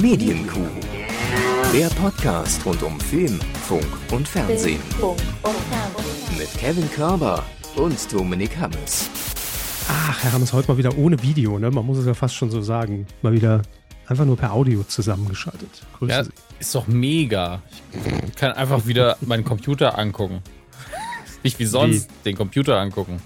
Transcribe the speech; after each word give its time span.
Medienkuh. 0.00 0.60
Der 1.74 1.88
Podcast 1.88 2.64
rund 2.64 2.84
um 2.84 3.00
Film, 3.00 3.40
Funk 3.66 3.84
und 4.12 4.28
Fernsehen. 4.28 4.80
Mit 6.38 6.52
Kevin 6.56 6.88
Körber 6.92 7.42
und 7.74 8.12
Dominik 8.12 8.56
Hammes. 8.58 9.10
Ach, 9.88 10.22
Herr 10.22 10.34
Hammes, 10.34 10.52
heute 10.52 10.68
mal 10.68 10.78
wieder 10.78 10.96
ohne 10.96 11.20
Video, 11.20 11.58
ne? 11.58 11.72
Man 11.72 11.84
muss 11.84 11.98
es 11.98 12.06
ja 12.06 12.14
fast 12.14 12.36
schon 12.36 12.48
so 12.48 12.62
sagen. 12.62 13.08
Mal 13.22 13.32
wieder 13.32 13.62
einfach 14.06 14.24
nur 14.24 14.36
per 14.36 14.52
Audio 14.52 14.84
zusammengeschaltet. 14.84 15.82
Grüße 15.98 16.12
ja, 16.12 16.22
Sie. 16.22 16.30
Ist 16.60 16.76
doch 16.76 16.86
mega. 16.86 17.60
Ich 18.28 18.36
kann 18.36 18.52
einfach 18.52 18.86
wieder 18.86 19.16
meinen 19.22 19.44
Computer 19.44 19.98
angucken. 19.98 20.42
Nicht 21.42 21.58
wie 21.58 21.66
sonst 21.66 22.08
wie? 22.08 22.30
den 22.30 22.36
Computer 22.36 22.78
angucken. 22.78 23.20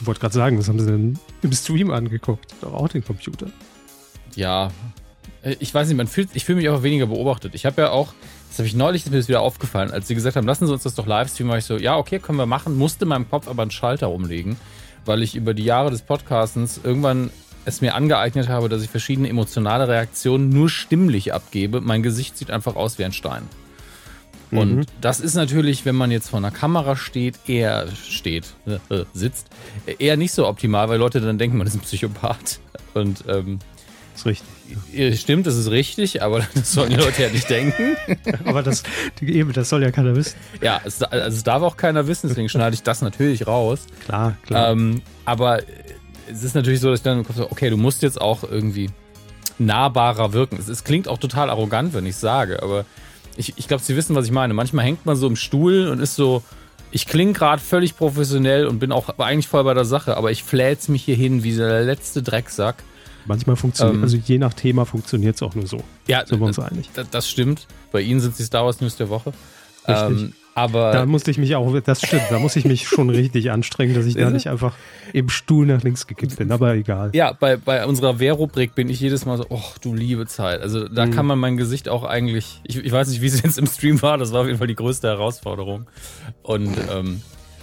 Ich 0.00 0.06
wollte 0.06 0.20
gerade 0.20 0.34
sagen, 0.34 0.58
was 0.58 0.68
haben 0.68 0.80
Sie 0.80 0.86
denn 0.86 1.18
im 1.40 1.52
Stream 1.52 1.90
angeguckt? 1.90 2.54
Doch 2.60 2.74
auch 2.74 2.88
den 2.88 3.02
Computer. 3.02 3.46
Ja, 4.34 4.70
ich 5.44 5.74
weiß 5.74 5.88
nicht, 5.88 5.96
man 5.96 6.06
fühlt, 6.06 6.30
ich 6.34 6.44
fühle 6.44 6.56
mich 6.56 6.68
einfach 6.68 6.82
weniger 6.82 7.06
beobachtet. 7.06 7.54
Ich 7.54 7.66
habe 7.66 7.82
ja 7.82 7.90
auch, 7.90 8.14
das 8.48 8.58
habe 8.58 8.66
ich 8.66 8.74
neulich, 8.74 9.04
ist 9.04 9.10
mir 9.10 9.18
das 9.18 9.28
wieder 9.28 9.42
aufgefallen, 9.42 9.90
als 9.90 10.08
sie 10.08 10.14
gesagt 10.14 10.36
haben, 10.36 10.46
lassen 10.46 10.66
Sie 10.66 10.72
uns 10.72 10.82
das 10.84 10.94
doch 10.94 11.06
live 11.06 11.30
streamen, 11.30 11.50
war 11.50 11.58
ich 11.58 11.64
so, 11.64 11.76
ja, 11.76 11.96
okay, 11.96 12.18
können 12.18 12.38
wir 12.38 12.46
machen, 12.46 12.76
musste 12.76 13.04
in 13.04 13.10
meinem 13.10 13.28
Kopf 13.28 13.48
aber 13.48 13.62
einen 13.62 13.70
Schalter 13.70 14.10
umlegen, 14.10 14.56
weil 15.04 15.22
ich 15.22 15.34
über 15.34 15.54
die 15.54 15.64
Jahre 15.64 15.90
des 15.90 16.02
Podcastens 16.02 16.80
irgendwann 16.82 17.30
es 17.66 17.80
mir 17.80 17.94
angeeignet 17.94 18.48
habe, 18.48 18.68
dass 18.68 18.82
ich 18.82 18.90
verschiedene 18.90 19.28
emotionale 19.28 19.88
Reaktionen 19.88 20.50
nur 20.50 20.68
stimmlich 20.68 21.32
abgebe. 21.32 21.80
Mein 21.80 22.02
Gesicht 22.02 22.36
sieht 22.36 22.50
einfach 22.50 22.76
aus 22.76 22.98
wie 22.98 23.04
ein 23.04 23.12
Stein. 23.12 23.42
Und 24.50 24.76
mhm. 24.76 24.86
das 25.00 25.20
ist 25.20 25.34
natürlich, 25.34 25.84
wenn 25.84 25.96
man 25.96 26.10
jetzt 26.10 26.28
vor 26.28 26.38
einer 26.38 26.50
Kamera 26.50 26.96
steht, 26.96 27.36
eher 27.46 27.88
steht, 27.88 28.54
äh, 28.66 29.04
sitzt, 29.12 29.48
eher 29.98 30.16
nicht 30.16 30.32
so 30.32 30.46
optimal, 30.46 30.88
weil 30.88 30.98
Leute 30.98 31.20
dann 31.20 31.38
denken, 31.38 31.56
man 31.56 31.66
ist 31.66 31.74
ein 31.74 31.80
Psychopath. 31.80 32.60
Und 32.92 33.24
ähm, 33.26 33.58
ist 34.14 34.26
richtig. 34.26 35.20
Stimmt, 35.20 35.46
das 35.46 35.56
ist 35.56 35.70
richtig, 35.70 36.22
aber 36.22 36.40
das 36.54 36.72
sollen 36.72 36.90
die 36.90 36.96
Leute 36.96 37.22
ja 37.22 37.28
nicht 37.30 37.48
denken. 37.48 37.96
aber 38.44 38.62
das, 38.62 38.82
eben, 39.20 39.52
das 39.52 39.68
soll 39.68 39.82
ja 39.82 39.90
keiner 39.90 40.14
wissen. 40.16 40.36
Ja, 40.60 40.80
es, 40.84 41.02
also 41.02 41.36
es 41.36 41.44
darf 41.44 41.62
auch 41.62 41.76
keiner 41.76 42.06
wissen, 42.06 42.28
deswegen 42.28 42.48
schneide 42.48 42.74
ich 42.74 42.82
das 42.82 43.02
natürlich 43.02 43.46
raus. 43.46 43.86
Klar, 44.04 44.36
klar. 44.46 44.70
Ähm, 44.70 45.02
aber 45.24 45.60
es 46.30 46.42
ist 46.42 46.54
natürlich 46.54 46.80
so, 46.80 46.90
dass 46.90 47.00
ich 47.00 47.04
dann 47.04 47.18
im 47.18 47.24
Kopf 47.24 47.36
so, 47.36 47.50
okay, 47.50 47.70
du 47.70 47.76
musst 47.76 48.02
jetzt 48.02 48.20
auch 48.20 48.44
irgendwie 48.44 48.90
nahbarer 49.58 50.32
wirken. 50.32 50.56
Es, 50.58 50.68
es 50.68 50.84
klingt 50.84 51.08
auch 51.08 51.18
total 51.18 51.50
arrogant, 51.50 51.94
wenn 51.94 52.06
ich 52.06 52.16
sage, 52.16 52.62
aber 52.62 52.84
ich, 53.36 53.54
ich 53.56 53.68
glaube, 53.68 53.82
Sie 53.82 53.96
wissen, 53.96 54.14
was 54.14 54.26
ich 54.26 54.32
meine. 54.32 54.54
Manchmal 54.54 54.84
hängt 54.84 55.06
man 55.06 55.16
so 55.16 55.26
im 55.26 55.36
Stuhl 55.36 55.88
und 55.88 56.00
ist 56.00 56.14
so, 56.14 56.42
ich 56.90 57.06
klinge 57.06 57.32
gerade 57.32 57.60
völlig 57.60 57.96
professionell 57.96 58.66
und 58.66 58.78
bin 58.78 58.92
auch 58.92 59.18
eigentlich 59.18 59.48
voll 59.48 59.64
bei 59.64 59.74
der 59.74 59.84
Sache, 59.84 60.16
aber 60.16 60.30
ich 60.30 60.44
flät's 60.44 60.88
mich 60.88 61.02
hier 61.02 61.16
hin 61.16 61.42
wie 61.42 61.56
der 61.56 61.82
letzte 61.82 62.22
Drecksack. 62.22 62.84
Manchmal 63.26 63.56
funktioniert, 63.56 63.96
ähm, 63.96 64.02
also 64.02 64.16
je 64.16 64.38
nach 64.38 64.54
Thema 64.54 64.84
funktioniert 64.84 65.36
es 65.36 65.42
auch 65.42 65.54
nur 65.54 65.66
so. 65.66 65.80
Ja, 66.06 66.26
sind 66.26 66.40
wir 66.40 66.46
uns 66.46 66.58
einig. 66.58 66.90
Das 67.10 67.28
stimmt. 67.28 67.66
Bei 67.92 68.00
Ihnen 68.00 68.20
sind 68.20 68.38
die 68.38 68.42
Star 68.42 68.64
Wars 68.64 68.80
News 68.80 68.96
der 68.96 69.08
Woche. 69.08 69.32
Richtig. 69.86 70.22
Ähm, 70.22 70.32
aber 70.54 70.92
da 70.92 71.04
musste 71.04 71.32
ich 71.32 71.38
mich 71.38 71.56
auch, 71.56 71.80
das 71.80 72.00
stimmt, 72.00 72.22
da 72.30 72.38
muss 72.38 72.54
ich 72.54 72.64
mich 72.64 72.86
schon 72.86 73.10
richtig 73.10 73.50
anstrengen, 73.50 73.94
dass 73.94 74.06
ich 74.06 74.14
da 74.14 74.30
nicht 74.30 74.48
einfach 74.48 74.74
im 75.12 75.28
Stuhl 75.28 75.66
nach 75.66 75.82
links 75.82 76.06
gekippt 76.06 76.36
bin, 76.36 76.52
aber 76.52 76.74
egal. 76.74 77.10
Ja, 77.12 77.32
bei, 77.32 77.56
bei 77.56 77.84
unserer 77.84 78.20
Wehrrubrik 78.20 78.76
bin 78.76 78.88
ich 78.88 79.00
jedes 79.00 79.26
Mal 79.26 79.36
so, 79.36 79.46
oh, 79.48 79.64
du 79.80 79.94
liebe 79.94 80.26
Zeit. 80.26 80.60
Also 80.60 80.88
da 80.88 81.06
mhm. 81.06 81.10
kann 81.10 81.26
man 81.26 81.40
mein 81.40 81.56
Gesicht 81.56 81.88
auch 81.88 82.04
eigentlich, 82.04 82.60
ich, 82.62 82.76
ich 82.76 82.92
weiß 82.92 83.08
nicht, 83.08 83.20
wie 83.20 83.26
es 83.26 83.42
jetzt 83.42 83.58
im 83.58 83.66
Stream 83.66 84.00
war, 84.00 84.16
das 84.16 84.32
war 84.32 84.42
auf 84.42 84.46
jeden 84.46 84.58
Fall 84.58 84.68
die 84.68 84.76
größte 84.76 85.08
Herausforderung. 85.08 85.86
Und 86.44 86.76
ähm, 86.92 87.20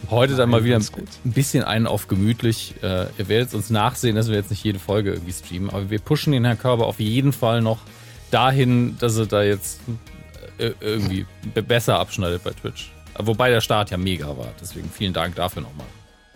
Heute 0.09 0.35
dann 0.35 0.49
mal 0.49 0.63
wieder 0.63 0.77
ein 0.77 1.31
bisschen 1.31 1.63
einen 1.63 1.87
auf 1.87 2.07
gemütlich. 2.07 2.75
Äh, 2.81 3.05
ihr 3.17 3.27
werdet 3.27 3.53
uns 3.53 3.69
nachsehen, 3.69 4.15
dass 4.15 4.27
wir 4.27 4.35
jetzt 4.35 4.49
nicht 4.49 4.63
jede 4.63 4.79
Folge 4.79 5.13
irgendwie 5.13 5.33
streamen, 5.33 5.69
aber 5.69 5.89
wir 5.89 5.99
pushen 5.99 6.33
den 6.33 6.43
Herrn 6.43 6.57
Körber 6.57 6.87
auf 6.87 6.99
jeden 6.99 7.33
Fall 7.33 7.61
noch 7.61 7.79
dahin, 8.31 8.97
dass 8.99 9.17
er 9.17 9.25
da 9.27 9.43
jetzt 9.43 9.79
äh, 10.57 10.71
irgendwie 10.79 11.25
besser 11.53 11.99
abschneidet 11.99 12.43
bei 12.43 12.51
Twitch. 12.51 12.91
Wobei 13.17 13.49
der 13.49 13.61
Start 13.61 13.91
ja 13.91 13.97
mega 13.97 14.27
war. 14.37 14.53
Deswegen 14.59 14.89
vielen 14.89 15.13
Dank 15.13 15.35
dafür 15.35 15.61
nochmal. 15.61 15.87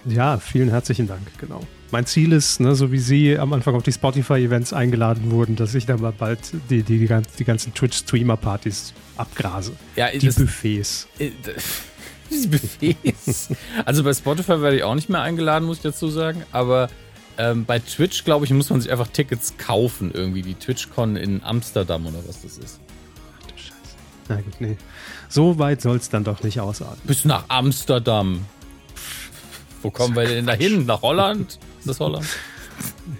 Ja, 0.05 0.37
vielen 0.37 0.69
herzlichen 0.69 1.07
Dank, 1.07 1.21
genau. 1.39 1.61
Mein 1.91 2.05
Ziel 2.05 2.31
ist, 2.31 2.59
ne, 2.59 2.75
so 2.75 2.91
wie 2.91 2.99
Sie 2.99 3.37
am 3.37 3.53
Anfang 3.53 3.75
auf 3.75 3.83
die 3.83 3.91
Spotify-Events 3.91 4.73
eingeladen 4.73 5.31
wurden, 5.31 5.55
dass 5.55 5.73
ich 5.73 5.85
dann 5.85 6.01
mal 6.01 6.11
bald 6.11 6.39
die, 6.69 6.83
die, 6.83 6.99
die, 6.99 7.43
ganzen 7.43 7.73
Twitch-Streamer-Partys 7.73 8.93
abgrase. 9.17 9.73
Ja, 9.95 10.09
die 10.11 10.25
das, 10.25 10.35
Buffets. 10.35 11.07
Äh, 11.17 11.31
diese 12.29 12.47
Buffets. 12.49 13.49
also 13.85 14.03
bei 14.03 14.13
Spotify 14.13 14.61
werde 14.61 14.77
ich 14.77 14.83
auch 14.83 14.95
nicht 14.95 15.09
mehr 15.09 15.21
eingeladen, 15.21 15.65
muss 15.65 15.77
ich 15.77 15.83
dazu 15.83 16.09
sagen. 16.09 16.43
Aber 16.51 16.89
ähm, 17.37 17.65
bei 17.65 17.79
Twitch, 17.79 18.23
glaube 18.23 18.45
ich, 18.45 18.51
muss 18.51 18.69
man 18.69 18.81
sich 18.81 18.91
einfach 18.91 19.07
Tickets 19.07 19.55
kaufen, 19.57 20.11
irgendwie. 20.13 20.41
Die 20.41 20.55
TwitchCon 20.55 21.15
in 21.15 21.43
Amsterdam 21.43 22.05
oder 22.05 22.19
was 22.27 22.41
das 22.41 22.57
ist. 22.57 22.79
Ach 23.37 23.47
du 23.47 23.57
Scheiße. 23.57 23.95
Na 24.29 24.35
gut, 24.37 24.53
nee. 24.59 24.77
So 25.29 25.59
weit 25.59 25.81
soll 25.81 25.97
es 25.97 26.09
dann 26.09 26.23
doch 26.23 26.43
nicht 26.43 26.59
ausarten. 26.59 27.01
Bis 27.05 27.25
nach 27.25 27.45
Amsterdam. 27.49 28.45
Wo 29.81 29.91
kommen 29.91 30.15
wir 30.15 30.27
denn 30.27 30.45
da 30.47 30.53
hin? 30.53 30.85
Nach 30.85 31.01
Holland? 31.01 31.59
Ist 31.79 31.87
das 31.89 31.99
Holland? 31.99 32.25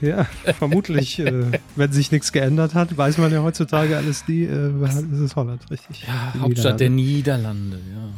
Ja, 0.02 0.26
vermutlich, 0.58 1.20
äh, 1.20 1.60
wenn 1.78 1.92
sich 1.94 2.12
nichts 2.12 2.34
geändert 2.34 2.74
hat, 2.74 2.98
weiß 2.98 3.18
man 3.20 3.32
ja 3.32 3.42
heutzutage 3.42 3.96
alles 3.96 4.28
nie, 4.28 4.44
äh, 4.44 4.72
ist 5.14 5.20
es 5.20 5.36
Holland, 5.38 5.62
richtig. 5.72 6.04
Ja, 6.06 6.34
Hauptstadt 6.42 6.48
Niederlande. 6.48 6.78
der 6.78 6.90
Niederlande, 6.90 7.78
ja. 7.78 8.10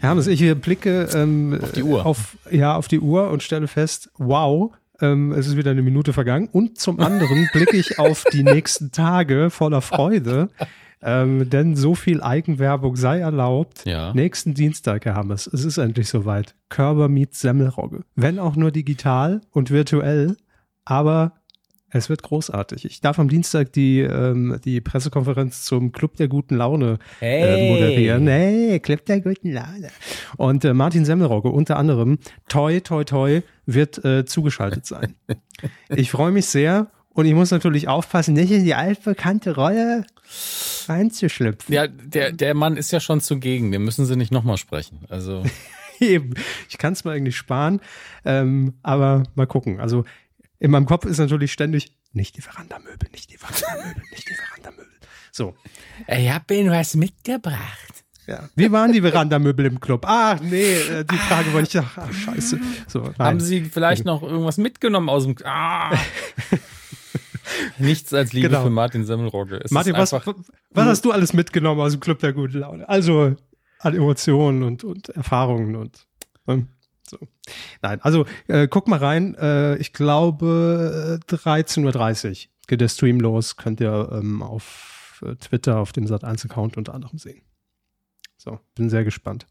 Hermes, 0.00 0.26
ich 0.26 0.60
blicke 0.60 1.08
ähm, 1.14 1.58
auf 1.60 1.72
die 1.72 1.82
Uhr. 1.82 2.06
Auf, 2.06 2.36
ja, 2.50 2.76
auf 2.76 2.88
die 2.88 3.00
Uhr 3.00 3.30
und 3.30 3.42
stelle 3.42 3.66
fest, 3.66 4.10
wow, 4.16 4.72
ähm, 5.00 5.32
es 5.32 5.46
ist 5.46 5.56
wieder 5.56 5.70
eine 5.70 5.82
Minute 5.82 6.12
vergangen. 6.12 6.48
Und 6.50 6.78
zum 6.78 7.00
anderen 7.00 7.48
blicke 7.52 7.76
ich 7.76 7.98
auf 7.98 8.24
die 8.32 8.42
nächsten 8.42 8.92
Tage 8.92 9.50
voller 9.50 9.80
Freude. 9.80 10.50
Ähm, 11.00 11.48
denn 11.48 11.76
so 11.76 11.94
viel 11.94 12.20
Eigenwerbung 12.22 12.96
sei 12.96 13.20
erlaubt. 13.20 13.84
Ja. 13.84 14.12
Nächsten 14.14 14.54
Dienstag, 14.54 15.04
Herr 15.04 15.14
Hammes, 15.14 15.46
es 15.46 15.64
ist 15.64 15.78
endlich 15.78 16.08
soweit. 16.08 16.56
Körber 16.68 17.08
meets 17.08 17.40
Semmelrogge. 17.40 18.02
Wenn 18.16 18.40
auch 18.40 18.56
nur 18.56 18.72
digital 18.72 19.40
und 19.52 19.70
virtuell, 19.70 20.36
aber 20.84 21.37
es 21.90 22.08
wird 22.08 22.22
großartig. 22.22 22.84
Ich 22.84 23.00
darf 23.00 23.18
am 23.18 23.28
Dienstag 23.28 23.72
die, 23.72 24.00
ähm, 24.00 24.60
die 24.64 24.80
Pressekonferenz 24.80 25.64
zum 25.64 25.92
Club 25.92 26.16
der 26.16 26.28
guten 26.28 26.56
Laune 26.56 26.98
äh, 27.20 27.26
hey. 27.26 27.68
äh, 27.68 27.72
moderieren. 27.72 28.26
Hey, 28.26 28.80
Club 28.80 29.06
der 29.06 29.20
guten 29.20 29.52
Laune. 29.52 29.88
Und 30.36 30.64
äh, 30.64 30.74
Martin 30.74 31.04
Semmelrogge 31.04 31.48
unter 31.48 31.76
anderem, 31.76 32.18
toi, 32.48 32.80
toi, 32.80 33.04
toi, 33.04 33.40
wird 33.66 34.04
äh, 34.04 34.24
zugeschaltet 34.24 34.86
sein. 34.86 35.14
ich 35.88 36.10
freue 36.10 36.32
mich 36.32 36.46
sehr 36.46 36.90
und 37.10 37.26
ich 37.26 37.34
muss 37.34 37.50
natürlich 37.50 37.88
aufpassen, 37.88 38.34
nicht 38.34 38.52
in 38.52 38.64
die 38.64 38.74
altbekannte 38.74 39.54
Rolle 39.54 40.04
reinzuschlüpfen. 40.86 41.74
Ja, 41.74 41.86
der, 41.86 42.32
der 42.32 42.54
Mann 42.54 42.76
ist 42.76 42.92
ja 42.92 43.00
schon 43.00 43.20
zugegen. 43.20 43.72
Den 43.72 43.82
müssen 43.82 44.06
Sie 44.06 44.16
nicht 44.16 44.32
nochmal 44.32 44.58
sprechen. 44.58 45.00
Also. 45.08 45.42
Eben. 46.00 46.34
Ich 46.68 46.78
kann 46.78 46.92
es 46.92 47.04
mir 47.04 47.10
eigentlich 47.10 47.36
sparen. 47.36 47.80
Ähm, 48.24 48.74
aber 48.82 49.24
mal 49.34 49.46
gucken. 49.46 49.80
Also 49.80 50.04
in 50.58 50.70
meinem 50.70 50.86
Kopf 50.86 51.04
ist 51.04 51.18
natürlich 51.18 51.52
ständig, 51.52 51.92
nicht 52.12 52.36
die 52.36 52.40
Verandamöbel, 52.40 53.08
nicht 53.12 53.30
die 53.32 53.36
Verandamöbel, 53.36 54.02
nicht 54.10 54.28
die 54.28 54.34
Verandamöbel. 54.34 54.86
So. 55.30 55.54
Ich 56.06 56.30
habe 56.30 56.54
Ihnen 56.54 56.70
was 56.70 56.94
mitgebracht. 56.94 58.04
Ja. 58.26 58.48
Wie 58.56 58.70
waren 58.70 58.92
die 58.92 59.00
Verandamöbel 59.00 59.66
im 59.66 59.80
Club? 59.80 60.04
Ach, 60.06 60.38
nee, 60.40 60.74
äh, 60.74 61.04
die 61.04 61.16
Frage 61.16 61.52
wollte 61.54 61.78
ich, 61.78 61.84
ach, 61.84 61.96
ach 61.96 62.12
scheiße. 62.12 62.60
So, 62.86 63.14
Haben 63.18 63.40
Sie 63.40 63.62
vielleicht 63.64 64.04
noch 64.04 64.22
irgendwas 64.22 64.58
mitgenommen 64.58 65.08
aus 65.08 65.24
dem, 65.24 65.34
ah. 65.44 65.96
Nichts 67.78 68.12
als 68.12 68.34
Liebe 68.34 68.48
genau. 68.48 68.64
für 68.64 68.70
Martin 68.70 69.06
Semmelrogge. 69.06 69.60
Es 69.64 69.70
Martin, 69.70 69.94
was, 69.94 70.12
was 70.12 70.24
hast 70.74 71.04
du 71.06 71.12
alles 71.12 71.32
mitgenommen 71.32 71.80
aus 71.80 71.92
dem 71.92 72.00
Club 72.00 72.18
der 72.18 72.34
guten 72.34 72.58
Laune? 72.58 72.86
Also 72.86 73.34
an 73.78 73.94
Emotionen 73.94 74.62
und, 74.62 74.84
und 74.84 75.08
Erfahrungen 75.10 75.76
und. 75.76 76.06
Ähm, 76.46 76.68
so. 77.08 77.18
Nein, 77.82 78.00
also 78.02 78.26
äh, 78.46 78.68
guck 78.68 78.88
mal 78.88 78.98
rein. 78.98 79.34
Äh, 79.34 79.76
ich 79.76 79.92
glaube 79.92 81.20
13.30 81.28 82.28
Uhr 82.28 82.48
geht 82.66 82.80
der 82.80 82.88
Stream 82.88 83.20
los. 83.20 83.56
Könnt 83.56 83.80
ihr 83.80 84.10
ähm, 84.12 84.42
auf 84.42 85.22
äh, 85.24 85.34
Twitter, 85.36 85.78
auf 85.78 85.92
dem 85.92 86.06
Sat1-Account 86.06 86.76
unter 86.76 86.94
anderem 86.94 87.18
sehen. 87.18 87.42
So, 88.36 88.60
bin 88.74 88.90
sehr 88.90 89.04
gespannt. 89.04 89.46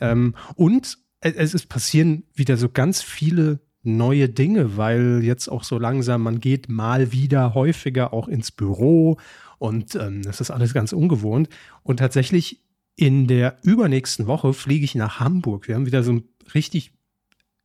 Ähm, 0.00 0.34
und 0.54 0.98
es, 1.20 1.54
es 1.54 1.66
passieren 1.66 2.24
wieder 2.34 2.56
so 2.56 2.68
ganz 2.68 3.02
viele 3.02 3.60
neue 3.82 4.28
Dinge, 4.28 4.76
weil 4.76 5.22
jetzt 5.22 5.48
auch 5.48 5.64
so 5.64 5.78
langsam, 5.78 6.22
man 6.22 6.40
geht 6.40 6.68
mal 6.68 7.12
wieder 7.12 7.54
häufiger 7.54 8.12
auch 8.12 8.28
ins 8.28 8.50
Büro 8.50 9.18
und 9.58 9.94
ähm, 9.94 10.22
das 10.22 10.40
ist 10.40 10.50
alles 10.50 10.74
ganz 10.74 10.92
ungewohnt. 10.92 11.48
Und 11.82 11.98
tatsächlich 11.98 12.64
in 12.96 13.26
der 13.26 13.58
übernächsten 13.62 14.26
Woche 14.26 14.52
fliege 14.52 14.84
ich 14.84 14.94
nach 14.94 15.20
Hamburg. 15.20 15.68
Wir 15.68 15.74
haben 15.74 15.86
wieder 15.86 16.02
so 16.02 16.12
ein 16.12 16.28
richtig 16.54 16.92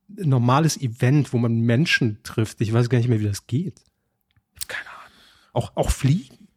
normales 0.07 0.79
Event, 0.81 1.33
wo 1.33 1.37
man 1.37 1.59
Menschen 1.59 2.19
trifft. 2.23 2.61
Ich 2.61 2.73
weiß 2.73 2.89
gar 2.89 2.97
nicht 2.97 3.09
mehr, 3.09 3.19
wie 3.19 3.27
das 3.27 3.47
geht. 3.47 3.81
Keine 4.67 4.89
Ahnung. 4.89 5.13
Auch, 5.53 5.71
auch 5.75 5.89
fliegen. 5.91 6.47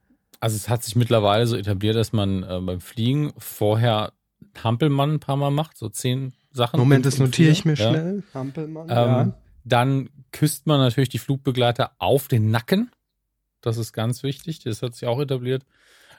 Also 0.41 0.57
es 0.57 0.69
hat 0.69 0.83
sich 0.83 0.97
mittlerweile 0.97 1.47
so 1.47 1.57
etabliert, 1.57 1.97
dass 1.97 2.13
man 2.13 2.43
äh, 2.43 2.61
beim 2.61 2.81
Fliegen 2.81 3.33
vorher 3.39 4.13
Hampelmann 4.63 5.15
ein 5.15 5.21
paar 5.21 5.37
Mal 5.37 5.51
macht, 5.51 5.79
so 5.79 5.89
zehn 5.89 6.33
Sachen. 6.51 6.79
Moment, 6.79 7.07
das 7.07 7.19
notiere 7.19 7.51
ich 7.51 7.65
mir 7.65 7.75
ja. 7.75 7.91
schnell. 7.91 8.23
Hampelmann. 8.35 8.89
Ähm, 8.89 8.97
ja. 8.97 9.39
Dann 9.65 10.11
küsst 10.33 10.67
man 10.67 10.81
natürlich 10.81 11.09
die 11.09 11.19
Flugbegleiter 11.19 11.93
auf 11.99 12.29
den 12.29 12.51
Nacken. 12.51 12.91
Das 13.61 13.77
ist 13.77 13.93
ganz 13.93 14.23
wichtig. 14.23 14.61
Das 14.61 14.83
hat 14.83 14.95
sich 14.95 15.07
auch 15.07 15.21
etabliert. 15.21 15.65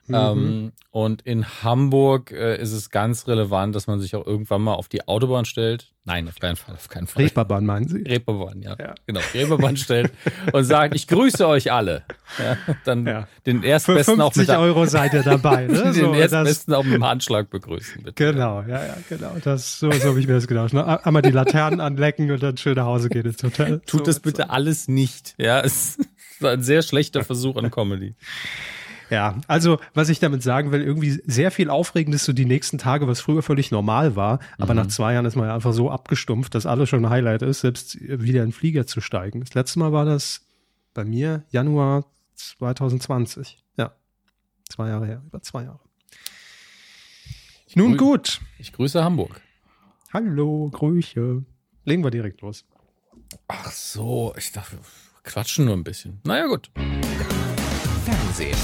Mhm. 0.07 0.15
Ähm, 0.15 0.71
und 0.91 1.21
in 1.23 1.45
Hamburg 1.63 2.31
äh, 2.31 2.61
ist 2.61 2.71
es 2.71 2.89
ganz 2.89 3.27
relevant, 3.27 3.73
dass 3.75 3.87
man 3.87 3.99
sich 3.99 4.15
auch 4.15 4.25
irgendwann 4.25 4.61
mal 4.61 4.73
auf 4.73 4.89
die 4.89 5.07
Autobahn 5.07 5.45
stellt. 5.45 5.91
Nein, 6.05 6.27
auf 6.27 6.39
keinen 6.39 6.57
Fall, 6.57 6.75
auf 6.75 6.89
keinen 6.89 7.07
Fall. 7.07 7.23
Reeperbahn 7.23 7.65
meinen 7.65 7.87
Sie? 7.87 8.01
Reeperbahn, 8.01 8.61
ja. 8.61 8.75
ja. 8.77 8.93
Genau, 9.07 9.21
Reeperbahn 9.33 9.77
stellt 9.77 10.11
und 10.51 10.65
sagt, 10.65 10.93
ich 10.95 11.07
grüße 11.07 11.47
euch 11.47 11.71
alle. 11.71 12.03
Ja, 12.37 12.57
dann 12.83 13.07
ja. 13.07 13.27
den 13.45 13.63
erstbesten 13.63 14.19
auch 14.19 14.35
mit 14.35 14.49
Euro 14.49 14.85
seid 14.85 15.13
ihr 15.13 15.23
dabei. 15.23 15.67
Ne? 15.67 15.81
den 15.83 15.93
so, 15.93 16.13
erstbesten 16.13 16.73
auch 16.73 16.83
mit 16.83 16.95
dem 16.95 17.05
Handschlag 17.05 17.49
begrüßen, 17.49 18.03
bitte. 18.03 18.31
Genau, 18.31 18.61
ja, 18.63 18.85
ja, 18.85 18.97
genau. 19.07 19.31
Das, 19.41 19.79
so, 19.79 19.89
so 19.91 20.09
habe 20.09 20.19
ich 20.19 20.27
mir 20.27 20.33
das 20.33 20.47
gedacht. 20.47 20.73
Ne? 20.73 21.05
Einmal 21.05 21.21
die 21.21 21.31
Laternen 21.31 21.79
anlecken 21.79 22.29
und 22.29 22.43
dann 22.43 22.57
schön 22.57 22.75
nach 22.75 22.85
Hause 22.85 23.07
gehen 23.07 23.25
ins 23.25 23.41
Hotel. 23.41 23.79
Tut 23.85 24.01
so, 24.01 24.05
das 24.05 24.19
bitte 24.19 24.43
so. 24.43 24.49
alles 24.49 24.89
nicht. 24.89 25.35
Ja, 25.37 25.61
es 25.61 25.97
war 26.41 26.51
ein 26.51 26.61
sehr 26.63 26.81
schlechter 26.81 27.23
Versuch 27.23 27.55
an 27.55 27.71
Comedy. 27.71 28.15
Ja, 29.13 29.39
also 29.47 29.77
was 29.93 30.09
ich 30.09 30.17
damit 30.17 30.41
sagen 30.41 30.71
will, 30.71 30.81
irgendwie 30.81 31.21
sehr 31.27 31.51
viel 31.51 31.69
Aufregendes 31.69 32.25
so 32.25 32.33
die 32.33 32.45
nächsten 32.45 32.79
Tage, 32.79 33.07
was 33.07 33.21
früher 33.21 33.43
völlig 33.43 33.69
normal 33.69 34.15
war, 34.15 34.39
aber 34.57 34.73
mhm. 34.73 34.79
nach 34.79 34.87
zwei 34.87 35.13
Jahren 35.13 35.27
ist 35.27 35.35
man 35.35 35.45
ja 35.45 35.53
einfach 35.53 35.71
so 35.71 35.91
abgestumpft, 35.91 36.55
dass 36.55 36.65
alles 36.65 36.89
schon 36.89 37.05
ein 37.05 37.11
Highlight 37.11 37.43
ist, 37.43 37.59
selbst 37.59 38.01
wieder 38.01 38.41
in 38.41 38.47
den 38.47 38.53
Flieger 38.53 38.87
zu 38.87 39.01
steigen. 39.01 39.41
Das 39.41 39.53
letzte 39.53 39.77
Mal 39.77 39.91
war 39.91 40.05
das 40.05 40.47
bei 40.95 41.05
mir 41.05 41.43
Januar 41.51 42.05
2020. 42.37 43.63
Ja, 43.77 43.93
zwei 44.67 44.89
Jahre 44.89 45.05
her, 45.05 45.21
über 45.27 45.43
zwei 45.43 45.65
Jahre. 45.65 45.79
Ich 47.67 47.75
Nun 47.75 47.95
gut. 47.95 48.41
Ich 48.57 48.73
grüße 48.73 49.03
Hamburg. 49.03 49.41
Hallo, 50.11 50.71
Grüße. 50.71 51.43
Legen 51.85 52.03
wir 52.03 52.09
direkt 52.09 52.41
los. 52.41 52.65
Ach 53.47 53.71
so, 53.71 54.33
ich 54.39 54.51
dachte, 54.51 54.77
wir 54.77 54.81
quatschen 55.21 55.65
nur 55.65 55.75
ein 55.75 55.83
bisschen. 55.83 56.19
Naja, 56.23 56.47
gut. 56.47 56.71
Fernsehen. 58.05 58.57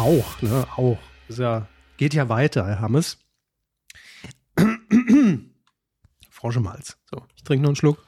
Auch, 0.00 0.40
ne, 0.40 0.66
auch. 0.76 0.98
Ist 1.28 1.40
ja, 1.40 1.68
geht 1.98 2.14
ja 2.14 2.30
weiter, 2.30 2.66
Herr 2.66 2.80
Hammes. 2.80 3.18
Froschemals. 6.30 6.96
So, 7.04 7.26
ich 7.36 7.44
trinke 7.44 7.64
noch 7.64 7.68
einen 7.68 7.76
Schluck. 7.76 8.02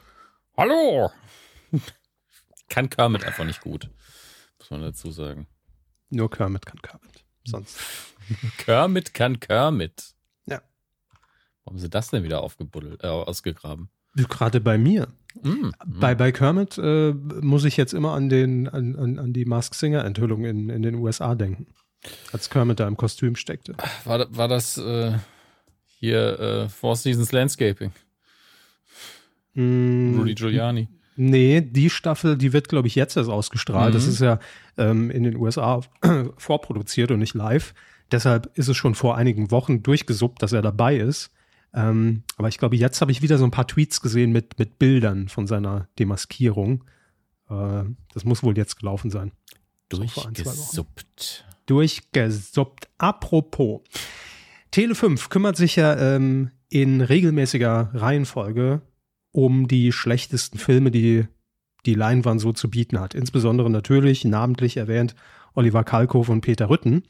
Hallo! 0.56 1.10
kann 2.70 2.88
Kermit 2.88 3.24
einfach 3.24 3.44
nicht 3.44 3.60
gut. 3.60 3.90
Muss 4.58 4.70
man 4.70 4.80
dazu 4.80 5.10
sagen. 5.10 5.46
Nur 6.08 6.30
Kermit 6.30 6.64
kann 6.64 6.80
Kermit. 6.80 7.26
Sonst. 7.44 7.78
Kermit 8.56 9.12
kann 9.12 9.38
Kermit. 9.38 10.14
Ja. 10.46 10.62
Warum 11.64 11.78
sie 11.78 11.90
das 11.90 12.08
denn 12.08 12.24
wieder 12.24 12.42
aufgebuddelt, 12.42 13.04
äh, 13.04 13.08
ausgegraben? 13.08 13.90
Gerade 14.14 14.62
bei 14.62 14.78
mir. 14.78 15.08
Mm, 15.42 15.70
bei, 15.86 16.14
bei 16.14 16.32
Kermit 16.32 16.78
äh, 16.78 17.12
muss 17.12 17.64
ich 17.64 17.76
jetzt 17.76 17.92
immer 17.92 18.12
an, 18.12 18.30
den, 18.30 18.66
an, 18.68 18.96
an, 18.96 19.18
an 19.18 19.32
die 19.34 19.44
Mask 19.44 19.74
Singer 19.74 20.06
Enthüllung 20.06 20.46
in, 20.46 20.70
in 20.70 20.82
den 20.82 20.94
USA 20.94 21.34
denken. 21.34 21.66
Als 22.32 22.50
Kermit 22.50 22.80
da 22.80 22.88
im 22.88 22.96
Kostüm 22.96 23.36
steckte. 23.36 23.76
War, 24.04 24.26
war 24.36 24.48
das 24.48 24.76
äh, 24.78 25.12
hier 25.86 26.40
äh, 26.40 26.68
Four 26.68 26.96
Seasons 26.96 27.32
Landscaping? 27.32 27.92
Mm, 29.54 30.18
Rudy 30.18 30.34
Giuliani. 30.34 30.88
Nee, 31.16 31.60
die 31.60 31.90
Staffel, 31.90 32.38
die 32.38 32.52
wird, 32.52 32.68
glaube 32.68 32.88
ich, 32.88 32.94
jetzt 32.94 33.16
erst 33.16 33.30
ausgestrahlt. 33.30 33.90
Mhm. 33.90 33.94
Das 33.94 34.06
ist 34.06 34.20
ja 34.20 34.38
ähm, 34.78 35.10
in 35.10 35.24
den 35.24 35.36
USA 35.36 35.80
vorproduziert 36.38 37.10
und 37.10 37.18
nicht 37.18 37.34
live. 37.34 37.74
Deshalb 38.10 38.50
ist 38.58 38.68
es 38.68 38.76
schon 38.76 38.94
vor 38.94 39.16
einigen 39.16 39.50
Wochen 39.50 39.82
durchgesuppt, 39.82 40.42
dass 40.42 40.52
er 40.52 40.62
dabei 40.62 40.96
ist. 40.96 41.30
Ähm, 41.74 42.24
aber 42.36 42.48
ich 42.48 42.58
glaube, 42.58 42.76
jetzt 42.76 43.00
habe 43.00 43.12
ich 43.12 43.22
wieder 43.22 43.38
so 43.38 43.44
ein 43.44 43.50
paar 43.50 43.66
Tweets 43.66 44.00
gesehen 44.00 44.32
mit, 44.32 44.58
mit 44.58 44.78
Bildern 44.78 45.28
von 45.28 45.46
seiner 45.46 45.88
Demaskierung. 45.98 46.84
Äh, 47.48 47.84
das 48.12 48.24
muss 48.24 48.42
wohl 48.42 48.56
jetzt 48.56 48.78
gelaufen 48.78 49.10
sein. 49.10 49.32
Durchgesuppt. 49.88 51.44
Durchgesuppt. 51.66 52.88
Apropos. 52.98 53.80
Tele 54.70 54.94
5 54.94 55.28
kümmert 55.28 55.56
sich 55.56 55.76
ja 55.76 55.96
ähm, 55.96 56.50
in 56.68 57.00
regelmäßiger 57.00 57.90
Reihenfolge 57.94 58.82
um 59.32 59.66
die 59.66 59.92
schlechtesten 59.92 60.58
Filme, 60.58 60.90
die 60.90 61.26
die 61.86 61.94
Leinwand 61.94 62.40
so 62.40 62.52
zu 62.52 62.70
bieten 62.70 63.00
hat. 63.00 63.14
Insbesondere 63.14 63.68
natürlich 63.68 64.24
namentlich 64.24 64.76
erwähnt 64.76 65.14
Oliver 65.54 65.84
Kalkow 65.84 66.28
und 66.28 66.40
Peter 66.42 66.70
Rütten. 66.70 67.04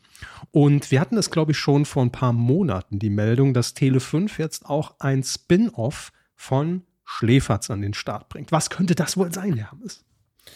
Und 0.50 0.90
wir 0.90 1.00
hatten 1.00 1.16
das, 1.16 1.31
glaube 1.31 1.52
ich, 1.52 1.58
schon 1.58 1.84
vor 1.84 2.02
ein 2.02 2.12
paar 2.12 2.32
Monaten, 2.32 2.99
die 2.99 3.10
Meldung, 3.10 3.54
dass 3.54 3.76
Tele5 3.76 4.38
jetzt 4.38 4.66
auch 4.66 4.94
ein 4.99 5.22
Spin-off 5.22 6.12
von 6.34 6.82
Schläferz 7.04 7.70
an 7.70 7.82
den 7.82 7.94
Start 7.94 8.28
bringt. 8.28 8.52
Was 8.52 8.70
könnte 8.70 8.94
das 8.94 9.16
wohl 9.16 9.32
sein, 9.32 9.54
Herr? 9.54 9.72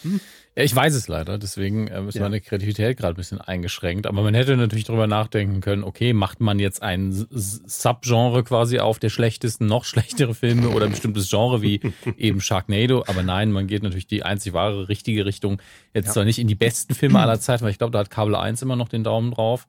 Hm? 0.02 0.20
Ja, 0.56 0.62
ich 0.62 0.74
weiß 0.74 0.94
es 0.94 1.06
leider, 1.06 1.36
deswegen 1.36 1.86
äh, 1.88 2.08
ist 2.08 2.14
ja. 2.14 2.22
meine 2.22 2.40
Kreativität 2.40 2.96
gerade 2.96 3.14
ein 3.14 3.16
bisschen 3.16 3.40
eingeschränkt. 3.40 4.06
Aber 4.06 4.22
man 4.22 4.32
hätte 4.32 4.56
natürlich 4.56 4.84
darüber 4.84 5.06
nachdenken 5.06 5.60
können, 5.60 5.84
okay, 5.84 6.14
macht 6.14 6.40
man 6.40 6.58
jetzt 6.58 6.82
ein 6.82 7.12
Subgenre 7.12 8.42
quasi 8.42 8.78
auf 8.78 8.98
der 8.98 9.10
schlechtesten, 9.10 9.66
noch 9.66 9.84
schlechtere 9.84 10.34
Filme 10.34 10.70
oder 10.70 10.86
ein 10.86 10.92
bestimmtes 10.92 11.28
Genre 11.28 11.60
wie 11.60 11.80
eben 12.16 12.40
Sharknado. 12.40 13.04
Aber 13.06 13.22
nein, 13.22 13.52
man 13.52 13.66
geht 13.66 13.82
natürlich 13.82 14.06
die 14.06 14.22
einzig 14.22 14.54
wahre, 14.54 14.88
richtige 14.88 15.26
Richtung. 15.26 15.60
Jetzt 15.92 16.06
ja. 16.06 16.12
zwar 16.12 16.24
nicht 16.24 16.38
in 16.38 16.48
die 16.48 16.54
besten 16.54 16.94
Filme 16.94 17.20
aller 17.20 17.38
Zeiten, 17.40 17.62
weil 17.62 17.70
ich 17.70 17.78
glaube, 17.78 17.92
da 17.92 17.98
hat 17.98 18.08
Kabel 18.08 18.34
1 18.34 18.62
immer 18.62 18.76
noch 18.76 18.88
den 18.88 19.04
Daumen 19.04 19.32
drauf, 19.32 19.68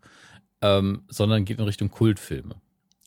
ähm, 0.61 1.03
sondern 1.09 1.43
geht 1.43 1.59
in 1.59 1.65
Richtung 1.65 1.91
Kultfilme. 1.91 2.55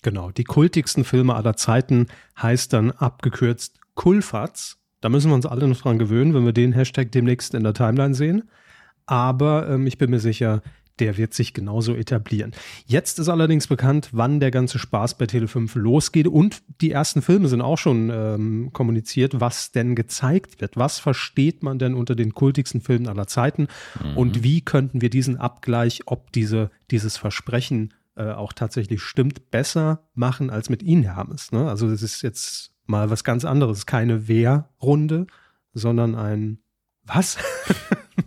Genau, 0.02 0.30
die 0.30 0.44
kultigsten 0.44 1.04
Filme 1.04 1.34
aller 1.34 1.56
Zeiten 1.56 2.08
heißt 2.40 2.74
dann 2.74 2.90
abgekürzt 2.90 3.78
Kulfatz 3.94 4.80
da 5.00 5.08
müssen 5.08 5.31
wir 5.31 5.35
uns 5.35 5.47
alle 5.47 5.67
noch 5.67 5.81
dran 5.81 5.99
gewöhnen, 5.99 6.35
wenn 6.35 6.44
wir 6.44 6.52
den 6.52 6.73
Hashtag 6.73 7.12
demnächst 7.12 7.55
in 7.55 7.64
der 7.64 7.75
Timeline 7.75 8.14
sehen. 8.14 8.49
Aber 9.06 9.69
ähm, 9.69 9.87
ich 9.87 9.99
bin 9.99 10.11
mir 10.11 10.20
sicher, 10.20 10.62
der 11.00 11.17
wird 11.17 11.35
sich 11.35 11.55
genauso 11.55 11.94
etablieren. 11.94 12.52
Jetzt 12.87 13.19
ist 13.19 13.29
allerdings 13.29 13.67
bekannt, 13.67 14.11
wann 14.12 14.38
der 14.38 14.50
ganze 14.50 14.79
Spaß 14.79 15.17
bei 15.17 15.25
Tele5 15.25 15.79
losgeht 15.79 16.29
und 16.29 16.62
die 16.81 16.91
ersten 16.91 17.23
Filme 17.23 17.49
sind 17.49 17.62
auch 17.62 17.79
schon 17.79 18.11
ähm, 18.12 18.70
kommuniziert, 18.73 19.41
was 19.41 19.73
denn 19.73 19.94
gezeigt 19.94 20.61
wird. 20.61 20.76
Was 20.76 20.99
versteht 20.99 21.62
man 21.62 21.79
denn 21.79 21.94
unter 21.94 22.14
den 22.14 22.35
kultigsten 22.35 22.81
Filmen 22.81 23.08
aller 23.08 23.26
Zeiten 23.26 23.69
mhm. 24.03 24.17
und 24.17 24.44
wie 24.44 24.61
könnten 24.61 25.00
wir 25.00 25.11
diesen 25.11 25.38
Abgleich, 25.38 26.03
ob 26.06 26.32
diese, 26.32 26.70
dieses 26.91 27.17
Versprechen 27.17 27.94
äh, 28.17 28.32
auch 28.32 28.53
tatsächlich 28.53 29.00
stimmt, 29.00 29.50
besser 29.50 30.05
machen 30.14 30.50
als 30.50 30.69
mit 30.69 30.82
Ihnen, 30.82 31.03
Herr 31.05 31.17
Hammes. 31.17 31.53
Ne? 31.53 31.69
Also 31.69 31.88
das 31.88 32.03
ist 32.03 32.23
jetzt 32.23 32.73
mal 32.90 33.08
was 33.08 33.25
ganz 33.25 33.44
anderes. 33.44 33.87
Keine 33.87 34.28
Wehrrunde, 34.28 35.26
sondern 35.72 36.14
ein 36.14 36.58
was? 37.04 37.38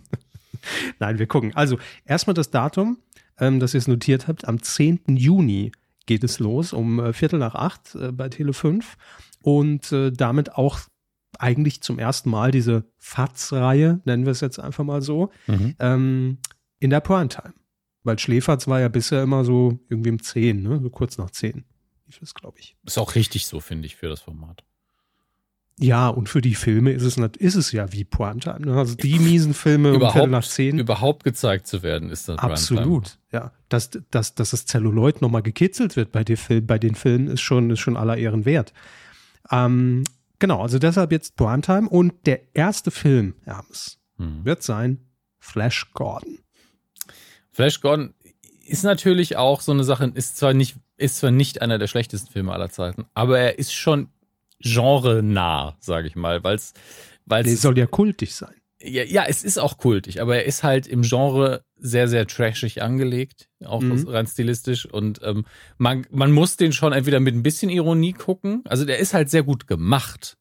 Nein, 0.98 1.18
wir 1.18 1.26
gucken. 1.26 1.54
Also 1.54 1.78
erstmal 2.04 2.34
das 2.34 2.50
Datum, 2.50 2.98
ähm, 3.38 3.60
das 3.60 3.74
ihr 3.74 3.78
es 3.78 3.88
notiert 3.88 4.26
habt. 4.26 4.48
Am 4.48 4.62
10. 4.62 5.16
Juni 5.16 5.72
geht 6.06 6.24
es 6.24 6.38
los 6.38 6.72
um 6.72 6.98
äh, 6.98 7.12
Viertel 7.12 7.38
nach 7.38 7.54
acht 7.54 7.94
äh, 7.94 8.10
bei 8.10 8.28
Tele 8.28 8.52
5 8.52 8.96
und 9.42 9.92
äh, 9.92 10.10
damit 10.10 10.54
auch 10.54 10.80
eigentlich 11.38 11.80
zum 11.80 11.98
ersten 11.98 12.30
Mal 12.30 12.50
diese 12.50 12.84
FATS-Reihe, 12.98 14.00
nennen 14.04 14.24
wir 14.24 14.32
es 14.32 14.40
jetzt 14.40 14.60
einfach 14.60 14.84
mal 14.84 15.02
so, 15.02 15.30
mhm. 15.46 15.74
ähm, 15.78 16.38
in 16.78 16.90
der 16.90 17.00
Primetime. 17.00 17.54
Weil 18.04 18.18
Schläferz 18.18 18.68
war 18.68 18.80
ja 18.80 18.88
bisher 18.88 19.22
immer 19.22 19.44
so 19.44 19.80
irgendwie 19.88 20.10
um 20.10 20.22
10, 20.22 20.62
ne? 20.62 20.80
so 20.82 20.90
kurz 20.90 21.18
nach 21.18 21.30
10 21.30 21.64
lief 22.06 22.20
es, 22.22 22.34
glaube 22.34 22.58
ich. 22.60 22.76
Ist 22.84 22.98
auch 22.98 23.14
richtig 23.14 23.46
so, 23.46 23.60
finde 23.60 23.86
ich, 23.86 23.96
für 23.96 24.08
das 24.08 24.20
Format. 24.20 24.64
Ja, 25.80 26.08
und 26.08 26.28
für 26.28 26.40
die 26.40 26.54
Filme 26.54 26.92
ist 26.92 27.02
es, 27.02 27.16
ist 27.16 27.54
es 27.56 27.72
ja 27.72 27.92
wie 27.92 28.04
Primetime. 28.04 28.60
Ne? 28.60 28.76
Also 28.76 28.94
die 28.94 29.18
miesen 29.18 29.54
Filme 29.54 29.90
überhaupt, 29.90 30.24
um 30.24 30.30
nach 30.30 30.46
zehn. 30.46 30.78
Überhaupt 30.78 31.24
gezeigt 31.24 31.66
zu 31.66 31.82
werden, 31.82 32.10
ist 32.10 32.28
das 32.28 32.38
Absolut, 32.38 33.18
ja. 33.32 33.50
Dass, 33.68 33.90
dass, 34.10 34.36
dass 34.36 34.50
das 34.50 34.66
Zelluloid 34.66 35.20
nochmal 35.20 35.42
gekitzelt 35.42 35.96
wird 35.96 36.12
bei, 36.12 36.22
den 36.22 36.36
Film, 36.36 36.66
bei 36.66 36.78
den 36.78 36.94
Filmen, 36.94 37.26
ist 37.26 37.40
schon, 37.40 37.70
ist 37.70 37.80
schon 37.80 37.96
aller 37.96 38.16
Ehren 38.16 38.44
wert. 38.44 38.72
Ähm, 39.50 40.04
genau, 40.38 40.62
also 40.62 40.78
deshalb 40.78 41.10
jetzt 41.10 41.34
Primetime. 41.34 41.88
Und 41.88 42.24
der 42.26 42.54
erste 42.54 42.92
Film, 42.92 43.34
Hermes, 43.42 43.98
hm. 44.18 44.44
wird 44.44 44.62
sein 44.62 45.00
Flash 45.40 45.90
Gordon. 45.92 46.38
Flash 47.50 47.80
Gordon 47.80 48.14
ist 48.64 48.84
natürlich 48.84 49.36
auch 49.36 49.60
so 49.60 49.72
eine 49.72 49.82
Sache, 49.82 50.10
ist 50.14 50.36
zwar 50.36 50.54
nicht 50.54 50.76
ist 50.96 51.18
zwar 51.18 51.30
nicht 51.30 51.62
einer 51.62 51.78
der 51.78 51.86
schlechtesten 51.86 52.32
Filme 52.32 52.52
aller 52.52 52.70
Zeiten, 52.70 53.06
aber 53.14 53.38
er 53.38 53.58
ist 53.58 53.72
schon 53.72 54.08
genre-nah, 54.60 55.76
sage 55.80 56.08
ich 56.08 56.16
mal, 56.16 56.42
weil 56.44 56.56
es. 56.56 56.72
Der 57.26 57.44
soll 57.56 57.78
ja 57.78 57.86
kultig 57.86 58.34
sein. 58.34 58.54
Ja, 58.80 59.02
ja, 59.02 59.24
es 59.26 59.42
ist 59.44 59.56
auch 59.56 59.78
kultig, 59.78 60.20
aber 60.20 60.36
er 60.36 60.44
ist 60.44 60.62
halt 60.62 60.86
im 60.86 61.02
Genre 61.02 61.64
sehr, 61.76 62.06
sehr 62.06 62.26
trashig 62.26 62.82
angelegt, 62.82 63.48
auch 63.64 63.80
mhm. 63.80 64.06
rein 64.08 64.26
stilistisch. 64.26 64.84
Und 64.84 65.20
ähm, 65.22 65.46
man, 65.78 66.06
man 66.10 66.32
muss 66.32 66.58
den 66.58 66.72
schon 66.72 66.92
entweder 66.92 67.18
mit 67.18 67.34
ein 67.34 67.42
bisschen 67.42 67.70
Ironie 67.70 68.12
gucken. 68.12 68.62
Also 68.66 68.84
der 68.84 68.98
ist 68.98 69.14
halt 69.14 69.30
sehr 69.30 69.42
gut 69.42 69.66
gemacht 69.66 70.36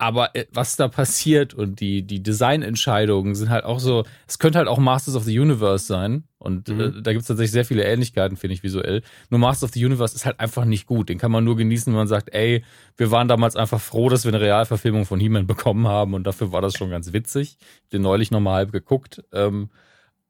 aber 0.00 0.34
äh, 0.34 0.46
was 0.52 0.76
da 0.76 0.88
passiert 0.88 1.52
und 1.52 1.80
die, 1.80 2.02
die 2.02 2.22
Designentscheidungen 2.22 3.34
sind 3.34 3.50
halt 3.50 3.64
auch 3.64 3.80
so, 3.80 4.04
es 4.26 4.38
könnte 4.38 4.58
halt 4.58 4.66
auch 4.66 4.78
Masters 4.78 5.14
of 5.14 5.24
the 5.24 5.38
Universe 5.38 5.84
sein. 5.84 6.24
Und 6.38 6.68
äh, 6.70 6.72
mhm. 6.72 6.80
äh, 6.80 7.02
da 7.02 7.12
gibt 7.12 7.20
es 7.20 7.28
tatsächlich 7.28 7.52
sehr 7.52 7.66
viele 7.66 7.84
Ähnlichkeiten, 7.84 8.36
finde 8.38 8.54
ich, 8.54 8.62
visuell. 8.62 9.02
Nur 9.28 9.40
Masters 9.40 9.68
of 9.68 9.74
the 9.74 9.84
Universe 9.84 10.14
ist 10.14 10.24
halt 10.24 10.40
einfach 10.40 10.64
nicht 10.64 10.86
gut. 10.86 11.10
Den 11.10 11.18
kann 11.18 11.30
man 11.30 11.44
nur 11.44 11.56
genießen, 11.56 11.92
wenn 11.92 11.98
man 11.98 12.08
sagt, 12.08 12.32
ey, 12.32 12.64
wir 12.96 13.10
waren 13.10 13.28
damals 13.28 13.56
einfach 13.56 13.80
froh, 13.80 14.08
dass 14.08 14.24
wir 14.24 14.32
eine 14.32 14.40
Realverfilmung 14.40 15.04
von 15.04 15.20
He-Man 15.20 15.46
bekommen 15.46 15.86
haben 15.86 16.14
und 16.14 16.24
dafür 16.24 16.50
war 16.50 16.62
das 16.62 16.74
schon 16.74 16.90
ganz 16.90 17.12
witzig. 17.12 17.58
Ich 17.84 17.88
den 17.90 18.02
neulich 18.02 18.30
nochmal 18.30 18.54
halb 18.54 18.72
geguckt. 18.72 19.22
Ähm, 19.32 19.68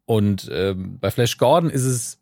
Und 0.05 0.50
ähm, 0.53 0.99
bei 0.99 1.12
Flash 1.12 1.39
Gordon 1.39 1.71
ist 1.71 1.85
es 1.85 2.19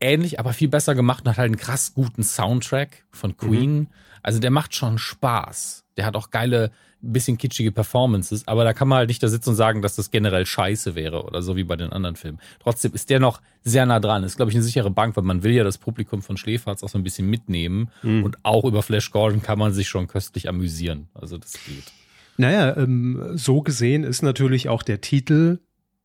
ähnlich, 0.00 0.40
aber 0.40 0.54
viel 0.54 0.68
besser 0.68 0.94
gemacht 0.94 1.24
und 1.24 1.30
hat 1.32 1.36
halt 1.36 1.48
einen 1.48 1.58
krass 1.58 1.92
guten 1.92 2.22
Soundtrack 2.22 3.04
von 3.10 3.36
Queen. 3.36 3.80
Mhm. 3.80 3.86
Also 4.22 4.38
der 4.38 4.50
macht 4.50 4.74
schon 4.74 4.98
Spaß. 4.98 5.84
Der 5.96 6.06
hat 6.06 6.16
auch 6.16 6.30
geile, 6.30 6.70
bisschen 7.02 7.36
kitschige 7.36 7.72
Performances, 7.72 8.46
aber 8.46 8.64
da 8.64 8.72
kann 8.72 8.86
man 8.86 8.98
halt 8.98 9.08
nicht 9.08 9.22
da 9.22 9.28
sitzen 9.28 9.50
und 9.50 9.56
sagen, 9.56 9.82
dass 9.82 9.96
das 9.96 10.10
generell 10.10 10.46
scheiße 10.46 10.94
wäre 10.94 11.24
oder 11.24 11.42
so 11.42 11.56
wie 11.56 11.64
bei 11.64 11.76
den 11.76 11.92
anderen 11.92 12.16
Filmen. 12.16 12.38
Trotzdem 12.60 12.92
ist 12.94 13.10
der 13.10 13.18
noch 13.18 13.42
sehr 13.62 13.84
nah 13.86 13.98
dran. 13.98 14.22
Ist, 14.22 14.36
glaube 14.36 14.50
ich, 14.50 14.56
eine 14.56 14.64
sichere 14.64 14.90
Bank, 14.90 15.16
weil 15.16 15.24
man 15.24 15.42
will 15.42 15.52
ja 15.52 15.64
das 15.64 15.78
Publikum 15.78 16.22
von 16.22 16.36
Schläferz 16.36 16.82
auch 16.82 16.88
so 16.88 16.98
ein 16.98 17.02
bisschen 17.02 17.28
mitnehmen. 17.28 17.90
Mhm. 18.02 18.22
Und 18.22 18.44
auch 18.44 18.64
über 18.64 18.82
Flash 18.82 19.10
Gordon 19.10 19.42
kann 19.42 19.58
man 19.58 19.72
sich 19.72 19.88
schon 19.88 20.06
köstlich 20.06 20.48
amüsieren. 20.48 21.08
Also 21.12 21.38
das 21.38 21.54
geht. 21.66 21.92
Naja, 22.36 22.76
ähm, 22.76 23.32
so 23.34 23.62
gesehen 23.62 24.04
ist 24.04 24.22
natürlich 24.22 24.68
auch 24.68 24.82
der 24.82 25.00
Titel 25.00 25.58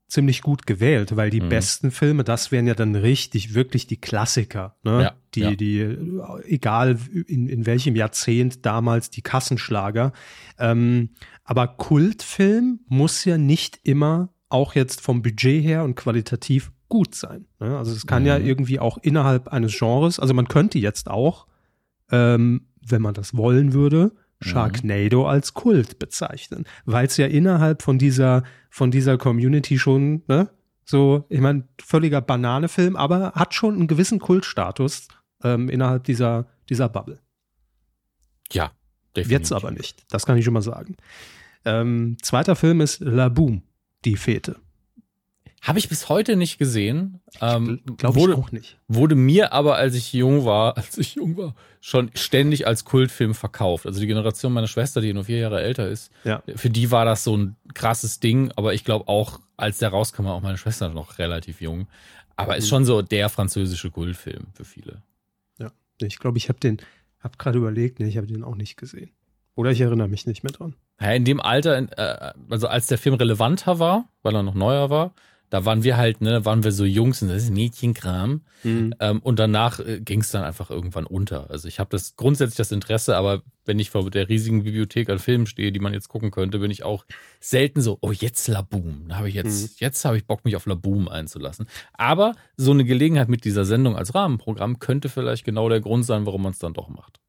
ziemlich 0.08 0.42
gut 0.42 0.66
gewählt, 0.66 1.16
weil 1.16 1.30
die 1.30 1.42
mhm. 1.42 1.50
besten 1.50 1.92
Filme, 1.92 2.24
das 2.24 2.52
wären 2.52 2.66
ja 2.66 2.74
dann 2.74 2.96
richtig, 2.96 3.54
wirklich 3.54 3.88
die 3.88 3.98
Klassiker, 3.98 4.78
ne? 4.84 5.04
Ja, 5.04 5.14
die, 5.36 5.42
ja. 5.42 5.56
die, 5.56 5.98
egal 6.46 6.98
in, 7.28 7.48
in 7.48 7.66
welchem 7.66 7.96
Jahrzehnt 7.96 8.66
damals 8.66 9.10
die 9.10 9.22
Kassenschlager. 9.22 10.14
Ähm, 10.58 11.10
aber 11.44 11.68
Kultfilm 11.68 12.80
muss 12.88 13.26
ja 13.26 13.38
nicht 13.38 13.80
immer 13.84 14.30
auch 14.50 14.76
jetzt 14.76 15.02
vom 15.02 15.22
Budget 15.22 15.64
her 15.64 15.84
und 15.84 15.96
qualitativ 15.96 16.72
gut 16.90 17.16
sein. 17.16 17.46
Ne? 17.60 17.78
Also 17.78 17.92
es 17.92 18.08
kann 18.08 18.24
mhm. 18.24 18.28
ja 18.28 18.38
irgendwie 18.38 18.80
auch 18.80 18.98
innerhalb 18.98 19.50
eines 19.50 19.78
Genres, 19.78 20.20
also 20.20 20.34
man 20.34 20.48
könnte 20.48 20.80
jetzt 20.80 21.10
auch, 21.10 21.48
ähm, 22.12 22.68
wenn 22.82 23.02
man 23.02 23.14
das 23.14 23.36
wollen 23.36 23.74
würde, 23.74 24.14
Sharknado 24.40 25.22
mhm. 25.22 25.28
als 25.28 25.54
Kult 25.54 26.00
bezeichnen, 26.00 26.66
weil 26.86 27.08
es 27.08 27.18
ja 27.18 27.28
innerhalb 27.28 27.82
von 27.82 27.98
dieser 27.98 28.44
von 28.70 28.92
dieser 28.92 29.18
Community 29.18 29.80
schon, 29.80 30.24
ne, 30.28 30.50
so, 30.86 31.26
ich 31.30 31.42
meine, 31.42 31.68
völliger 31.82 32.22
Bananefilm, 32.22 32.96
aber 32.96 33.34
hat 33.34 33.54
schon 33.54 33.76
einen 33.76 33.88
gewissen 33.88 34.20
Kultstatus 34.20 35.08
ähm, 35.44 35.70
innerhalb 35.70 36.04
dieser 36.04 36.48
dieser 36.70 36.88
Bubble. 36.90 37.20
Ja, 38.52 38.72
definitiv. 39.16 39.32
Jetzt 39.32 39.52
aber 39.52 39.72
nicht. 39.72 40.06
Das 40.10 40.26
kann 40.26 40.38
ich 40.38 40.46
schon 40.46 40.54
mal 40.54 40.62
sagen. 40.62 40.96
Ähm, 41.66 42.18
zweiter 42.22 42.56
Film 42.56 42.82
ist 42.82 43.02
La 43.02 43.30
Boom, 43.30 43.64
die 44.06 44.16
Fete. 44.16 44.58
Habe 45.62 45.80
ich 45.80 45.90
bis 45.90 46.08
heute 46.08 46.36
nicht 46.36 46.58
gesehen. 46.60 47.20
Ähm, 47.42 47.82
Glaube 47.98 48.20
ich 48.20 48.30
auch 48.30 48.52
nicht. 48.52 48.78
Wurde 48.88 49.16
mir 49.16 49.54
aber, 49.54 49.76
als 49.76 49.96
ich 49.96 50.14
jung 50.14 50.46
war, 50.46 50.78
als 50.78 50.98
ich 50.98 51.16
jung 51.16 51.36
war, 51.38 51.56
schon 51.82 52.12
ständig 52.14 52.68
als 52.68 52.86
Kultfilm 52.86 53.34
verkauft. 53.34 53.86
Also 53.86 54.00
die 54.00 54.08
Generation 54.08 54.54
meiner 54.54 54.68
Schwester, 54.68 55.02
die 55.02 55.14
nur 55.14 55.26
vier 55.26 55.40
Jahre 55.40 55.62
älter 55.62 55.88
ist, 55.90 56.12
ja. 56.24 56.42
für 56.56 56.70
die 56.70 56.92
war 56.92 57.06
das 57.06 57.24
so 57.24 57.36
ein 57.36 57.56
krasses 57.74 58.20
Ding. 58.20 58.52
Aber 58.56 58.74
ich 58.74 58.84
glaube 58.84 59.08
auch, 59.08 59.40
als 59.58 59.80
der 59.80 59.90
rauskam, 59.90 60.26
war 60.26 60.34
auch 60.34 60.42
meine 60.42 60.58
Schwester 60.58 60.90
noch 60.90 61.18
relativ 61.18 61.62
jung. 61.62 61.88
Aber 62.36 62.56
ist 62.56 62.66
mhm. 62.66 62.70
schon 62.70 62.86
so 62.86 63.02
der 63.02 63.30
französische 63.30 63.90
Kultfilm 63.90 64.48
für 64.54 64.64
viele. 64.64 65.02
Ja, 65.60 65.72
ich 66.02 66.20
glaube, 66.20 66.38
ich 66.38 66.50
habe 66.50 66.60
den, 66.60 66.78
habe 67.20 67.38
gerade 67.38 67.58
überlegt, 67.58 68.00
nee, 68.00 68.08
ich 68.08 68.18
habe 68.18 68.28
den 68.28 68.44
auch 68.44 68.56
nicht 68.56 68.78
gesehen. 68.78 69.12
Oder 69.56 69.72
ich 69.72 69.82
erinnere 69.82 70.08
mich 70.08 70.28
nicht 70.28 70.44
mehr 70.44 70.54
dran. 70.54 70.76
Ja, 71.02 71.12
in 71.14 71.26
dem 71.26 71.42
Alter, 71.42 71.78
äh, 71.98 72.34
also 72.50 72.68
als 72.68 72.88
der 72.88 73.00
Film 73.00 73.16
relevanter 73.16 73.80
war, 73.80 74.08
weil 74.22 74.36
er 74.36 74.44
noch 74.44 74.54
neuer 74.54 74.92
war, 74.92 75.14
da 75.50 75.64
waren 75.64 75.84
wir 75.84 75.98
halt, 75.98 76.22
ne, 76.22 76.44
waren 76.44 76.64
wir 76.64 76.72
so 76.72 76.84
Jungs 76.84 77.22
und 77.22 77.30
das 77.30 77.44
ist 77.44 77.52
Mädchenkram. 77.52 78.42
Mhm. 78.64 78.94
Ähm, 79.00 79.20
und 79.20 79.40
danach 79.40 79.80
äh, 79.80 80.02
ging 80.02 80.22
es 80.22 80.32
dann 80.32 80.44
einfach 80.44 80.70
irgendwann 80.70 81.06
unter. 81.06 81.50
Also 81.50 81.68
ich 81.68 81.80
habe 81.80 81.90
das 81.90 82.16
grundsätzlich 82.16 82.58
das 82.58 82.72
Interesse, 82.72 83.16
aber 83.16 83.44
wenn 83.66 83.80
ich 83.80 83.90
vor 83.90 84.10
der 84.10 84.28
riesigen 84.28 84.64
Bibliothek 84.64 85.10
an 85.10 85.20
Filmen 85.20 85.46
stehe, 85.46 85.72
die 85.72 85.80
man 85.80 85.94
jetzt 85.94 86.10
gucken 86.10 86.32
könnte, 86.32 86.60
bin 86.60 86.72
ich 86.72 86.84
auch 86.84 87.06
selten 87.40 87.82
so, 87.82 87.98
oh, 88.02 88.12
jetzt 88.12 88.48
Laboom. 88.48 89.06
Da 89.08 89.18
habe 89.18 89.30
ich 89.30 89.36
jetzt, 89.36 89.62
mhm. 89.62 89.76
jetzt 89.80 90.04
habe 90.04 90.18
ich 90.18 90.26
Bock, 90.26 90.44
mich 90.44 90.56
auf 90.56 90.66
Laboom 90.66 91.08
einzulassen. 91.08 91.68
Aber 91.94 92.36
so 92.58 92.72
eine 92.72 92.84
Gelegenheit 92.84 93.30
mit 93.30 93.46
dieser 93.46 93.66
Sendung 93.66 93.96
als 93.96 94.16
Rahmenprogramm 94.16 94.80
könnte 94.80 95.10
vielleicht 95.10 95.46
genau 95.46 95.70
der 95.70 95.80
Grund 95.80 96.06
sein, 96.06 96.26
warum 96.26 96.44
man 96.44 96.52
es 96.52 96.60
dann 96.60 96.74
doch 96.74 96.90
macht 96.90 97.20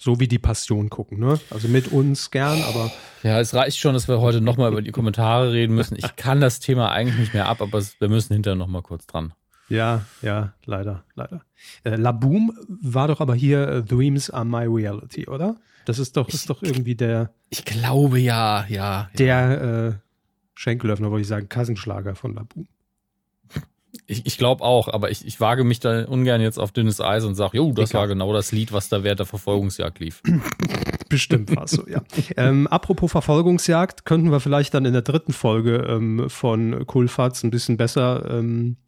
so 0.00 0.18
wie 0.18 0.28
die 0.28 0.38
Passion 0.38 0.88
gucken, 0.88 1.18
ne? 1.18 1.38
Also 1.50 1.68
mit 1.68 1.88
uns 1.88 2.30
gern, 2.30 2.62
aber. 2.62 2.90
Ja, 3.22 3.38
es 3.38 3.52
reicht 3.52 3.76
schon, 3.78 3.92
dass 3.92 4.08
wir 4.08 4.18
heute 4.20 4.40
nochmal 4.40 4.72
über 4.72 4.80
die 4.80 4.92
Kommentare 4.92 5.52
reden 5.52 5.74
müssen. 5.74 5.94
Ich 5.94 6.16
kann 6.16 6.40
das 6.40 6.58
Thema 6.58 6.90
eigentlich 6.90 7.18
nicht 7.18 7.34
mehr 7.34 7.48
ab, 7.48 7.60
aber 7.60 7.82
wir 7.98 8.08
müssen 8.08 8.32
hinterher 8.32 8.56
nochmal 8.56 8.80
kurz 8.80 9.06
dran. 9.06 9.34
Ja, 9.68 10.06
ja, 10.22 10.54
leider, 10.64 11.04
leider. 11.14 11.42
Äh, 11.84 11.96
La 11.96 12.12
Boom 12.12 12.56
war 12.66 13.08
doch 13.08 13.20
aber 13.20 13.34
hier 13.34 13.82
uh, 13.84 13.86
Dreams 13.86 14.30
are 14.30 14.46
my 14.46 14.64
reality, 14.64 15.28
oder? 15.28 15.56
Das 15.84 15.98
ist 15.98 16.16
doch, 16.16 16.28
ich, 16.28 16.34
ist 16.34 16.48
doch 16.48 16.62
irgendwie 16.62 16.94
der. 16.94 17.34
Ich 17.50 17.66
glaube 17.66 18.18
ja, 18.18 18.64
ja. 18.68 19.10
Der 19.18 19.26
ja. 19.26 19.88
Äh, 19.88 19.92
Schenkelöffner, 20.54 21.10
wollte 21.10 21.22
ich 21.22 21.28
sagen, 21.28 21.50
Kassenschlager 21.50 22.14
von 22.14 22.34
La 22.34 22.44
Boom. 22.44 22.66
Ich, 24.10 24.26
ich 24.26 24.38
glaube 24.38 24.64
auch, 24.64 24.88
aber 24.88 25.12
ich, 25.12 25.24
ich 25.24 25.38
wage 25.38 25.62
mich 25.62 25.78
da 25.78 26.04
ungern 26.04 26.40
jetzt 26.40 26.58
auf 26.58 26.72
dünnes 26.72 27.00
Eis 27.00 27.24
und 27.24 27.36
sage, 27.36 27.58
jo, 27.58 27.72
das 27.72 27.94
war 27.94 28.08
genau 28.08 28.32
das 28.32 28.50
Lied, 28.50 28.72
was 28.72 28.88
da 28.88 29.04
während 29.04 29.20
der 29.20 29.26
Verfolgungsjagd 29.26 30.00
lief. 30.00 30.20
Bestimmt 31.08 31.54
war 31.54 31.64
es 31.64 31.70
so, 31.70 31.86
ja. 31.86 32.02
ähm, 32.36 32.66
apropos 32.66 33.12
Verfolgungsjagd, 33.12 34.04
könnten 34.04 34.32
wir 34.32 34.40
vielleicht 34.40 34.74
dann 34.74 34.84
in 34.84 34.94
der 34.94 35.02
dritten 35.02 35.32
Folge 35.32 35.76
ähm, 35.88 36.28
von 36.28 36.86
Coolfatz 36.86 37.44
ein 37.44 37.50
bisschen 37.50 37.76
besser 37.76 38.28
ähm, 38.28 38.78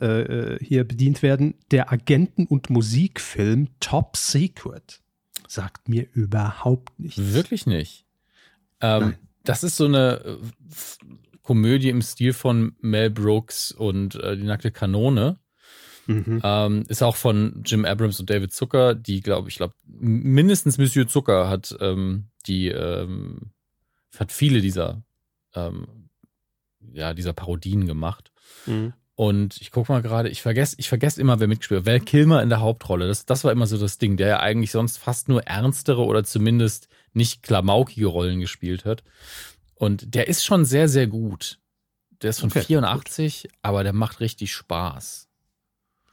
äh, 0.00 0.22
äh, 0.54 0.64
hier 0.64 0.84
bedient 0.84 1.22
werden. 1.22 1.56
Der 1.70 1.92
Agenten- 1.92 2.46
und 2.46 2.70
Musikfilm 2.70 3.68
Top 3.80 4.16
Secret 4.16 5.02
sagt 5.46 5.90
mir 5.90 6.06
überhaupt 6.14 6.98
nichts. 6.98 7.34
Wirklich 7.34 7.66
nicht. 7.66 8.06
Ähm, 8.80 9.16
das 9.44 9.62
ist 9.62 9.76
so 9.76 9.84
eine 9.84 10.24
äh, 10.24 10.36
Komödie 11.42 11.90
im 11.90 12.02
Stil 12.02 12.32
von 12.32 12.72
Mel 12.80 13.10
Brooks 13.10 13.72
und 13.72 14.14
äh, 14.16 14.36
Die 14.36 14.44
nackte 14.44 14.70
Kanone. 14.70 15.38
Mhm. 16.06 16.40
Ähm, 16.42 16.84
ist 16.88 17.02
auch 17.02 17.16
von 17.16 17.62
Jim 17.64 17.84
Abrams 17.84 18.18
und 18.18 18.30
David 18.30 18.52
Zucker, 18.52 18.94
die, 18.94 19.20
glaube 19.20 19.48
ich, 19.48 19.56
glaube, 19.56 19.74
mindestens 19.86 20.78
Monsieur 20.78 21.06
Zucker 21.06 21.48
hat 21.48 21.76
ähm, 21.80 22.24
die, 22.46 22.68
ähm, 22.68 23.52
hat 24.18 24.32
viele 24.32 24.60
dieser, 24.60 25.02
ähm, 25.54 25.86
ja, 26.92 27.14
dieser 27.14 27.32
Parodien 27.32 27.86
gemacht. 27.86 28.32
Mhm. 28.66 28.92
Und 29.14 29.60
ich 29.60 29.70
gucke 29.70 29.92
mal 29.92 30.00
gerade, 30.00 30.30
ich 30.30 30.40
vergesse 30.40 30.76
ich 30.78 30.88
vergess 30.88 31.18
immer, 31.18 31.40
wer 31.40 31.46
mitgespielt 31.46 31.80
hat. 31.80 31.86
Val 31.86 32.00
Kilmer 32.00 32.42
in 32.42 32.48
der 32.48 32.60
Hauptrolle. 32.60 33.06
Das, 33.06 33.26
das 33.26 33.44
war 33.44 33.52
immer 33.52 33.66
so 33.66 33.76
das 33.76 33.98
Ding, 33.98 34.16
der 34.16 34.28
ja 34.28 34.40
eigentlich 34.40 34.70
sonst 34.70 34.96
fast 34.96 35.28
nur 35.28 35.42
ernstere 35.42 36.02
oder 36.06 36.24
zumindest 36.24 36.88
nicht 37.12 37.42
klamaukige 37.42 38.06
Rollen 38.06 38.40
gespielt 38.40 38.86
hat. 38.86 39.04
Und 39.80 40.14
der 40.14 40.28
ist 40.28 40.44
schon 40.44 40.66
sehr, 40.66 40.88
sehr 40.88 41.06
gut. 41.06 41.58
Der 42.20 42.28
ist 42.28 42.40
von 42.40 42.50
okay, 42.50 42.60
84, 42.60 43.44
gut. 43.44 43.52
aber 43.62 43.82
der 43.82 43.94
macht 43.94 44.20
richtig 44.20 44.52
Spaß. 44.52 45.26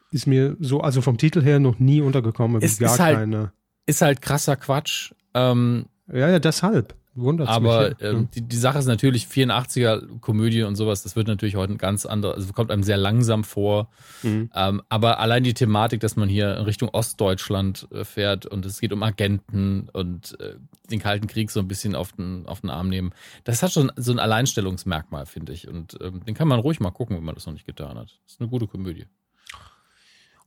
Ist 0.09 0.25
mir 0.25 0.55
so, 0.62 0.79
also 0.79 1.01
vom 1.01 1.17
Titel 1.17 1.41
her 1.41 1.59
noch 1.59 1.77
nie 1.77 2.00
untergekommen. 2.00 2.62
Gar 2.62 2.65
ist 2.65 3.00
halt, 3.00 3.17
keine. 3.17 3.51
Ist 3.86 4.01
halt 4.01 4.21
krasser 4.21 4.55
Quatsch. 4.55 5.12
Ähm, 5.33 5.88
ja, 6.07 6.29
ja, 6.29 6.39
deshalb. 6.39 6.95
Wundert's 7.17 7.50
Aber 7.50 7.89
mich, 7.89 8.00
ja. 8.00 8.12
ähm, 8.12 8.29
die, 8.33 8.41
die 8.41 8.55
Sache 8.55 8.77
ist 8.77 8.86
natürlich 8.86 9.25
84er 9.25 10.19
Komödie 10.19 10.62
und 10.62 10.75
sowas, 10.75 11.01
das 11.01 11.15
wird 11.15 11.27
natürlich 11.27 11.55
heute 11.55 11.74
ein 11.74 11.79
ganz 11.79 12.05
anderes, 12.05 12.36
also 12.36 12.53
kommt 12.53 12.71
einem 12.71 12.83
sehr 12.83 12.97
langsam 12.97 13.43
vor. 13.43 13.89
Mhm. 14.21 14.51
Ähm, 14.53 14.83
aber 14.88 15.19
allein 15.19 15.43
die 15.43 15.55
Thematik, 15.55 16.00
dass 16.00 16.15
man 16.15 16.29
hier 16.29 16.55
in 16.55 16.63
Richtung 16.63 16.89
Ostdeutschland 16.89 17.88
äh, 17.91 18.05
fährt 18.05 18.45
und 18.45 18.65
es 18.67 18.79
geht 18.79 18.93
um 18.93 19.01
Agenten 19.01 19.89
und 19.91 20.39
äh, 20.39 20.55
den 20.91 21.00
Kalten 21.00 21.25
Krieg 21.25 21.50
so 21.50 21.59
ein 21.59 21.67
bisschen 21.67 21.95
auf 21.95 22.13
den, 22.13 22.45
auf 22.45 22.62
den 22.62 22.69
Arm 22.69 22.88
nehmen, 22.88 23.12
das 23.43 23.63
hat 23.63 23.71
schon 23.71 23.91
so 23.95 24.12
ein 24.12 24.19
Alleinstellungsmerkmal, 24.19 25.25
finde 25.25 25.53
ich. 25.53 25.67
Und 25.67 25.97
ähm, 26.01 26.24
den 26.24 26.36
kann 26.36 26.47
man 26.47 26.59
ruhig 26.59 26.79
mal 26.79 26.91
gucken, 26.91 27.17
wenn 27.17 27.24
man 27.24 27.33
das 27.33 27.47
noch 27.47 27.53
nicht 27.53 27.65
getan 27.65 27.97
hat. 27.97 28.19
Das 28.25 28.33
ist 28.33 28.41
eine 28.41 28.50
gute 28.50 28.67
Komödie. 28.67 29.07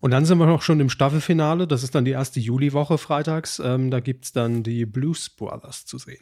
Und 0.00 0.12
dann 0.12 0.24
sind 0.24 0.38
wir 0.38 0.46
noch 0.46 0.62
schon 0.62 0.80
im 0.80 0.88
Staffelfinale. 0.88 1.66
Das 1.66 1.82
ist 1.82 1.94
dann 1.94 2.04
die 2.04 2.12
erste 2.12 2.40
Juliwoche 2.40 2.98
freitags. 2.98 3.60
Ähm, 3.62 3.90
da 3.90 4.00
gibt's 4.00 4.32
dann 4.32 4.62
die 4.62 4.86
Blues 4.86 5.28
Brothers 5.28 5.84
zu 5.84 5.98
sehen. 5.98 6.20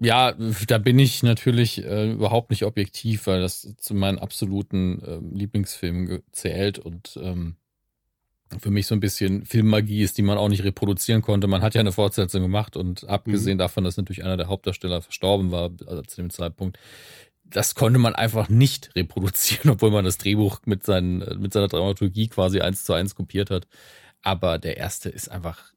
Ja, 0.00 0.32
da 0.68 0.78
bin 0.78 0.98
ich 0.98 1.22
natürlich 1.24 1.84
äh, 1.84 2.12
überhaupt 2.12 2.50
nicht 2.50 2.64
objektiv, 2.64 3.26
weil 3.26 3.40
das 3.40 3.74
zu 3.78 3.94
meinen 3.94 4.18
absoluten 4.18 5.02
äh, 5.02 5.36
Lieblingsfilmen 5.36 6.22
zählt 6.30 6.78
und 6.78 7.18
ähm, 7.20 7.56
für 8.60 8.70
mich 8.70 8.86
so 8.86 8.94
ein 8.94 9.00
bisschen 9.00 9.44
Filmmagie 9.44 10.02
ist, 10.02 10.16
die 10.16 10.22
man 10.22 10.38
auch 10.38 10.48
nicht 10.48 10.64
reproduzieren 10.64 11.20
konnte. 11.20 11.48
Man 11.48 11.62
hat 11.62 11.74
ja 11.74 11.80
eine 11.80 11.92
Fortsetzung 11.92 12.42
gemacht 12.42 12.76
und 12.76 13.08
abgesehen 13.08 13.56
mhm. 13.56 13.60
davon, 13.60 13.84
dass 13.84 13.96
natürlich 13.96 14.24
einer 14.24 14.36
der 14.36 14.46
Hauptdarsteller 14.46 15.02
verstorben 15.02 15.50
war, 15.50 15.70
also 15.86 16.02
zu 16.02 16.16
dem 16.16 16.30
Zeitpunkt, 16.30 16.78
das 17.50 17.74
konnte 17.74 17.98
man 17.98 18.14
einfach 18.14 18.48
nicht 18.48 18.94
reproduzieren, 18.94 19.70
obwohl 19.72 19.90
man 19.90 20.04
das 20.04 20.18
Drehbuch 20.18 20.60
mit, 20.64 20.84
seinen, 20.84 21.40
mit 21.40 21.52
seiner 21.52 21.68
Dramaturgie 21.68 22.28
quasi 22.28 22.60
eins 22.60 22.84
zu 22.84 22.92
eins 22.92 23.14
kopiert 23.14 23.50
hat. 23.50 23.66
Aber 24.22 24.58
der 24.58 24.76
erste 24.76 25.08
ist 25.08 25.30
einfach, 25.30 25.72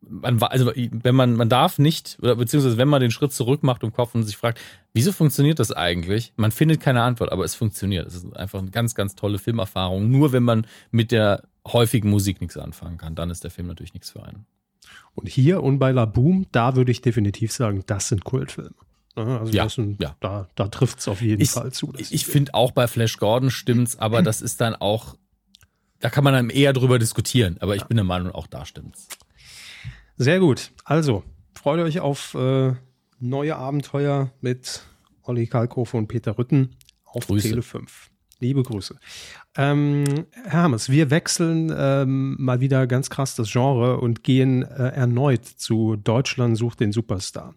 man, 0.00 0.40
also 0.42 0.72
wenn 0.74 1.14
man, 1.14 1.34
man 1.34 1.48
darf 1.48 1.78
nicht, 1.78 2.18
oder 2.20 2.36
beziehungsweise 2.36 2.76
wenn 2.76 2.88
man 2.88 3.00
den 3.00 3.10
Schritt 3.10 3.32
zurück 3.32 3.62
macht 3.62 3.82
im 3.82 3.92
Kopf 3.92 4.14
und 4.14 4.22
sich 4.22 4.36
fragt, 4.36 4.60
wieso 4.92 5.12
funktioniert 5.12 5.58
das 5.58 5.72
eigentlich? 5.72 6.32
Man 6.36 6.52
findet 6.52 6.80
keine 6.80 7.02
Antwort, 7.02 7.32
aber 7.32 7.44
es 7.44 7.54
funktioniert. 7.54 8.06
Es 8.06 8.14
ist 8.14 8.36
einfach 8.36 8.60
eine 8.60 8.70
ganz, 8.70 8.94
ganz 8.94 9.14
tolle 9.14 9.38
Filmerfahrung. 9.38 10.10
Nur 10.10 10.32
wenn 10.32 10.42
man 10.42 10.66
mit 10.90 11.10
der 11.12 11.44
häufigen 11.66 12.10
Musik 12.10 12.40
nichts 12.40 12.56
anfangen 12.56 12.98
kann, 12.98 13.14
dann 13.14 13.30
ist 13.30 13.44
der 13.44 13.50
Film 13.50 13.66
natürlich 13.66 13.94
nichts 13.94 14.10
für 14.10 14.22
einen. 14.22 14.46
Und 15.14 15.28
hier 15.28 15.62
und 15.62 15.78
bei 15.78 15.90
La 15.90 16.04
Boom, 16.04 16.46
da 16.52 16.76
würde 16.76 16.92
ich 16.92 17.00
definitiv 17.00 17.50
sagen, 17.50 17.82
das 17.86 18.08
sind 18.08 18.24
Kultfilme. 18.24 18.74
Ne? 19.16 19.38
Also 19.40 19.52
Ja, 19.52 19.66
ein, 19.78 19.96
ja. 20.00 20.16
da, 20.20 20.48
da 20.54 20.68
trifft 20.68 20.98
es 21.00 21.08
auf 21.08 21.20
jeden 21.20 21.42
Ich, 21.42 21.50
Fall 21.50 21.72
zu. 21.72 21.92
ich 21.96 22.26
finde 22.26 22.54
auch 22.54 22.70
bei 22.72 22.86
Flash 22.86 23.16
Gordon 23.18 23.50
stimmt's, 23.50 23.98
aber 23.98 24.22
das 24.22 24.42
ist 24.42 24.60
dann 24.60 24.74
auch, 24.74 25.16
da 26.00 26.10
kann 26.10 26.24
man 26.24 26.34
dann 26.34 26.50
eher 26.50 26.72
drüber 26.72 26.98
diskutieren. 26.98 27.56
Aber 27.60 27.76
ich 27.76 27.84
bin 27.84 27.96
der 27.96 28.04
Meinung, 28.04 28.32
auch 28.32 28.46
da 28.46 28.64
stimmt's. 28.66 29.08
Sehr 30.16 30.40
gut. 30.40 30.70
Also, 30.84 31.24
freut 31.54 31.80
euch 31.80 32.00
auf 32.00 32.34
äh, 32.34 32.74
neue 33.18 33.56
Abenteuer 33.56 34.30
mit 34.40 34.82
Olli 35.22 35.46
Kalkofe 35.46 35.96
und 35.96 36.06
Peter 36.08 36.38
Rütten 36.38 36.76
auf 37.04 37.26
Grüße. 37.26 37.48
Tele 37.48 37.62
5. 37.62 38.10
Liebe 38.38 38.62
Grüße. 38.62 38.98
Ähm, 39.56 40.04
Herr 40.44 40.64
Hammes, 40.64 40.90
wir 40.90 41.10
wechseln 41.10 41.72
ähm, 41.76 42.36
mal 42.38 42.60
wieder 42.60 42.86
ganz 42.86 43.10
krass 43.10 43.34
das 43.34 43.50
Genre 43.50 43.98
und 43.98 44.22
gehen 44.22 44.62
äh, 44.62 44.88
erneut 44.88 45.44
zu 45.44 45.96
Deutschland 45.96 46.56
sucht 46.56 46.80
den 46.80 46.92
Superstar. 46.92 47.54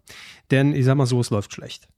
Denn 0.50 0.74
ich 0.74 0.84
sag 0.84 0.96
mal 0.96 1.06
so, 1.06 1.20
es 1.20 1.30
läuft 1.30 1.52
schlecht. 1.52 1.88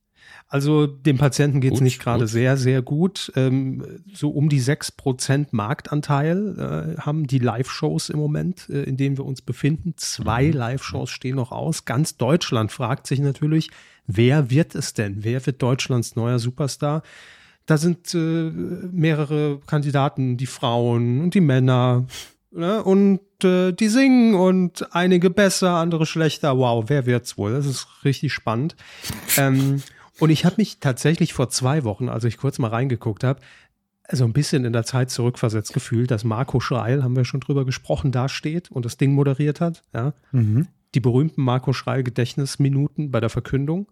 Also 0.47 0.85
dem 0.85 1.17
Patienten 1.17 1.61
geht 1.61 1.71
es 1.73 1.79
Gut, 1.79 1.83
nicht 1.83 1.99
gerade 1.99 2.27
sehr, 2.27 2.57
sehr 2.57 2.81
gut. 2.81 3.31
Ähm, 3.35 4.01
so 4.13 4.29
um 4.29 4.49
die 4.49 4.61
6% 4.61 5.47
Marktanteil 5.51 6.95
äh, 6.97 7.01
haben 7.01 7.25
die 7.25 7.39
Live-Shows 7.39 8.09
im 8.09 8.19
Moment, 8.19 8.69
äh, 8.69 8.83
in 8.83 8.97
denen 8.97 9.17
wir 9.17 9.25
uns 9.25 9.41
befinden. 9.41 9.93
Zwei 9.97 10.47
Mhm. 10.47 10.53
Live-Shows 10.53 11.09
stehen 11.09 11.37
noch 11.37 11.51
aus. 11.51 11.85
Ganz 11.85 12.17
Deutschland 12.17 12.71
fragt 12.71 13.07
sich 13.07 13.19
natürlich, 13.19 13.71
wer 14.05 14.49
wird 14.49 14.75
es 14.75 14.93
denn? 14.93 15.23
Wer 15.23 15.43
wird 15.45 15.61
Deutschlands 15.61 16.15
neuer 16.15 16.39
Superstar? 16.39 17.03
Da 17.65 17.77
sind 17.77 18.13
äh, 18.13 18.17
mehrere 18.17 19.59
Kandidaten, 19.65 20.37
die 20.37 20.45
Frauen 20.45 21.21
und 21.21 21.33
die 21.33 21.41
Männer. 21.41 22.05
Ne? 22.51 22.83
Und 22.83 23.21
äh, 23.43 23.71
die 23.71 23.87
singen 23.87 24.35
und 24.35 24.93
einige 24.93 25.29
besser, 25.29 25.75
andere 25.75 26.05
schlechter. 26.05 26.57
Wow, 26.57 26.85
wer 26.87 27.05
wird's 27.05 27.37
wohl? 27.37 27.53
Das 27.53 27.65
ist 27.65 27.87
richtig 28.03 28.33
spannend. 28.33 28.75
Ähm, 29.37 29.81
und 30.19 30.29
ich 30.29 30.45
habe 30.45 30.55
mich 30.57 30.79
tatsächlich 30.79 31.33
vor 31.33 31.49
zwei 31.49 31.83
Wochen, 31.83 32.09
als 32.09 32.23
ich 32.23 32.37
kurz 32.37 32.59
mal 32.59 32.69
reingeguckt 32.69 33.23
habe, 33.23 33.39
so 34.11 34.25
ein 34.25 34.33
bisschen 34.33 34.65
in 34.65 34.73
der 34.73 34.83
Zeit 34.83 35.09
zurückversetzt 35.09 35.73
gefühlt, 35.73 36.11
dass 36.11 36.23
Marco 36.23 36.59
Schreil, 36.59 37.03
haben 37.03 37.15
wir 37.15 37.25
schon 37.25 37.39
drüber 37.39 37.65
gesprochen, 37.65 38.11
da 38.11 38.29
steht 38.29 38.69
und 38.69 38.85
das 38.85 38.97
Ding 38.97 39.13
moderiert 39.13 39.61
hat. 39.61 39.83
Ja? 39.93 40.13
Die 40.93 40.99
berühmten 40.99 41.41
Marco 41.41 41.73
Schreil 41.73 42.03
Gedächtnisminuten 42.03 43.11
bei 43.11 43.19
der 43.19 43.29
Verkündung. 43.29 43.87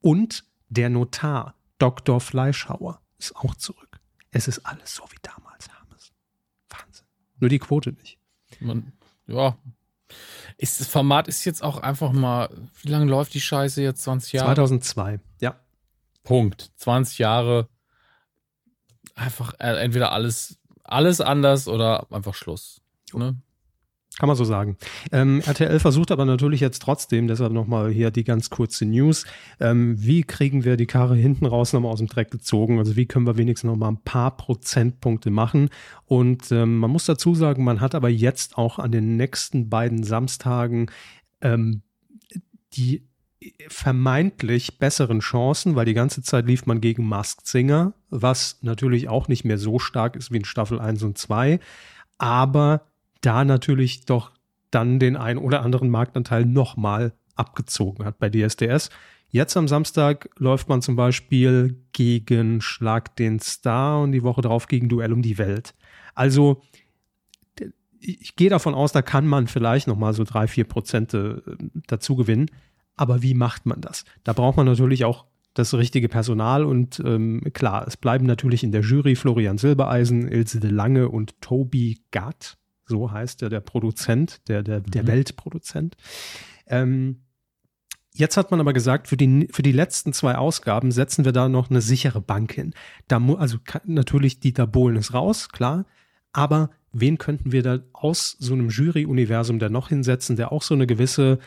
Und 0.00 0.44
der 0.68 0.88
Notar, 0.88 1.54
Dr. 1.78 2.20
Fleischhauer, 2.20 3.00
ist 3.26 3.36
auch 3.36 3.54
zurück. 3.54 4.00
Es 4.30 4.48
ist 4.48 4.60
alles 4.66 4.94
so 4.94 5.04
wie 5.10 5.18
damals, 5.22 5.68
Hermes. 5.68 6.12
Wahnsinn. 6.68 7.06
Nur 7.38 7.50
die 7.50 7.58
Quote 7.58 7.92
nicht. 7.92 8.18
Man, 8.60 8.92
ja. 9.26 9.56
Ist, 10.56 10.80
das 10.80 10.86
Format 10.86 11.28
ist 11.28 11.44
jetzt 11.44 11.62
auch 11.62 11.78
einfach 11.78 12.12
mal, 12.12 12.48
wie 12.82 12.88
lange 12.88 13.06
läuft 13.06 13.34
die 13.34 13.40
Scheiße 13.40 13.82
jetzt? 13.82 14.02
20 14.02 14.34
Jahre? 14.34 14.46
2002, 14.48 15.20
ja. 15.40 15.58
Punkt. 16.22 16.70
20 16.76 17.18
Jahre. 17.18 17.68
Einfach 19.14 19.54
äh, 19.58 19.82
entweder 19.82 20.12
alles, 20.12 20.58
alles 20.84 21.20
anders 21.20 21.68
oder 21.68 22.06
einfach 22.12 22.34
Schluss. 22.34 22.80
Ne? 23.12 23.36
Kann 24.18 24.28
man 24.28 24.36
so 24.36 24.44
sagen. 24.44 24.78
Ähm, 25.12 25.42
RTL 25.44 25.78
versucht 25.78 26.10
aber 26.10 26.24
natürlich 26.24 26.60
jetzt 26.60 26.80
trotzdem, 26.80 27.28
deshalb 27.28 27.52
nochmal 27.52 27.90
hier 27.90 28.10
die 28.10 28.24
ganz 28.24 28.48
kurze 28.48 28.86
News. 28.86 29.26
Ähm, 29.60 29.94
wie 29.98 30.22
kriegen 30.22 30.64
wir 30.64 30.78
die 30.78 30.86
Karre 30.86 31.14
hinten 31.14 31.44
raus 31.44 31.74
nochmal 31.74 31.92
aus 31.92 31.98
dem 31.98 32.08
Dreck 32.08 32.30
gezogen? 32.30 32.78
Also 32.78 32.96
wie 32.96 33.04
können 33.04 33.26
wir 33.26 33.36
wenigstens 33.36 33.68
nochmal 33.68 33.90
ein 33.90 34.02
paar 34.02 34.34
Prozentpunkte 34.38 35.30
machen? 35.30 35.68
Und 36.06 36.50
ähm, 36.50 36.78
man 36.78 36.90
muss 36.90 37.04
dazu 37.04 37.34
sagen, 37.34 37.62
man 37.62 37.82
hat 37.82 37.94
aber 37.94 38.08
jetzt 38.08 38.56
auch 38.56 38.78
an 38.78 38.90
den 38.90 39.16
nächsten 39.16 39.68
beiden 39.68 40.02
Samstagen 40.02 40.90
ähm, 41.42 41.82
die 42.72 43.06
vermeintlich 43.68 44.78
besseren 44.78 45.20
Chancen, 45.20 45.76
weil 45.76 45.84
die 45.84 45.94
ganze 45.94 46.22
Zeit 46.22 46.46
lief 46.46 46.64
man 46.64 46.80
gegen 46.80 47.06
Masked 47.06 47.46
Singer, 47.46 47.92
was 48.08 48.58
natürlich 48.62 49.10
auch 49.10 49.28
nicht 49.28 49.44
mehr 49.44 49.58
so 49.58 49.78
stark 49.78 50.16
ist 50.16 50.32
wie 50.32 50.38
in 50.38 50.46
Staffel 50.46 50.80
1 50.80 51.02
und 51.02 51.18
2, 51.18 51.60
aber 52.16 52.86
da 53.26 53.44
natürlich 53.44 54.04
doch 54.04 54.32
dann 54.70 54.98
den 54.98 55.16
ein 55.16 55.38
oder 55.38 55.62
anderen 55.62 55.90
Marktanteil 55.90 56.44
nochmal 56.44 57.12
abgezogen 57.34 58.04
hat 58.04 58.18
bei 58.18 58.30
DSDS. 58.30 58.90
Jetzt 59.30 59.56
am 59.56 59.68
Samstag 59.68 60.30
läuft 60.38 60.68
man 60.68 60.80
zum 60.82 60.96
Beispiel 60.96 61.82
gegen 61.92 62.60
Schlag 62.60 63.16
den 63.16 63.40
Star 63.40 64.02
und 64.02 64.12
die 64.12 64.22
Woche 64.22 64.42
darauf 64.42 64.68
gegen 64.68 64.88
Duell 64.88 65.12
um 65.12 65.22
die 65.22 65.38
Welt. 65.38 65.74
Also 66.14 66.62
ich 68.00 68.36
gehe 68.36 68.50
davon 68.50 68.74
aus, 68.74 68.92
da 68.92 69.02
kann 69.02 69.26
man 69.26 69.48
vielleicht 69.48 69.88
nochmal 69.88 70.14
so 70.14 70.22
drei, 70.24 70.46
vier 70.46 70.64
Prozente 70.64 71.42
äh, 71.46 71.80
dazu 71.86 72.14
gewinnen. 72.14 72.46
Aber 72.94 73.22
wie 73.22 73.34
macht 73.34 73.66
man 73.66 73.80
das? 73.80 74.04
Da 74.24 74.32
braucht 74.32 74.56
man 74.56 74.66
natürlich 74.66 75.04
auch 75.04 75.26
das 75.54 75.74
richtige 75.74 76.08
Personal 76.08 76.64
und 76.64 77.02
ähm, 77.04 77.42
klar, 77.52 77.86
es 77.86 77.96
bleiben 77.96 78.26
natürlich 78.26 78.62
in 78.62 78.72
der 78.72 78.82
Jury 78.82 79.16
Florian 79.16 79.58
Silbereisen, 79.58 80.28
Ilse 80.28 80.60
de 80.60 80.70
Lange 80.70 81.08
und 81.08 81.40
Toby 81.40 81.98
Gatt, 82.10 82.58
so 82.86 83.10
heißt 83.10 83.42
er, 83.42 83.48
der 83.48 83.60
Produzent, 83.60 84.48
der, 84.48 84.62
der, 84.62 84.80
der 84.80 85.02
Mhm. 85.02 85.06
Weltproduzent. 85.08 85.96
Ähm, 86.66 87.22
Jetzt 88.18 88.38
hat 88.38 88.50
man 88.50 88.60
aber 88.60 88.72
gesagt, 88.72 89.08
für 89.08 89.18
die, 89.18 89.46
für 89.52 89.60
die 89.60 89.72
letzten 89.72 90.14
zwei 90.14 90.36
Ausgaben 90.36 90.90
setzen 90.90 91.26
wir 91.26 91.32
da 91.32 91.50
noch 91.50 91.68
eine 91.68 91.82
sichere 91.82 92.22
Bank 92.22 92.50
hin. 92.50 92.72
Da 93.08 93.18
also 93.36 93.58
natürlich 93.84 94.40
Dieter 94.40 94.66
Bohlen 94.66 94.96
ist 94.96 95.12
raus, 95.12 95.50
klar. 95.50 95.84
Aber 96.32 96.70
wen 96.92 97.18
könnten 97.18 97.52
wir 97.52 97.62
da 97.62 97.80
aus 97.92 98.34
so 98.38 98.54
einem 98.54 98.70
Jury-Universum 98.70 99.58
da 99.58 99.68
noch 99.68 99.90
hinsetzen, 99.90 100.36
der 100.36 100.50
auch 100.50 100.62
so 100.62 100.72
eine 100.72 100.86
gewisse, 100.86 101.40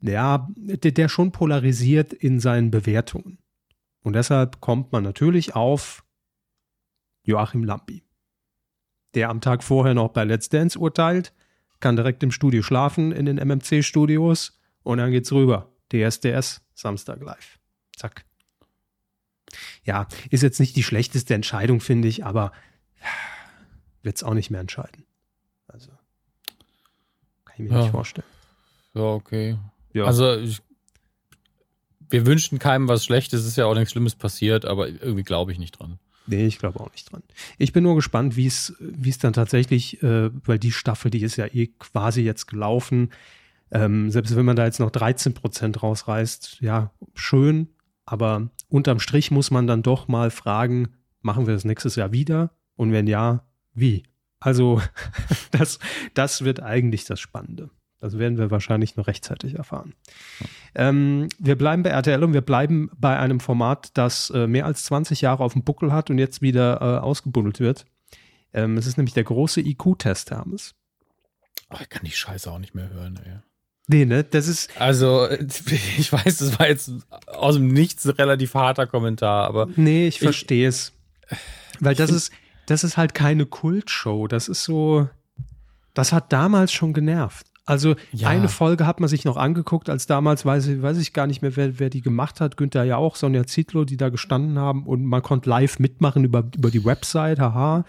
ja, 0.00 0.48
der, 0.54 0.92
der 0.92 1.08
schon 1.08 1.32
polarisiert 1.32 2.12
in 2.12 2.38
seinen 2.38 2.70
Bewertungen. 2.70 3.38
Und 4.04 4.14
deshalb 4.14 4.60
kommt 4.60 4.92
man 4.92 5.02
natürlich 5.02 5.56
auf 5.56 6.04
Joachim 7.24 7.64
Lampi, 7.64 8.04
der 9.14 9.30
am 9.30 9.40
Tag 9.40 9.62
vorher 9.62 9.94
noch 9.94 10.10
bei 10.10 10.24
Let's 10.24 10.48
Dance 10.48 10.78
urteilt, 10.78 11.32
kann 11.80 11.96
direkt 11.96 12.22
im 12.22 12.30
Studio 12.30 12.62
schlafen 12.62 13.12
in 13.12 13.26
den 13.26 13.36
MMC-Studios 13.38 14.58
und 14.82 14.98
dann 14.98 15.10
geht's 15.10 15.32
rüber. 15.32 15.70
DSDS, 15.92 16.62
Samstag 16.74 17.20
live. 17.22 17.58
Zack. 17.96 18.24
Ja, 19.84 20.08
ist 20.30 20.42
jetzt 20.42 20.58
nicht 20.60 20.74
die 20.76 20.82
schlechteste 20.82 21.34
Entscheidung, 21.34 21.80
finde 21.80 22.08
ich, 22.08 22.24
aber 22.24 22.52
wird's 24.02 24.22
auch 24.22 24.34
nicht 24.34 24.50
mehr 24.50 24.60
entscheiden. 24.60 25.04
Also, 25.68 25.90
kann 27.44 27.54
ich 27.56 27.70
mir 27.70 27.76
Ja. 27.76 27.82
nicht 27.82 27.90
vorstellen. 27.90 28.26
Ja, 28.94 29.02
okay. 29.02 29.58
Ja. 29.92 30.04
Also, 30.04 30.36
ich, 30.38 30.60
wir 32.10 32.26
wünschen 32.26 32.58
keinem 32.58 32.88
was 32.88 33.04
Schlechtes, 33.04 33.40
es 33.42 33.46
ist 33.46 33.56
ja 33.56 33.66
auch 33.66 33.74
nichts 33.74 33.92
Schlimmes 33.92 34.14
passiert, 34.14 34.64
aber 34.64 34.88
irgendwie 34.88 35.22
glaube 35.22 35.52
ich 35.52 35.58
nicht 35.58 35.78
dran. 35.78 35.98
Nee, 36.26 36.46
ich 36.46 36.58
glaube 36.58 36.80
auch 36.80 36.90
nicht 36.92 37.12
dran. 37.12 37.22
Ich 37.58 37.72
bin 37.72 37.82
nur 37.82 37.94
gespannt, 37.94 38.36
wie 38.36 38.46
es 38.46 39.18
dann 39.20 39.32
tatsächlich, 39.32 40.02
äh, 40.02 40.30
weil 40.46 40.58
die 40.58 40.72
Staffel, 40.72 41.10
die 41.10 41.22
ist 41.22 41.36
ja 41.36 41.46
eh 41.46 41.68
quasi 41.78 42.22
jetzt 42.22 42.46
gelaufen. 42.46 43.10
Ähm, 43.70 44.10
selbst 44.10 44.34
wenn 44.36 44.46
man 44.46 44.56
da 44.56 44.64
jetzt 44.64 44.80
noch 44.80 44.90
13 44.90 45.34
Prozent 45.34 45.82
rausreißt, 45.82 46.58
ja, 46.60 46.92
schön. 47.14 47.68
Aber 48.06 48.50
unterm 48.68 49.00
Strich 49.00 49.30
muss 49.30 49.50
man 49.50 49.66
dann 49.66 49.82
doch 49.82 50.08
mal 50.08 50.30
fragen, 50.30 50.88
machen 51.20 51.46
wir 51.46 51.54
das 51.54 51.64
nächstes 51.64 51.96
Jahr 51.96 52.12
wieder? 52.12 52.50
Und 52.76 52.92
wenn 52.92 53.06
ja, 53.06 53.46
wie? 53.74 54.04
Also, 54.40 54.80
das, 55.50 55.78
das 56.14 56.44
wird 56.44 56.60
eigentlich 56.60 57.04
das 57.04 57.20
Spannende. 57.20 57.70
Das 58.04 58.18
werden 58.18 58.36
wir 58.36 58.50
wahrscheinlich 58.50 58.96
noch 58.96 59.06
rechtzeitig 59.06 59.54
erfahren. 59.54 59.94
Ähm, 60.74 61.30
wir 61.38 61.56
bleiben 61.56 61.82
bei 61.82 61.88
RTL 61.88 62.22
und 62.22 62.34
wir 62.34 62.42
bleiben 62.42 62.90
bei 62.98 63.18
einem 63.18 63.40
Format, 63.40 63.92
das 63.94 64.28
äh, 64.28 64.46
mehr 64.46 64.66
als 64.66 64.84
20 64.84 65.22
Jahre 65.22 65.42
auf 65.42 65.54
dem 65.54 65.64
Buckel 65.64 65.90
hat 65.90 66.10
und 66.10 66.18
jetzt 66.18 66.42
wieder 66.42 66.82
äh, 66.82 66.98
ausgebuddelt 66.98 67.60
wird. 67.60 67.86
Ähm, 68.52 68.76
es 68.76 68.86
ist 68.86 68.98
nämlich 68.98 69.14
der 69.14 69.24
große 69.24 69.62
IQ-Test, 69.62 70.32
Hermes. 70.32 70.74
Oh, 71.70 71.78
ich 71.80 71.88
kann 71.88 72.02
die 72.04 72.10
Scheiße 72.10 72.52
auch 72.52 72.58
nicht 72.58 72.74
mehr 72.74 72.90
hören, 72.90 73.18
ey. 73.24 73.38
Nee, 73.86 74.04
ne? 74.04 74.22
Das 74.22 74.48
ist, 74.48 74.78
Also, 74.78 75.26
ich 75.96 76.12
weiß, 76.12 76.36
das 76.36 76.58
war 76.58 76.68
jetzt 76.68 76.92
aus 77.26 77.54
dem 77.54 77.68
Nichts 77.68 78.04
ein 78.04 78.10
relativ 78.10 78.52
harter 78.52 78.86
Kommentar, 78.86 79.48
aber 79.48 79.70
nee, 79.76 80.06
ich 80.08 80.18
verstehe 80.18 80.68
es. 80.68 80.92
Weil 81.80 81.94
das 81.94 82.10
ist, 82.10 82.32
das 82.66 82.84
ist 82.84 82.98
halt 82.98 83.14
keine 83.14 83.46
Kultshow. 83.46 84.28
Das 84.28 84.48
ist 84.48 84.62
so, 84.64 85.08
das 85.94 86.12
hat 86.12 86.34
damals 86.34 86.70
schon 86.70 86.92
genervt. 86.92 87.46
Also 87.66 87.94
Ja. 88.12 88.28
eine 88.28 88.48
Folge 88.48 88.86
hat 88.86 89.00
man 89.00 89.08
sich 89.08 89.24
noch 89.24 89.36
angeguckt, 89.36 89.88
als 89.88 90.06
damals, 90.06 90.44
weiß 90.44 90.66
ich, 90.66 90.82
weiß 90.82 90.98
ich 90.98 91.12
gar 91.12 91.26
nicht 91.26 91.40
mehr, 91.40 91.56
wer, 91.56 91.78
wer 91.78 91.90
die 91.90 92.02
gemacht 92.02 92.40
hat, 92.40 92.56
Günther 92.56 92.84
ja 92.84 92.96
auch, 92.98 93.16
Sonja 93.16 93.46
Zietlow, 93.46 93.84
die 93.84 93.96
da 93.96 94.10
gestanden 94.10 94.58
haben 94.58 94.86
und 94.86 95.04
man 95.04 95.22
konnte 95.22 95.48
live 95.48 95.78
mitmachen 95.78 96.24
über, 96.24 96.44
über 96.54 96.70
die 96.70 96.84
Website, 96.84 97.38
haha. 97.38 97.84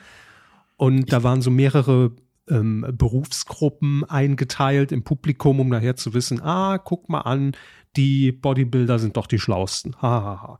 Und 0.77 1.11
da 1.11 1.23
waren 1.23 1.41
so 1.41 1.51
mehrere 1.51 2.11
ähm, 2.49 2.85
Berufsgruppen 2.93 4.03
eingeteilt 4.05 4.91
im 4.91 5.03
Publikum, 5.03 5.59
um 5.59 5.69
nachher 5.69 5.95
zu 5.95 6.13
wissen, 6.13 6.41
ah, 6.41 6.77
guck 6.77 7.09
mal 7.09 7.21
an, 7.21 7.53
die 7.95 8.31
Bodybuilder 8.31 8.99
sind 8.99 9.17
doch 9.17 9.27
die 9.27 9.39
schlausten. 9.39 9.95
Hahaha. 10.01 10.59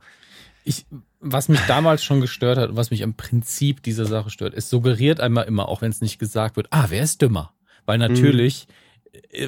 ich, 0.64 0.86
was 1.20 1.48
mich 1.48 1.60
damals 1.66 2.04
schon 2.04 2.20
gestört 2.20 2.58
hat 2.58 2.70
und 2.70 2.76
was 2.76 2.90
mich 2.90 3.00
im 3.00 3.14
Prinzip 3.14 3.82
dieser 3.82 4.04
Sache 4.04 4.30
stört, 4.30 4.54
es 4.54 4.68
suggeriert 4.68 5.20
einmal 5.20 5.44
immer, 5.44 5.68
auch 5.68 5.80
wenn 5.80 5.90
es 5.90 6.00
nicht 6.00 6.18
gesagt 6.18 6.56
wird, 6.56 6.68
ah, 6.70 6.86
wer 6.88 7.02
ist 7.02 7.22
dümmer? 7.22 7.52
Weil 7.84 7.98
natürlich 7.98 8.66
äh, 8.68 8.72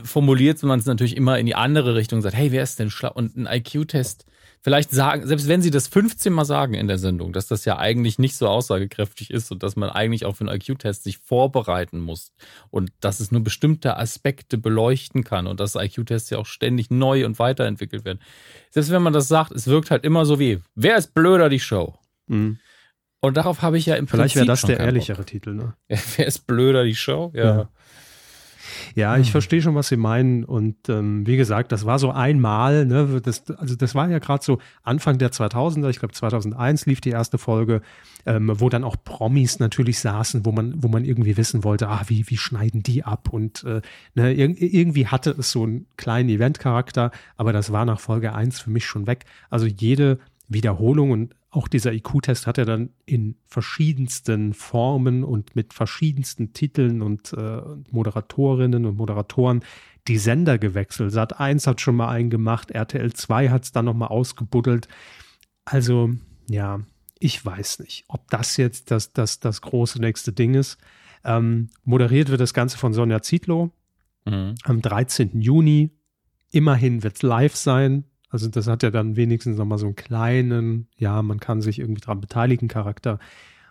formuliert 0.04 0.62
man 0.62 0.78
es 0.78 0.86
natürlich 0.86 1.16
immer 1.16 1.38
in 1.38 1.46
die 1.46 1.54
andere 1.54 1.94
Richtung 1.94 2.18
und 2.18 2.22
sagt, 2.22 2.36
hey, 2.36 2.52
wer 2.52 2.62
ist 2.62 2.78
denn 2.78 2.90
schlau? 2.90 3.12
Und 3.12 3.36
ein 3.36 3.46
IQ-Test, 3.46 4.26
vielleicht 4.60 4.90
sagen, 4.90 5.26
selbst 5.26 5.48
wenn 5.48 5.62
sie 5.62 5.70
das 5.70 5.88
15 5.88 6.32
Mal 6.32 6.44
sagen 6.44 6.74
in 6.74 6.88
der 6.88 6.98
Sendung, 6.98 7.32
dass 7.32 7.46
das 7.46 7.64
ja 7.64 7.78
eigentlich 7.78 8.18
nicht 8.18 8.36
so 8.36 8.48
aussagekräftig 8.48 9.30
ist 9.30 9.50
und 9.52 9.62
dass 9.62 9.76
man 9.76 9.90
eigentlich 9.90 10.24
auch 10.24 10.36
für 10.36 10.48
einen 10.48 10.60
IQ-Test 10.60 11.04
sich 11.04 11.18
vorbereiten 11.18 12.00
muss 12.00 12.32
und 12.70 12.90
dass 13.00 13.20
es 13.20 13.30
nur 13.30 13.42
bestimmte 13.42 13.96
Aspekte 13.96 14.58
beleuchten 14.58 15.24
kann 15.24 15.46
und 15.46 15.60
dass 15.60 15.74
IQ-Tests 15.74 16.30
ja 16.30 16.38
auch 16.38 16.46
ständig 16.46 16.90
neu 16.90 17.24
und 17.24 17.38
weiterentwickelt 17.38 18.04
werden. 18.04 18.20
Selbst 18.70 18.90
wenn 18.90 19.02
man 19.02 19.12
das 19.12 19.28
sagt, 19.28 19.52
es 19.52 19.66
wirkt 19.66 19.90
halt 19.90 20.04
immer 20.04 20.24
so 20.24 20.38
wie, 20.38 20.60
wer 20.74 20.96
ist 20.96 21.14
blöder 21.14 21.48
die 21.48 21.60
Show? 21.60 21.96
Mhm. 22.26 22.58
Und 23.20 23.36
darauf 23.36 23.62
habe 23.62 23.78
ich 23.78 23.86
ja 23.86 23.96
im 23.96 24.06
Vielleicht 24.06 24.36
wäre 24.36 24.46
das 24.46 24.62
der 24.62 24.78
ehrlichere 24.78 25.18
Bock. 25.18 25.26
Titel, 25.26 25.54
ne? 25.54 25.74
wer 26.16 26.26
ist 26.26 26.46
blöder 26.46 26.84
die 26.84 26.94
Show? 26.94 27.32
ja. 27.34 27.44
ja. 27.44 27.68
Ja, 28.94 29.16
ich 29.16 29.28
hm. 29.28 29.32
verstehe 29.32 29.62
schon, 29.62 29.74
was 29.74 29.88
Sie 29.88 29.96
meinen. 29.96 30.44
Und 30.44 30.88
ähm, 30.88 31.26
wie 31.26 31.36
gesagt, 31.36 31.72
das 31.72 31.86
war 31.86 31.98
so 31.98 32.10
einmal, 32.10 32.86
ne, 32.86 33.20
das, 33.22 33.50
also 33.50 33.76
das 33.76 33.94
war 33.94 34.08
ja 34.08 34.18
gerade 34.18 34.44
so 34.44 34.58
Anfang 34.82 35.18
der 35.18 35.30
2000er, 35.30 35.88
ich 35.90 35.98
glaube 35.98 36.14
2001 36.14 36.86
lief 36.86 37.00
die 37.00 37.10
erste 37.10 37.38
Folge, 37.38 37.82
ähm, 38.26 38.50
wo 38.54 38.68
dann 38.68 38.84
auch 38.84 38.96
Promis 39.02 39.58
natürlich 39.58 40.00
saßen, 40.00 40.44
wo 40.44 40.52
man, 40.52 40.82
wo 40.82 40.88
man 40.88 41.04
irgendwie 41.04 41.36
wissen 41.36 41.64
wollte, 41.64 41.88
ah, 41.88 42.02
wie, 42.06 42.24
wie 42.28 42.36
schneiden 42.36 42.82
die 42.82 43.04
ab? 43.04 43.28
Und 43.30 43.64
äh, 43.64 43.80
ne, 44.14 44.32
ir 44.32 44.48
irgendwie 44.60 45.06
hatte 45.06 45.34
es 45.38 45.50
so 45.52 45.62
einen 45.62 45.86
kleinen 45.96 46.28
Eventcharakter, 46.28 47.10
aber 47.36 47.52
das 47.52 47.72
war 47.72 47.84
nach 47.84 48.00
Folge 48.00 48.34
1 48.34 48.60
für 48.60 48.70
mich 48.70 48.86
schon 48.86 49.06
weg. 49.06 49.24
Also 49.50 49.66
jede 49.66 50.18
Wiederholung 50.48 51.10
und 51.10 51.34
auch 51.50 51.68
dieser 51.68 51.92
IQ-Test 51.92 52.46
hat 52.46 52.58
er 52.58 52.66
dann 52.66 52.90
in 53.06 53.36
verschiedensten 53.46 54.52
Formen 54.52 55.24
und 55.24 55.56
mit 55.56 55.72
verschiedensten 55.72 56.52
Titeln 56.52 57.00
und 57.00 57.32
äh, 57.32 57.62
Moderatorinnen 57.90 58.84
und 58.84 58.96
Moderatoren 58.96 59.64
die 60.08 60.18
Sender 60.18 60.58
gewechselt. 60.58 61.12
Sat 61.12 61.40
1 61.40 61.66
hat 61.66 61.80
schon 61.80 61.96
mal 61.96 62.08
einen 62.08 62.30
gemacht, 62.30 62.70
RTL 62.70 63.12
2 63.12 63.48
hat 63.48 63.64
es 63.64 63.72
dann 63.72 63.86
nochmal 63.86 64.08
ausgebuddelt. 64.08 64.88
Also, 65.64 66.10
ja, 66.50 66.80
ich 67.18 67.44
weiß 67.44 67.80
nicht, 67.80 68.04
ob 68.08 68.30
das 68.30 68.56
jetzt 68.56 68.90
das, 68.90 69.12
das, 69.12 69.40
das 69.40 69.62
große 69.62 70.00
nächste 70.00 70.32
Ding 70.32 70.54
ist. 70.54 70.78
Ähm, 71.24 71.70
moderiert 71.84 72.28
wird 72.28 72.40
das 72.40 72.54
Ganze 72.54 72.78
von 72.78 72.92
Sonja 72.92 73.22
Zietlow 73.22 73.70
mhm. 74.24 74.54
am 74.64 74.82
13. 74.82 75.40
Juni. 75.40 75.90
Immerhin 76.50 77.02
wird 77.02 77.16
es 77.16 77.22
live 77.22 77.56
sein. 77.56 78.04
Also 78.28 78.48
das 78.48 78.66
hat 78.66 78.82
ja 78.82 78.90
dann 78.90 79.16
wenigstens 79.16 79.56
nochmal 79.56 79.78
so 79.78 79.86
einen 79.86 79.96
kleinen, 79.96 80.88
ja, 80.96 81.22
man 81.22 81.40
kann 81.40 81.62
sich 81.62 81.78
irgendwie 81.78 82.00
dran 82.00 82.20
beteiligen 82.20 82.68
Charakter. 82.68 83.18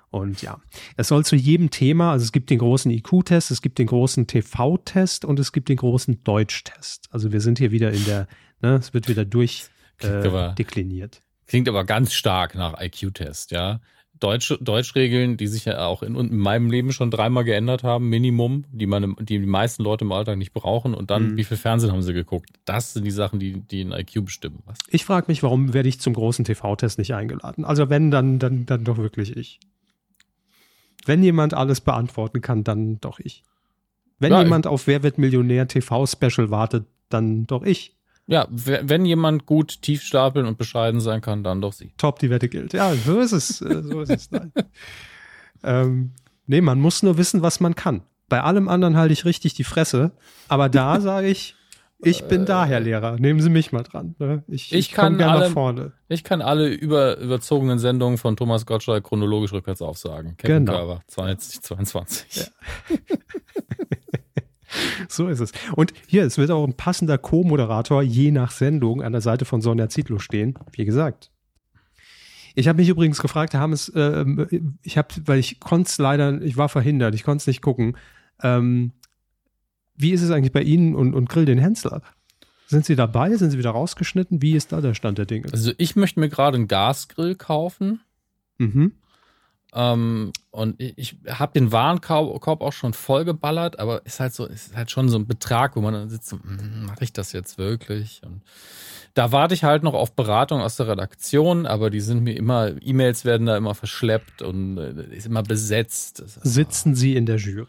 Und 0.10 0.42
ja, 0.42 0.60
es 0.96 1.10
soll 1.10 1.26
zu 1.26 1.36
jedem 1.36 1.70
Thema, 1.70 2.12
also 2.12 2.24
es 2.24 2.32
gibt 2.32 2.50
den 2.50 2.60
großen 2.60 2.90
IQ-Test, 2.92 3.52
es 3.52 3.62
gibt 3.62 3.78
den 3.78 3.88
großen 3.88 4.26
TV-Test 4.26 5.26
und 5.26 5.38
es 5.40 5.52
gibt 5.52 5.70
den 5.70 5.78
großen 5.78 6.24
Deutsch-Test. 6.24 7.10
Also 7.12 7.32
wir 7.32 7.42
sind 7.42 7.60
hier 7.60 7.72
wieder 7.72 7.92
in 7.92 8.06
der, 8.06 8.28
ne, 8.62 8.76
es 8.76 8.94
wird 8.94 9.10
wieder 9.10 9.26
durchdekliniert. 9.26 11.16
Äh, 11.18 11.48
klingt 11.48 11.68
aber 11.68 11.84
ganz 11.84 12.14
stark 12.14 12.56
nach 12.56 12.80
IQ-Test, 12.80 13.52
ja. 13.52 13.82
Deutsch, 14.20 14.58
Deutschregeln, 14.62 15.38
die 15.38 15.48
sich 15.48 15.66
ja 15.66 15.86
auch 15.86 16.04
in, 16.04 16.16
in, 16.16 16.38
meinem 16.38 16.70
Leben 16.70 16.92
schon 16.92 17.12
dreimal 17.12 17.44
geändert 17.44 17.84
haben, 17.84 18.10
Minimum, 18.10 18.66
die 18.72 18.86
man, 18.86 19.16
die, 19.20 19.40
die 19.40 19.46
meisten 19.46 19.84
Leute 19.84 20.06
im 20.06 20.12
Alltag 20.12 20.38
nicht 20.38 20.54
brauchen. 20.54 20.94
Und 20.94 21.12
dann, 21.12 21.32
mhm. 21.32 21.38
wie 21.38 21.44
viel 21.44 21.58
Fernsehen 21.58 21.92
haben 21.92 22.02
sie 22.02 22.14
geguckt? 22.14 22.50
Das 22.66 22.94
sind 22.94 23.04
die 23.04 23.12
Sachen, 23.12 23.40
die, 23.40 23.62
die 23.62 23.84
ein 23.84 23.92
IQ 23.92 24.26
bestimmen. 24.26 24.60
Was? 24.66 24.78
Ich 24.90 25.06
frage 25.06 25.26
mich, 25.28 25.44
warum 25.44 25.74
werde 25.74 25.90
ich 25.90 26.00
zum 26.00 26.14
großen 26.14 26.46
TV-Test 26.46 26.98
nicht 27.00 27.14
eingeladen? 27.14 27.66
Also 27.66 27.90
wenn, 27.90 28.12
dann, 28.12 28.40
dann, 28.40 28.66
dann 28.66 28.84
doch 28.84 28.98
wirklich 28.98 29.36
ich. 29.36 29.60
Wenn 31.06 31.24
jemand 31.24 31.54
alles 31.54 31.82
beantworten 31.82 32.42
kann, 32.42 32.64
dann 32.64 33.00
doch 33.00 33.20
ich. 33.20 33.44
Wenn 34.20 34.32
ja, 34.32 34.42
jemand 34.42 34.68
auf 34.68 34.88
Wer 34.88 35.04
wird 35.04 35.18
Millionär 35.18 35.68
TV-Special 35.68 36.50
wartet, 36.50 36.86
dann 37.10 37.48
doch 37.48 37.64
ich. 37.64 37.97
Ja, 38.30 38.46
wenn 38.50 39.06
jemand 39.06 39.46
gut 39.46 39.82
tief 39.82 40.04
stapeln 40.04 40.46
und 40.46 40.58
bescheiden 40.58 41.00
sein 41.00 41.22
kann, 41.22 41.44
dann 41.44 41.62
doch 41.62 41.72
sie. 41.72 41.94
Top, 41.98 42.20
die 42.20 42.30
Wette 42.30 42.50
gilt. 42.50 42.74
Ja, 42.74 42.94
so 42.94 43.20
ist 43.20 43.32
es. 43.32 43.62
Äh, 43.62 43.82
so 43.84 44.02
ist 44.02 44.10
es. 44.10 44.32
Nein. 44.32 44.52
ähm, 45.64 46.12
nee, 46.46 46.60
man 46.60 46.80
muss 46.80 47.04
nur 47.04 47.18
wissen, 47.18 47.42
was 47.42 47.62
man 47.62 47.76
kann. 47.76 48.02
Bei 48.28 48.42
allem 48.42 48.68
anderen 48.68 48.98
halte 48.98 49.14
ich 49.14 49.24
richtig 49.24 49.54
die 49.54 49.64
Fresse. 49.64 50.12
Aber 50.50 50.68
da 50.68 51.00
sage 51.02 51.28
ich, 51.28 51.56
ich 52.00 52.26
bin 52.26 52.46
da, 52.46 52.66
Herr 52.66 52.80
Lehrer. 52.80 53.18
Nehmen 53.18 53.40
Sie 53.40 53.50
mich 53.50 53.72
mal 53.72 53.84
dran. 53.84 54.16
Ne? 54.20 54.44
Ich, 54.48 54.72
ich, 54.72 54.90
ich 54.90 54.92
kann 54.92 55.20
alle, 55.22 55.46
nach 55.46 55.54
vorne. 55.54 55.94
Ich 56.10 56.24
kann 56.24 56.42
alle 56.42 56.68
über, 56.68 57.18
überzogenen 57.18 57.80
Sendungen 57.80 58.18
von 58.18 58.36
Thomas 58.36 58.66
Gottschalk 58.66 59.06
chronologisch 59.06 59.54
rückwärts 59.54 59.82
aufsagen. 59.82 60.36
Kevin 60.38 60.66
genau. 60.66 60.78
Körber, 60.78 61.02
2022. 61.08 62.52
Ja. 62.90 62.98
so 65.10 65.28
ist 65.28 65.40
es. 65.40 65.52
Und 65.76 65.94
hier, 66.08 66.24
es 66.24 66.38
wird 66.38 66.52
auch 66.52 66.66
ein 66.66 66.76
passender 66.76 67.18
Co-Moderator 67.18 68.02
je 68.04 68.32
nach 68.32 68.52
Sendung 68.52 69.02
an 69.02 69.12
der 69.12 69.22
Seite 69.22 69.46
von 69.46 69.62
Sonja 69.62 69.90
Zietlow 69.90 70.20
stehen. 70.20 70.56
Wie 70.74 70.86
gesagt. 70.86 71.32
Ich 72.56 72.68
habe 72.68 72.78
mich 72.78 72.90
übrigens 72.90 73.22
gefragt, 73.22 73.54
haben 73.54 73.74
es, 73.74 73.90
äh, 73.90 74.26
ich 74.82 74.98
habe, 74.98 75.10
weil 75.26 75.38
ich 75.38 75.60
konnte 75.60 75.90
es 75.90 75.98
leider, 76.00 76.42
ich 76.42 76.58
war 76.58 76.70
verhindert, 76.70 77.14
ich 77.14 77.24
konnte 77.24 77.44
es 77.44 77.48
nicht 77.48 77.62
gucken. 77.62 77.96
Ähm, 78.42 78.94
wie 79.96 80.12
ist 80.12 80.22
es 80.22 80.32
eigentlich 80.32 80.54
bei 80.54 80.64
Ihnen 80.64 80.96
und, 80.96 81.14
und 81.14 81.30
Grill 81.30 81.46
den 81.46 81.60
Hensler? 81.60 82.02
Sind 82.68 82.86
Sie 82.86 82.96
dabei? 82.96 83.36
Sind 83.36 83.52
Sie 83.52 83.58
wieder 83.58 83.70
rausgeschnitten? 83.70 84.42
Wie 84.42 84.56
ist 84.56 84.72
da 84.72 84.82
der 84.82 84.94
Stand 84.94 85.18
der 85.18 85.26
Dinge? 85.26 85.48
Also 85.52 85.72
ich 85.78 85.96
möchte 85.96 86.20
mir 86.20 86.30
gerade 86.30 86.58
einen 86.58 86.68
Gasgrill 86.68 87.36
kaufen. 87.36 88.02
Mhm. 88.58 88.94
Ähm, 89.78 90.32
und 90.50 90.82
ich 90.82 91.18
habe 91.30 91.54
den 91.54 91.72
Warenkorb 91.72 92.62
auch 92.62 92.74
schon 92.74 92.94
vollgeballert, 92.94 93.78
aber 93.78 94.04
ist 94.08 94.20
halt 94.20 94.34
so, 94.34 94.48
ist 94.48 94.76
halt 94.76 94.90
schon 94.90 95.08
so 95.08 95.20
ein 95.20 95.28
Betrag, 95.28 95.76
wo 95.76 95.82
man 95.82 95.94
dann 95.94 96.10
sitzt, 96.10 96.30
so, 96.30 96.38
hm, 96.38 96.88
mache 96.88 97.04
ich 97.04 97.14
das 97.14 97.32
jetzt 97.32 97.60
wirklich? 97.60 98.22
Und 98.26 98.42
da 99.14 99.32
warte 99.32 99.54
ich 99.54 99.64
halt 99.64 99.84
noch 99.84 99.94
auf 99.94 100.16
Beratung 100.16 100.62
aus 100.62 100.78
der 100.78 100.88
Redaktion, 100.88 101.68
aber 101.68 101.92
die 101.92 102.02
sind 102.02 102.24
mir 102.24 102.36
immer, 102.36 102.72
E-Mails 102.82 103.24
werden 103.24 103.46
da 103.46 103.56
immer 103.56 103.76
verschleppt 103.76 104.42
und 104.42 104.80
äh, 104.80 105.16
ist 105.16 105.28
immer 105.28 105.44
besetzt. 105.44 106.24
Sitzen 106.26 106.96
Sie 106.96 107.16
in 107.16 107.28
der 107.28 107.38
Jury? 107.38 107.68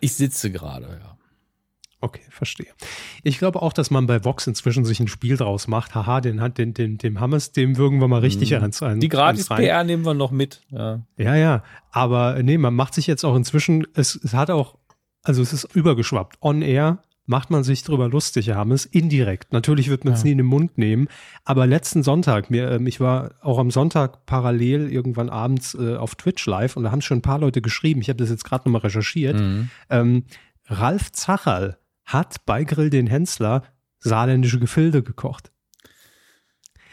Ich 0.00 0.14
sitze 0.14 0.52
gerade, 0.52 1.00
ja. 1.02 1.16
Okay, 2.04 2.22
verstehe. 2.30 2.66
Ich 3.22 3.38
glaube 3.38 3.62
auch, 3.62 3.72
dass 3.72 3.92
man 3.92 4.08
bei 4.08 4.24
Vox 4.24 4.48
inzwischen 4.48 4.84
sich 4.84 4.98
ein 4.98 5.06
Spiel 5.06 5.36
draus 5.36 5.68
macht. 5.68 5.94
Haha, 5.94 6.20
den, 6.20 6.42
den, 6.54 6.74
den, 6.74 6.98
dem 6.98 7.20
Hammers, 7.20 7.52
dem 7.52 7.76
würgen 7.76 8.00
wir 8.00 8.08
mal 8.08 8.18
richtig 8.18 8.50
mhm. 8.50 8.56
ans 8.56 8.82
ein. 8.82 8.98
Die 8.98 9.08
Gratis-PR 9.08 9.84
nehmen 9.84 10.04
wir 10.04 10.12
noch 10.12 10.32
mit. 10.32 10.62
Ja. 10.70 11.02
ja, 11.16 11.36
ja. 11.36 11.62
Aber 11.92 12.42
nee, 12.42 12.58
man 12.58 12.74
macht 12.74 12.94
sich 12.94 13.06
jetzt 13.06 13.24
auch 13.24 13.36
inzwischen, 13.36 13.86
es, 13.94 14.16
es 14.16 14.34
hat 14.34 14.50
auch, 14.50 14.78
also 15.22 15.42
es 15.42 15.52
ist 15.52 15.76
übergeschwappt. 15.76 16.38
On 16.40 16.60
air 16.60 16.98
macht 17.24 17.50
man 17.50 17.62
sich 17.62 17.84
drüber 17.84 18.08
lustig, 18.08 18.50
Hammes, 18.50 18.84
indirekt. 18.84 19.52
Natürlich 19.52 19.88
wird 19.88 20.04
man 20.04 20.14
es 20.14 20.22
ja. 20.22 20.24
nie 20.24 20.32
in 20.32 20.38
den 20.38 20.46
Mund 20.48 20.76
nehmen. 20.78 21.06
Aber 21.44 21.68
letzten 21.68 22.02
Sonntag, 22.02 22.50
mir, 22.50 22.68
ähm, 22.68 22.88
ich 22.88 22.98
war 22.98 23.30
auch 23.42 23.60
am 23.60 23.70
Sonntag 23.70 24.26
parallel 24.26 24.90
irgendwann 24.90 25.30
abends 25.30 25.74
äh, 25.74 25.94
auf 25.94 26.16
Twitch 26.16 26.44
live 26.46 26.76
und 26.76 26.82
da 26.82 26.90
haben 26.90 27.00
schon 27.00 27.18
ein 27.18 27.22
paar 27.22 27.38
Leute 27.38 27.62
geschrieben. 27.62 28.00
Ich 28.00 28.08
habe 28.08 28.16
das 28.16 28.30
jetzt 28.30 28.42
gerade 28.42 28.68
nochmal 28.68 28.82
recherchiert. 28.82 29.38
Mhm. 29.38 29.70
Ähm, 29.88 30.24
Ralf 30.66 31.12
Zacherl 31.12 31.78
hat 32.12 32.44
bei 32.46 32.64
Grill 32.64 32.90
den 32.90 33.06
Hensler 33.06 33.62
saarländische 33.98 34.58
Gefilde 34.58 35.02
gekocht. 35.02 35.52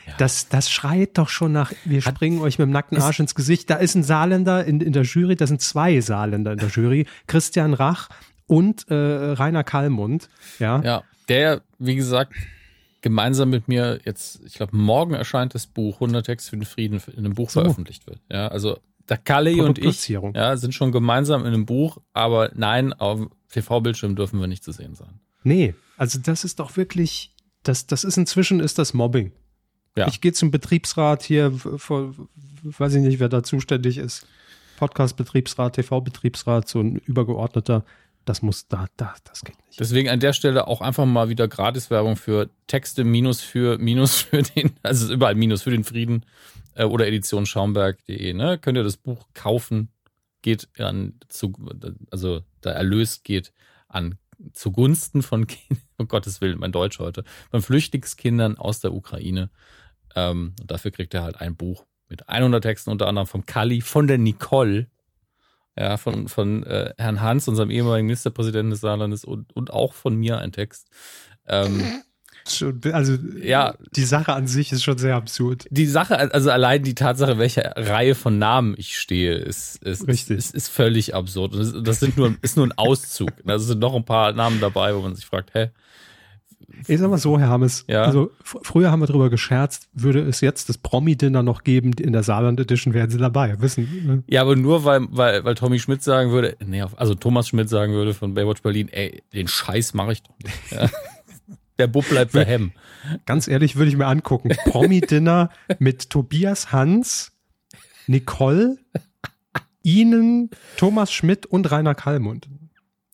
Ja. 0.05 0.13
Das, 0.17 0.49
das 0.49 0.71
schreit 0.71 1.17
doch 1.17 1.29
schon 1.29 1.51
nach, 1.51 1.71
wir 1.85 2.01
hat, 2.01 2.15
springen 2.15 2.41
euch 2.41 2.57
mit 2.57 2.67
dem 2.67 2.71
nackten 2.71 2.99
Arsch 2.99 3.19
ins 3.19 3.35
Gesicht. 3.35 3.69
Da 3.69 3.75
ist 3.75 3.95
ein 3.95 4.03
Saarländer 4.03 4.65
in, 4.65 4.81
in 4.81 4.93
der 4.93 5.03
Jury, 5.03 5.35
da 5.35 5.45
sind 5.45 5.61
zwei 5.61 6.01
Saarländer 6.01 6.53
in 6.53 6.57
der 6.57 6.69
Jury, 6.69 7.05
Christian 7.27 7.73
Rach 7.73 8.09
und 8.47 8.87
äh, 8.89 8.95
Rainer 8.95 9.63
Kallmund. 9.63 10.29
Ja. 10.57 10.81
ja, 10.81 11.03
der, 11.27 11.61
wie 11.77 11.95
gesagt, 11.95 12.33
gemeinsam 13.01 13.49
mit 13.49 13.67
mir 13.67 13.99
jetzt, 14.03 14.41
ich 14.45 14.55
glaube, 14.55 14.75
morgen 14.75 15.13
erscheint 15.13 15.53
das 15.53 15.67
Buch 15.67 15.95
100 15.95 16.25
Texte 16.25 16.49
für 16.51 16.57
den 16.57 16.65
Frieden 16.65 17.01
in 17.15 17.25
einem 17.25 17.35
Buch 17.35 17.49
so. 17.49 17.61
veröffentlicht 17.61 18.07
wird. 18.07 18.19
Ja, 18.31 18.47
also 18.47 18.79
der 19.07 19.17
Kalle 19.17 19.63
und 19.63 19.79
ich 19.79 20.07
ja, 20.07 20.57
sind 20.57 20.73
schon 20.73 20.91
gemeinsam 20.91 21.41
in 21.41 21.47
einem 21.47 21.65
Buch, 21.65 21.97
aber 22.13 22.51
nein, 22.53 22.93
auf 22.93 23.27
TV-Bildschirm 23.49 24.15
dürfen 24.15 24.39
wir 24.39 24.47
nicht 24.47 24.63
zu 24.63 24.71
sehen 24.71 24.95
sein. 24.95 25.19
Nee, 25.43 25.73
also 25.97 26.19
das 26.19 26.43
ist 26.43 26.59
doch 26.59 26.77
wirklich, 26.77 27.33
das, 27.63 27.87
das 27.87 28.03
ist 28.03 28.17
inzwischen 28.17 28.59
ist 28.59 28.77
das 28.77 28.93
Mobbing. 28.93 29.31
Ja. 29.95 30.07
Ich 30.07 30.21
gehe 30.21 30.33
zum 30.33 30.51
Betriebsrat 30.51 31.23
hier, 31.23 31.51
vor, 31.51 32.13
weiß 32.63 32.95
ich 32.95 33.01
nicht, 33.01 33.19
wer 33.19 33.29
da 33.29 33.43
zuständig 33.43 33.97
ist. 33.97 34.25
Podcast-Betriebsrat, 34.77 35.75
TV-Betriebsrat, 35.75 36.67
so 36.67 36.79
ein 36.79 36.95
übergeordneter. 36.97 37.83
Das 38.25 38.41
muss 38.41 38.67
da, 38.67 38.87
da, 38.95 39.15
das 39.23 39.43
geht 39.43 39.57
nicht. 39.65 39.79
Deswegen 39.79 40.09
an 40.09 40.19
der 40.19 40.33
Stelle 40.33 40.67
auch 40.67 40.81
einfach 40.81 41.05
mal 41.05 41.29
wieder 41.29 41.47
Gratiswerbung 41.47 42.15
für 42.15 42.49
Texte 42.67 43.03
minus 43.03 43.41
für 43.41 43.77
minus 43.77 44.21
für 44.21 44.43
den, 44.43 44.71
also 44.83 45.11
überall 45.11 45.35
minus 45.35 45.63
für 45.63 45.71
den 45.71 45.83
Frieden 45.83 46.25
äh, 46.75 46.83
oder 46.83 47.07
Edition 47.07 47.45
Schaumberg.de. 47.45 48.33
Ne? 48.33 48.57
Könnt 48.59 48.77
ihr 48.77 48.83
das 48.83 48.97
Buch 48.97 49.27
kaufen? 49.33 49.89
Geht 50.41 50.69
an 50.79 51.15
zu, 51.27 51.53
also 52.11 52.41
der 52.63 52.73
Erlös 52.73 53.23
geht 53.23 53.53
an 53.87 54.17
zugunsten 54.53 55.21
von 55.21 55.47
Kindern, 55.47 55.83
um 55.97 56.07
Gottes 56.07 56.41
Willen, 56.41 56.59
mein 56.59 56.71
Deutsch 56.71 56.99
heute, 56.99 57.23
von 57.51 57.61
Flüchtlingskindern 57.61 58.57
aus 58.57 58.79
der 58.79 58.93
Ukraine. 58.93 59.49
Ähm, 60.15 60.53
dafür 60.65 60.91
kriegt 60.91 61.13
er 61.13 61.23
halt 61.23 61.39
ein 61.41 61.55
Buch 61.55 61.85
mit 62.07 62.27
100 62.27 62.63
Texten, 62.63 62.89
unter 62.89 63.07
anderem 63.07 63.27
vom 63.27 63.45
Kali, 63.45 63.81
von 63.81 64.07
der 64.07 64.17
Nicole, 64.17 64.87
ja, 65.77 65.97
von, 65.97 66.27
von 66.27 66.63
äh, 66.63 66.93
Herrn 66.97 67.21
Hans, 67.21 67.47
unserem 67.47 67.69
ehemaligen 67.69 68.07
Ministerpräsidenten 68.07 68.71
des 68.71 68.81
Saarlandes 68.81 69.23
und, 69.23 69.55
und 69.55 69.71
auch 69.71 69.93
von 69.93 70.15
mir 70.15 70.39
ein 70.39 70.51
Text. 70.51 70.89
Ähm, 71.47 72.01
also 72.91 73.17
ja, 73.41 73.75
die 73.95 74.03
Sache 74.03 74.33
an 74.33 74.47
sich 74.47 74.71
ist 74.71 74.83
schon 74.83 74.97
sehr 74.97 75.15
absurd. 75.15 75.67
Die 75.69 75.85
Sache, 75.85 76.33
also 76.33 76.51
allein 76.51 76.83
die 76.83 76.95
Tatsache, 76.95 77.37
welche 77.37 77.71
Reihe 77.75 78.15
von 78.15 78.37
Namen 78.37 78.75
ich 78.77 78.97
stehe, 78.97 79.35
ist, 79.35 79.83
ist, 79.83 80.07
Richtig. 80.07 80.37
ist, 80.37 80.55
ist 80.55 80.67
völlig 80.69 81.15
absurd. 81.15 81.55
Das, 81.55 81.99
sind 81.99 82.17
nur, 82.17 82.35
ist 82.41 82.57
nur 82.57 82.67
ein 82.67 82.77
Auszug. 82.77 83.31
Da 83.45 83.59
sind 83.59 83.79
noch 83.79 83.95
ein 83.95 84.05
paar 84.05 84.33
Namen 84.33 84.59
dabei, 84.59 84.95
wo 84.95 85.01
man 85.01 85.15
sich 85.15 85.25
fragt, 85.25 85.53
hä? 85.53 85.69
Ich 86.87 86.99
sag 86.99 87.09
mal 87.09 87.17
so, 87.17 87.37
Herr 87.39 87.49
Hammes. 87.49 87.85
Ja. 87.87 88.03
Also 88.03 88.31
früher 88.41 88.91
haben 88.91 89.01
wir 89.01 89.07
darüber 89.07 89.29
gescherzt, 89.29 89.89
würde 89.93 90.21
es 90.21 90.41
jetzt 90.41 90.69
das 90.69 90.77
Promi-Dinner 90.77 91.43
noch 91.43 91.63
geben, 91.63 91.93
in 91.93 92.13
der 92.13 92.23
Saarland 92.23 92.59
Edition 92.59 92.93
wären 92.93 93.09
sie 93.09 93.17
dabei, 93.17 93.59
wissen. 93.59 93.87
Ne? 94.05 94.23
Ja, 94.27 94.41
aber 94.41 94.55
nur 94.55 94.85
weil, 94.85 95.07
weil, 95.09 95.43
weil 95.43 95.55
Tommy 95.55 95.79
Schmidt 95.79 96.03
sagen 96.03 96.31
würde, 96.31 96.55
nee, 96.65 96.83
also 96.95 97.15
Thomas 97.15 97.47
Schmidt 97.47 97.69
sagen 97.69 97.93
würde 97.93 98.13
von 98.13 98.33
Baywatch 98.33 98.61
Berlin, 98.61 98.87
ey, 98.89 99.23
den 99.33 99.47
Scheiß 99.47 99.93
mache 99.93 100.13
ich 100.13 100.23
doch 100.23 100.35
nicht. 100.43 100.71
Ja. 100.71 100.89
Der 101.79 101.87
Bub 101.87 102.07
bleibt 102.07 102.33
bei 102.33 102.45
Hem. 102.45 102.73
Ganz 103.25 103.47
ehrlich, 103.47 103.77
würde 103.77 103.89
ich 103.89 103.97
mir 103.97 104.05
angucken. 104.05 104.49
Promi-Dinner 104.65 105.49
mit 105.79 106.09
Tobias 106.09 106.71
Hans, 106.73 107.31
Nicole, 108.05 108.77
Ihnen, 109.81 110.49
Thomas 110.75 111.11
Schmidt 111.11 111.45
und 111.45 111.71
Rainer 111.71 111.95
Kallmund. 111.95 112.49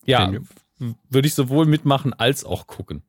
Ja, 0.04 0.32
würde 0.78 1.28
ich 1.28 1.34
sowohl 1.34 1.66
mitmachen 1.66 2.12
als 2.12 2.44
auch 2.44 2.66
gucken. 2.66 3.02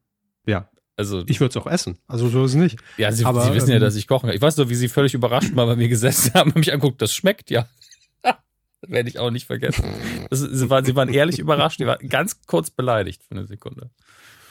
Ja. 0.45 0.69
Also, 0.95 1.23
ich 1.27 1.39
würde 1.39 1.49
es 1.49 1.57
auch 1.57 1.67
essen. 1.67 1.99
Also 2.07 2.27
so 2.27 2.45
ist 2.45 2.51
es 2.51 2.57
nicht. 2.57 2.79
Ja, 2.97 3.11
Sie, 3.11 3.25
Aber, 3.25 3.43
Sie 3.43 3.53
wissen 3.53 3.69
ja, 3.69 3.75
ähm, 3.75 3.81
dass 3.81 3.95
ich 3.95 4.07
kochen 4.07 4.27
kann. 4.27 4.35
Ich 4.35 4.41
weiß 4.41 4.57
nur, 4.57 4.69
wie 4.69 4.75
Sie 4.75 4.87
völlig 4.87 5.13
überrascht 5.13 5.53
mal 5.53 5.65
bei 5.65 5.75
mir 5.75 5.89
gesessen 5.89 6.33
haben 6.33 6.51
und 6.51 6.57
mich 6.57 6.73
anguckt, 6.73 7.01
das 7.01 7.13
schmeckt 7.13 7.51
ja. 7.51 7.67
das 8.23 8.35
werde 8.81 9.09
ich 9.09 9.19
auch 9.19 9.29
nicht 9.29 9.45
vergessen. 9.45 9.85
Das, 10.29 10.39
Sie, 10.39 10.69
waren, 10.69 10.85
Sie 10.85 10.95
waren 10.95 11.09
ehrlich 11.09 11.37
überrascht. 11.37 11.79
Die 11.79 11.85
waren 11.85 12.07
ganz 12.09 12.41
kurz 12.47 12.71
beleidigt 12.71 13.23
für 13.23 13.35
eine 13.35 13.45
Sekunde. 13.45 13.91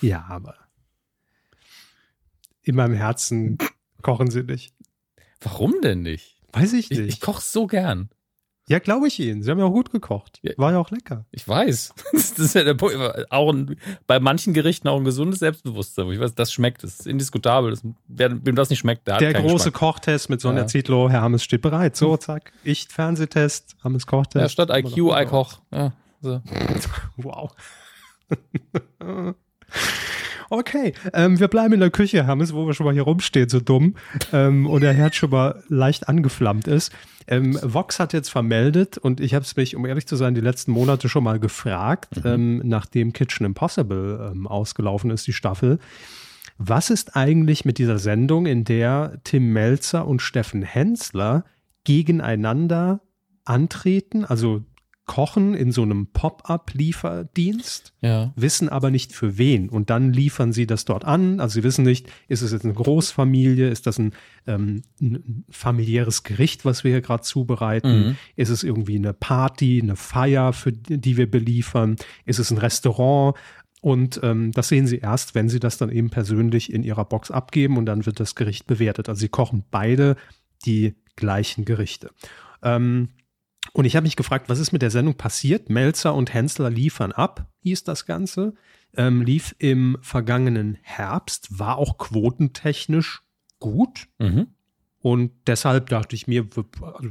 Ja, 0.00 0.24
aber 0.28 0.54
in 2.66 2.74
meinem 2.74 2.94
Herzen 2.94 3.58
kochen 4.02 4.30
Sie 4.30 4.42
nicht. 4.42 4.74
Warum 5.40 5.74
denn 5.82 6.02
nicht? 6.02 6.42
Weiß 6.52 6.72
ich 6.72 6.90
nicht. 6.90 7.00
Ich, 7.00 7.06
ich 7.06 7.20
koche 7.20 7.40
so 7.40 7.66
gern. 7.66 8.10
Ja, 8.68 8.80
glaube 8.80 9.06
ich 9.06 9.20
Ihnen. 9.20 9.44
Sie 9.44 9.50
haben 9.50 9.60
ja 9.60 9.64
auch 9.64 9.72
gut 9.72 9.92
gekocht. 9.92 10.40
War 10.56 10.72
ja 10.72 10.78
auch 10.78 10.90
lecker. 10.90 11.24
Ich 11.30 11.46
weiß. 11.46 11.94
Das 12.12 12.32
ist 12.32 12.54
ja 12.56 12.64
der 12.64 12.74
Punkt. 12.74 12.96
Auch 13.30 13.52
ein, 13.52 13.76
bei 14.08 14.18
manchen 14.18 14.52
Gerichten 14.52 14.88
auch 14.88 14.96
ein 14.96 15.04
gesundes 15.04 15.38
Selbstbewusstsein. 15.38 16.10
Ich 16.10 16.18
weiß, 16.18 16.34
das 16.34 16.52
schmeckt. 16.52 16.82
Das 16.82 16.98
ist 16.98 17.06
indiskutabel. 17.06 17.70
Das, 17.70 17.82
wer, 18.08 18.44
wem 18.44 18.56
das 18.56 18.68
nicht 18.68 18.80
schmeckt, 18.80 19.06
der, 19.06 19.18
der 19.18 19.28
hat 19.28 19.36
Der 19.36 19.42
große 19.42 19.70
Geschmack. 19.70 19.74
Kochtest 19.74 20.28
mit 20.28 20.40
Sonja 20.40 20.62
ja. 20.62 20.66
Zietlow. 20.66 21.08
Herr 21.08 21.22
Hammes 21.22 21.44
steht 21.44 21.62
bereit. 21.62 21.94
So, 21.94 22.16
zack. 22.16 22.52
Ich 22.64 22.88
Fernsehtest. 22.88 23.76
Hammes 23.84 24.08
Kochtest. 24.08 24.42
Ja, 24.42 24.48
statt 24.48 24.70
IQ, 24.72 24.96
I 24.96 25.26
Koch. 25.26 25.60
Ja, 25.70 25.92
so. 26.20 26.42
wow. 27.16 27.52
Okay, 30.50 30.92
ähm, 31.12 31.38
wir 31.40 31.48
bleiben 31.48 31.74
in 31.74 31.80
der 31.80 31.90
Küche, 31.90 32.26
Hammes, 32.26 32.54
wo 32.54 32.66
wir 32.66 32.74
schon 32.74 32.86
mal 32.86 32.92
hier 32.92 33.02
rumstehen, 33.02 33.48
so 33.48 33.60
dumm. 33.60 33.94
Ähm, 34.32 34.66
und 34.66 34.82
der 34.82 34.92
Herd 34.92 35.14
schon 35.14 35.30
mal 35.30 35.62
leicht 35.68 36.08
angeflammt 36.08 36.68
ist. 36.68 36.92
Ähm, 37.28 37.58
Vox 37.62 37.98
hat 37.98 38.12
jetzt 38.12 38.28
vermeldet 38.28 38.98
und 38.98 39.20
ich 39.20 39.34
habe 39.34 39.44
es 39.44 39.56
mich, 39.56 39.74
um 39.74 39.84
ehrlich 39.84 40.06
zu 40.06 40.16
sein, 40.16 40.34
die 40.34 40.40
letzten 40.40 40.70
Monate 40.70 41.08
schon 41.08 41.24
mal 41.24 41.40
gefragt, 41.40 42.24
mhm. 42.24 42.30
ähm, 42.30 42.62
nachdem 42.64 43.12
Kitchen 43.12 43.44
Impossible 43.44 44.30
ähm, 44.32 44.46
ausgelaufen 44.46 45.10
ist, 45.10 45.26
die 45.26 45.32
Staffel. 45.32 45.78
Was 46.58 46.90
ist 46.90 47.16
eigentlich 47.16 47.64
mit 47.64 47.78
dieser 47.78 47.98
Sendung, 47.98 48.46
in 48.46 48.64
der 48.64 49.20
Tim 49.24 49.52
Melzer 49.52 50.06
und 50.06 50.22
Steffen 50.22 50.62
Hensler 50.62 51.44
gegeneinander 51.84 53.00
antreten, 53.44 54.24
also 54.24 54.62
kochen 55.06 55.54
in 55.54 55.70
so 55.70 55.82
einem 55.82 56.08
Pop-up-Lieferdienst, 56.08 57.94
ja. 58.00 58.32
wissen 58.34 58.68
aber 58.68 58.90
nicht 58.90 59.12
für 59.12 59.38
wen. 59.38 59.68
Und 59.68 59.88
dann 59.88 60.12
liefern 60.12 60.52
sie 60.52 60.66
das 60.66 60.84
dort 60.84 61.04
an. 61.04 61.40
Also 61.40 61.54
sie 61.54 61.62
wissen 61.62 61.84
nicht, 61.84 62.08
ist 62.26 62.42
es 62.42 62.52
jetzt 62.52 62.64
eine 62.64 62.74
Großfamilie, 62.74 63.68
ist 63.68 63.86
das 63.86 63.98
ein, 63.98 64.12
ähm, 64.46 64.82
ein 65.00 65.44
familiäres 65.48 66.24
Gericht, 66.24 66.64
was 66.64 66.82
wir 66.82 66.90
hier 66.90 67.02
gerade 67.02 67.22
zubereiten? 67.22 68.08
Mhm. 68.08 68.16
Ist 68.34 68.50
es 68.50 68.64
irgendwie 68.64 68.96
eine 68.96 69.12
Party, 69.12 69.80
eine 69.80 69.96
Feier, 69.96 70.52
für 70.52 70.72
die 70.72 71.16
wir 71.16 71.30
beliefern? 71.30 71.96
Ist 72.24 72.40
es 72.40 72.50
ein 72.50 72.58
Restaurant? 72.58 73.36
Und 73.80 74.18
ähm, 74.24 74.50
das 74.50 74.68
sehen 74.68 74.88
sie 74.88 74.98
erst, 74.98 75.36
wenn 75.36 75.48
sie 75.48 75.60
das 75.60 75.78
dann 75.78 75.90
eben 75.90 76.10
persönlich 76.10 76.72
in 76.72 76.82
ihrer 76.82 77.04
Box 77.04 77.30
abgeben 77.30 77.76
und 77.76 77.86
dann 77.86 78.06
wird 78.06 78.18
das 78.18 78.34
Gericht 78.34 78.66
bewertet. 78.66 79.08
Also 79.08 79.20
sie 79.20 79.28
kochen 79.28 79.64
beide 79.70 80.16
die 80.64 80.96
gleichen 81.14 81.64
Gerichte. 81.64 82.10
Ähm, 82.62 83.10
und 83.76 83.84
ich 83.84 83.94
habe 83.94 84.04
mich 84.04 84.16
gefragt, 84.16 84.48
was 84.48 84.58
ist 84.58 84.72
mit 84.72 84.80
der 84.80 84.90
Sendung 84.90 85.16
passiert? 85.16 85.68
Melzer 85.68 86.14
und 86.14 86.32
Hensler 86.32 86.70
liefern 86.70 87.12
ab, 87.12 87.46
hieß 87.58 87.84
das 87.84 88.06
Ganze. 88.06 88.54
Ähm, 88.96 89.20
lief 89.20 89.54
im 89.58 89.98
vergangenen 90.00 90.78
Herbst, 90.80 91.58
war 91.58 91.76
auch 91.76 91.98
quotentechnisch 91.98 93.20
gut. 93.60 94.08
Mhm. 94.18 94.46
Und 95.00 95.32
deshalb 95.46 95.90
dachte 95.90 96.16
ich 96.16 96.26
mir, 96.26 96.48
also, 96.80 97.10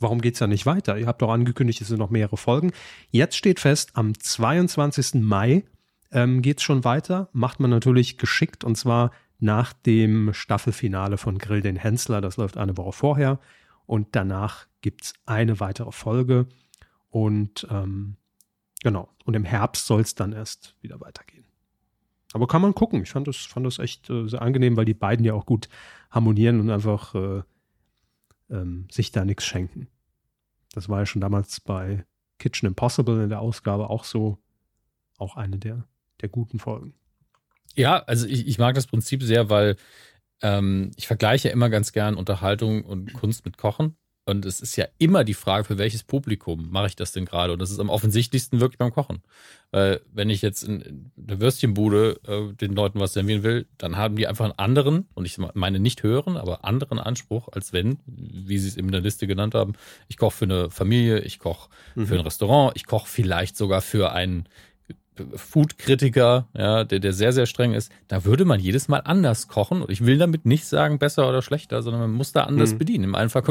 warum 0.00 0.20
es 0.34 0.40
da 0.40 0.48
nicht 0.48 0.66
weiter? 0.66 0.98
Ihr 0.98 1.06
habt 1.06 1.22
doch 1.22 1.30
angekündigt, 1.30 1.80
es 1.80 1.86
sind 1.86 2.00
noch 2.00 2.10
mehrere 2.10 2.38
Folgen. 2.38 2.72
Jetzt 3.12 3.36
steht 3.36 3.60
fest, 3.60 3.92
am 3.94 4.18
22. 4.18 5.22
Mai 5.22 5.62
ähm, 6.10 6.42
es 6.44 6.62
schon 6.64 6.82
weiter. 6.82 7.28
Macht 7.32 7.60
man 7.60 7.70
natürlich 7.70 8.18
geschickt 8.18 8.64
und 8.64 8.74
zwar 8.74 9.12
nach 9.38 9.72
dem 9.72 10.34
Staffelfinale 10.34 11.18
von 11.18 11.38
Grill 11.38 11.60
den 11.60 11.76
Hensler. 11.76 12.20
Das 12.20 12.36
läuft 12.36 12.56
eine 12.56 12.76
Woche 12.76 12.92
vorher. 12.92 13.38
Und 13.86 14.08
danach 14.16 14.66
gibt 14.84 15.04
es 15.04 15.14
eine 15.24 15.60
weitere 15.60 15.92
Folge. 15.92 16.46
Und 17.08 17.66
ähm, 17.70 18.18
genau, 18.82 19.08
und 19.24 19.34
im 19.34 19.44
Herbst 19.44 19.86
soll 19.86 20.02
es 20.02 20.14
dann 20.14 20.32
erst 20.32 20.76
wieder 20.82 21.00
weitergehen. 21.00 21.46
Aber 22.34 22.46
kann 22.46 22.60
man 22.60 22.74
gucken. 22.74 23.02
Ich 23.02 23.10
fand 23.10 23.26
das, 23.26 23.38
fand 23.38 23.64
das 23.64 23.78
echt 23.78 24.10
äh, 24.10 24.28
sehr 24.28 24.42
angenehm, 24.42 24.76
weil 24.76 24.84
die 24.84 24.92
beiden 24.92 25.24
ja 25.24 25.32
auch 25.32 25.46
gut 25.46 25.70
harmonieren 26.10 26.60
und 26.60 26.68
einfach 26.68 27.14
äh, 27.14 27.42
ähm, 28.50 28.86
sich 28.90 29.10
da 29.10 29.24
nichts 29.24 29.44
schenken. 29.44 29.88
Das 30.74 30.90
war 30.90 30.98
ja 30.98 31.06
schon 31.06 31.22
damals 31.22 31.60
bei 31.60 32.04
Kitchen 32.38 32.66
Impossible 32.66 33.22
in 33.22 33.30
der 33.30 33.40
Ausgabe 33.40 33.88
auch 33.88 34.04
so, 34.04 34.36
auch 35.16 35.36
eine 35.36 35.56
der, 35.56 35.88
der 36.20 36.28
guten 36.28 36.58
Folgen. 36.58 36.92
Ja, 37.74 38.00
also 38.00 38.26
ich, 38.26 38.46
ich 38.46 38.58
mag 38.58 38.74
das 38.74 38.86
Prinzip 38.86 39.22
sehr, 39.22 39.48
weil 39.48 39.76
ähm, 40.42 40.90
ich 40.96 41.06
vergleiche 41.06 41.48
immer 41.48 41.70
ganz 41.70 41.92
gern 41.92 42.16
Unterhaltung 42.16 42.84
und 42.84 43.14
Kunst 43.14 43.46
mit 43.46 43.56
Kochen. 43.56 43.96
Und 44.26 44.46
es 44.46 44.60
ist 44.60 44.76
ja 44.76 44.86
immer 44.98 45.22
die 45.22 45.34
Frage, 45.34 45.64
für 45.64 45.76
welches 45.76 46.02
Publikum 46.02 46.70
mache 46.70 46.86
ich 46.86 46.96
das 46.96 47.12
denn 47.12 47.26
gerade? 47.26 47.52
Und 47.52 47.58
das 47.58 47.70
ist 47.70 47.78
am 47.78 47.90
offensichtlichsten 47.90 48.58
wirklich 48.58 48.78
beim 48.78 48.92
Kochen. 48.92 49.22
Weil 49.70 50.00
wenn 50.12 50.30
ich 50.30 50.40
jetzt 50.40 50.62
in 50.62 51.10
der 51.16 51.40
Würstchenbude 51.40 52.20
äh, 52.26 52.54
den 52.54 52.72
Leuten 52.72 53.00
was 53.00 53.12
servieren 53.12 53.42
will, 53.42 53.66
dann 53.76 53.96
haben 53.96 54.16
die 54.16 54.26
einfach 54.26 54.46
einen 54.46 54.58
anderen, 54.58 55.08
und 55.14 55.26
ich 55.26 55.36
meine 55.54 55.78
nicht 55.78 56.02
höheren, 56.02 56.38
aber 56.38 56.64
anderen 56.64 56.98
Anspruch, 56.98 57.48
als 57.52 57.74
wenn, 57.74 57.98
wie 58.06 58.58
sie 58.58 58.68
es 58.68 58.76
eben 58.78 58.88
in 58.88 58.92
der 58.92 59.02
Liste 59.02 59.26
genannt 59.26 59.54
haben, 59.54 59.74
ich 60.08 60.16
koche 60.16 60.36
für 60.36 60.44
eine 60.46 60.70
Familie, 60.70 61.20
ich 61.20 61.38
koche 61.38 61.68
mhm. 61.94 62.06
für 62.06 62.14
ein 62.14 62.20
Restaurant, 62.20 62.72
ich 62.76 62.86
koche 62.86 63.08
vielleicht 63.08 63.58
sogar 63.58 63.82
für 63.82 64.12
einen 64.12 64.48
Food-Kritiker, 65.36 66.48
ja, 66.56 66.84
der, 66.84 66.98
der 66.98 67.12
sehr, 67.12 67.32
sehr 67.32 67.46
streng 67.46 67.72
ist, 67.72 67.90
da 68.08 68.24
würde 68.24 68.44
man 68.44 68.60
jedes 68.60 68.88
Mal 68.88 68.98
anders 68.98 69.48
kochen. 69.48 69.82
Und 69.82 69.90
ich 69.90 70.04
will 70.04 70.18
damit 70.18 70.46
nicht 70.46 70.66
sagen, 70.66 70.98
besser 70.98 71.28
oder 71.28 71.42
schlechter, 71.42 71.82
sondern 71.82 72.02
man 72.02 72.12
muss 72.12 72.32
da 72.32 72.44
anders 72.44 72.72
mhm. 72.72 72.78
bedienen. 72.78 73.04
Im 73.04 73.14
einen 73.14 73.30
Fall, 73.30 73.42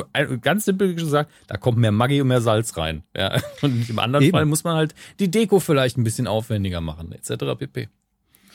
ganz 0.41 0.65
simpel 0.65 0.93
gesagt, 0.95 1.32
da 1.47 1.58
kommt 1.58 1.78
mehr 1.78 1.91
Maggi 1.91 2.21
und 2.21 2.28
mehr 2.28 2.41
Salz 2.41 2.76
rein. 2.78 3.04
Ja. 3.15 3.39
Und 3.62 3.89
im 3.89 3.99
anderen 3.99 4.26
Eben. 4.26 4.32
Fall 4.32 4.45
muss 4.45 4.63
man 4.63 4.76
halt 4.76 4.93
die 5.19 5.32
Deko 5.32 5.60
vielleicht 5.60 5.97
ein 5.97 6.04
bisschen 6.04 6.28
aufwendiger 6.28 6.82
machen, 6.82 7.12
etc. 7.12 7.58
pp. 7.58 7.89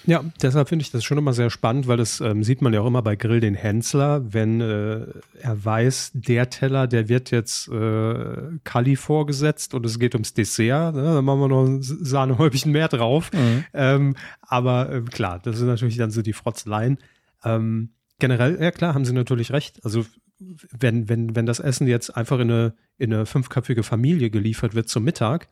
Ja, 0.06 0.24
deshalb 0.42 0.68
finde 0.68 0.82
ich 0.82 0.90
das 0.90 1.04
schon 1.04 1.18
immer 1.18 1.32
sehr 1.32 1.50
spannend, 1.50 1.86
weil 1.86 1.96
das 1.96 2.20
ähm, 2.20 2.42
sieht 2.42 2.62
man 2.62 2.72
ja 2.72 2.80
auch 2.80 2.86
immer 2.86 3.02
bei 3.02 3.16
Grill 3.16 3.40
den 3.40 3.54
Hensler, 3.54 4.32
wenn 4.32 4.60
äh, 4.60 5.06
er 5.40 5.64
weiß, 5.64 6.12
der 6.14 6.50
Teller, 6.50 6.86
der 6.86 7.08
wird 7.08 7.30
jetzt 7.30 7.68
äh, 7.68 8.36
Kali 8.64 8.96
vorgesetzt 8.96 9.74
und 9.74 9.84
es 9.84 9.98
geht 9.98 10.14
ums 10.14 10.34
Dessert, 10.34 10.94
ne? 10.94 11.02
dann 11.02 11.24
machen 11.24 11.40
wir 11.40 11.48
noch 11.48 11.64
ein 11.64 11.82
Sahnehäubchen 11.82 12.72
mehr 12.72 12.88
drauf. 12.88 13.30
Mhm. 13.32 13.64
Ähm, 13.74 14.16
aber 14.42 14.92
äh, 14.92 15.00
klar, 15.02 15.40
das 15.42 15.58
sind 15.58 15.66
natürlich 15.66 15.96
dann 15.96 16.10
so 16.10 16.22
die 16.22 16.32
Frotzeleien. 16.32 16.98
Ähm, 17.44 17.90
generell, 18.18 18.58
ja 18.60 18.70
klar, 18.70 18.94
haben 18.94 19.04
sie 19.04 19.12
natürlich 19.12 19.52
recht. 19.52 19.84
Also 19.84 20.04
wenn, 20.38 21.08
wenn, 21.08 21.34
wenn 21.34 21.46
das 21.46 21.60
Essen 21.60 21.86
jetzt 21.86 22.16
einfach 22.16 22.38
in 22.38 22.50
eine, 22.50 22.74
in 22.96 23.12
eine 23.12 23.26
fünfköpfige 23.26 23.82
Familie 23.82 24.30
geliefert 24.30 24.74
wird 24.74 24.88
zum 24.88 25.04
Mittag, 25.04 25.48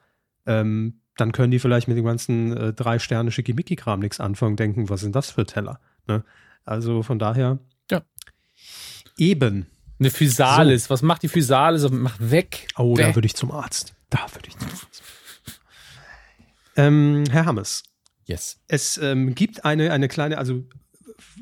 ähm, 0.46 1.00
dann 1.16 1.32
können 1.32 1.50
die 1.50 1.58
vielleicht 1.58 1.88
mit 1.88 1.96
dem 1.96 2.04
ganzen 2.04 2.56
äh, 2.56 2.72
drei 2.72 2.98
Sterne 2.98 3.30
Schickimicki-Kram 3.30 4.00
nichts 4.00 4.20
anfangen, 4.20 4.56
denken, 4.56 4.88
was 4.88 5.00
sind 5.00 5.16
das 5.16 5.30
für 5.30 5.46
Teller? 5.46 5.80
Ne? 6.06 6.24
Also 6.64 7.02
von 7.02 7.18
daher. 7.18 7.58
Ja. 7.90 8.02
Eben. 9.16 9.66
Eine 9.98 10.10
Physalis. 10.10 10.84
So. 10.84 10.90
Was 10.90 11.02
macht 11.02 11.22
die 11.22 11.28
Physalis? 11.28 11.88
Mach 11.90 12.16
weg. 12.18 12.68
Oh, 12.76 12.94
Bäh. 12.94 13.02
da 13.02 13.14
würde 13.14 13.26
ich 13.26 13.34
zum 13.34 13.50
Arzt. 13.50 13.94
Da 14.10 14.26
würde 14.34 14.48
ich 14.48 14.58
zum 14.58 14.68
Arzt. 14.68 15.02
Ähm, 16.76 17.24
Herr 17.30 17.46
Hammes. 17.46 17.82
Yes. 18.26 18.60
Es 18.68 18.98
ähm, 18.98 19.34
gibt 19.34 19.64
eine, 19.64 19.92
eine 19.92 20.08
kleine, 20.08 20.36
also 20.36 20.64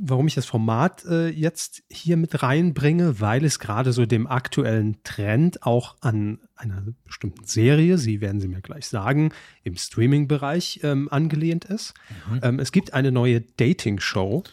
warum 0.00 0.26
ich 0.26 0.34
das 0.34 0.46
Format 0.46 1.04
äh, 1.04 1.28
jetzt 1.28 1.82
hier 1.90 2.16
mit 2.16 2.42
reinbringe, 2.42 3.20
weil 3.20 3.44
es 3.44 3.58
gerade 3.58 3.92
so 3.92 4.06
dem 4.06 4.26
aktuellen 4.26 5.02
Trend 5.04 5.62
auch 5.64 5.96
an 6.00 6.40
einer 6.54 6.84
bestimmten 7.04 7.44
Serie, 7.44 7.98
Sie 7.98 8.20
werden 8.20 8.40
sie 8.40 8.48
mir 8.48 8.60
gleich 8.60 8.87
sagen, 8.87 9.32
im 9.62 9.76
Streaming-Bereich 9.76 10.80
ähm, 10.82 11.08
angelehnt 11.10 11.64
ist. 11.64 11.94
Mhm. 12.30 12.40
Ähm, 12.42 12.58
es 12.58 12.72
gibt 12.72 12.94
eine 12.94 13.12
neue 13.12 13.40
Dating-Show, 13.40 14.44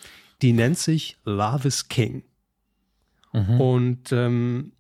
die 0.42 0.54
nennt 0.54 0.78
sich 0.78 1.18
Love 1.24 1.68
is 1.68 1.88
King. 1.88 2.24
Mhm. 3.34 3.62
Und 3.62 4.12
ähm, 4.12 4.74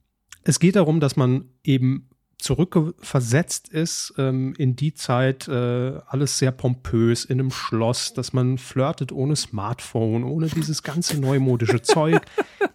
es 0.43 0.59
geht 0.59 0.75
darum, 0.75 0.99
dass 0.99 1.15
man 1.15 1.45
eben 1.63 2.09
zurückversetzt 2.41 3.69
ist 3.69 4.13
ähm, 4.17 4.53
in 4.57 4.75
die 4.75 4.93
Zeit, 4.93 5.47
äh, 5.47 5.99
alles 6.07 6.37
sehr 6.37 6.51
pompös 6.51 7.23
in 7.23 7.39
einem 7.39 7.51
Schloss, 7.51 8.13
dass 8.13 8.33
man 8.33 8.57
flirtet 8.57 9.11
ohne 9.11 9.35
Smartphone, 9.35 10.23
ohne 10.23 10.47
dieses 10.47 10.83
ganze 10.83 11.19
neumodische 11.19 11.81
Zeug, 11.81 12.21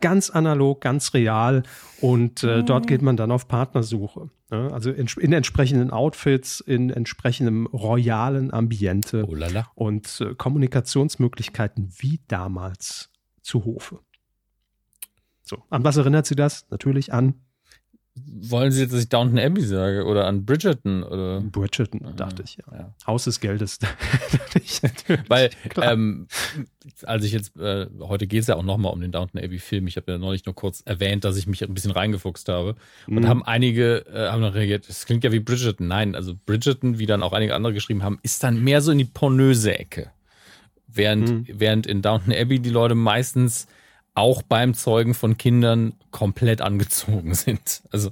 ganz 0.01 0.31
analog, 0.31 0.81
ganz 0.81 1.15
real 1.15 1.65
und 2.01 2.45
äh, 2.45 2.63
dort 2.63 2.85
mhm. 2.85 2.89
geht 2.89 3.03
man 3.03 3.17
dann 3.17 3.31
auf 3.31 3.49
Partnersuche. 3.49 4.31
Ne? 4.51 4.71
Also 4.73 4.91
in, 4.91 5.09
in, 5.21 5.33
entsprechenden 5.33 5.91
Outfits, 5.91 6.61
in 6.61 6.91
entsprechendem 6.91 7.67
royalen 7.67 8.53
Ambiente 8.53 9.27
oh 9.29 9.37
und 9.75 10.21
äh, 10.21 10.35
Kommunikationsmöglichkeiten 10.35 11.93
wie 11.99 12.21
damals 12.29 13.11
zu 13.43 13.65
Hofe. 13.65 13.99
So, 15.43 15.63
an 15.71 15.85
was 15.85 15.97
erinnert 15.97 16.27
sie 16.27 16.37
das? 16.37 16.67
Natürlich 16.71 17.13
an 17.13 17.35
wollen 18.25 18.73
Sie 18.73 18.81
jetzt, 18.81 18.93
dass 18.93 19.01
ich 19.01 19.09
Downton 19.09 19.39
Abbey 19.39 19.63
sage 19.63 20.05
oder 20.05 20.27
an 20.27 20.45
Bridgerton? 20.45 21.03
Oder? 21.03 21.41
Bridgerton, 21.41 22.01
ja, 22.03 22.13
dachte 22.13 22.43
ich. 22.43 22.57
Ja. 22.57 22.79
ja. 22.79 22.95
Haus 23.07 23.25
des 23.25 23.41
Geldes. 23.41 23.79
Weil, 25.29 25.51
ähm, 25.83 26.27
als 27.05 27.25
ich 27.25 27.33
jetzt, 27.33 27.57
äh, 27.57 27.87
heute 28.01 28.27
geht 28.27 28.41
es 28.41 28.47
ja 28.47 28.57
auch 28.57 28.63
nochmal 28.63 28.93
um 28.93 29.01
den 29.01 29.13
Downton 29.13 29.43
Abbey-Film. 29.43 29.87
Ich 29.87 29.97
habe 29.97 30.13
ja 30.13 30.19
neulich 30.19 30.47
nur 30.47 30.55
kurz 30.55 30.83
erwähnt, 30.85 31.25
dass 31.25 31.37
ich 31.37 31.47
mich 31.47 31.63
ein 31.63 31.75
bisschen 31.75 31.91
reingefuchst 31.91 32.49
habe. 32.49 32.77
Und 33.07 33.21
mhm. 33.21 33.29
haben 33.29 33.45
einige, 33.45 34.07
äh, 34.07 34.29
haben 34.29 34.41
noch 34.41 34.55
reagiert, 34.55 34.89
das 34.89 35.07
klingt 35.07 35.25
ja 35.25 35.33
wie 35.33 35.41
Bridgerton. 35.41 35.89
Nein, 35.89 36.15
also 36.15 36.35
Bridgerton, 36.47 36.99
wie 36.99 37.07
dann 37.07 37.23
auch 37.23 37.33
einige 37.33 37.55
andere 37.55 37.75
geschrieben 37.75 38.03
haben, 38.03 38.19
ist 38.23 38.43
dann 38.43 38.63
mehr 38.63 38.81
so 38.81 38.93
in 38.93 38.99
die 38.99 39.05
pornöse 39.05 39.79
Ecke. 39.79 40.11
Während, 40.89 41.29
mhm. 41.29 41.47
während 41.53 41.87
in 41.87 42.01
Downton 42.01 42.33
Abbey 42.33 42.61
die 42.61 42.71
Leute 42.71 42.95
meistens 42.95 43.67
auch 44.17 44.43
beim 44.43 44.75
Zeugen 44.75 45.15
von 45.15 45.37
Kindern 45.37 45.95
komplett 46.11 46.61
angezogen 46.61 47.35
sind. 47.35 47.83
Also 47.91 48.11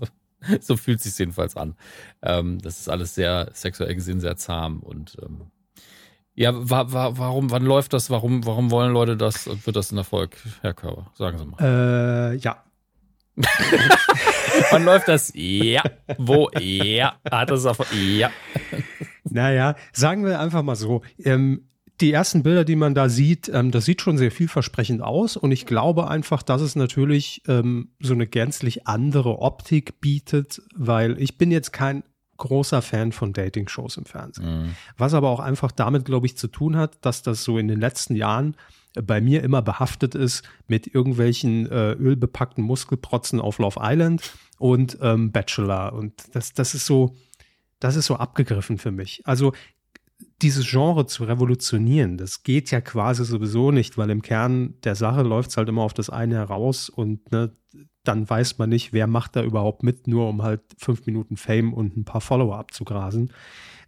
so 0.61 0.77
fühlt 0.77 1.01
sich 1.01 1.19
jedenfalls 1.19 1.57
an. 1.57 1.75
Ähm, 2.23 2.59
das 2.61 2.81
ist 2.81 2.89
alles 2.89 3.15
sehr 3.15 3.51
sexuell 3.53 3.95
gesehen 3.95 4.21
sehr 4.21 4.37
zahm 4.37 4.81
und 4.81 5.17
ähm, 5.23 5.51
ja, 6.37 6.51
wa 6.53 6.93
wa 6.93 7.13
warum, 7.17 7.53
wann 7.53 7.65
läuft 7.65 7.93
das? 7.93 8.11
Warum, 8.11 8.45
warum 8.45 8.73
wollen 8.73 8.93
Leute 8.93 9.17
das? 9.17 9.47
Wird 9.47 9.77
das 9.77 9.93
ein 9.93 9.99
Erfolg, 9.99 10.37
Herr 10.63 10.75
Körber? 10.75 11.13
Sagen 11.15 11.39
Sie 11.39 11.45
mal. 11.47 12.33
Äh, 12.33 12.37
ja. 12.39 12.65
wann 14.71 14.85
läuft 14.85 15.07
das? 15.07 15.33
Ja. 15.35 15.83
Wo? 16.19 16.51
Ja. 16.59 17.21
Hat 17.31 17.51
das 17.51 17.67
auf? 17.67 17.79
Ja. 17.93 18.31
Naja, 19.25 19.77
sagen 19.93 20.25
wir 20.25 20.41
einfach 20.41 20.63
mal 20.63 20.77
so. 20.77 21.03
Ähm, 21.19 21.69
die 22.01 22.13
ersten 22.13 22.43
Bilder, 22.43 22.65
die 22.65 22.77
man 22.77 22.95
da 22.95 23.09
sieht, 23.09 23.49
ähm, 23.49 23.71
das 23.71 23.85
sieht 23.85 24.03
schon 24.03 24.19
sehr 24.19 24.31
vielversprechend 24.31 25.03
aus. 25.03 25.37
Und 25.37 25.53
ich 25.53 25.67
glaube 25.67 26.09
einfach, 26.09 26.43
dass 26.43 26.61
es 26.61 26.77
natürlich 26.77 27.43
ähm, 27.47 27.91
so 28.01 28.15
eine 28.15 28.27
gänzlich 28.27 28.87
andere 28.87 29.39
Optik 29.39 30.01
bietet, 30.01 30.63
weil 30.75 31.21
ich 31.21 31.39
bin 31.39 31.51
jetzt 31.51 31.73
kein 31.73 32.03
großer 32.37 32.83
Fan 32.83 33.13
von 33.13 33.33
Dating-Shows 33.33 33.97
im 33.97 34.07
Fernsehen. 34.07 34.63
Mhm. 34.63 34.77
Was 34.97 35.15
aber 35.15 35.31
auch 35.31 35.41
einfach 35.41 35.71
damit, 35.71 36.05
glaube 36.05 36.27
ich, 36.27 36.37
zu 36.37 36.49
tun 36.49 36.77
hat, 36.77 36.99
dass 37.05 37.23
das 37.23 37.45
so 37.45 37.59
in 37.59 37.69
den 37.69 37.81
letzten 37.81 38.17
Jahren 38.17 38.57
bei 39.03 39.21
mir 39.21 39.43
immer 39.43 39.63
behaftet 39.63 40.15
ist 40.15 40.45
mit 40.67 40.93
irgendwelchen 40.93 41.71
äh, 41.71 41.93
ölbepackten 41.93 42.63
Muskelprotzen 42.63 43.41
auf 43.41 43.59
Love 43.59 43.81
Island 43.83 44.33
und 44.59 44.99
ähm, 45.01 45.33
Bachelor. 45.33 45.93
Und 45.93 46.35
das, 46.35 46.53
das 46.53 46.75
ist 46.75 46.87
so, 46.87 47.17
das 47.81 47.97
ist 47.97 48.07
so 48.07 48.17
abgegriffen 48.17 48.79
für 48.79 48.93
mich. 48.93 49.23
Also 49.25 49.53
dieses 50.45 50.71
Genre 50.71 51.07
zu 51.07 51.25
revolutionieren, 51.25 52.19
das 52.19 52.43
geht 52.43 52.71
ja 52.71 52.81
quasi 52.81 53.25
sowieso 53.25 53.71
nicht, 53.71 53.99
weil 53.99 54.11
im 54.11 54.23
Kern 54.23 54.75
der 54.85 54.95
Sache 54.95 55.23
läuft 55.23 55.51
es 55.51 55.57
halt 55.57 55.69
immer 55.69 55.83
auf 55.83 55.95
das 55.95 56.11
eine 56.11 56.37
heraus 56.37 56.89
und 56.91 57.33
ne, 57.33 57.51
dann 58.05 58.29
weiß 58.29 58.59
man 58.59 58.69
nicht, 58.69 58.93
wer 58.93 59.07
macht 59.07 59.35
da 59.35 59.43
überhaupt 59.43 59.83
mit, 59.83 60.07
nur 60.07 60.29
um 60.29 60.43
halt 60.43 60.61
fünf 60.79 61.07
Minuten 61.07 61.37
Fame 61.37 61.73
und 61.73 61.97
ein 61.97 62.05
paar 62.05 62.21
Follower 62.21 62.59
abzugrasen. 62.59 63.33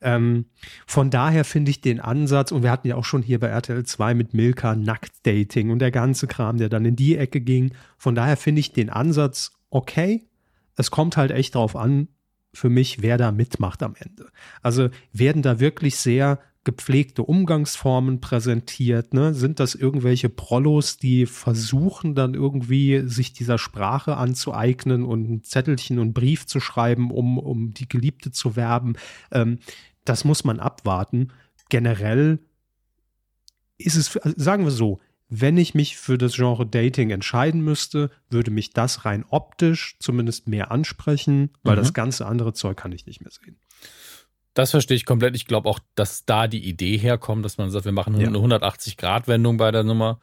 Ähm, 0.00 0.46
von 0.86 1.10
daher 1.10 1.44
finde 1.44 1.70
ich 1.70 1.82
den 1.82 2.00
Ansatz, 2.00 2.52
und 2.52 2.62
wir 2.62 2.70
hatten 2.70 2.88
ja 2.88 2.96
auch 2.96 3.04
schon 3.04 3.22
hier 3.22 3.38
bei 3.38 3.48
RTL 3.48 3.84
2 3.84 4.14
mit 4.14 4.34
Milka 4.34 4.74
Nacktdating 4.74 5.70
und 5.70 5.78
der 5.78 5.90
ganze 5.90 6.26
Kram, 6.26 6.56
der 6.56 6.68
dann 6.68 6.84
in 6.84 6.96
die 6.96 7.16
Ecke 7.16 7.40
ging. 7.40 7.72
Von 7.98 8.14
daher 8.14 8.36
finde 8.36 8.60
ich 8.60 8.72
den 8.72 8.90
Ansatz 8.90 9.52
okay. 9.70 10.26
Es 10.76 10.90
kommt 10.90 11.16
halt 11.16 11.30
echt 11.30 11.54
drauf 11.54 11.76
an, 11.76 12.08
für 12.56 12.68
mich, 12.70 13.02
wer 13.02 13.18
da 13.18 13.32
mitmacht 13.32 13.82
am 13.82 13.94
Ende. 13.98 14.26
Also 14.62 14.88
werden 15.12 15.42
da 15.42 15.60
wirklich 15.60 15.96
sehr 15.96 16.40
gepflegte 16.66 17.22
Umgangsformen 17.22 18.20
präsentiert? 18.20 19.14
Ne? 19.14 19.34
Sind 19.34 19.60
das 19.60 19.76
irgendwelche 19.76 20.28
Prollos, 20.28 20.96
die 20.96 21.24
versuchen 21.26 22.16
dann 22.16 22.34
irgendwie 22.34 23.02
sich 23.06 23.32
dieser 23.32 23.56
Sprache 23.56 24.16
anzueignen 24.16 25.04
und 25.04 25.30
ein 25.30 25.44
Zettelchen 25.44 26.00
und 26.00 26.12
Brief 26.12 26.46
zu 26.46 26.58
schreiben, 26.58 27.12
um, 27.12 27.38
um 27.38 27.72
die 27.72 27.88
Geliebte 27.88 28.32
zu 28.32 28.56
werben? 28.56 28.96
Ähm, 29.30 29.60
das 30.04 30.24
muss 30.24 30.42
man 30.42 30.58
abwarten. 30.58 31.28
Generell 31.68 32.40
ist 33.78 33.96
es, 33.96 34.18
sagen 34.36 34.64
wir 34.64 34.72
so, 34.72 34.98
wenn 35.28 35.58
ich 35.58 35.74
mich 35.74 35.96
für 35.96 36.18
das 36.18 36.34
Genre 36.34 36.66
Dating 36.66 37.10
entscheiden 37.10 37.60
müsste, 37.60 38.10
würde 38.30 38.50
mich 38.50 38.70
das 38.70 39.04
rein 39.04 39.24
optisch 39.28 39.96
zumindest 39.98 40.46
mehr 40.46 40.70
ansprechen, 40.70 41.50
weil 41.62 41.76
mhm. 41.76 41.80
das 41.80 41.94
ganze 41.94 42.26
andere 42.26 42.52
Zeug 42.52 42.76
kann 42.76 42.92
ich 42.92 43.06
nicht 43.06 43.20
mehr 43.20 43.32
sehen. 43.32 43.58
Das 44.54 44.70
verstehe 44.70 44.96
ich 44.96 45.04
komplett. 45.04 45.36
Ich 45.36 45.46
glaube 45.46 45.68
auch, 45.68 45.80
dass 45.96 46.24
da 46.24 46.46
die 46.46 46.66
Idee 46.66 46.96
herkommt, 46.96 47.44
dass 47.44 47.58
man 47.58 47.70
sagt, 47.70 47.84
wir 47.84 47.92
machen 47.92 48.18
ja. 48.18 48.28
eine 48.28 48.38
180-Grad-Wendung 48.38 49.58
bei 49.58 49.70
der 49.70 49.82
Nummer. 49.82 50.20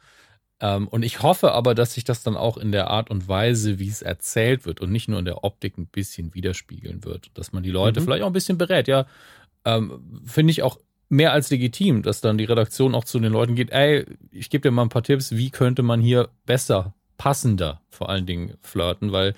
Ähm, 0.58 0.88
und 0.88 1.04
ich 1.04 1.22
hoffe 1.22 1.52
aber, 1.52 1.74
dass 1.74 1.94
sich 1.94 2.04
das 2.04 2.22
dann 2.22 2.36
auch 2.36 2.56
in 2.56 2.72
der 2.72 2.88
Art 2.88 3.10
und 3.10 3.28
Weise, 3.28 3.78
wie 3.78 3.88
es 3.88 4.02
erzählt 4.02 4.66
wird 4.66 4.80
und 4.80 4.90
nicht 4.90 5.08
nur 5.08 5.18
in 5.18 5.24
der 5.24 5.44
Optik 5.44 5.78
ein 5.78 5.86
bisschen 5.86 6.34
widerspiegeln 6.34 7.04
wird. 7.04 7.30
Dass 7.34 7.52
man 7.52 7.62
die 7.62 7.70
Leute 7.70 8.00
mhm. 8.00 8.04
vielleicht 8.04 8.22
auch 8.22 8.28
ein 8.28 8.32
bisschen 8.32 8.58
berät. 8.58 8.88
Ja, 8.88 9.06
ähm, 9.64 10.22
finde 10.24 10.50
ich 10.50 10.62
auch 10.62 10.78
mehr 11.08 11.32
als 11.32 11.50
legitim, 11.50 12.02
dass 12.02 12.20
dann 12.20 12.38
die 12.38 12.44
Redaktion 12.44 12.94
auch 12.94 13.04
zu 13.04 13.18
den 13.18 13.32
Leuten 13.32 13.54
geht, 13.54 13.70
ey, 13.70 14.04
ich 14.30 14.50
gebe 14.50 14.62
dir 14.62 14.70
mal 14.70 14.82
ein 14.82 14.88
paar 14.88 15.02
Tipps, 15.02 15.32
wie 15.32 15.50
könnte 15.50 15.82
man 15.82 16.00
hier 16.00 16.28
besser, 16.46 16.94
passender 17.18 17.80
vor 17.90 18.08
allen 18.08 18.26
Dingen 18.26 18.54
flirten, 18.60 19.12
weil 19.12 19.34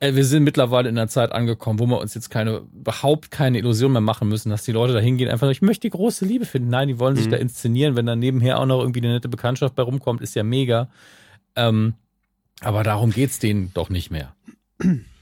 äh, 0.00 0.14
wir 0.14 0.24
sind 0.24 0.44
mittlerweile 0.44 0.88
in 0.88 0.98
einer 0.98 1.08
Zeit 1.08 1.32
angekommen, 1.32 1.78
wo 1.78 1.86
wir 1.86 2.00
uns 2.00 2.14
jetzt 2.14 2.30
keine, 2.30 2.62
überhaupt 2.74 3.30
keine 3.30 3.58
Illusion 3.58 3.92
mehr 3.92 4.00
machen 4.00 4.28
müssen, 4.28 4.50
dass 4.50 4.64
die 4.64 4.72
Leute 4.72 4.92
da 4.92 4.98
hingehen, 4.98 5.30
einfach, 5.30 5.48
ich 5.50 5.62
möchte 5.62 5.82
die 5.82 5.90
große 5.90 6.24
Liebe 6.24 6.46
finden. 6.46 6.70
Nein, 6.70 6.88
die 6.88 6.98
wollen 6.98 7.16
sich 7.16 7.26
mhm. 7.26 7.30
da 7.30 7.36
inszenieren, 7.36 7.96
wenn 7.96 8.06
dann 8.06 8.18
nebenher 8.18 8.58
auch 8.58 8.66
noch 8.66 8.80
irgendwie 8.80 9.00
eine 9.00 9.12
nette 9.12 9.28
Bekanntschaft 9.28 9.74
bei 9.74 9.82
rumkommt, 9.82 10.20
ist 10.20 10.34
ja 10.34 10.42
mega. 10.42 10.88
Ähm, 11.56 11.94
aber 12.60 12.82
darum 12.82 13.10
geht's 13.10 13.38
denen 13.38 13.70
doch 13.74 13.90
nicht 13.90 14.10
mehr. 14.10 14.34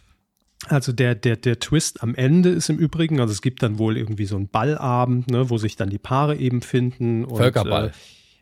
Also 0.69 0.93
der, 0.93 1.15
der, 1.15 1.37
der 1.37 1.59
Twist 1.59 2.03
am 2.03 2.15
Ende 2.15 2.51
ist 2.51 2.69
im 2.69 2.79
Übrigen, 2.79 3.21
also 3.21 3.33
es 3.33 3.43
gibt 3.43 3.63
dann 3.63 3.79
wohl 3.79 3.97
irgendwie 3.97 4.27
so 4.27 4.37
einen 4.37 4.49
Ballabend, 4.49 5.31
ne, 5.31 5.51
wo 5.51 5.59
sich 5.59 5.77
dann 5.77 5.91
die 5.91 5.99
Paare 5.99 6.37
eben 6.37 6.63
finden. 6.63 7.25
Und, 7.25 7.37
Völkerball. 7.37 7.89
Äh, 7.89 7.93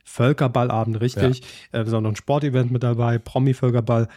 Völkerballabend, 0.05 1.01
richtig. 1.01 1.43
Ja. 1.73 1.81
Äh, 1.81 1.85
noch 1.85 2.11
ein 2.11 2.17
Sportevent 2.17 2.71
mit 2.71 2.83
dabei, 2.83 3.19
Promi-Völkerball. 3.19 4.09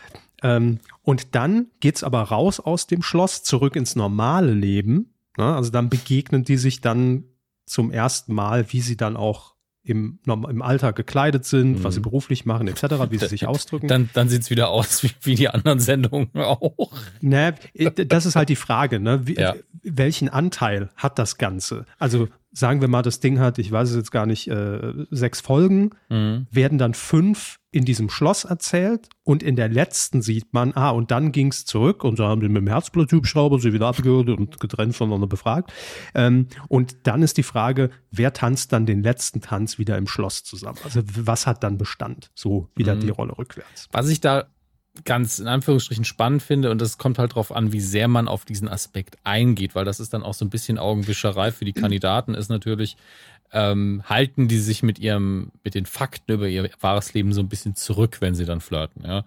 Ähm, 0.41 0.79
und 1.03 1.35
dann 1.35 1.67
geht's 1.79 2.03
aber 2.03 2.21
raus 2.23 2.59
aus 2.59 2.87
dem 2.87 3.01
Schloss, 3.01 3.43
zurück 3.43 3.75
ins 3.75 3.95
normale 3.95 4.53
Leben. 4.53 5.13
Ne? 5.37 5.55
Also 5.55 5.71
dann 5.71 5.89
begegnen 5.89 6.43
die 6.43 6.57
sich 6.57 6.81
dann 6.81 7.23
zum 7.65 7.91
ersten 7.91 8.33
Mal, 8.33 8.71
wie 8.73 8.81
sie 8.81 8.97
dann 8.97 9.15
auch 9.15 9.52
im, 9.83 10.19
im 10.25 10.61
Alltag 10.61 10.95
gekleidet 10.95 11.45
sind, 11.45 11.79
mhm. 11.79 11.83
was 11.83 11.95
sie 11.95 11.99
mhm. 11.99 12.03
beruflich 12.03 12.45
machen, 12.45 12.67
etc., 12.67 12.83
wie 13.09 13.17
sie 13.17 13.27
sich 13.27 13.47
ausdrücken. 13.47 13.87
Dann, 13.87 14.09
dann 14.13 14.29
sieht's 14.29 14.49
wieder 14.49 14.69
aus 14.69 15.03
wie, 15.03 15.11
wie 15.21 15.35
die 15.35 15.49
anderen 15.49 15.79
Sendungen 15.79 16.29
auch. 16.35 16.91
Ne, 17.21 17.55
das 17.75 18.25
ist 18.25 18.35
halt 18.35 18.49
die 18.49 18.55
Frage, 18.55 18.99
ne? 18.99 19.27
Wie, 19.27 19.35
ja. 19.35 19.55
Welchen 19.83 20.29
Anteil 20.29 20.89
hat 20.95 21.19
das 21.19 21.37
Ganze? 21.37 21.85
Also 21.99 22.29
sagen 22.53 22.81
wir 22.81 22.87
mal, 22.87 23.01
das 23.01 23.19
Ding 23.19 23.39
hat, 23.39 23.57
ich 23.57 23.71
weiß 23.71 23.89
es 23.89 23.95
jetzt 23.95 24.11
gar 24.11 24.27
nicht, 24.27 24.47
äh, 24.47 24.93
sechs 25.09 25.41
Folgen, 25.41 25.89
mhm. 26.09 26.47
werden 26.51 26.77
dann 26.77 26.93
fünf 26.93 27.57
in 27.71 27.83
diesem 27.83 28.09
Schloss 28.09 28.45
erzählt 28.45 29.09
und 29.23 29.41
in 29.41 29.55
der 29.55 29.67
letzten 29.67 30.21
sieht 30.21 30.53
man, 30.53 30.73
ah, 30.73 30.91
und 30.91 31.09
dann 31.09 31.31
ging 31.31 31.47
es 31.47 31.65
zurück 31.65 32.03
und 32.03 32.17
so 32.17 32.25
haben 32.25 32.41
sie 32.41 32.47
mit 32.47 32.57
dem 32.57 32.67
Herzbluthubschrauber 32.67 33.59
sie 33.59 33.73
wieder 33.73 33.87
abgehört 33.87 34.29
und 34.29 34.59
getrennt 34.59 34.95
voneinander 34.95 35.25
befragt. 35.25 35.73
Ähm, 36.13 36.47
und 36.67 37.07
dann 37.07 37.23
ist 37.23 37.37
die 37.37 37.43
Frage, 37.43 37.89
wer 38.11 38.31
tanzt 38.33 38.71
dann 38.71 38.85
den 38.85 39.01
letzten 39.01 39.41
Tanz 39.41 39.79
wieder 39.79 39.97
im 39.97 40.05
Schloss 40.05 40.43
zusammen? 40.43 40.77
Also 40.83 41.01
was 41.03 41.47
hat 41.47 41.63
dann 41.63 41.79
Bestand? 41.79 42.29
So 42.35 42.69
wieder 42.75 42.93
mhm. 42.93 42.99
die 42.99 43.09
Rolle 43.09 43.35
rückwärts. 43.35 43.89
Was 43.91 44.07
ich 44.09 44.21
da 44.21 44.52
ganz 45.05 45.39
in 45.39 45.47
Anführungsstrichen 45.47 46.05
spannend 46.05 46.43
finde. 46.43 46.69
Und 46.69 46.79
das 46.79 46.97
kommt 46.97 47.17
halt 47.17 47.31
darauf 47.31 47.51
an, 47.51 47.71
wie 47.71 47.79
sehr 47.79 48.07
man 48.07 48.27
auf 48.27 48.45
diesen 48.45 48.67
Aspekt 48.67 49.17
eingeht, 49.23 49.75
weil 49.75 49.85
das 49.85 49.99
ist 49.99 50.13
dann 50.13 50.23
auch 50.23 50.33
so 50.33 50.45
ein 50.45 50.49
bisschen 50.49 50.77
Augenwischerei 50.77 51.51
für 51.51 51.65
die 51.65 51.73
Kandidaten 51.73 52.35
ist 52.35 52.49
natürlich, 52.49 52.95
ähm, 53.53 54.03
halten 54.05 54.47
die 54.47 54.57
sich 54.57 54.83
mit 54.83 54.99
ihrem, 54.99 55.51
mit 55.63 55.75
den 55.75 55.85
Fakten 55.85 56.33
über 56.33 56.47
ihr 56.47 56.69
wahres 56.81 57.13
Leben 57.13 57.33
so 57.33 57.41
ein 57.41 57.49
bisschen 57.49 57.75
zurück, 57.75 58.17
wenn 58.19 58.35
sie 58.35 58.45
dann 58.45 58.61
flirten, 58.61 59.03
ja. 59.05 59.23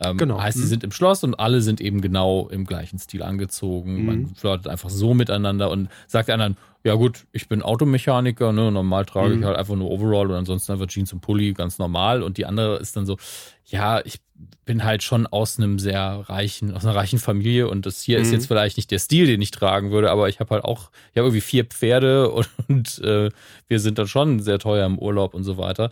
Ähm, 0.00 0.16
genau. 0.16 0.40
Heißt, 0.40 0.58
sie 0.58 0.64
mhm. 0.64 0.68
sind 0.68 0.84
im 0.84 0.90
Schloss 0.90 1.22
und 1.22 1.34
alle 1.34 1.60
sind 1.60 1.80
eben 1.80 2.00
genau 2.00 2.48
im 2.48 2.64
gleichen 2.64 2.98
Stil 2.98 3.22
angezogen. 3.22 4.00
Mhm. 4.00 4.06
Man 4.06 4.34
flirtet 4.34 4.68
einfach 4.68 4.90
so 4.90 5.14
miteinander 5.14 5.70
und 5.70 5.88
sagt 6.06 6.28
den 6.28 6.34
anderen, 6.34 6.56
ja 6.82 6.94
gut, 6.94 7.26
ich 7.32 7.48
bin 7.48 7.62
Automechaniker, 7.62 8.52
ne, 8.52 8.70
normal 8.70 9.06
trage 9.06 9.34
mhm. 9.34 9.40
ich 9.40 9.46
halt 9.46 9.56
einfach 9.56 9.74
nur 9.74 9.90
Overall 9.90 10.30
und 10.30 10.36
ansonsten 10.36 10.72
einfach 10.72 10.86
Jeans 10.86 11.12
und 11.12 11.20
Pulli, 11.20 11.52
ganz 11.54 11.78
normal. 11.78 12.22
Und 12.22 12.36
die 12.36 12.44
andere 12.44 12.76
ist 12.76 12.96
dann 12.96 13.06
so, 13.06 13.16
ja, 13.64 14.04
ich 14.04 14.20
bin 14.66 14.84
halt 14.84 15.02
schon 15.02 15.26
aus 15.26 15.58
einem 15.58 15.78
sehr 15.78 16.24
reichen, 16.26 16.74
aus 16.74 16.84
einer 16.84 16.94
reichen 16.94 17.18
Familie 17.18 17.68
und 17.68 17.86
das 17.86 18.02
hier 18.02 18.18
mhm. 18.18 18.24
ist 18.24 18.32
jetzt 18.32 18.46
vielleicht 18.46 18.76
nicht 18.76 18.90
der 18.90 18.98
Stil, 18.98 19.26
den 19.26 19.40
ich 19.40 19.50
tragen 19.50 19.90
würde, 19.90 20.10
aber 20.10 20.28
ich 20.28 20.40
habe 20.40 20.54
halt 20.54 20.64
auch, 20.64 20.90
ich 21.12 21.18
habe 21.18 21.28
irgendwie 21.28 21.40
vier 21.40 21.64
Pferde 21.64 22.30
und, 22.30 22.48
und 22.68 22.98
äh, 22.98 23.30
wir 23.68 23.80
sind 23.80 23.98
dann 23.98 24.06
schon 24.06 24.40
sehr 24.40 24.58
teuer 24.58 24.86
im 24.86 24.98
Urlaub 24.98 25.34
und 25.34 25.44
so 25.44 25.56
weiter. 25.58 25.90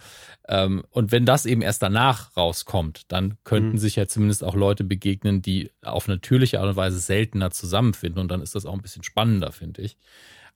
Ähm, 0.48 0.82
und 0.90 1.12
wenn 1.12 1.24
das 1.24 1.46
eben 1.46 1.62
erst 1.62 1.82
danach 1.82 2.36
rauskommt, 2.36 3.02
dann 3.08 3.36
könnten 3.44 3.72
mhm. 3.72 3.78
sich 3.78 3.96
ja 3.96 4.06
zumindest 4.06 4.44
auch 4.44 4.54
Leute 4.54 4.84
begegnen, 4.84 5.42
die 5.42 5.70
auf 5.82 6.08
natürliche 6.08 6.60
Art 6.60 6.68
und 6.68 6.76
Weise 6.76 6.98
seltener 6.98 7.50
zusammenfinden 7.50 8.20
und 8.20 8.30
dann 8.30 8.42
ist 8.42 8.54
das 8.54 8.66
auch 8.66 8.74
ein 8.74 8.82
bisschen 8.82 9.02
spannender, 9.02 9.52
finde 9.52 9.82
ich. 9.82 9.96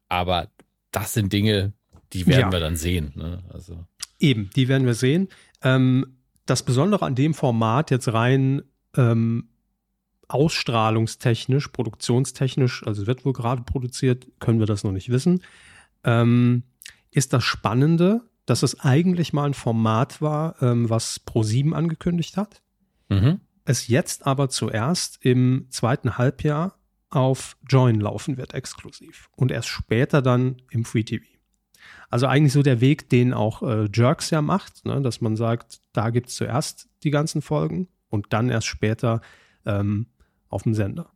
Aber 0.08 0.48
das 0.90 1.12
sind 1.12 1.32
Dinge, 1.32 1.72
die 2.12 2.26
werden 2.26 2.40
ja. 2.40 2.52
wir 2.52 2.60
dann 2.60 2.76
sehen. 2.76 3.12
Ne? 3.14 3.42
Also. 3.52 3.84
Eben, 4.18 4.50
die 4.54 4.68
werden 4.68 4.86
wir 4.86 4.94
sehen. 4.94 5.28
Ähm, 5.62 6.16
das 6.46 6.62
Besondere 6.62 7.04
an 7.04 7.14
dem 7.14 7.34
Format 7.34 7.90
jetzt 7.90 8.12
rein 8.12 8.62
ähm, 8.96 9.48
ausstrahlungstechnisch, 10.28 11.68
produktionstechnisch, 11.68 12.86
also 12.86 13.06
wird 13.06 13.24
wohl 13.24 13.32
gerade 13.32 13.62
produziert, 13.62 14.26
können 14.40 14.58
wir 14.58 14.66
das 14.66 14.84
noch 14.84 14.92
nicht 14.92 15.10
wissen, 15.10 15.42
ähm, 16.04 16.62
ist 17.16 17.32
das 17.32 17.44
Spannende, 17.44 18.20
dass 18.44 18.62
es 18.62 18.80
eigentlich 18.80 19.32
mal 19.32 19.44
ein 19.46 19.54
Format 19.54 20.20
war, 20.20 20.62
ähm, 20.62 20.88
was 20.90 21.20
Pro7 21.26 21.72
angekündigt 21.72 22.36
hat. 22.36 22.62
Mhm. 23.08 23.40
Es 23.64 23.88
jetzt 23.88 24.26
aber 24.26 24.48
zuerst 24.48 25.18
im 25.24 25.66
zweiten 25.70 26.18
Halbjahr 26.18 26.78
auf 27.08 27.56
Join 27.68 28.00
laufen 28.00 28.36
wird, 28.36 28.54
exklusiv. 28.54 29.28
Und 29.34 29.50
erst 29.50 29.68
später 29.68 30.20
dann 30.20 30.62
im 30.70 30.84
Free 30.84 31.04
TV. 31.04 31.24
Also 32.10 32.26
eigentlich 32.26 32.52
so 32.52 32.62
der 32.62 32.80
Weg, 32.80 33.08
den 33.08 33.32
auch 33.32 33.62
äh, 33.62 33.88
Jerks 33.92 34.30
ja 34.30 34.42
macht, 34.42 34.84
ne? 34.84 35.00
dass 35.00 35.20
man 35.20 35.36
sagt, 35.36 35.80
da 35.92 36.10
gibt 36.10 36.28
es 36.28 36.36
zuerst 36.36 36.88
die 37.02 37.10
ganzen 37.10 37.40
Folgen 37.42 37.88
und 38.10 38.26
dann 38.30 38.50
erst 38.50 38.66
später 38.66 39.22
ähm, 39.64 40.06
auf 40.48 40.64
dem 40.64 40.74
Sender. 40.74 41.10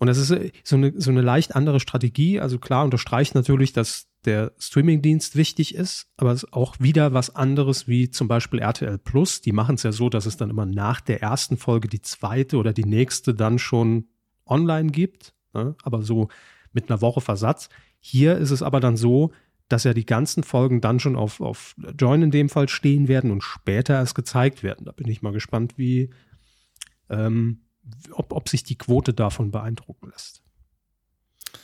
Und 0.00 0.06
das 0.06 0.16
ist 0.16 0.30
äh, 0.30 0.50
so 0.64 0.76
eine, 0.76 0.92
so 0.96 1.10
eine 1.10 1.20
leicht 1.20 1.54
andere 1.54 1.78
Strategie. 1.78 2.40
Also 2.40 2.58
klar 2.58 2.84
unterstreicht 2.84 3.34
natürlich, 3.34 3.74
dass 3.74 4.08
der 4.24 4.52
Streamingdienst 4.58 5.36
wichtig 5.36 5.74
ist, 5.74 6.08
aber 6.16 6.32
es 6.32 6.42
ist 6.42 6.52
auch 6.52 6.76
wieder 6.80 7.12
was 7.12 7.36
anderes 7.36 7.86
wie 7.86 8.10
zum 8.10 8.26
Beispiel 8.26 8.60
RTL 8.60 8.98
Plus. 8.98 9.42
Die 9.42 9.52
machen 9.52 9.74
es 9.76 9.82
ja 9.82 9.92
so, 9.92 10.08
dass 10.08 10.24
es 10.24 10.38
dann 10.38 10.50
immer 10.50 10.66
nach 10.66 11.00
der 11.02 11.22
ersten 11.22 11.58
Folge 11.58 11.86
die 11.86 12.00
zweite 12.00 12.56
oder 12.56 12.72
die 12.72 12.84
nächste 12.84 13.34
dann 13.34 13.58
schon 13.58 14.08
online 14.46 14.90
gibt, 14.90 15.34
ne? 15.52 15.76
aber 15.82 16.02
so 16.02 16.28
mit 16.72 16.90
einer 16.90 17.02
Woche 17.02 17.20
Versatz. 17.20 17.68
Hier 17.98 18.38
ist 18.38 18.50
es 18.50 18.62
aber 18.62 18.80
dann 18.80 18.96
so, 18.96 19.32
dass 19.68 19.84
ja 19.84 19.92
die 19.92 20.06
ganzen 20.06 20.42
Folgen 20.42 20.80
dann 20.80 20.98
schon 20.98 21.14
auf, 21.14 21.42
auf 21.42 21.76
Join 21.98 22.22
in 22.22 22.30
dem 22.30 22.48
Fall 22.48 22.70
stehen 22.70 23.06
werden 23.06 23.30
und 23.30 23.42
später 23.42 23.94
erst 23.94 24.14
gezeigt 24.14 24.62
werden. 24.62 24.86
Da 24.86 24.92
bin 24.92 25.08
ich 25.08 25.20
mal 25.20 25.32
gespannt, 25.32 25.74
wie, 25.76 26.10
ähm, 27.10 27.60
ob, 28.12 28.32
ob 28.32 28.48
sich 28.48 28.62
die 28.62 28.76
Quote 28.76 29.14
davon 29.14 29.50
beeindrucken 29.50 30.10
lässt. 30.10 30.42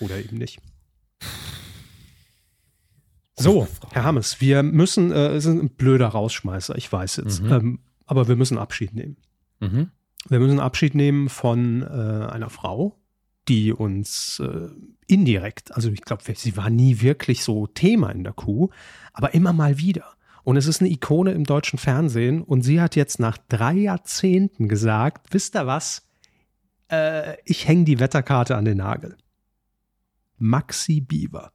Oder 0.01 0.19
eben 0.19 0.39
nicht. 0.39 0.61
So, 3.39 3.69
Herr 3.91 4.05
Hammes, 4.05 4.41
wir 4.41 4.63
müssen, 4.63 5.13
äh, 5.13 5.29
es 5.29 5.45
ist 5.45 5.53
ein 5.53 5.69
blöder 5.71 6.09
Rausschmeißer, 6.09 6.77
ich 6.77 6.91
weiß 6.91 7.17
jetzt, 7.17 7.43
mhm. 7.43 7.53
ähm, 7.53 7.79
aber 8.07 8.29
wir 8.29 8.37
müssen 8.37 8.57
Abschied 8.57 8.95
nehmen. 8.95 9.19
Mhm. 9.61 9.91
Wir 10.29 10.41
müssen 10.41 10.59
Abschied 10.59 10.95
nehmen 10.95 11.29
von 11.29 11.83
äh, 11.83 11.87
einer 11.87 12.49
Frau, 12.49 12.99
die 13.49 13.73
uns 13.73 14.41
äh, 14.41 14.69
indirekt, 15.07 15.75
also 15.75 15.91
ich 15.91 16.01
glaube, 16.01 16.23
sie 16.35 16.57
war 16.57 16.71
nie 16.71 17.01
wirklich 17.03 17.45
so 17.45 17.67
Thema 17.67 18.11
in 18.11 18.25
der 18.25 18.33
Kuh, 18.33 18.71
aber 19.13 19.35
immer 19.35 19.53
mal 19.53 19.79
wieder. 19.79 20.17
Und 20.43 20.57
es 20.57 20.67
ist 20.67 20.81
eine 20.81 20.91
Ikone 20.91 21.33
im 21.33 21.45
deutschen 21.45 21.79
Fernsehen 21.79 22.43
und 22.43 22.63
sie 22.63 22.81
hat 22.81 22.97
jetzt 22.97 23.21
nach 23.21 23.37
drei 23.49 23.75
Jahrzehnten 23.75 24.69
gesagt, 24.69 25.35
wisst 25.35 25.57
ihr 25.57 25.67
was? 25.67 26.06
Äh, 26.91 27.37
ich 27.45 27.67
hänge 27.67 27.85
die 27.85 27.99
Wetterkarte 27.99 28.57
an 28.57 28.65
den 28.65 28.79
Nagel. 28.79 29.17
Maxi 30.39 31.01
Bieber. 31.01 31.53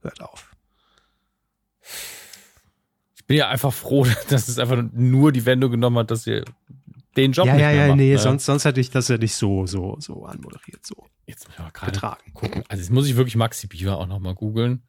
Hört 0.00 0.20
auf. 0.20 0.50
Ich 3.16 3.24
bin 3.26 3.36
ja 3.36 3.48
einfach 3.48 3.72
froh, 3.72 4.06
dass 4.28 4.48
es 4.48 4.58
einfach 4.58 4.82
nur 4.92 5.32
die 5.32 5.46
Wendung 5.46 5.70
genommen 5.70 5.98
hat, 5.98 6.10
dass 6.10 6.24
sie 6.24 6.42
den 7.16 7.32
Job 7.32 7.46
ja, 7.46 7.54
nicht 7.54 7.62
ja, 7.62 7.70
ja, 7.72 7.86
macht, 7.88 7.96
nee, 7.96 8.12
ne? 8.12 8.18
sonst, 8.18 8.44
sonst 8.44 8.64
hätte 8.64 8.80
ich 8.80 8.90
das 8.90 9.08
ja 9.08 9.18
nicht 9.18 9.34
so, 9.34 9.66
so, 9.66 9.96
so 9.98 10.24
anmoderiert, 10.24 10.86
so 10.86 11.06
jetzt 11.28 11.46
muss 11.46 11.54
ich 11.54 11.62
mal 11.62 11.70
gerade 11.70 12.16
gucken. 12.32 12.64
Also 12.68 12.82
jetzt 12.82 12.90
muss 12.90 13.06
ich 13.06 13.16
wirklich 13.16 13.36
Maxi 13.36 13.66
Beaver 13.66 13.98
auch 13.98 14.06
nochmal 14.06 14.34
googeln. 14.34 14.82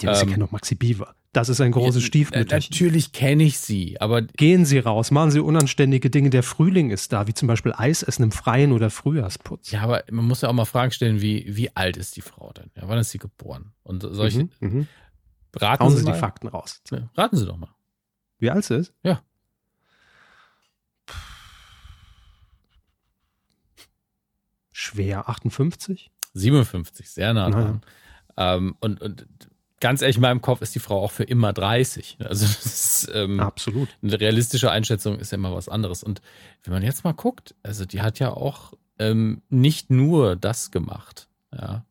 Die 0.00 0.06
ähm, 0.06 0.14
kennen 0.14 0.40
doch 0.40 0.50
Maxi 0.50 0.74
Beaver. 0.74 1.14
Das 1.32 1.48
ist 1.48 1.60
ein 1.60 1.70
großes 1.70 2.02
Stiefmütterchen. 2.02 2.70
Natürlich 2.72 3.12
kenne 3.12 3.44
ich 3.44 3.58
sie, 3.58 4.00
aber. 4.00 4.22
Gehen 4.22 4.64
Sie 4.64 4.78
raus, 4.80 5.12
machen 5.12 5.30
Sie 5.30 5.38
unanständige 5.38 6.10
Dinge. 6.10 6.30
Der 6.30 6.42
Frühling 6.42 6.90
ist 6.90 7.12
da, 7.12 7.28
wie 7.28 7.34
zum 7.34 7.46
Beispiel 7.46 7.72
Eis 7.76 8.02
essen 8.02 8.24
im 8.24 8.32
Freien 8.32 8.72
oder 8.72 8.90
Frühjahrsputz. 8.90 9.70
Ja, 9.70 9.82
aber 9.82 10.02
man 10.10 10.24
muss 10.24 10.40
ja 10.40 10.48
auch 10.48 10.52
mal 10.52 10.64
Fragen 10.64 10.90
stellen, 10.90 11.20
wie, 11.20 11.44
wie 11.56 11.74
alt 11.76 11.96
ist 11.96 12.16
die 12.16 12.22
Frau 12.22 12.52
denn? 12.52 12.70
Ja, 12.74 12.88
wann 12.88 12.98
ist 12.98 13.10
sie 13.10 13.18
geboren? 13.18 13.72
Und 13.84 14.02
solche. 14.02 14.44
Mhm, 14.44 14.50
mhm. 14.60 14.86
Raten 15.54 15.84
Hauen 15.84 15.92
Sie, 15.92 15.98
Sie 15.98 16.06
die 16.06 16.18
Fakten 16.18 16.48
raus. 16.48 16.82
Ja, 16.90 17.10
raten 17.16 17.36
Sie 17.36 17.46
doch 17.46 17.56
mal. 17.56 17.74
Wie 18.38 18.50
alt 18.50 18.64
sie 18.64 18.76
ist? 18.76 18.94
Ja. 19.02 19.22
schwer. 24.80 25.28
58? 25.28 26.10
57, 26.34 27.10
sehr 27.10 27.34
nah 27.34 27.50
dran. 27.50 27.80
Ähm, 28.36 28.76
und, 28.80 29.00
und 29.00 29.26
ganz 29.80 30.02
ehrlich, 30.02 30.16
in 30.16 30.22
meinem 30.22 30.42
Kopf 30.42 30.60
ist 30.60 30.74
die 30.74 30.80
Frau 30.80 31.02
auch 31.02 31.10
für 31.10 31.24
immer 31.24 31.52
30. 31.52 32.18
Also 32.20 32.46
das 32.46 32.66
ist, 32.66 33.10
ähm, 33.14 33.40
Absolut. 33.40 33.88
Eine 34.02 34.20
realistische 34.20 34.70
Einschätzung 34.70 35.18
ist 35.18 35.32
ja 35.32 35.38
immer 35.38 35.54
was 35.54 35.68
anderes. 35.68 36.04
Und 36.04 36.20
wenn 36.62 36.72
man 36.72 36.82
jetzt 36.82 37.02
mal 37.02 37.12
guckt, 37.12 37.54
also 37.62 37.84
die 37.86 38.02
hat 38.02 38.18
ja 38.18 38.30
auch 38.32 38.74
ähm, 38.98 39.42
nicht 39.48 39.90
nur 39.90 40.36
das 40.36 40.70
gemacht. 40.70 41.28
Ja. 41.52 41.84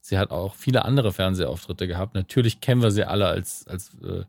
Sie 0.00 0.18
hat 0.18 0.30
auch 0.30 0.54
viele 0.54 0.84
andere 0.84 1.12
Fernsehauftritte 1.12 1.86
gehabt. 1.86 2.14
Natürlich 2.14 2.60
kennen 2.60 2.82
wir 2.82 2.90
sie 2.90 3.04
alle 3.04 3.26
als, 3.26 3.66
als 3.66 3.90
äh, 4.02 4.24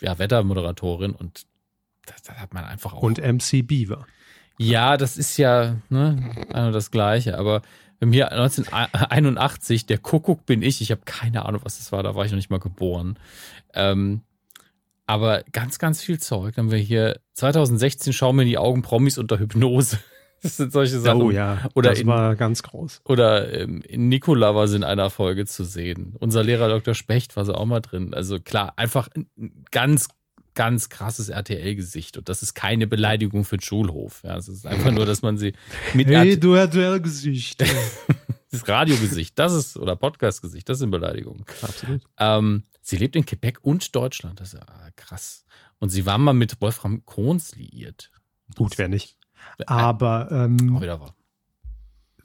ja, 0.00 0.18
Wettermoderatorin 0.18 1.12
und 1.12 1.46
das, 2.06 2.22
das, 2.22 2.38
hat 2.38 2.54
man 2.54 2.64
einfach 2.64 2.94
auch. 2.94 3.02
Und 3.02 3.18
MC 3.18 3.66
Beaver. 3.66 4.06
Ja, 4.58 4.96
das 4.96 5.16
ist 5.16 5.36
ja 5.36 5.76
ne, 5.88 6.34
das 6.50 6.90
Gleiche. 6.90 7.38
Aber 7.38 7.62
haben 8.06 8.12
hier 8.12 8.32
1981, 8.32 9.86
der 9.86 9.98
Kuckuck 9.98 10.46
bin 10.46 10.62
ich. 10.62 10.80
Ich 10.80 10.90
habe 10.90 11.02
keine 11.04 11.44
Ahnung, 11.44 11.60
was 11.64 11.78
das 11.78 11.92
war. 11.92 12.02
Da 12.02 12.14
war 12.14 12.24
ich 12.24 12.30
noch 12.30 12.36
nicht 12.36 12.50
mal 12.50 12.60
geboren. 12.60 13.18
Ähm, 13.74 14.22
aber 15.06 15.42
ganz, 15.52 15.78
ganz 15.78 16.02
viel 16.02 16.20
Zeug. 16.20 16.54
Dann 16.54 16.66
haben 16.66 16.72
wir 16.72 16.78
hier 16.78 17.20
2016 17.34 18.12
schauen 18.12 18.36
wir 18.36 18.42
in 18.42 18.48
die 18.48 18.58
Augen 18.58 18.82
Promis 18.82 19.18
unter 19.18 19.38
Hypnose. 19.38 19.98
Das 20.42 20.56
sind 20.56 20.72
solche 20.72 20.98
Sachen. 20.98 21.20
Oh 21.20 21.30
ja, 21.30 21.68
oder 21.74 21.90
das 21.90 22.00
in, 22.00 22.06
war 22.06 22.34
ganz 22.34 22.62
groß. 22.62 23.02
Oder 23.04 23.52
ähm, 23.52 23.82
in 23.82 24.08
Nikola 24.08 24.54
war 24.54 24.68
sie 24.68 24.76
in 24.76 24.84
einer 24.84 25.10
Folge 25.10 25.44
zu 25.44 25.64
sehen. 25.64 26.16
Unser 26.18 26.42
Lehrer 26.42 26.70
Dr. 26.70 26.94
Specht 26.94 27.36
war 27.36 27.44
sie 27.44 27.54
auch 27.54 27.66
mal 27.66 27.80
drin. 27.80 28.14
Also 28.14 28.40
klar, 28.40 28.72
einfach 28.76 29.10
ein 29.14 29.28
ganz 29.70 30.08
ganz 30.60 30.90
krasses 30.90 31.30
RTL-Gesicht 31.30 32.18
und 32.18 32.28
das 32.28 32.42
ist 32.42 32.52
keine 32.52 32.86
Beleidigung 32.86 33.46
für 33.46 33.56
den 33.56 33.62
Schulhof. 33.62 34.20
Ja, 34.24 34.36
es 34.36 34.46
ist 34.46 34.66
einfach 34.66 34.90
nur, 34.90 35.06
dass 35.06 35.22
man 35.22 35.38
sie 35.38 35.54
mit 35.94 36.08
Hey, 36.08 36.38
du 36.38 36.52
RTL-Gesicht. 36.52 37.64
das 38.50 38.68
Radiogesicht, 38.68 39.38
das 39.38 39.54
ist, 39.54 39.78
oder 39.78 39.96
Podcast-Gesicht, 39.96 40.68
das 40.68 40.80
sind 40.80 40.90
Beleidigungen. 40.90 41.46
Absolut. 41.62 42.02
Ähm, 42.18 42.64
sie 42.82 42.98
lebt 42.98 43.16
in 43.16 43.24
Quebec 43.24 43.60
und 43.62 43.96
Deutschland, 43.96 44.38
das 44.38 44.52
ist 44.52 44.60
ja 44.60 44.90
krass. 44.96 45.46
Und 45.78 45.88
sie 45.88 46.04
war 46.04 46.18
mal 46.18 46.34
mit 46.34 46.60
Wolfram 46.60 47.06
Kohns 47.06 47.56
liiert. 47.56 48.10
Gut, 48.54 48.76
wer 48.76 48.88
nicht. 48.88 49.16
Aber 49.64 50.28
ähm, 50.30 50.76
auch 50.76 50.82
wieder 50.82 51.00
wahr. 51.00 51.14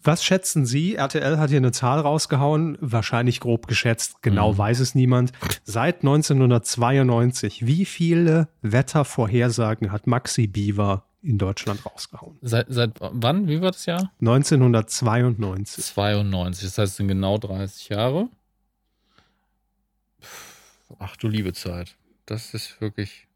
Was 0.05 0.23
schätzen 0.23 0.67
Sie? 0.67 0.95
RTL 0.95 1.39
hat 1.39 1.49
hier 1.49 1.57
eine 1.57 1.71
Zahl 1.71 1.99
rausgehauen, 1.99 2.77
wahrscheinlich 2.79 3.39
grob 3.39 3.65
geschätzt, 3.65 4.21
genau 4.21 4.53
mhm. 4.53 4.57
weiß 4.59 4.79
es 4.79 4.93
niemand. 4.93 5.31
Seit 5.63 6.03
1992, 6.03 7.65
wie 7.65 7.85
viele 7.85 8.47
Wettervorhersagen 8.61 9.91
hat 9.91 10.05
Maxi 10.05 10.45
Beaver 10.45 11.05
in 11.23 11.39
Deutschland 11.39 11.83
rausgehauen? 11.87 12.37
Seit, 12.43 12.67
seit 12.69 12.91
wann? 12.99 13.47
Wie 13.47 13.61
war 13.61 13.71
das 13.71 13.87
Jahr? 13.87 14.11
1992. 14.21 15.83
92, 15.83 16.65
das 16.65 16.77
heißt, 16.77 16.91
es 16.91 16.97
sind 16.97 17.07
genau 17.07 17.39
30 17.39 17.89
Jahre. 17.89 18.29
Ach 20.99 21.17
du 21.17 21.27
liebe 21.27 21.53
Zeit. 21.53 21.95
Das 22.27 22.53
ist 22.53 22.79
wirklich. 22.79 23.27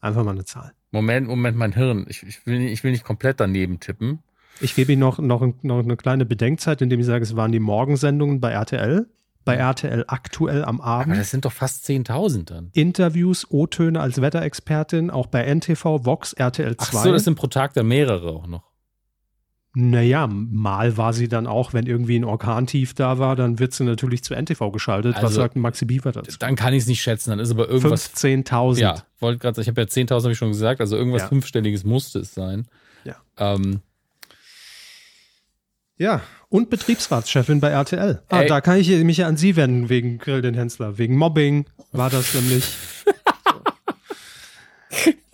Einfach 0.00 0.24
mal 0.24 0.32
eine 0.32 0.44
Zahl. 0.44 0.74
Moment, 0.90 1.26
Moment, 1.26 1.56
mein 1.56 1.72
Hirn. 1.72 2.04
Ich, 2.08 2.22
ich, 2.22 2.46
will, 2.46 2.58
nicht, 2.58 2.72
ich 2.72 2.84
will 2.84 2.92
nicht 2.92 3.04
komplett 3.04 3.40
daneben 3.40 3.80
tippen. 3.80 4.22
Ich 4.60 4.74
gebe 4.74 4.92
Ihnen 4.92 5.00
noch, 5.00 5.18
noch, 5.18 5.46
noch 5.62 5.78
eine 5.78 5.96
kleine 5.96 6.24
Bedenkzeit, 6.26 6.82
indem 6.82 7.00
ich 7.00 7.06
sage, 7.06 7.22
es 7.22 7.36
waren 7.36 7.52
die 7.52 7.60
Morgensendungen 7.60 8.40
bei 8.40 8.50
RTL 8.52 9.06
bei 9.48 9.54
RTL 9.56 10.04
aktuell 10.08 10.62
am 10.62 10.78
Abend. 10.82 11.12
Aber 11.12 11.16
das 11.20 11.30
sind 11.30 11.46
doch 11.46 11.52
fast 11.52 11.86
10.000 11.88 12.44
dann. 12.44 12.70
Interviews, 12.74 13.46
O-Töne 13.50 13.98
als 13.98 14.20
Wetterexpertin, 14.20 15.10
auch 15.10 15.26
bei 15.26 15.42
NTV, 15.42 16.04
Vox, 16.04 16.34
RTL 16.34 16.76
2. 16.76 16.98
Ach 16.98 17.04
so, 17.04 17.12
das 17.12 17.24
sind 17.24 17.36
pro 17.36 17.46
Tag 17.46 17.72
dann 17.72 17.88
mehrere 17.88 18.28
auch 18.30 18.46
noch. 18.46 18.64
Naja, 19.74 20.26
mal 20.26 20.98
war 20.98 21.14
sie 21.14 21.28
dann 21.28 21.46
auch, 21.46 21.72
wenn 21.72 21.86
irgendwie 21.86 22.18
ein 22.18 22.24
Orkantief 22.24 22.92
da 22.92 23.18
war, 23.18 23.36
dann 23.36 23.58
wird 23.58 23.72
sie 23.72 23.84
natürlich 23.84 24.22
zu 24.22 24.34
NTV 24.34 24.70
geschaltet. 24.70 25.14
Was 25.16 25.24
Also, 25.24 25.36
sagt 25.36 25.56
Maxi 25.56 25.86
Bieber 25.86 26.12
dazu? 26.12 26.36
Dann 26.38 26.54
kann 26.54 26.74
ich 26.74 26.82
es 26.82 26.86
nicht 26.86 27.00
schätzen, 27.00 27.30
dann 27.30 27.38
ist 27.38 27.50
aber 27.50 27.68
irgendwas. 27.68 28.12
15.000. 28.14 28.80
Ja, 28.80 29.02
wollte 29.18 29.38
gerade 29.38 29.54
sagen, 29.54 29.62
ich 29.62 29.68
habe 29.68 29.80
ja 29.80 29.86
10.000 29.86 30.22
habe 30.24 30.32
ich 30.32 30.38
schon 30.38 30.48
gesagt, 30.48 30.80
also 30.82 30.96
irgendwas 30.96 31.22
Ja. 31.22 31.28
fünfstelliges 31.28 31.84
musste 31.84 32.18
es 32.18 32.34
sein. 32.34 32.66
Ja. 33.04 33.16
Ähm, 33.38 33.80
Ja, 35.98 36.22
und 36.48 36.70
Betriebsratschefin 36.70 37.60
bei 37.60 37.68
RTL. 37.70 38.22
Ah, 38.28 38.40
Ey. 38.42 38.48
da 38.48 38.60
kann 38.60 38.78
ich 38.78 38.88
mich 39.04 39.16
ja 39.18 39.26
an 39.26 39.36
Sie 39.36 39.56
wenden, 39.56 39.88
wegen 39.88 40.18
Grill 40.18 40.40
den 40.42 40.54
Hensler. 40.54 40.96
Wegen 40.96 41.16
Mobbing 41.16 41.66
war 41.92 42.08
das 42.08 42.32
nämlich. 42.34 42.64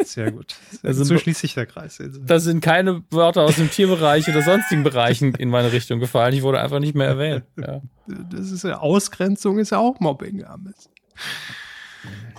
Sehr 0.05 0.33
gut. 0.33 0.55
Also- 0.83 1.05
so 1.05 1.17
schließt 1.19 1.41
sich 1.41 1.55
der 1.55 1.67
Kreis. 1.67 2.03
da 2.27 2.39
sind 2.39 2.61
keine 2.61 3.03
Wörter 3.11 3.43
aus 3.43 3.57
dem 3.57 3.71
Tierbereich 3.71 4.29
oder 4.29 4.43
sonstigen 4.43 4.83
Bereichen 4.83 5.35
in 5.35 5.49
meine 5.49 5.73
Richtung 5.73 6.01
gefallen. 6.01 6.35
Ich 6.35 6.43
wurde 6.43 6.61
einfach 6.61 6.81
nicht 6.81 6.95
mehr 6.95 7.07
erwähnt. 7.09 7.45
Ja. 7.57 7.81
Das 8.07 8.51
ist 8.51 8.65
ja 8.65 8.79
Ausgrenzung, 8.79 9.59
ist 9.59 9.71
ja 9.71 9.79
auch 9.79 10.01
Mobbing. 10.01 10.39
ja, 10.41 10.57
Mist. 10.57 10.91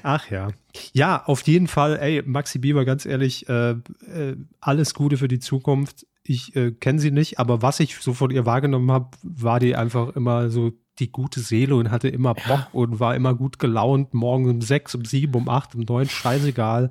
Ach 0.04 0.30
ja. 0.30 0.50
Ja, 0.94 1.24
auf 1.26 1.42
jeden 1.44 1.68
Fall, 1.68 1.98
ey, 1.98 2.22
Maxi 2.26 2.60
Bieber, 2.60 2.86
ganz 2.86 3.06
ehrlich, 3.06 3.50
äh, 3.50 3.72
äh, 3.72 4.36
alles 4.60 4.94
Gute 4.94 5.18
für 5.18 5.28
die 5.28 5.40
Zukunft. 5.40 6.06
Ich 6.28 6.56
äh, 6.56 6.72
kenne 6.72 7.00
sie 7.00 7.12
nicht, 7.12 7.38
aber 7.40 7.62
was 7.62 7.80
ich 7.80 7.98
so 7.98 8.16
von 8.16 8.32
ihr 8.32 8.48
wahrgenommen 8.48 8.92
habe, 8.92 9.12
war 9.22 9.60
die 9.60 9.76
einfach 9.76 10.16
immer 10.16 10.50
so 10.50 10.72
die 10.98 11.12
gute 11.12 11.40
Seele 11.40 11.76
und 11.76 11.92
hatte 11.92 12.08
immer 12.08 12.34
Bock 12.34 12.68
und 12.72 13.00
war 13.00 13.16
immer 13.16 13.36
gut 13.36 13.60
gelaunt. 13.60 14.14
Morgen 14.14 14.50
um 14.50 14.62
sechs, 14.62 14.96
um 14.96 15.06
sieben, 15.06 15.36
um 15.36 15.50
acht, 15.50 15.76
um 15.76 15.82
neun, 15.82 16.10
scheißegal. 16.10 16.90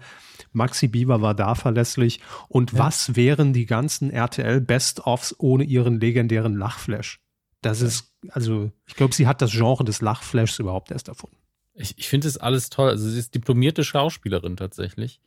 Maxi 0.52 0.88
Bieber 0.88 1.20
war 1.20 1.34
da 1.34 1.54
verlässlich. 1.54 2.20
Und 2.48 2.78
was 2.78 3.16
wären 3.16 3.52
die 3.52 3.66
ganzen 3.66 4.10
RTL 4.10 4.60
Best-ofs 4.60 5.34
ohne 5.38 5.64
ihren 5.64 5.98
legendären 5.98 6.54
Lachflash? 6.54 7.20
Das 7.60 7.80
ist, 7.80 8.14
also, 8.28 8.70
ich 8.86 8.94
glaube, 8.94 9.14
sie 9.14 9.26
hat 9.26 9.42
das 9.42 9.52
Genre 9.52 9.84
des 9.84 10.00
Lachflashs 10.00 10.58
überhaupt 10.58 10.90
erst 10.90 11.08
erfunden. 11.08 11.38
Ich, 11.74 11.98
ich 11.98 12.08
finde 12.08 12.28
das 12.28 12.36
alles 12.36 12.70
toll. 12.70 12.90
Also 12.90 13.08
sie 13.08 13.18
ist 13.18 13.34
diplomierte 13.34 13.82
Schauspielerin 13.82 14.56
tatsächlich. 14.56 15.20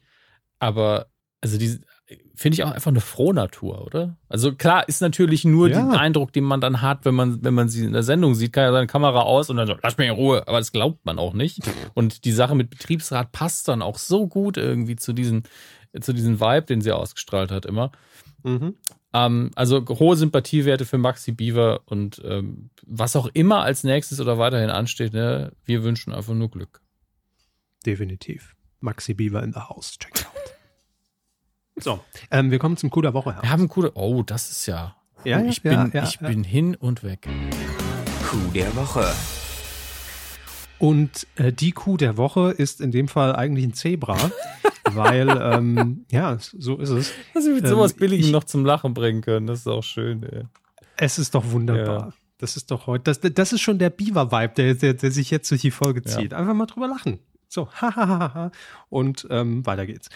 Aber 0.59 1.07
also 1.41 1.57
die 1.57 1.79
finde 2.35 2.55
ich 2.55 2.63
auch 2.63 2.71
einfach 2.71 2.91
eine 2.91 3.01
Frohnatur, 3.01 3.81
oder? 3.85 4.17
Also 4.29 4.53
klar, 4.55 4.87
ist 4.87 5.01
natürlich 5.01 5.43
nur 5.43 5.67
Ja. 5.69 5.89
der 5.89 5.99
Eindruck, 5.99 6.31
den 6.31 6.45
man 6.45 6.61
dann 6.61 6.81
hat, 6.81 7.03
wenn 7.03 7.15
man, 7.15 7.43
wenn 7.43 7.53
man 7.53 7.67
sie 7.67 7.83
in 7.85 7.91
der 7.93 8.03
Sendung 8.03 8.33
sieht, 8.35 8.53
kann 8.53 8.63
ja 8.63 8.71
seine 8.71 8.87
Kamera 8.87 9.21
aus 9.21 9.49
und 9.49 9.57
dann 9.57 9.67
so, 9.67 9.75
lass 9.83 9.97
mich 9.97 10.07
in 10.07 10.13
Ruhe. 10.13 10.47
Aber 10.47 10.59
das 10.59 10.71
glaubt 10.71 11.05
man 11.05 11.19
auch 11.19 11.33
nicht. 11.33 11.59
Und 11.95 12.23
die 12.23 12.31
Sache 12.31 12.55
mit 12.55 12.69
Betriebsrat 12.69 13.31
passt 13.33 13.67
dann 13.67 13.81
auch 13.81 13.97
so 13.97 14.27
gut 14.27 14.55
irgendwie 14.57 14.95
zu 14.95 15.11
diesem, 15.11 15.43
zu 15.99 16.13
diesem 16.13 16.39
Vibe, 16.39 16.65
den 16.67 16.79
sie 16.81 16.91
ausgestrahlt 16.93 17.51
hat 17.51 17.65
immer. 17.65 17.91
Ähm, 19.13 19.51
also 19.55 19.83
hohe 19.89 20.15
Sympathiewerte 20.15 20.85
für 20.85 20.97
Maxi 20.97 21.31
Beaver 21.33 21.81
und 21.85 22.21
ähm, 22.23 22.69
was 22.85 23.15
auch 23.17 23.27
immer 23.33 23.63
als 23.63 23.83
nächstes 23.83 24.21
oder 24.21 24.37
weiterhin 24.37 24.69
ansteht, 24.69 25.11
ne, 25.13 25.51
wir 25.65 25.83
wünschen 25.83 26.13
einfach 26.13 26.33
nur 26.33 26.49
Glück. 26.49 26.79
Definitiv. 27.85 28.55
Maxi 28.79 29.13
Bieber 29.13 29.43
in 29.43 29.51
the 29.51 29.59
house. 29.59 29.97
Check 29.97 30.19
it 30.19 30.27
out. 30.27 30.36
So, 31.79 31.99
ähm, 32.31 32.49
wir 32.49 32.57
kommen 32.57 32.75
zum 32.75 32.89
Coup 32.89 33.03
der 33.03 33.13
Woche. 33.13 33.35
Wir 33.35 33.41
Herr. 33.43 33.49
haben 33.51 33.67
coole. 33.69 33.91
Oh, 33.93 34.23
das 34.23 34.49
ist 34.49 34.65
ja. 34.65 34.95
Ja, 35.23 35.37
oh, 35.39 35.43
ja, 35.43 35.45
ich 35.45 35.61
bin, 35.61 35.71
ja, 35.73 35.89
ja, 35.93 36.03
ich 36.03 36.19
ja. 36.19 36.27
bin 36.27 36.43
hin 36.43 36.75
und 36.75 37.03
weg. 37.03 37.27
Coup 38.27 38.53
der 38.53 38.75
Woche. 38.75 39.05
Und 40.79 41.27
äh, 41.35 41.53
die 41.53 41.71
Kuh 41.71 41.97
der 41.97 42.17
Woche 42.17 42.51
ist 42.51 42.81
in 42.81 42.91
dem 42.91 43.07
Fall 43.07 43.35
eigentlich 43.35 43.65
ein 43.65 43.73
Zebra, 43.73 44.17
weil, 44.91 45.29
ähm, 45.29 46.05
ja, 46.11 46.37
so 46.39 46.77
ist 46.77 46.89
es. 46.89 47.11
Dass 47.33 47.45
wir 47.45 47.53
mit 47.53 47.63
Ähm, 47.63 47.69
sowas 47.69 47.93
Billigem 47.93 48.31
noch 48.31 48.43
zum 48.43 48.65
Lachen 48.65 48.93
bringen 48.93 49.21
können, 49.21 49.47
das 49.47 49.59
ist 49.59 49.67
auch 49.67 49.83
schön. 49.83 50.23
Ey. 50.23 50.43
Es 50.97 51.19
ist 51.19 51.35
doch 51.35 51.51
wunderbar. 51.51 51.99
Ja. 52.07 52.13
Das 52.39 52.57
ist 52.57 52.69
doch 52.69 52.85
heute, 52.85 53.03
das, 53.03 53.19
das 53.19 53.53
ist 53.53 53.61
schon 53.61 53.79
der 53.79 53.89
Beaver-Vibe, 53.89 54.53
der, 54.55 54.73
der, 54.75 54.93
der 54.93 55.11
sich 55.11 55.31
jetzt 55.31 55.49
durch 55.49 55.61
die 55.61 55.71
Folge 55.71 56.01
Ja. 56.05 56.17
zieht. 56.17 56.33
Einfach 56.33 56.53
mal 56.53 56.67
drüber 56.67 56.87
lachen. 56.87 57.19
So, 57.47 57.69
hahaha. 57.81 58.51
Und 58.89 59.27
ähm, 59.29 59.65
weiter 59.65 59.85
geht's. 59.85 60.09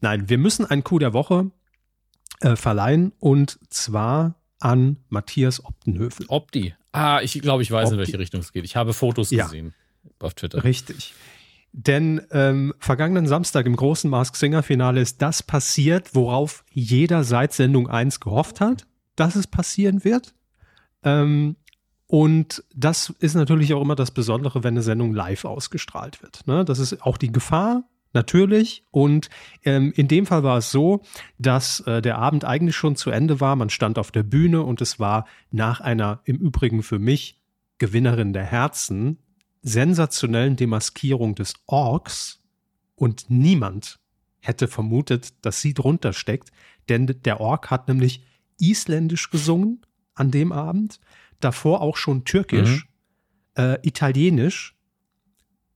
Nein, 0.00 0.28
wir 0.28 0.38
müssen 0.38 0.64
einen 0.66 0.84
Coup 0.84 0.98
der 0.98 1.12
Woche 1.12 1.50
äh, 2.40 2.56
verleihen 2.56 3.12
und 3.18 3.58
zwar 3.70 4.34
an 4.60 4.98
Matthias 5.08 5.64
Optenhöfel. 5.64 6.26
Opti. 6.28 6.74
Ah, 6.92 7.20
ich 7.22 7.40
glaube, 7.40 7.62
ich 7.62 7.70
weiß, 7.70 7.90
in 7.90 7.94
Opti. 7.94 8.06
welche 8.06 8.18
Richtung 8.18 8.40
es 8.40 8.52
geht. 8.52 8.64
Ich 8.64 8.76
habe 8.76 8.92
Fotos 8.92 9.30
Ja. 9.30 9.44
gesehen 9.44 9.74
auf 10.18 10.34
Twitter. 10.34 10.64
Richtig. 10.64 11.14
Denn 11.72 12.20
ähm, 12.32 12.74
vergangenen 12.78 13.26
Samstag 13.28 13.64
im 13.66 13.76
großen 13.76 14.10
Mask 14.10 14.34
Singer 14.36 14.62
Finale 14.62 15.00
ist 15.00 15.22
das 15.22 15.42
passiert, 15.42 16.14
worauf 16.14 16.64
jeder 16.72 17.22
seit 17.22 17.52
Sendung 17.52 17.88
1 17.88 18.18
gehofft 18.20 18.60
hat, 18.60 18.86
dass 19.14 19.36
es 19.36 19.46
passieren 19.46 20.02
wird. 20.04 20.34
Ähm, 21.04 21.56
und 22.10 22.64
das 22.74 23.14
ist 23.20 23.36
natürlich 23.36 23.72
auch 23.72 23.80
immer 23.80 23.94
das 23.94 24.10
Besondere, 24.10 24.64
wenn 24.64 24.74
eine 24.74 24.82
Sendung 24.82 25.14
live 25.14 25.44
ausgestrahlt 25.44 26.20
wird. 26.22 26.44
Ne? 26.48 26.64
Das 26.64 26.80
ist 26.80 27.02
auch 27.02 27.16
die 27.16 27.30
Gefahr, 27.30 27.84
natürlich. 28.12 28.82
Und 28.90 29.30
ähm, 29.64 29.92
in 29.94 30.08
dem 30.08 30.26
Fall 30.26 30.42
war 30.42 30.58
es 30.58 30.72
so, 30.72 31.02
dass 31.38 31.78
äh, 31.86 32.02
der 32.02 32.18
Abend 32.18 32.44
eigentlich 32.44 32.74
schon 32.74 32.96
zu 32.96 33.10
Ende 33.10 33.38
war. 33.38 33.54
Man 33.54 33.70
stand 33.70 33.96
auf 33.96 34.10
der 34.10 34.24
Bühne 34.24 34.64
und 34.64 34.80
es 34.80 34.98
war 34.98 35.24
nach 35.52 35.80
einer, 35.80 36.20
im 36.24 36.38
Übrigen 36.38 36.82
für 36.82 36.98
mich, 36.98 37.40
Gewinnerin 37.78 38.32
der 38.32 38.42
Herzen, 38.44 39.18
sensationellen 39.62 40.56
Demaskierung 40.56 41.36
des 41.36 41.54
Orks 41.66 42.42
und 42.96 43.26
niemand 43.28 44.00
hätte 44.40 44.66
vermutet, 44.66 45.32
dass 45.42 45.60
sie 45.60 45.74
drunter 45.74 46.12
steckt, 46.12 46.50
denn 46.88 47.06
der 47.06 47.40
Ork 47.40 47.70
hat 47.70 47.86
nämlich 47.86 48.24
isländisch 48.58 49.30
gesungen 49.30 49.86
an 50.16 50.32
dem 50.32 50.50
Abend, 50.50 50.98
davor 51.40 51.80
auch 51.80 51.96
schon 51.96 52.24
türkisch, 52.24 52.86
äh, 53.56 53.78
italienisch, 53.86 54.76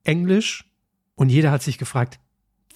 englisch 0.05 0.65
und 1.15 1.29
jeder 1.29 1.51
hat 1.51 1.63
sich 1.63 1.79
gefragt, 1.79 2.21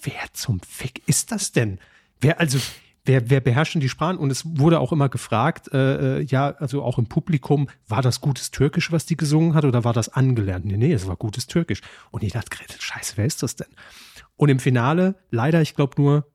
wer 0.01 0.33
zum 0.33 0.59
Fick 0.61 1.07
ist 1.07 1.31
das 1.31 1.51
denn? 1.51 1.79
Wer 2.19 2.39
also 2.39 2.59
Wer, 3.05 3.27
wer 3.29 3.39
beherrschen 3.39 3.81
die 3.81 3.89
Sprachen? 3.89 4.17
Und 4.17 4.29
es 4.29 4.43
wurde 4.45 4.79
auch 4.79 4.91
immer 4.91 5.09
gefragt, 5.09 5.73
äh, 5.73 6.19
äh, 6.19 6.21
ja, 6.25 6.51
also 6.59 6.83
auch 6.83 6.99
im 6.99 7.07
Publikum, 7.07 7.67
war 7.87 8.03
das 8.03 8.21
gutes 8.21 8.51
Türkisch, 8.51 8.91
was 8.91 9.07
die 9.07 9.17
gesungen 9.17 9.55
hat, 9.55 9.65
oder 9.65 9.83
war 9.83 9.93
das 9.93 10.09
angelernt? 10.09 10.65
Nee, 10.65 10.77
nee, 10.77 10.93
es 10.93 11.07
war 11.07 11.15
gutes 11.15 11.47
Türkisch. 11.47 11.81
Und 12.11 12.21
jeder 12.21 12.37
hat 12.37 12.51
geredet, 12.51 12.83
scheiße, 12.83 13.17
wer 13.17 13.25
ist 13.25 13.41
das 13.41 13.55
denn? 13.55 13.69
Und 14.35 14.49
im 14.49 14.59
Finale, 14.59 15.15
leider, 15.31 15.59
ich 15.59 15.73
glaube 15.73 15.99
nur 15.99 16.31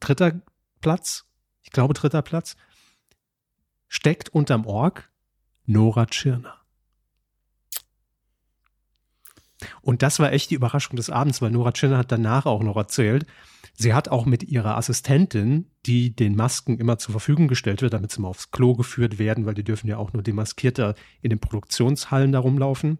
dritter 0.00 0.40
Platz, 0.80 1.24
ich 1.62 1.70
glaube 1.70 1.94
dritter 1.94 2.22
Platz, 2.22 2.56
steckt 3.86 4.30
unterm 4.30 4.66
Org 4.66 5.11
Nora 5.64 6.06
Tschirner. 6.06 6.62
Und 9.80 10.02
das 10.02 10.18
war 10.18 10.32
echt 10.32 10.50
die 10.50 10.56
Überraschung 10.56 10.96
des 10.96 11.10
Abends, 11.10 11.40
weil 11.40 11.50
Nora 11.50 11.72
Tschirner 11.72 11.98
hat 11.98 12.12
danach 12.12 12.46
auch 12.46 12.62
noch 12.62 12.76
erzählt, 12.76 13.26
sie 13.74 13.94
hat 13.94 14.08
auch 14.08 14.26
mit 14.26 14.42
ihrer 14.42 14.76
Assistentin, 14.76 15.70
die 15.86 16.14
den 16.14 16.34
Masken 16.34 16.78
immer 16.78 16.98
zur 16.98 17.12
Verfügung 17.12 17.48
gestellt 17.48 17.82
wird, 17.82 17.92
damit 17.92 18.10
sie 18.10 18.20
mal 18.20 18.28
aufs 18.28 18.50
Klo 18.50 18.74
geführt 18.74 19.18
werden, 19.18 19.46
weil 19.46 19.54
die 19.54 19.64
dürfen 19.64 19.88
ja 19.88 19.98
auch 19.98 20.12
nur 20.12 20.22
demaskierter 20.22 20.94
in 21.20 21.30
den 21.30 21.38
Produktionshallen 21.38 22.32
da 22.32 22.40
rumlaufen, 22.40 22.98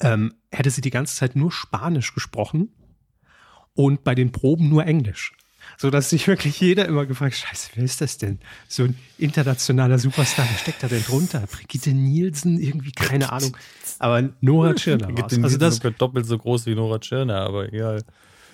ähm, 0.00 0.34
hätte 0.50 0.70
sie 0.70 0.80
die 0.80 0.90
ganze 0.90 1.16
Zeit 1.16 1.36
nur 1.36 1.52
Spanisch 1.52 2.14
gesprochen 2.14 2.74
und 3.74 4.04
bei 4.04 4.14
den 4.14 4.32
Proben 4.32 4.68
nur 4.68 4.86
Englisch. 4.86 5.32
So 5.76 5.90
dass 5.90 6.10
sich 6.10 6.26
wirklich 6.28 6.60
jeder 6.60 6.86
immer 6.86 7.06
gefragt, 7.06 7.34
scheiße, 7.34 7.70
wer 7.74 7.84
ist 7.84 8.00
das 8.00 8.18
denn? 8.18 8.38
So 8.68 8.84
ein 8.84 8.96
internationaler 9.18 9.98
Superstar, 9.98 10.46
wer 10.50 10.58
steckt 10.58 10.82
da 10.82 10.88
denn 10.88 11.02
drunter? 11.02 11.42
Brigitte 11.50 11.90
Nielsen, 11.90 12.60
irgendwie, 12.60 12.92
keine 12.92 13.32
Ahnung. 13.32 13.56
Aber 13.98 14.28
Nora 14.40 14.74
Tschirner 14.74 15.08
war's. 15.16 15.38
Also 15.42 15.58
das, 15.58 15.80
doppelt 15.80 16.26
so 16.26 16.38
groß 16.38 16.66
wie 16.66 16.74
Nora 16.74 16.98
Tschirner, 16.98 17.40
aber 17.40 17.72
egal. 17.72 18.02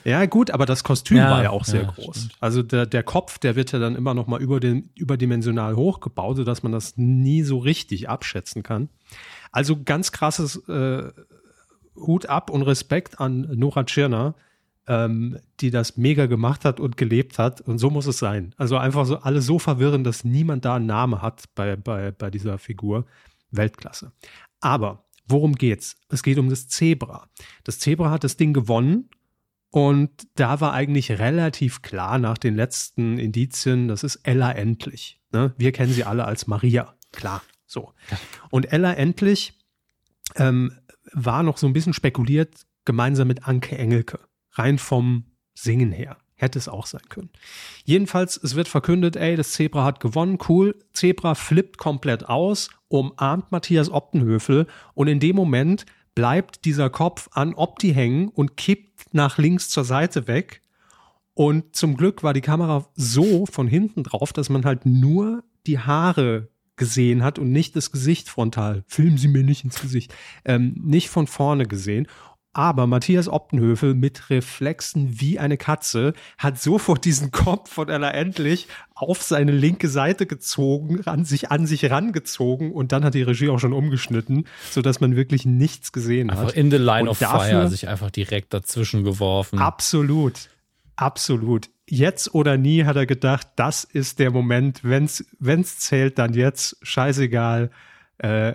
ja, 0.04 0.24
gut, 0.26 0.50
aber 0.50 0.66
das 0.66 0.84
Kostüm 0.84 1.18
Ja, 1.18 1.30
war 1.30 1.42
ja 1.42 1.50
auch 1.50 1.64
sehr 1.64 1.82
ja, 1.82 1.90
groß. 1.90 2.16
stimmt. 2.16 2.34
Also 2.40 2.62
der, 2.62 2.86
der 2.86 3.02
Kopf, 3.02 3.38
der 3.38 3.56
wird 3.56 3.72
ja 3.72 3.78
dann 3.78 3.96
immer 3.96 4.14
noch 4.14 4.26
mal 4.26 4.40
über 4.40 4.60
den, 4.60 4.90
überdimensional 4.94 5.76
hochgebaut, 5.76 6.36
sodass 6.36 6.62
man 6.62 6.72
das 6.72 6.96
nie 6.96 7.42
so 7.42 7.58
richtig 7.58 8.08
abschätzen 8.08 8.62
kann. 8.62 8.88
Also 9.52 9.82
ganz 9.82 10.12
krasses 10.12 10.56
äh, 10.68 11.10
Hut 11.96 12.26
ab 12.26 12.50
und 12.50 12.62
Respekt 12.62 13.20
an 13.20 13.48
Nora 13.54 13.84
Tschirner, 13.84 14.34
ähm, 14.90 15.38
die 15.60 15.70
das 15.70 15.96
mega 15.96 16.26
gemacht 16.26 16.64
hat 16.64 16.80
und 16.80 16.96
gelebt 16.96 17.38
hat. 17.38 17.60
Und 17.60 17.78
so 17.78 17.90
muss 17.90 18.06
es 18.06 18.18
sein. 18.18 18.54
Also 18.58 18.76
einfach 18.76 19.06
so 19.06 19.18
alle 19.18 19.40
so 19.40 19.60
verwirren, 19.60 20.02
dass 20.02 20.24
niemand 20.24 20.64
da 20.64 20.74
einen 20.74 20.86
Namen 20.86 21.22
hat 21.22 21.44
bei, 21.54 21.76
bei, 21.76 22.10
bei 22.10 22.28
dieser 22.28 22.58
Figur. 22.58 23.06
Weltklasse. 23.52 24.12
Aber 24.60 25.04
worum 25.26 25.54
geht's? 25.54 25.96
Es 26.08 26.24
geht 26.24 26.38
um 26.38 26.50
das 26.50 26.66
Zebra. 26.66 27.28
Das 27.62 27.78
Zebra 27.78 28.10
hat 28.10 28.24
das 28.24 28.36
Ding 28.36 28.52
gewonnen 28.52 29.10
und 29.70 30.10
da 30.34 30.60
war 30.60 30.72
eigentlich 30.72 31.12
relativ 31.12 31.82
klar 31.82 32.18
nach 32.18 32.36
den 32.36 32.56
letzten 32.56 33.18
Indizien, 33.18 33.86
das 33.86 34.02
ist 34.02 34.16
Ella 34.24 34.50
Endlich. 34.50 35.20
Ne? 35.32 35.54
Wir 35.56 35.70
kennen 35.70 35.92
sie 35.92 36.04
alle 36.04 36.24
als 36.24 36.48
Maria. 36.48 36.94
Klar, 37.12 37.42
so. 37.66 37.92
Und 38.50 38.72
Ella 38.72 38.92
Endlich 38.92 39.56
ähm, 40.34 40.72
war 41.12 41.44
noch 41.44 41.58
so 41.58 41.68
ein 41.68 41.72
bisschen 41.72 41.92
spekuliert, 41.92 42.66
gemeinsam 42.84 43.28
mit 43.28 43.46
Anke 43.46 43.78
Engelke. 43.78 44.18
Rein 44.52 44.78
vom 44.78 45.24
Singen 45.54 45.92
her. 45.92 46.16
Hätte 46.34 46.58
es 46.58 46.68
auch 46.68 46.86
sein 46.86 47.02
können. 47.10 47.28
Jedenfalls, 47.84 48.38
es 48.42 48.54
wird 48.54 48.66
verkündet, 48.66 49.14
ey, 49.14 49.36
das 49.36 49.52
Zebra 49.52 49.84
hat 49.84 50.00
gewonnen, 50.00 50.38
cool. 50.48 50.74
Zebra 50.94 51.34
flippt 51.34 51.76
komplett 51.76 52.26
aus, 52.30 52.70
umarmt 52.88 53.52
Matthias 53.52 53.90
Optenhöfel 53.90 54.66
und 54.94 55.08
in 55.08 55.20
dem 55.20 55.36
Moment 55.36 55.84
bleibt 56.14 56.64
dieser 56.64 56.88
Kopf 56.88 57.28
an 57.32 57.54
Opti 57.54 57.92
hängen 57.92 58.28
und 58.28 58.56
kippt 58.56 59.12
nach 59.12 59.36
links 59.36 59.68
zur 59.68 59.84
Seite 59.84 60.28
weg. 60.28 60.62
Und 61.34 61.76
zum 61.76 61.96
Glück 61.96 62.22
war 62.22 62.32
die 62.32 62.40
Kamera 62.40 62.86
so 62.94 63.46
von 63.46 63.68
hinten 63.68 64.02
drauf, 64.02 64.32
dass 64.32 64.48
man 64.48 64.64
halt 64.64 64.86
nur 64.86 65.44
die 65.66 65.78
Haare 65.78 66.48
gesehen 66.76 67.22
hat 67.22 67.38
und 67.38 67.52
nicht 67.52 67.76
das 67.76 67.92
Gesicht 67.92 68.28
frontal. 68.28 68.84
Filmen 68.86 69.18
Sie 69.18 69.28
mir 69.28 69.44
nicht 69.44 69.64
ins 69.64 69.80
Gesicht. 69.80 70.14
Ähm, 70.44 70.74
nicht 70.82 71.10
von 71.10 71.26
vorne 71.26 71.66
gesehen. 71.66 72.08
Aber 72.52 72.88
Matthias 72.88 73.28
Optenhöfel 73.28 73.94
mit 73.94 74.28
Reflexen 74.28 75.20
wie 75.20 75.38
eine 75.38 75.56
Katze 75.56 76.14
hat 76.36 76.60
sofort 76.60 77.04
diesen 77.04 77.30
Kopf 77.30 77.70
von 77.70 77.88
Ella 77.88 78.10
Endlich 78.10 78.66
auf 78.96 79.22
seine 79.22 79.52
linke 79.52 79.88
Seite 79.88 80.26
gezogen, 80.26 81.06
an 81.06 81.24
sich, 81.24 81.52
an 81.52 81.66
sich 81.66 81.88
rangezogen 81.88 82.72
und 82.72 82.90
dann 82.90 83.04
hat 83.04 83.14
die 83.14 83.22
Regie 83.22 83.50
auch 83.50 83.60
schon 83.60 83.72
umgeschnitten, 83.72 84.46
sodass 84.70 85.00
man 85.00 85.14
wirklich 85.14 85.46
nichts 85.46 85.92
gesehen 85.92 86.30
einfach 86.30 86.48
hat. 86.48 86.54
in 86.54 86.72
the 86.72 86.76
line 86.76 87.02
Und 87.02 87.10
of 87.10 87.18
fire 87.18 87.68
sich 87.68 87.86
einfach 87.86 88.10
direkt 88.10 88.52
dazwischen 88.52 89.04
geworfen. 89.04 89.60
Absolut. 89.60 90.50
Absolut. 90.96 91.70
Jetzt 91.88 92.34
oder 92.34 92.58
nie 92.58 92.84
hat 92.84 92.96
er 92.96 93.06
gedacht, 93.06 93.46
das 93.56 93.84
ist 93.84 94.18
der 94.18 94.30
Moment, 94.30 94.80
wenn's, 94.82 95.24
wenn's 95.38 95.78
zählt, 95.78 96.18
dann 96.18 96.34
jetzt, 96.34 96.76
scheißegal, 96.82 97.70
äh, 98.18 98.54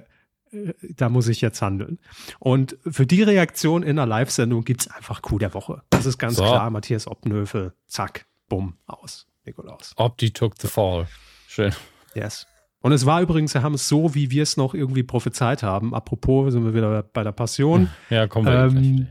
da 0.96 1.10
muss 1.10 1.28
ich 1.28 1.42
jetzt 1.42 1.62
handeln. 1.62 2.00
Und 2.40 2.78
für 2.90 3.06
die 3.06 3.24
Reaktion 3.24 3.84
in 3.84 4.00
einer 4.00 4.06
Live-Sendung 4.06 4.64
gibt's 4.64 4.88
einfach 4.88 5.22
Coup 5.22 5.40
der 5.40 5.54
Woche. 5.54 5.82
Das 5.90 6.06
ist 6.06 6.18
ganz 6.18 6.36
So. 6.36 6.44
klar. 6.44 6.70
Matthias 6.70 7.08
Optenhöfel, 7.08 7.74
zack, 7.88 8.26
bumm, 8.50 8.78
aus. 8.86 9.28
Nikolaus. 9.46 9.94
Opti 9.96 10.32
took 10.32 10.54
the 10.60 10.68
fall. 10.68 11.08
Schön. 11.48 11.72
Yes. 12.16 12.48
Und 12.82 12.92
es 12.92 13.06
war 13.06 13.22
übrigens, 13.22 13.54
wir 13.54 13.64
haben 13.64 13.76
es 13.76 13.88
so, 13.88 14.14
wie 14.16 14.32
wir 14.32 14.44
es 14.44 14.58
noch 14.58 14.74
irgendwie 14.74 15.04
prophezeit 15.04 15.64
haben. 15.64 15.94
Apropos, 15.94 16.54
sind 16.54 16.66
wir 16.66 16.74
wieder 16.74 17.04
bei 17.04 17.24
der 17.24 17.32
Passion. 17.32 17.90
Ja, 18.10 18.28
kommen 18.28 18.48
wir 18.48 18.54
Ähm. 18.54 19.08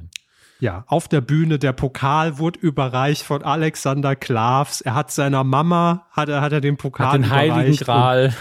Ja, 0.60 0.84
auf 0.86 1.08
der 1.08 1.20
Bühne, 1.20 1.58
der 1.58 1.72
Pokal 1.72 2.38
wurde 2.38 2.58
überreicht 2.60 3.22
von 3.22 3.42
Alexander 3.42 4.16
Klavs. 4.16 4.80
Er 4.80 4.94
hat 4.94 5.10
seiner 5.10 5.44
Mama, 5.44 6.06
hat 6.12 6.28
er, 6.28 6.40
hat 6.40 6.52
er 6.52 6.60
den 6.60 6.76
Pokal 6.76 7.08
Hat 7.08 7.14
den 7.14 7.30
Heiligen 7.30 7.58
überreicht. 7.60 7.84
Gral. 7.84 8.34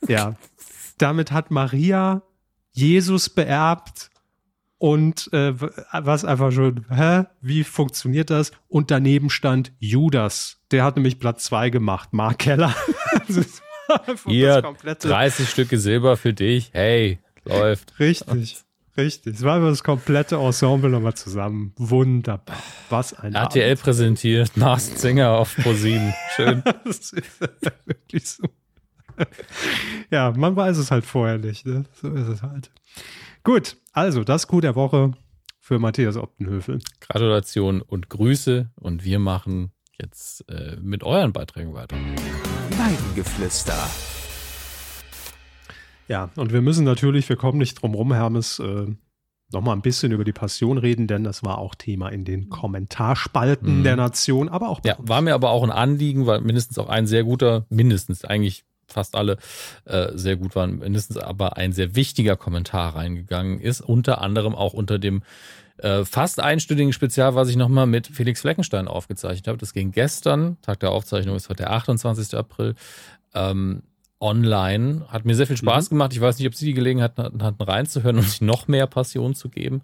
Und, 0.00 0.10
ja. 0.10 0.34
Damit 0.98 1.32
hat 1.32 1.50
Maria 1.50 2.22
Jesus 2.72 3.30
beerbt 3.30 4.10
und 4.78 5.32
äh, 5.32 5.54
was 5.92 6.24
einfach 6.24 6.52
schon, 6.52 6.86
hä, 6.88 7.24
wie 7.40 7.64
funktioniert 7.64 8.30
das? 8.30 8.52
Und 8.68 8.90
daneben 8.90 9.28
stand 9.28 9.72
Judas. 9.80 10.60
Der 10.70 10.84
hat 10.84 10.96
nämlich 10.96 11.18
Platz 11.18 11.44
zwei 11.44 11.70
gemacht, 11.70 12.12
Mark 12.12 12.38
Keller. 12.38 12.74
Hier, 14.26 14.54
das 14.54 14.62
komplette 14.62 15.08
30 15.08 15.48
Stücke 15.48 15.78
Silber 15.78 16.16
für 16.16 16.32
dich. 16.32 16.70
Hey, 16.72 17.18
läuft. 17.44 17.98
Richtig, 17.98 18.58
richtig. 18.96 19.34
Es 19.36 19.42
war 19.42 19.56
einfach 19.56 19.70
das 19.70 19.82
komplette 19.82 20.36
Ensemble 20.36 20.90
nochmal 20.90 21.14
zusammen. 21.14 21.72
Wunderbar. 21.76 22.56
Was 22.90 23.14
ein 23.14 23.34
RTL 23.34 23.76
präsentiert, 23.76 24.52
Lars 24.56 25.00
Singer 25.00 25.30
auf 25.30 25.56
Pro7. 25.56 26.12
Schön. 26.36 26.62
Abend. 26.64 26.74
Das 26.84 27.12
ist 27.12 27.14
wirklich 27.86 28.28
so. 28.28 28.44
Ja, 30.10 30.32
man 30.36 30.56
weiß 30.56 30.78
es 30.78 30.90
halt 30.90 31.04
vorher 31.04 31.38
nicht. 31.38 31.66
Ne? 31.66 31.84
So 32.00 32.08
ist 32.10 32.28
es 32.28 32.42
halt. 32.42 32.70
Gut, 33.44 33.76
also 33.92 34.24
das 34.24 34.46
Coup 34.48 34.60
der 34.62 34.74
Woche 34.74 35.12
für 35.60 35.78
Matthias 35.78 36.16
Optenhöfel. 36.16 36.78
Gratulation 37.00 37.82
und 37.82 38.08
Grüße. 38.08 38.70
Und 38.76 39.04
wir 39.04 39.18
machen 39.18 39.72
jetzt 40.00 40.48
äh, 40.48 40.76
mit 40.80 41.02
euren 41.04 41.32
Beiträgen 41.32 41.74
weiter. 41.74 41.96
Weidengeflüster. 42.78 43.76
Ja, 46.08 46.30
und 46.36 46.52
wir 46.52 46.62
müssen 46.62 46.84
natürlich, 46.84 47.28
wir 47.28 47.36
kommen 47.36 47.58
nicht 47.58 47.82
drum 47.82 47.94
rum, 47.94 48.12
Hermes, 48.14 48.58
äh, 48.60 48.86
nochmal 49.52 49.76
ein 49.76 49.82
bisschen 49.82 50.12
über 50.12 50.24
die 50.24 50.32
Passion 50.32 50.78
reden, 50.78 51.06
denn 51.06 51.24
das 51.24 51.42
war 51.44 51.58
auch 51.58 51.74
Thema 51.74 52.08
in 52.10 52.24
den 52.24 52.48
Kommentarspalten 52.48 53.80
Mhm. 53.80 53.84
der 53.84 53.96
Nation, 53.96 54.48
aber 54.48 54.68
auch 54.70 54.80
bei 54.80 54.90
Ja, 54.90 54.96
uns. 54.96 55.08
war 55.08 55.20
mir 55.20 55.34
aber 55.34 55.50
auch 55.50 55.62
ein 55.64 55.70
Anliegen, 55.70 56.26
weil 56.26 56.40
mindestens 56.40 56.78
auch 56.78 56.88
ein 56.88 57.06
sehr 57.06 57.24
guter, 57.24 57.66
mindestens 57.68 58.24
eigentlich 58.24 58.64
fast 58.88 59.14
alle 59.14 59.36
äh, 59.84 60.08
sehr 60.14 60.36
gut 60.36 60.56
waren, 60.56 60.78
mindestens 60.78 61.16
aber 61.18 61.56
ein 61.56 61.72
sehr 61.72 61.94
wichtiger 61.94 62.36
Kommentar 62.36 62.96
reingegangen 62.96 63.60
ist, 63.60 63.80
unter 63.80 64.20
anderem 64.20 64.54
auch 64.54 64.72
unter 64.72 64.98
dem 64.98 65.22
äh, 65.78 66.04
fast 66.04 66.40
einstündigen 66.40 66.92
Spezial, 66.92 67.34
was 67.36 67.48
ich 67.48 67.56
nochmal 67.56 67.86
mit 67.86 68.06
Felix 68.08 68.40
Fleckenstein 68.40 68.88
aufgezeichnet 68.88 69.46
habe. 69.46 69.58
Das 69.58 69.72
ging 69.72 69.92
gestern, 69.92 70.56
Tag 70.62 70.80
der 70.80 70.90
Aufzeichnung 70.90 71.36
ist 71.36 71.48
heute 71.48 71.62
der 71.64 71.72
28. 71.72 72.36
April, 72.36 72.74
ähm, 73.34 73.82
online. 74.20 75.06
Hat 75.08 75.24
mir 75.24 75.36
sehr 75.36 75.46
viel 75.46 75.56
Spaß 75.56 75.90
gemacht. 75.90 76.12
Ich 76.12 76.20
weiß 76.20 76.38
nicht, 76.38 76.48
ob 76.48 76.54
Sie 76.54 76.66
die 76.66 76.74
Gelegenheit 76.74 77.16
hatten, 77.16 77.42
hatten 77.42 77.62
reinzuhören 77.62 78.16
und 78.16 78.24
sich 78.28 78.40
noch 78.40 78.66
mehr 78.66 78.86
Passion 78.88 79.34
zu 79.34 79.48
geben. 79.48 79.82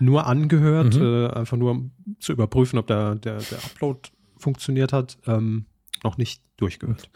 nur 0.00 0.26
angehört, 0.26 0.94
Mhm. 0.96 1.02
äh, 1.02 1.28
einfach 1.30 1.56
nur 1.56 1.70
um 1.70 1.90
zu 2.18 2.32
überprüfen, 2.32 2.78
ob 2.78 2.86
der, 2.88 3.14
der, 3.14 3.36
der 3.38 3.58
Upload 3.64 4.00
funktioniert 4.36 4.92
hat, 4.92 5.16
ähm, 5.26 5.66
noch 6.04 6.18
nicht 6.18 6.42
durchgehört. 6.56 7.08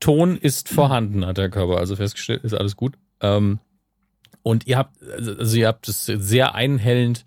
Ton 0.00 0.36
ist 0.36 0.68
vorhanden, 0.68 1.26
hat 1.26 1.38
der 1.38 1.50
Körper 1.50 1.76
also 1.76 1.96
festgestellt, 1.96 2.42
ist 2.42 2.54
alles 2.54 2.76
gut. 2.76 2.96
Ähm, 3.20 3.58
und 4.42 4.66
ihr 4.66 4.78
habt, 4.78 4.96
also 5.02 5.56
ihr 5.56 5.68
habt 5.68 5.88
es 5.88 6.06
sehr 6.06 6.54
einhellend, 6.54 7.26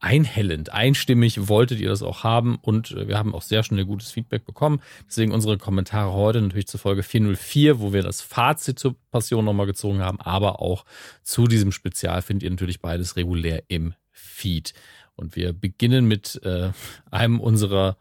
einhellend, 0.00 0.72
einstimmig 0.72 1.48
wolltet 1.48 1.80
ihr 1.80 1.88
das 1.88 2.02
auch 2.02 2.24
haben 2.24 2.56
und 2.62 2.92
äh, 2.92 3.08
wir 3.08 3.18
haben 3.18 3.34
auch 3.34 3.42
sehr 3.42 3.62
schnell 3.62 3.84
gutes 3.84 4.10
Feedback 4.10 4.46
bekommen. 4.46 4.80
Deswegen 5.06 5.32
unsere 5.32 5.58
Kommentare 5.58 6.12
heute 6.12 6.40
natürlich 6.40 6.68
zur 6.68 6.80
Folge 6.80 7.02
404, 7.02 7.80
wo 7.80 7.92
wir 7.92 8.02
das 8.02 8.22
Fazit 8.22 8.78
zur 8.78 8.94
Passion 9.10 9.44
nochmal 9.44 9.66
gezogen 9.66 10.00
haben, 10.00 10.20
aber 10.20 10.62
auch 10.62 10.84
zu 11.22 11.46
diesem 11.46 11.72
Spezial 11.72 12.22
findet 12.22 12.44
ihr 12.44 12.50
natürlich 12.50 12.80
beides 12.80 13.16
regulär 13.16 13.64
im 13.68 13.94
Feed. 14.10 14.72
Und 15.16 15.36
wir 15.36 15.52
beginnen 15.52 16.06
mit 16.06 16.40
äh, 16.44 16.70
einem 17.10 17.40
unserer 17.40 17.96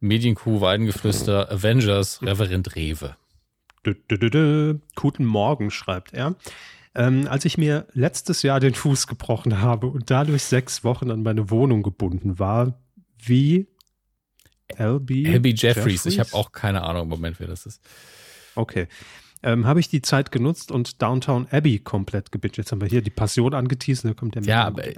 Medienkuh 0.00 0.60
Weidengeflüster 0.60 1.50
Avengers, 1.50 2.20
Reverend 2.22 2.76
Rewe. 2.76 3.16
Dö, 3.84 3.94
dö, 3.94 4.30
dö. 4.30 4.74
Guten 4.94 5.24
Morgen, 5.24 5.70
schreibt 5.70 6.12
er. 6.14 6.36
Ähm, 6.94 7.26
als 7.28 7.44
ich 7.44 7.58
mir 7.58 7.86
letztes 7.94 8.42
Jahr 8.42 8.60
den 8.60 8.74
Fuß 8.74 9.06
gebrochen 9.06 9.60
habe 9.60 9.86
und 9.86 10.10
dadurch 10.10 10.42
sechs 10.42 10.84
Wochen 10.84 11.10
an 11.10 11.22
meine 11.22 11.50
Wohnung 11.50 11.82
gebunden 11.82 12.38
war, 12.38 12.78
wie 13.18 13.66
LB, 14.78 15.26
Abby 15.34 15.54
Jeffries. 15.56 16.06
Ich 16.06 16.20
habe 16.20 16.32
auch 16.34 16.52
keine 16.52 16.82
Ahnung 16.82 17.04
im 17.04 17.08
Moment, 17.08 17.40
wer 17.40 17.46
das 17.46 17.66
ist. 17.66 17.82
Okay. 18.54 18.88
Ähm, 19.44 19.66
habe 19.66 19.80
ich 19.80 19.88
die 19.88 20.02
Zeit 20.02 20.30
genutzt 20.30 20.70
und 20.70 21.02
Downtown 21.02 21.48
Abbey 21.50 21.80
komplett 21.80 22.30
gebinged. 22.30 22.58
Jetzt 22.58 22.70
haben 22.70 22.80
wir 22.80 22.88
hier 22.88 23.02
die 23.02 23.10
Passion 23.10 23.54
angeteasert, 23.54 24.10
da 24.10 24.14
kommt 24.14 24.36
der 24.36 24.42
Ja, 24.44 24.64
aber 24.64 24.86
äh, 24.86 24.94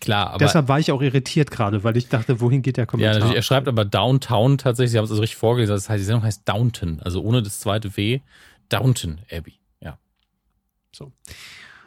klar, 0.00 0.30
aber 0.30 0.38
Deshalb 0.38 0.66
war 0.66 0.80
ich 0.80 0.90
auch 0.90 1.00
irritiert 1.00 1.52
gerade, 1.52 1.84
weil 1.84 1.96
ich 1.96 2.08
dachte, 2.08 2.40
wohin 2.40 2.62
geht 2.62 2.76
der 2.76 2.82
ja, 2.82 2.86
Kommentar? 2.86 3.14
natürlich, 3.14 3.36
er 3.36 3.42
schreibt 3.42 3.68
aber 3.68 3.84
Downtown 3.84 4.58
tatsächlich, 4.58 4.92
Sie 4.92 4.98
haben 4.98 5.04
es 5.04 5.10
also 5.12 5.20
richtig 5.20 5.36
vorgelesen, 5.36 5.74
das 5.74 5.88
heißt, 5.88 6.00
die 6.00 6.04
Sendung 6.04 6.24
heißt 6.24 6.48
Downton, 6.48 7.00
also 7.04 7.22
ohne 7.22 7.40
das 7.42 7.60
zweite 7.60 7.96
W, 7.96 8.20
Downton 8.68 9.20
Abbey. 9.30 9.60
Ja. 9.80 9.98
So. 10.90 11.12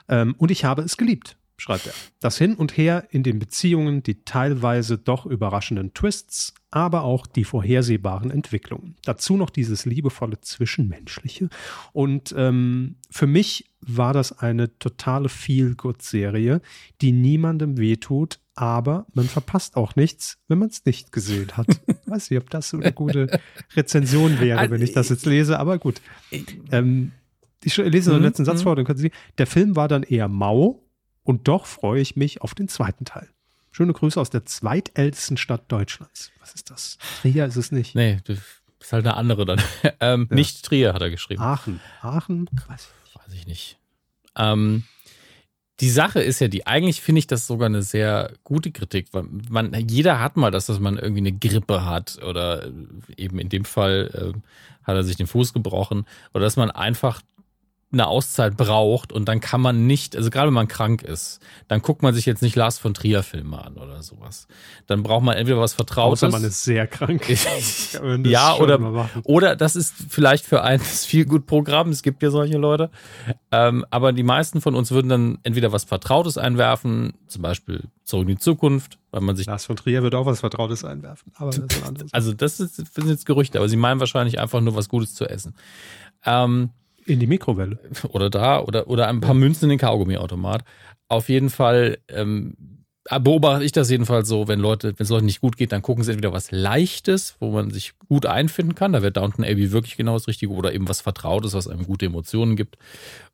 Ähm, 0.08 0.34
und 0.38 0.50
ich 0.50 0.64
habe 0.64 0.84
es 0.84 0.96
geliebt, 0.96 1.36
schreibt 1.58 1.88
er. 1.88 1.94
Das 2.20 2.38
Hin 2.38 2.56
und 2.56 2.78
Her 2.78 3.08
in 3.10 3.24
den 3.24 3.40
Beziehungen, 3.40 4.04
die 4.04 4.24
teilweise 4.24 4.98
doch 4.98 5.26
überraschenden 5.26 5.94
Twists, 5.94 6.54
aber 6.70 7.04
auch 7.04 7.26
die 7.26 7.44
vorhersehbaren 7.44 8.30
Entwicklungen. 8.30 8.96
Dazu 9.04 9.38
noch 9.38 9.50
dieses 9.50 9.86
liebevolle 9.86 10.40
Zwischenmenschliche. 10.42 11.50
Und 11.94 12.34
ähm, 12.38 12.98
für 13.10 13.28
mich 13.28 13.72
war 13.82 14.14
das 14.14 14.38
eine 14.38 14.78
totale 14.78 15.30
Feel-Good-Serie, 15.30 16.62
die 17.02 17.12
niemandem 17.12 17.78
wehtut, 17.78 18.40
aber 18.56 19.06
man 19.14 19.26
verpasst 19.26 19.78
auch 19.78 19.96
nichts, 19.96 20.40
wenn 20.48 20.60
man 20.60 20.70
es 20.70 20.84
nicht 20.86 21.12
gesehen 21.12 21.56
hat. 21.58 21.68
Weiß 22.06 22.30
nicht, 22.30 22.40
ob 22.40 22.50
das 22.50 22.70
so 22.70 22.78
eine 22.78 22.92
gute 22.92 23.40
Rezension 23.76 24.40
wäre, 24.40 24.70
wenn 24.70 24.82
ich 24.82 24.94
das 24.94 25.10
jetzt 25.10 25.26
lese, 25.26 25.60
aber 25.60 25.78
gut. 25.78 26.02
Ähm, 26.72 27.12
ich 27.64 27.78
lese 27.78 28.12
den 28.12 28.20
Mhm, 28.20 28.26
letzten 28.26 28.46
Satz 28.46 28.60
mhm. 28.60 28.64
vor, 28.64 28.76
dann 28.76 28.86
können 28.86 29.00
Sie. 29.00 29.12
Der 29.38 29.48
Film 29.48 29.76
war 29.76 29.88
dann 29.88 30.04
eher 30.04 30.28
mau 30.28 30.87
und 31.28 31.50
doch 31.50 31.66
freue 31.66 32.00
ich 32.00 32.16
mich 32.16 32.42
auf 32.42 32.56
den 32.56 32.70
zweiten 32.70 33.04
Teil. 33.04 33.28
Schöne 33.72 33.92
Grüße 33.92 34.20
aus 34.20 34.30
der 34.30 34.46
zweitältesten 34.46 35.36
Stadt 35.36 35.70
Deutschlands. 35.70 36.32
Was 36.40 36.54
ist 36.54 36.72
das? 36.72 36.98
Trier 37.22 37.46
ist 37.46 37.58
es 37.58 37.74
nicht. 37.74 37.96
Nee, 37.96 38.20
das 38.24 38.38
ist 38.80 38.94
halt 38.94 39.06
eine 39.06 39.18
andere 39.18 39.46
dann. 39.46 39.62
ähm, 40.00 40.28
Nicht 40.32 40.64
Trier, 40.64 40.94
hat 40.94 41.02
er 41.02 41.10
geschrieben. 41.10 41.42
Aachen. 41.42 41.82
Aachen? 42.02 42.50
Weiß 42.68 42.88
ich 42.88 43.04
nicht. 43.04 43.16
Weiß 43.16 43.34
ich 43.34 43.46
nicht. 43.46 43.78
Ähm, 44.38 44.86
die 45.82 45.90
Sache 45.90 46.22
ist 46.22 46.40
ja 46.40 46.48
die, 46.48 46.66
eigentlich 46.66 47.02
finde 47.02 47.20
ich 47.20 47.28
das 47.28 47.46
sogar 47.46 47.66
eine 47.66 47.82
sehr 47.84 48.32
gute 48.46 48.72
Kritik, 48.72 49.10
weil 49.12 49.26
man, 49.50 49.74
jeder 49.86 50.22
hat 50.22 50.38
mal 50.38 50.50
das, 50.50 50.68
dass 50.68 50.80
man 50.80 50.98
irgendwie 50.98 51.20
eine 51.20 51.34
Grippe 51.34 51.84
hat 51.84 52.24
oder 52.24 52.72
eben 53.18 53.38
in 53.38 53.50
dem 53.50 53.66
Fall 53.66 54.34
äh, 54.34 54.40
hat 54.84 54.96
er 54.96 55.04
sich 55.04 55.18
den 55.18 55.28
Fuß 55.28 55.52
gebrochen 55.52 56.06
oder 56.34 56.46
dass 56.46 56.56
man 56.56 56.72
einfach 56.72 57.22
eine 57.92 58.08
Auszeit 58.08 58.58
braucht 58.58 59.14
und 59.14 59.30
dann 59.30 59.40
kann 59.40 59.62
man 59.62 59.88
nicht, 59.88 60.16
also 60.18 60.30
gerade 60.30 60.48
wenn 60.48 60.54
man 60.54 60.68
krank 60.68 61.04
ist, 61.04 61.40
dann 61.70 61.82
guckt 61.82 62.04
man 62.04 62.14
sich 62.14 62.26
jetzt 62.26 62.42
nicht 62.42 62.56
Lars 62.56 62.78
von 62.80 62.94
Trier 62.94 63.24
Filme 63.24 63.64
an 63.64 63.76
oder 63.78 64.04
sowas. 64.04 64.48
Dann 64.88 65.04
braucht 65.04 65.24
man 65.24 65.38
entweder 65.38 65.60
was 65.60 65.74
Vertrautes. 65.74 66.24
Außer 66.24 66.32
man 66.32 66.44
ist 66.44 66.64
sehr 66.64 66.86
krank. 66.86 67.26
ja, 68.26 68.56
oder, 68.56 69.10
oder 69.24 69.56
das 69.56 69.78
ist 69.78 69.94
vielleicht 70.10 70.46
für 70.46 70.64
ein 70.64 70.82
viel 70.82 71.26
gut 71.26 71.46
Programm. 71.46 71.90
Es 71.90 72.04
gibt 72.04 72.22
ja 72.24 72.30
solche 72.30 72.58
Leute. 72.58 72.90
Ähm, 73.52 73.86
aber 73.90 74.12
die 74.12 74.24
meisten 74.24 74.60
von 74.60 74.76
uns 74.76 74.92
würden 74.92 75.08
dann 75.08 75.40
entweder 75.44 75.72
was 75.72 75.86
Vertrautes 75.86 76.38
einwerfen, 76.38 77.14
zum 77.28 77.42
Beispiel 77.42 77.84
Zurück 78.04 78.30
in 78.30 78.36
die 78.36 78.42
Zukunft, 78.42 79.00
weil 79.12 79.20
man 79.20 79.36
sich. 79.36 79.48
Lars 79.48 79.66
von 79.66 79.76
Trier 79.76 80.02
wird 80.02 80.16
auch 80.16 80.26
was 80.26 80.40
Vertrautes 80.40 80.86
einwerfen. 80.86 81.32
Aber 81.36 81.52
das 81.52 81.60
ist 81.60 81.84
ein 81.84 81.88
anderes. 81.88 82.14
Also 82.14 82.34
das, 82.34 82.62
ist, 82.62 82.80
das 82.80 82.94
sind 82.94 83.10
jetzt 83.10 83.26
Gerüchte, 83.26 83.60
aber 83.60 83.68
sie 83.68 83.76
meinen 83.76 84.00
wahrscheinlich 84.00 84.40
einfach 84.40 84.62
nur 84.62 84.76
was 84.76 84.88
Gutes 84.88 85.14
zu 85.14 85.26
essen. 85.26 85.56
Ähm, 86.26 86.70
in 87.08 87.20
die 87.20 87.28
Mikrowelle. 87.28 87.80
Oder 88.10 88.30
da, 88.30 88.60
oder, 88.60 88.88
oder 88.88 89.08
ein 89.08 89.22
paar 89.22 89.34
Münzen 89.34 89.66
in 89.66 89.70
den 89.70 89.80
Kaugummiautomat. 89.80 90.64
Auf 91.08 91.30
jeden 91.30 91.50
Fall 91.50 92.00
ähm, 92.10 92.56
beobachte 93.22 93.64
ich 93.64 93.72
das 93.72 93.90
jedenfalls 93.90 94.28
so, 94.28 94.48
wenn 94.48 94.60
Leute, 94.60 94.94
wenn 94.98 95.04
es 95.04 95.10
Leuten 95.10 95.26
nicht 95.26 95.42
gut 95.42 95.58
geht, 95.58 95.72
dann 95.72 95.82
gucken 95.82 96.04
sie 96.04 96.12
entweder 96.12 96.34
was 96.34 96.52
Leichtes, 96.52 97.36
wo 97.40 97.52
man 97.52 97.72
sich 97.72 97.94
gut 98.10 98.26
einfinden 98.26 98.76
kann. 98.76 98.94
Da 98.94 99.02
wird 99.02 99.18
Downton 99.18 99.46
Abbey 99.46 99.72
wirklich 99.72 99.96
genau 99.96 100.14
das 100.14 100.28
Richtige 100.28 100.52
oder 100.52 100.74
eben 100.74 100.90
was 100.90 101.02
Vertrautes, 101.02 101.54
was 101.54 101.68
einem 101.68 101.86
gute 101.86 102.08
Emotionen 102.08 102.56
gibt. 102.56 102.78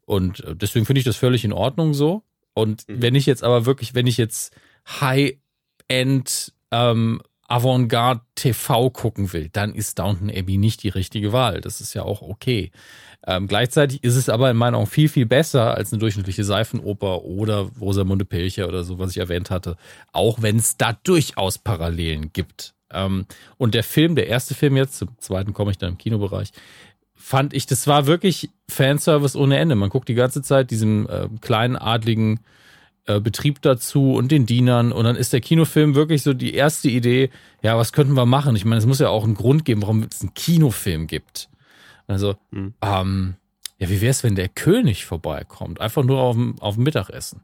Und 0.05 0.43
äh, 0.43 0.55
deswegen 0.55 0.85
finde 0.85 0.99
ich 0.99 1.05
das 1.05 1.15
völlig 1.15 1.43
in 1.43 1.53
Ordnung 1.53 1.93
so. 1.93 2.23
Und 2.53 2.87
mhm. 2.87 3.01
wenn 3.01 3.15
ich 3.15 3.25
jetzt 3.25 3.43
aber 3.43 3.65
wirklich, 3.65 3.95
wenn 3.95 4.07
ich 4.07 4.17
jetzt 4.17 4.55
High-End 4.87 6.53
ähm, 6.71 7.21
Avantgarde 7.47 8.21
TV 8.35 8.89
gucken 8.89 9.33
will, 9.33 9.49
dann 9.51 9.75
ist 9.75 9.99
Downton 9.99 10.29
Abbey 10.29 10.57
nicht 10.57 10.83
die 10.83 10.89
richtige 10.89 11.33
Wahl. 11.33 11.61
Das 11.61 11.81
ist 11.81 11.93
ja 11.93 12.03
auch 12.03 12.21
okay. 12.21 12.71
Ähm, 13.25 13.47
gleichzeitig 13.47 14.03
ist 14.03 14.15
es 14.15 14.29
aber 14.29 14.49
in 14.51 14.57
meinen 14.57 14.75
Augen 14.75 14.87
viel, 14.87 15.09
viel 15.09 15.25
besser 15.25 15.75
als 15.75 15.91
eine 15.91 15.99
durchschnittliche 15.99 16.43
Seifenoper 16.43 17.23
oder 17.23 17.69
Rosamunde 17.79 18.25
Pilcher 18.25 18.67
oder 18.67 18.83
so, 18.83 18.99
was 18.99 19.11
ich 19.11 19.17
erwähnt 19.17 19.49
hatte. 19.49 19.77
Auch 20.11 20.41
wenn 20.41 20.57
es 20.57 20.77
da 20.77 20.93
durchaus 20.93 21.57
Parallelen 21.57 22.33
gibt. 22.33 22.73
Ähm, 22.91 23.25
und 23.57 23.73
der 23.73 23.83
Film, 23.83 24.15
der 24.15 24.27
erste 24.27 24.55
Film 24.55 24.75
jetzt, 24.75 24.97
zum 24.97 25.09
zweiten 25.19 25.53
komme 25.53 25.71
ich 25.71 25.77
dann 25.77 25.91
im 25.91 25.97
Kinobereich, 25.97 26.51
fand 27.15 27.53
ich, 27.53 27.65
das 27.65 27.87
war 27.87 28.07
wirklich 28.07 28.49
Fanservice 28.69 29.37
ohne 29.37 29.57
Ende. 29.57 29.75
Man 29.75 29.89
guckt 29.89 30.09
die 30.09 30.15
ganze 30.15 30.41
Zeit 30.41 30.71
diesem 30.71 31.07
äh, 31.07 31.29
kleinen 31.39 31.77
adligen 31.77 32.41
äh, 33.05 33.19
Betrieb 33.19 33.61
dazu 33.61 34.13
und 34.13 34.31
den 34.31 34.45
Dienern 34.45 34.91
und 34.91 35.03
dann 35.03 35.15
ist 35.15 35.33
der 35.33 35.41
Kinofilm 35.41 35.95
wirklich 35.95 36.23
so 36.23 36.33
die 36.33 36.53
erste 36.53 36.89
Idee, 36.89 37.29
ja, 37.61 37.77
was 37.77 37.91
könnten 37.91 38.13
wir 38.13 38.25
machen? 38.25 38.55
Ich 38.55 38.65
meine, 38.65 38.79
es 38.79 38.85
muss 38.85 38.99
ja 38.99 39.09
auch 39.09 39.23
einen 39.23 39.35
Grund 39.35 39.65
geben, 39.65 39.81
warum 39.81 40.03
es 40.03 40.21
einen 40.21 40.33
Kinofilm 40.33 41.07
gibt. 41.07 41.49
Also, 42.07 42.35
mhm. 42.51 42.73
ähm, 42.81 43.35
ja, 43.77 43.89
wie 43.89 44.01
wäre 44.01 44.11
es, 44.11 44.23
wenn 44.23 44.35
der 44.35 44.49
König 44.49 45.05
vorbeikommt? 45.05 45.81
Einfach 45.81 46.03
nur 46.03 46.21
auf 46.21 46.35
dem, 46.35 46.59
auf 46.59 46.75
dem 46.75 46.83
Mittagessen. 46.83 47.41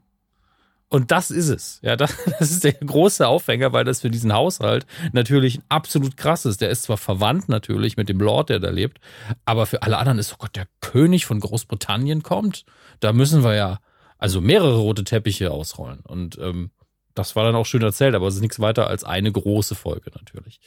Und 0.88 1.10
das 1.10 1.30
ist 1.30 1.48
es. 1.48 1.78
Ja, 1.82 1.96
das, 1.96 2.16
das, 2.38 2.50
ist 2.50 2.64
der 2.64 2.72
große 2.72 3.26
Aufhänger, 3.26 3.72
weil 3.72 3.84
das 3.84 4.00
für 4.00 4.10
diesen 4.10 4.32
Haushalt 4.32 4.86
natürlich 5.12 5.60
absolut 5.68 6.16
krass 6.16 6.44
ist. 6.44 6.60
Der 6.60 6.70
ist 6.70 6.84
zwar 6.84 6.96
verwandt 6.96 7.48
natürlich 7.48 7.96
mit 7.96 8.08
dem 8.08 8.18
Lord, 8.18 8.48
der 8.48 8.58
da 8.58 8.70
lebt, 8.70 8.98
aber 9.44 9.66
für 9.66 9.82
alle 9.82 9.98
anderen 9.98 10.18
ist, 10.18 10.32
oh 10.32 10.36
Gott, 10.38 10.56
der 10.56 10.66
König 10.80 11.26
von 11.26 11.40
Großbritannien 11.40 12.22
kommt. 12.22 12.64
Da 12.98 13.12
müssen 13.12 13.44
wir 13.44 13.54
ja 13.54 13.78
also 14.20 14.40
mehrere 14.40 14.76
rote 14.76 15.02
Teppiche 15.02 15.50
ausrollen. 15.50 16.00
Und 16.00 16.38
ähm, 16.38 16.70
das 17.14 17.34
war 17.34 17.44
dann 17.44 17.56
auch 17.56 17.66
schön 17.66 17.82
erzählt, 17.82 18.14
aber 18.14 18.28
es 18.28 18.36
ist 18.36 18.42
nichts 18.42 18.60
weiter 18.60 18.86
als 18.86 19.02
eine 19.02 19.32
große 19.32 19.74
Folge 19.74 20.10
natürlich. 20.14 20.60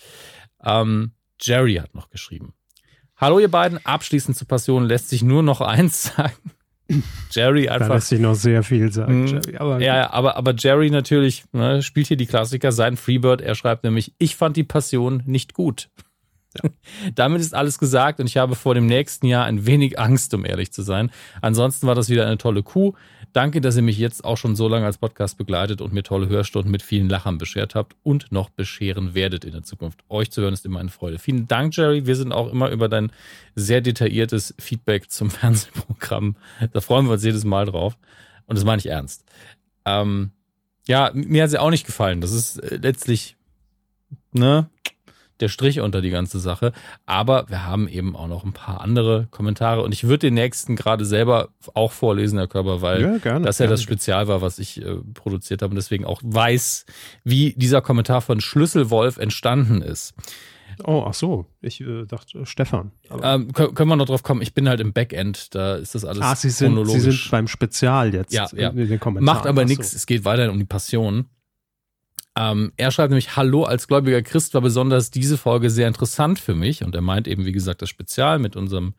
Ähm, 0.64 1.12
Jerry 1.40 1.76
hat 1.76 1.94
noch 1.94 2.10
geschrieben. 2.10 2.54
Hallo 3.16 3.40
ihr 3.40 3.50
beiden, 3.50 3.84
abschließend 3.86 4.36
zur 4.36 4.48
Passion 4.48 4.86
lässt 4.86 5.10
sich 5.10 5.22
nur 5.22 5.44
noch 5.44 5.62
eins 5.62 6.16
sagen. 6.16 6.52
Jerry 7.32 7.70
einfach. 7.70 7.88
Da 7.90 7.94
lässt 7.94 8.08
sich 8.08 8.20
noch 8.20 8.34
sehr 8.34 8.64
viel 8.64 8.92
sagen, 8.92 9.22
mhm. 9.22 9.28
Jerry. 9.28 9.58
Aber 9.58 9.80
ja, 9.80 10.12
aber, 10.12 10.36
aber 10.36 10.56
Jerry 10.58 10.90
natürlich 10.90 11.46
ne, 11.54 11.84
spielt 11.84 12.08
hier 12.08 12.18
die 12.18 12.26
Klassiker, 12.26 12.72
sein 12.72 12.98
Freebird. 12.98 13.42
Er 13.42 13.54
schreibt 13.54 13.84
nämlich, 13.84 14.14
ich 14.18 14.36
fand 14.36 14.58
die 14.58 14.64
Passion 14.64 15.22
nicht 15.26 15.54
gut. 15.54 15.90
Ja. 16.62 16.70
Damit 17.16 17.42
ist 17.42 17.54
alles 17.54 17.78
gesagt 17.78 18.20
und 18.20 18.26
ich 18.26 18.38
habe 18.38 18.56
vor 18.56 18.74
dem 18.74 18.88
nächsten 18.88 19.28
Jahr 19.28 19.46
ein 19.46 19.68
wenig 19.68 20.00
Angst, 20.00 20.34
um 20.34 20.44
ehrlich 20.44 20.74
zu 20.74 20.82
sein. 20.82 21.12
Ansonsten 21.42 21.86
war 21.86 21.96
das 21.96 22.10
wieder 22.10 22.26
eine 22.26 22.40
tolle 22.40 22.64
Kuh. 22.64 22.94
Danke, 23.34 23.62
dass 23.62 23.76
ihr 23.76 23.82
mich 23.82 23.98
jetzt 23.98 24.24
auch 24.24 24.38
schon 24.38 24.56
so 24.56 24.68
lange 24.68 24.86
als 24.86 25.00
Podcast 25.00 25.40
begleitet 25.40 25.82
und 25.82 25.92
mir 25.92 26.04
tolle 26.04 26.30
Hörstunden 26.30 26.72
mit 26.72 26.84
vielen 26.84 27.10
Lachern 27.10 27.40
beschert 27.40 27.74
habt 27.74 27.96
und 28.04 28.32
noch 28.32 28.52
bescheren 28.52 29.16
werdet 29.16 29.44
in 29.44 29.54
der 29.54 29.64
Zukunft. 29.64 30.04
Euch 30.08 30.30
zu 30.30 30.44
hören 30.44 30.54
ist 30.54 30.68
immer 30.68 30.80
eine 30.80 30.90
Freude. 30.90 31.18
Vielen 31.18 31.48
Dank, 31.48 31.76
Jerry. 31.76 32.06
Wir 32.06 32.16
sind 32.16 32.32
auch 32.32 32.52
immer 32.52 32.70
über 32.70 32.90
dein 32.90 33.12
sehr 33.56 33.82
detailliertes 33.82 34.54
Feedback 34.60 35.10
zum 35.10 35.32
Fernsehprogramm. 35.32 36.36
Da 36.72 36.80
freuen 36.80 37.08
wir 37.08 37.14
uns 37.14 37.24
jedes 37.24 37.44
Mal 37.44 37.66
drauf. 37.66 37.98
Und 38.46 38.56
das 38.56 38.66
meine 38.66 38.80
ich 38.80 38.86
ernst. 38.86 39.26
Ähm, 39.86 40.32
ja, 40.88 41.10
mir 41.16 41.44
hat 41.44 41.50
sie 41.50 41.60
auch 41.60 41.72
nicht 41.72 41.88
gefallen. 41.88 42.22
Das 42.22 42.34
ist 42.34 42.58
äh, 42.58 42.76
letztlich, 42.76 43.36
ne, 44.32 44.70
der 45.44 45.50
Strich 45.50 45.80
unter 45.82 46.02
die 46.02 46.10
ganze 46.10 46.40
Sache. 46.40 46.72
Aber 47.06 47.46
wir 47.50 47.66
haben 47.66 47.88
eben 47.88 48.16
auch 48.16 48.28
noch 48.28 48.44
ein 48.44 48.54
paar 48.54 48.82
andere 48.82 49.28
Kommentare 49.30 49.84
und 49.84 49.94
ich 49.94 50.06
würde 50.06 50.28
den 50.28 50.34
nächsten 50.34 50.76
gerade 50.76 51.06
selber 51.06 51.50
auch 51.74 51.92
vorlesen, 51.92 52.40
Herr 52.40 52.48
Körper, 52.48 52.82
weil 52.82 53.02
ja, 53.02 53.18
gerne, 53.18 53.46
das 53.46 53.60
ja 53.60 53.66
gerne. 53.66 53.74
das 53.74 53.84
Spezial 53.84 54.28
war, 54.28 54.42
was 54.42 54.58
ich 54.58 54.82
äh, 54.82 54.96
produziert 55.14 55.62
habe 55.62 55.72
und 55.72 55.76
deswegen 55.76 56.06
auch 56.06 56.22
weiß, 56.24 56.86
wie 57.24 57.54
dieser 57.56 57.82
Kommentar 57.82 58.22
von 58.22 58.42
Schlüsselwolf 58.42 59.18
entstanden 59.18 59.82
ist. 59.82 60.16
Oh, 60.84 61.06
ach 61.08 61.14
so. 61.14 61.46
Ich 61.62 61.82
äh, 61.82 62.06
dachte 62.06 62.40
äh, 62.40 62.46
Stefan. 62.46 62.92
Ähm, 63.22 63.52
können, 63.54 63.76
können 63.76 63.90
wir 63.90 63.96
noch 63.96 64.06
drauf 64.06 64.24
kommen? 64.24 64.42
Ich 64.42 64.54
bin 64.54 64.68
halt 64.68 64.80
im 64.80 64.94
Backend, 64.94 65.54
da 65.54 65.76
ist 65.76 65.94
das 65.94 66.06
alles 66.06 66.24
ah, 66.24 66.36
Sie 66.36 66.50
sind, 66.50 66.74
chronologisch. 66.74 67.04
Sie 67.04 67.12
sind 67.12 67.32
beim 67.32 67.48
Spezial 67.48 68.14
jetzt. 68.14 68.34
Ja, 68.34 68.48
ja. 68.56 68.72
Macht 69.20 69.46
aber 69.46 69.66
nichts. 69.66 69.92
So. 69.92 69.98
Es 69.98 70.06
geht 70.06 70.26
weiterhin 70.26 70.52
um 70.52 70.58
die 70.58 70.66
Passion. 70.66 71.26
Ähm, 72.38 72.72
er 72.78 72.92
schreibt 72.92 73.12
nämlich, 73.12 73.36
Hallo, 73.36 73.64
als 73.64 73.88
gläubiger 73.88 74.22
Christ 74.22 74.54
war 74.54 74.62
besonders 74.62 75.12
diese 75.12 75.38
Folge 75.38 75.70
sehr 75.70 75.88
interessant 75.88 76.40
für 76.40 76.56
mich. 76.56 76.84
Und 76.84 76.96
er 76.96 77.02
meint 77.02 77.28
eben, 77.28 77.46
wie 77.46 77.52
gesagt, 77.52 77.82
das 77.82 77.90
Spezial 77.90 78.40
mit 78.40 78.56
unserem 78.56 78.94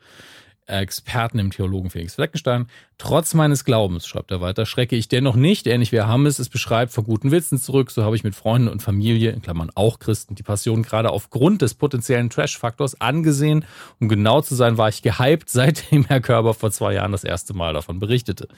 Experten 0.66 1.38
im 1.38 1.50
Theologen 1.50 1.90
Felix 1.90 2.14
Fleckenstein. 2.14 2.68
Trotz 2.96 3.34
meines 3.34 3.64
Glaubens, 3.64 4.06
schreibt 4.06 4.30
er 4.30 4.40
weiter, 4.40 4.64
schrecke 4.64 4.96
ich 4.96 5.08
dennoch 5.08 5.36
nicht, 5.36 5.66
ähnlich 5.66 5.92
wie 5.92 6.00
Hammes 6.00 6.38
es 6.38 6.48
beschreibt, 6.48 6.92
vor 6.92 7.04
guten 7.04 7.30
Witzen 7.30 7.58
zurück. 7.58 7.90
So 7.90 8.02
habe 8.02 8.16
ich 8.16 8.24
mit 8.24 8.34
Freunden 8.34 8.68
und 8.68 8.82
Familie, 8.82 9.30
in 9.32 9.42
Klammern 9.42 9.70
auch 9.74 9.98
Christen, 9.98 10.34
die 10.34 10.42
Passion 10.42 10.82
gerade 10.82 11.10
aufgrund 11.10 11.60
des 11.60 11.74
potenziellen 11.74 12.30
Trash-Faktors 12.30 13.00
angesehen. 13.00 13.64
Um 14.00 14.08
genau 14.08 14.40
zu 14.40 14.54
sein, 14.54 14.78
war 14.78 14.88
ich 14.88 15.02
gehypt, 15.02 15.50
seitdem 15.50 16.06
Herr 16.06 16.20
Körber 16.20 16.54
vor 16.54 16.70
zwei 16.70 16.94
Jahren 16.94 17.12
das 17.12 17.24
erste 17.24 17.52
Mal 17.52 17.74
davon 17.74 17.98
berichtete. 17.98 18.48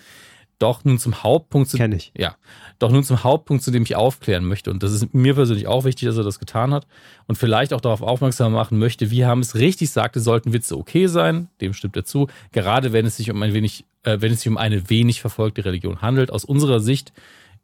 Doch 0.59 0.85
nun 0.85 0.99
zum 0.99 1.23
Hauptpunkt, 1.23 1.69
zu, 1.69 1.77
Kenn 1.77 1.93
ich. 1.93 2.13
Ja, 2.17 2.37
doch 2.79 2.91
nun 2.91 3.05
zum 3.05 3.23
Hauptpunkt, 3.23 3.63
zu 3.63 3.71
dem 3.71 3.83
ich 3.83 3.95
aufklären 3.95 4.45
möchte. 4.45 4.71
Und 4.71 4.83
das 4.83 4.93
ist 4.93 5.13
mir 5.13 5.35
persönlich 5.35 5.67
auch 5.67 5.85
wichtig, 5.85 6.09
dass 6.09 6.17
er 6.17 6.25
das 6.25 6.39
getan 6.39 6.73
hat. 6.73 6.87
Und 7.27 7.37
vielleicht 7.37 7.75
auch 7.75 7.81
darauf 7.81 8.01
aufmerksam 8.01 8.53
machen 8.53 8.79
möchte, 8.79 9.11
wie 9.11 9.27
Ham 9.27 9.41
es 9.41 9.55
richtig 9.55 9.91
sagte, 9.91 10.21
sollten 10.21 10.55
Witze 10.55 10.79
okay 10.79 11.09
sein. 11.09 11.49
Dem 11.61 11.75
stimmt 11.75 11.97
er 11.97 12.05
zu. 12.05 12.29
Gerade 12.53 12.93
wenn 12.93 13.05
es 13.05 13.19
sich 13.19 13.31
um 13.31 13.43
ein 13.43 13.53
wenig, 13.53 13.85
äh, 14.03 14.17
wenn 14.21 14.33
es 14.33 14.41
sich 14.41 14.49
um 14.49 14.57
eine 14.57 14.89
wenig 14.89 15.21
verfolgte 15.21 15.65
Religion 15.65 16.01
handelt. 16.01 16.31
Aus 16.31 16.45
unserer 16.45 16.81
Sicht 16.81 17.13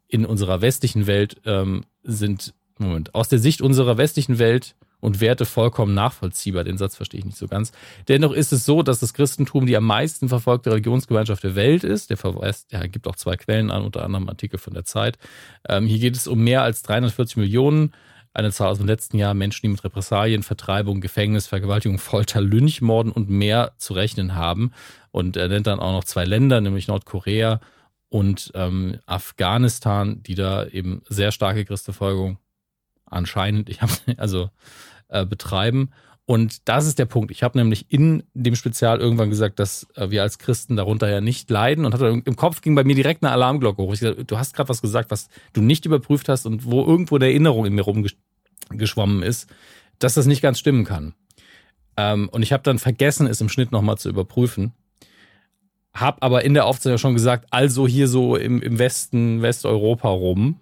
in 0.07 0.25
unserer 0.25 0.61
westlichen 0.61 1.07
Welt 1.07 1.41
ähm, 1.45 1.85
sind, 2.03 2.53
Moment, 2.77 3.15
aus 3.15 3.29
der 3.29 3.39
Sicht 3.39 3.61
unserer 3.61 3.97
westlichen 3.97 4.37
Welt 4.37 4.75
und 5.03 5.19
Werte 5.19 5.45
vollkommen 5.45 5.93
nachvollziehbar. 5.93 6.63
Den 6.63 6.77
Satz 6.77 6.95
verstehe 6.95 7.19
ich 7.19 7.25
nicht 7.25 7.37
so 7.37 7.49
ganz. 7.49 7.73
Dennoch 8.07 8.31
ist 8.31 8.53
es 8.53 8.63
so, 8.63 8.83
dass 8.83 9.01
das 9.01 9.13
Christentum 9.13 9.65
die 9.65 9.75
am 9.75 9.83
meisten 9.83 10.29
verfolgte 10.29 10.71
Religionsgemeinschaft 10.71 11.43
der 11.43 11.55
Welt 11.55 11.83
ist. 11.83 12.09
Der 12.09 12.15
verweist, 12.15 12.71
ja, 12.71 12.87
gibt 12.87 13.05
auch 13.05 13.17
zwei 13.17 13.35
Quellen 13.35 13.69
an, 13.69 13.83
unter 13.83 14.05
anderem 14.05 14.29
Artikel 14.29 14.57
von 14.57 14.73
der 14.73 14.85
Zeit. 14.85 15.17
Ähm, 15.67 15.87
hier 15.87 15.99
geht 15.99 16.15
es 16.15 16.25
um 16.25 16.41
mehr 16.41 16.61
als 16.61 16.83
340 16.83 17.35
Millionen 17.35 17.91
eine 18.33 18.53
Zahl 18.53 18.69
aus 18.69 18.77
dem 18.77 18.87
letzten 18.87 19.17
Jahr, 19.17 19.33
Menschen, 19.33 19.63
die 19.63 19.67
mit 19.67 19.83
Repressalien, 19.83 20.41
Vertreibung, 20.41 21.01
Gefängnis, 21.01 21.47
Vergewaltigung, 21.47 21.99
Folter, 21.99 22.39
Lynchmorden 22.39 23.11
und 23.11 23.29
mehr 23.29 23.73
zu 23.77 23.93
rechnen 23.93 24.35
haben. 24.35 24.71
Und 25.11 25.35
er 25.35 25.49
nennt 25.49 25.67
dann 25.67 25.81
auch 25.81 25.91
noch 25.91 26.05
zwei 26.05 26.23
Länder, 26.23 26.61
nämlich 26.61 26.87
Nordkorea 26.87 27.59
und 28.07 28.51
ähm, 28.55 28.99
Afghanistan, 29.05 30.23
die 30.23 30.35
da 30.35 30.65
eben 30.65 31.01
sehr 31.09 31.33
starke 31.33 31.65
Christverfolgung 31.65 32.37
anscheinend, 33.13 33.69
ich 33.69 33.81
habe 33.81 33.93
also 34.17 34.49
äh, 35.09 35.25
betreiben. 35.25 35.91
Und 36.25 36.69
das 36.69 36.87
ist 36.87 36.99
der 36.99 37.05
Punkt. 37.05 37.31
Ich 37.31 37.43
habe 37.43 37.57
nämlich 37.57 37.87
in 37.89 38.23
dem 38.33 38.55
Spezial 38.55 39.01
irgendwann 39.01 39.29
gesagt, 39.29 39.59
dass 39.59 39.87
äh, 39.95 40.09
wir 40.09 40.21
als 40.21 40.39
Christen 40.39 40.77
darunter 40.77 41.09
ja 41.09 41.19
nicht 41.19 41.49
leiden. 41.49 41.85
Und 41.85 41.93
hatte, 41.93 42.21
im 42.23 42.35
Kopf 42.35 42.61
ging 42.61 42.75
bei 42.75 42.85
mir 42.85 42.95
direkt 42.95 43.23
eine 43.23 43.33
Alarmglocke 43.33 43.81
hoch. 43.81 43.93
Ich 43.93 43.99
gesagt, 43.99 44.31
du 44.31 44.37
hast 44.37 44.55
gerade 44.55 44.69
was 44.69 44.81
gesagt, 44.81 45.11
was 45.11 45.27
du 45.51 45.61
nicht 45.61 45.85
überprüft 45.85 46.29
hast 46.29 46.45
und 46.45 46.65
wo 46.65 46.85
irgendwo 46.85 47.17
eine 47.17 47.25
Erinnerung 47.25 47.65
in 47.65 47.73
mir 47.73 47.83
rumgeschwommen 47.83 49.21
ist, 49.21 49.49
dass 49.99 50.13
das 50.13 50.25
nicht 50.25 50.41
ganz 50.41 50.59
stimmen 50.59 50.85
kann. 50.85 51.13
Ähm, 51.97 52.29
und 52.29 52.41
ich 52.41 52.53
habe 52.53 52.63
dann 52.63 52.79
vergessen, 52.79 53.27
es 53.27 53.41
im 53.41 53.49
Schnitt 53.49 53.73
nochmal 53.73 53.97
zu 53.97 54.09
überprüfen. 54.09 54.71
Hab 55.93 56.23
aber 56.23 56.43
in 56.43 56.53
der 56.53 56.65
Aufzeichnung 56.65 56.97
schon 56.97 57.13
gesagt, 57.13 57.47
also 57.51 57.85
hier 57.87 58.07
so 58.07 58.35
im, 58.35 58.61
im 58.61 58.79
Westen, 58.79 59.41
Westeuropa 59.41 60.09
rum. 60.09 60.59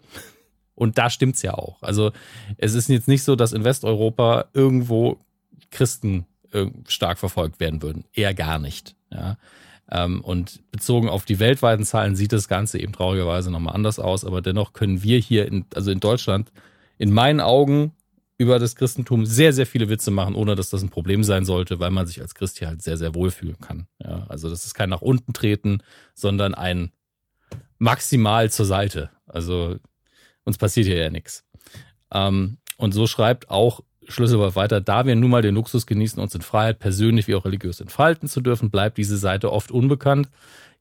Und 0.82 0.97
da 0.97 1.11
stimmt's 1.11 1.43
ja 1.43 1.53
auch. 1.53 1.84
Also 1.84 2.11
es 2.57 2.73
ist 2.73 2.89
jetzt 2.89 3.07
nicht 3.07 3.21
so, 3.21 3.36
dass 3.36 3.53
in 3.53 3.63
Westeuropa 3.63 4.45
irgendwo 4.55 5.19
Christen 5.69 6.25
äh, 6.53 6.71
stark 6.88 7.19
verfolgt 7.19 7.59
werden 7.59 7.84
würden. 7.84 8.03
Eher 8.13 8.34
gar 8.34 8.57
nicht. 8.57 8.95
Ja. 9.11 9.38
Ähm, 9.91 10.21
und 10.21 10.59
bezogen 10.71 11.07
auf 11.07 11.23
die 11.23 11.38
weltweiten 11.38 11.86
Zahlen 11.86 12.15
sieht 12.15 12.34
das 12.34 12.47
Ganze 12.47 12.79
eben 12.79 12.93
traurigerweise 12.93 13.51
nochmal 13.51 13.75
anders 13.75 13.99
aus. 13.99 14.25
Aber 14.25 14.41
dennoch 14.41 14.73
können 14.73 15.03
wir 15.03 15.19
hier, 15.19 15.45
in, 15.45 15.65
also 15.75 15.91
in 15.91 15.99
Deutschland, 15.99 16.51
in 16.97 17.11
meinen 17.11 17.41
Augen 17.41 17.91
über 18.39 18.57
das 18.57 18.75
Christentum 18.75 19.27
sehr, 19.27 19.53
sehr 19.53 19.67
viele 19.67 19.88
Witze 19.88 20.09
machen, 20.09 20.34
ohne 20.34 20.55
dass 20.55 20.71
das 20.71 20.82
ein 20.82 20.89
Problem 20.89 21.23
sein 21.23 21.45
sollte, 21.45 21.79
weil 21.79 21.91
man 21.91 22.07
sich 22.07 22.21
als 22.21 22.34
Christ 22.34 22.57
hier 22.57 22.69
halt 22.69 22.82
sehr, 22.82 22.97
sehr 22.97 23.13
wohlfühlen 23.13 23.59
kann. 23.59 23.86
Ja, 24.03 24.25
also 24.29 24.49
das 24.49 24.65
ist 24.65 24.73
kein 24.73 24.89
nach 24.89 25.03
unten 25.03 25.34
treten, 25.34 25.84
sondern 26.15 26.55
ein 26.55 26.91
maximal 27.77 28.49
zur 28.49 28.65
Seite. 28.65 29.11
Also 29.27 29.77
uns 30.46 30.58
passiert 30.58 30.88
hier 30.88 30.98
ja 30.98 31.10
nichts. 31.10 31.46
Ähm, 32.14 32.58
und 32.78 32.94
so 32.94 33.08
schreibt 33.08 33.50
auch 33.50 33.82
Schlüsselwort 34.08 34.56
weiter, 34.56 34.82
da 34.82 35.06
wir 35.06 35.16
nun 35.16 35.30
mal 35.30 35.42
den 35.42 35.56
Luxus 35.56 35.86
genießen, 35.86 36.22
uns 36.22 36.36
in 36.36 36.42
Freiheit 36.42 36.80
persönlich 36.80 37.28
wie 37.28 37.36
auch 37.36 37.46
religiös 37.46 37.80
entfalten 37.80 38.28
zu 38.28 38.42
dürfen, 38.42 38.72
bleibt 38.72 38.98
diese 38.98 39.18
Seite 39.18 39.52
oft 39.52 39.72
unbekannt. 39.72 40.30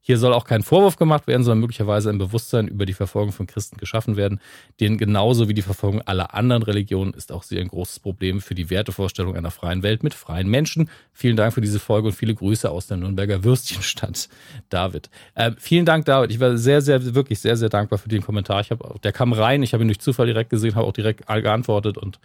Hier 0.03 0.17
soll 0.17 0.33
auch 0.33 0.45
kein 0.45 0.63
Vorwurf 0.63 0.97
gemacht 0.97 1.27
werden, 1.27 1.43
sondern 1.43 1.59
möglicherweise 1.59 2.09
ein 2.09 2.17
Bewusstsein 2.17 2.67
über 2.67 2.87
die 2.87 2.93
Verfolgung 2.93 3.31
von 3.31 3.45
Christen 3.45 3.77
geschaffen 3.77 4.17
werden. 4.17 4.41
Denn 4.79 4.97
genauso 4.97 5.47
wie 5.47 5.53
die 5.53 5.61
Verfolgung 5.61 6.01
aller 6.01 6.33
anderen 6.33 6.63
Religionen 6.63 7.13
ist 7.13 7.31
auch 7.31 7.43
sie 7.43 7.59
ein 7.59 7.67
großes 7.67 7.99
Problem 7.99 8.41
für 8.41 8.55
die 8.55 8.71
Wertevorstellung 8.71 9.35
einer 9.35 9.51
freien 9.51 9.83
Welt 9.83 10.01
mit 10.01 10.15
freien 10.15 10.49
Menschen. 10.49 10.89
Vielen 11.13 11.35
Dank 11.37 11.53
für 11.53 11.61
diese 11.61 11.79
Folge 11.79 12.07
und 12.07 12.13
viele 12.13 12.33
Grüße 12.33 12.69
aus 12.69 12.87
der 12.87 12.97
Nürnberger 12.97 13.43
Würstchenstadt, 13.43 14.27
David. 14.69 15.11
Äh, 15.35 15.51
vielen 15.59 15.85
Dank, 15.85 16.05
David. 16.05 16.31
Ich 16.31 16.39
war 16.39 16.57
sehr, 16.57 16.81
sehr, 16.81 17.13
wirklich 17.13 17.39
sehr, 17.39 17.55
sehr 17.55 17.69
dankbar 17.69 17.99
für 17.99 18.09
den 18.09 18.23
Kommentar. 18.23 18.61
Ich 18.61 18.71
hab, 18.71 19.01
der 19.03 19.11
kam 19.11 19.33
rein, 19.33 19.61
ich 19.61 19.73
habe 19.73 19.83
ihn 19.83 19.87
durch 19.87 19.99
Zufall 19.99 20.25
direkt 20.25 20.49
gesehen, 20.49 20.73
habe 20.73 20.87
auch 20.87 20.93
direkt 20.93 21.27
geantwortet 21.27 21.99
und 21.99 22.19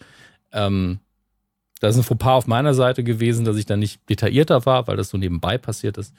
ähm, 0.52 1.00
das 1.80 1.94
ist 1.94 2.00
ein 2.00 2.04
Fauxpas 2.04 2.36
auf 2.36 2.46
meiner 2.46 2.72
Seite 2.72 3.04
gewesen, 3.04 3.44
dass 3.44 3.56
ich 3.56 3.66
da 3.66 3.76
nicht 3.76 4.08
detaillierter 4.08 4.64
war, 4.64 4.86
weil 4.86 4.96
das 4.96 5.10
so 5.10 5.18
nebenbei 5.18 5.58
passiert 5.58 5.98
ist. 5.98 6.14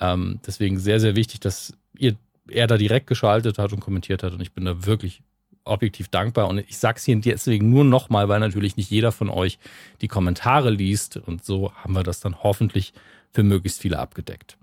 Ähm, 0.00 0.40
deswegen 0.46 0.78
sehr, 0.78 1.00
sehr 1.00 1.16
wichtig, 1.16 1.40
dass 1.40 1.74
ihr, 1.96 2.16
er 2.48 2.66
da 2.66 2.76
direkt 2.76 3.06
geschaltet 3.06 3.58
hat 3.58 3.72
und 3.72 3.80
kommentiert 3.80 4.22
hat. 4.22 4.32
Und 4.32 4.40
ich 4.40 4.52
bin 4.52 4.64
da 4.64 4.84
wirklich 4.86 5.22
objektiv 5.64 6.08
dankbar. 6.08 6.48
Und 6.48 6.58
ich 6.58 6.78
sage 6.78 6.98
es 6.98 7.04
hier 7.04 7.16
deswegen 7.20 7.70
nur 7.70 7.84
nochmal, 7.84 8.28
weil 8.28 8.40
natürlich 8.40 8.76
nicht 8.76 8.90
jeder 8.90 9.12
von 9.12 9.28
euch 9.28 9.58
die 10.00 10.08
Kommentare 10.08 10.70
liest. 10.70 11.16
Und 11.16 11.44
so 11.44 11.72
haben 11.74 11.94
wir 11.94 12.02
das 12.02 12.20
dann 12.20 12.42
hoffentlich 12.42 12.92
für 13.32 13.42
möglichst 13.42 13.80
viele 13.80 13.98
abgedeckt. 13.98 14.56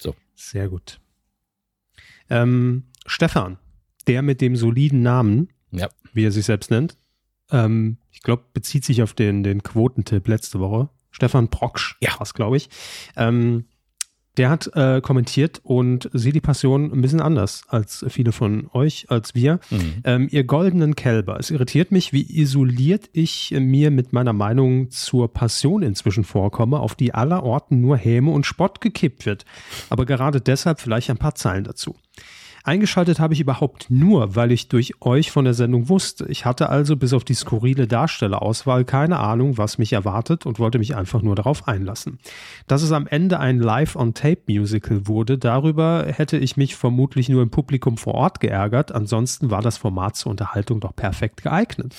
So. 0.00 0.14
Sehr 0.34 0.68
gut. 0.68 1.00
Ähm, 2.28 2.84
Stefan, 3.06 3.58
der 4.06 4.22
mit 4.22 4.40
dem 4.40 4.56
soliden 4.56 5.02
Namen, 5.02 5.48
ja. 5.72 5.88
wie 6.12 6.24
er 6.24 6.32
sich 6.32 6.46
selbst 6.46 6.70
nennt, 6.70 6.96
ähm, 7.50 7.98
ich 8.12 8.22
glaube, 8.22 8.44
bezieht 8.52 8.84
sich 8.84 9.02
auf 9.02 9.14
den, 9.14 9.42
den 9.42 9.62
Quotentipp 9.62 10.28
letzte 10.28 10.60
Woche. 10.60 10.88
Stefan 11.10 11.48
Proksch, 11.48 11.96
ja. 12.00 12.10
was 12.18 12.34
glaube 12.34 12.56
ich. 12.56 12.68
Ähm, 13.16 13.64
der 14.36 14.48
hat 14.48 14.70
äh, 14.74 15.00
kommentiert 15.00 15.60
und 15.64 16.08
sieht 16.12 16.34
die 16.34 16.40
Passion 16.40 16.92
ein 16.92 17.02
bisschen 17.02 17.20
anders 17.20 17.64
als 17.68 18.04
viele 18.08 18.32
von 18.32 18.70
euch, 18.72 19.10
als 19.10 19.34
wir. 19.34 19.58
Mhm. 19.70 19.94
Ähm, 20.04 20.28
ihr 20.30 20.44
goldenen 20.44 20.94
Kälber. 20.94 21.38
Es 21.38 21.50
irritiert 21.50 21.90
mich, 21.90 22.12
wie 22.12 22.40
isoliert 22.40 23.10
ich 23.12 23.54
mir 23.58 23.90
mit 23.90 24.12
meiner 24.12 24.32
Meinung 24.32 24.90
zur 24.90 25.32
Passion 25.32 25.82
inzwischen 25.82 26.24
vorkomme, 26.24 26.78
auf 26.78 26.94
die 26.94 27.12
aller 27.12 27.42
Orten 27.42 27.80
nur 27.80 27.96
Häme 27.96 28.30
und 28.30 28.46
Spott 28.46 28.80
gekippt 28.80 29.26
wird. 29.26 29.44
Aber 29.90 30.06
gerade 30.06 30.40
deshalb 30.40 30.80
vielleicht 30.80 31.10
ein 31.10 31.18
paar 31.18 31.34
Zeilen 31.34 31.64
dazu. 31.64 31.96
Eingeschaltet 32.62 33.20
habe 33.20 33.32
ich 33.32 33.40
überhaupt 33.40 33.90
nur, 33.90 34.36
weil 34.36 34.52
ich 34.52 34.68
durch 34.68 35.00
euch 35.00 35.30
von 35.30 35.44
der 35.44 35.54
Sendung 35.54 35.88
wusste. 35.88 36.26
Ich 36.28 36.44
hatte 36.44 36.68
also 36.68 36.96
bis 36.96 37.14
auf 37.14 37.24
die 37.24 37.34
skurrile 37.34 37.86
Darstellerauswahl 37.86 38.84
keine 38.84 39.18
Ahnung, 39.18 39.56
was 39.56 39.78
mich 39.78 39.94
erwartet 39.94 40.44
und 40.44 40.58
wollte 40.58 40.78
mich 40.78 40.94
einfach 40.94 41.22
nur 41.22 41.34
darauf 41.34 41.66
einlassen. 41.68 42.18
Dass 42.66 42.82
es 42.82 42.92
am 42.92 43.06
Ende 43.06 43.40
ein 43.40 43.58
Live-on-Tape-Musical 43.58 45.06
wurde, 45.06 45.38
darüber 45.38 46.04
hätte 46.06 46.36
ich 46.36 46.58
mich 46.58 46.76
vermutlich 46.76 47.28
nur 47.30 47.42
im 47.42 47.50
Publikum 47.50 47.96
vor 47.96 48.14
Ort 48.14 48.40
geärgert. 48.40 48.92
Ansonsten 48.92 49.50
war 49.50 49.62
das 49.62 49.78
Format 49.78 50.16
zur 50.16 50.30
Unterhaltung 50.30 50.80
doch 50.80 50.94
perfekt 50.94 51.42
geeignet. 51.42 51.94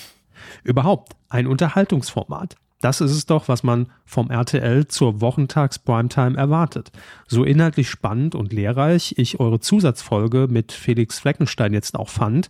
Überhaupt 0.63 1.13
ein 1.29 1.47
Unterhaltungsformat. 1.47 2.55
Das 2.81 2.99
ist 2.99 3.11
es 3.11 3.25
doch, 3.27 3.47
was 3.47 3.63
man 3.63 3.87
vom 4.05 4.29
RTL 4.29 4.87
zur 4.87 5.21
Wochentags-Primetime 5.21 6.35
erwartet. 6.35 6.91
So 7.27 7.43
inhaltlich 7.43 7.89
spannend 7.89 8.35
und 8.35 8.51
lehrreich 8.51 9.13
ich 9.17 9.39
eure 9.39 9.59
Zusatzfolge 9.59 10.47
mit 10.49 10.71
Felix 10.71 11.19
Fleckenstein 11.19 11.73
jetzt 11.73 11.95
auch 11.95 12.09
fand, 12.09 12.49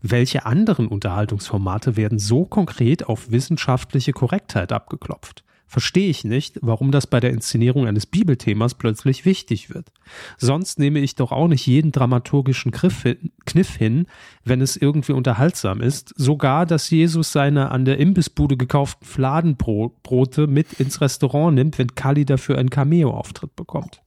welche 0.00 0.46
anderen 0.46 0.88
Unterhaltungsformate 0.88 1.96
werden 1.96 2.18
so 2.18 2.44
konkret 2.46 3.06
auf 3.06 3.30
wissenschaftliche 3.30 4.12
Korrektheit 4.12 4.72
abgeklopft? 4.72 5.45
Verstehe 5.66 6.08
ich 6.08 6.24
nicht, 6.24 6.58
warum 6.62 6.92
das 6.92 7.06
bei 7.06 7.18
der 7.18 7.30
Inszenierung 7.30 7.86
eines 7.86 8.06
Bibelthemas 8.06 8.74
plötzlich 8.74 9.24
wichtig 9.24 9.74
wird. 9.74 9.90
Sonst 10.38 10.78
nehme 10.78 11.00
ich 11.00 11.16
doch 11.16 11.32
auch 11.32 11.48
nicht 11.48 11.66
jeden 11.66 11.90
dramaturgischen 11.90 12.70
Kniff 12.70 13.76
hin, 13.76 14.06
wenn 14.44 14.60
es 14.60 14.76
irgendwie 14.76 15.12
unterhaltsam 15.12 15.80
ist. 15.80 16.14
Sogar, 16.16 16.66
dass 16.66 16.88
Jesus 16.90 17.32
seine 17.32 17.72
an 17.72 17.84
der 17.84 17.98
Imbissbude 17.98 18.56
gekauften 18.56 19.06
Fladenbrote 19.06 20.46
mit 20.46 20.74
ins 20.74 21.00
Restaurant 21.00 21.54
nimmt, 21.56 21.78
wenn 21.78 21.94
Kali 21.94 22.24
dafür 22.24 22.58
einen 22.58 22.70
Cameo-Auftritt 22.70 23.56
bekommt. 23.56 24.02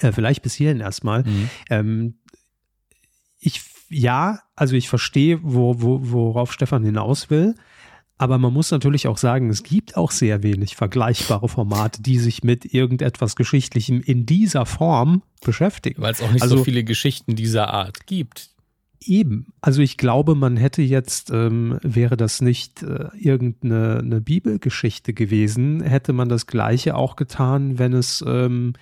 Äh, 0.00 0.12
vielleicht 0.12 0.42
bis 0.42 0.54
hierhin 0.54 0.80
erstmal. 0.80 1.22
Mhm. 1.22 1.50
Ähm, 1.70 2.14
ich, 3.40 3.62
ja, 3.88 4.40
also 4.56 4.74
ich 4.74 4.88
verstehe, 4.88 5.38
wo, 5.42 5.80
wo, 5.80 6.00
worauf 6.02 6.52
Stefan 6.52 6.84
hinaus 6.84 7.30
will. 7.30 7.54
Aber 8.18 8.38
man 8.38 8.52
muss 8.52 8.72
natürlich 8.72 9.06
auch 9.06 9.16
sagen, 9.16 9.48
es 9.48 9.62
gibt 9.62 9.96
auch 9.96 10.10
sehr 10.10 10.42
wenig 10.42 10.74
vergleichbare 10.74 11.48
Formate, 11.48 12.02
die 12.02 12.18
sich 12.18 12.42
mit 12.42 12.74
irgendetwas 12.74 13.36
Geschichtlichem 13.36 14.00
in 14.00 14.26
dieser 14.26 14.66
Form 14.66 15.22
beschäftigen. 15.40 16.02
Weil 16.02 16.12
es 16.12 16.22
auch 16.22 16.32
nicht 16.32 16.42
also, 16.42 16.58
so 16.58 16.64
viele 16.64 16.82
Geschichten 16.82 17.36
dieser 17.36 17.68
Art 17.72 18.06
gibt. 18.06 18.50
Eben. 19.00 19.52
Also 19.60 19.80
ich 19.80 19.96
glaube, 19.96 20.34
man 20.34 20.56
hätte 20.56 20.82
jetzt, 20.82 21.30
ähm, 21.30 21.78
wäre 21.82 22.16
das 22.16 22.40
nicht 22.40 22.82
äh, 22.82 23.06
irgendeine 23.16 23.98
eine 23.98 24.20
Bibelgeschichte 24.20 25.12
gewesen, 25.14 25.80
hätte 25.80 26.12
man 26.12 26.28
das 26.28 26.48
gleiche 26.48 26.96
auch 26.96 27.14
getan, 27.14 27.78
wenn 27.78 27.92
es 27.92 28.24
ähm, 28.26 28.72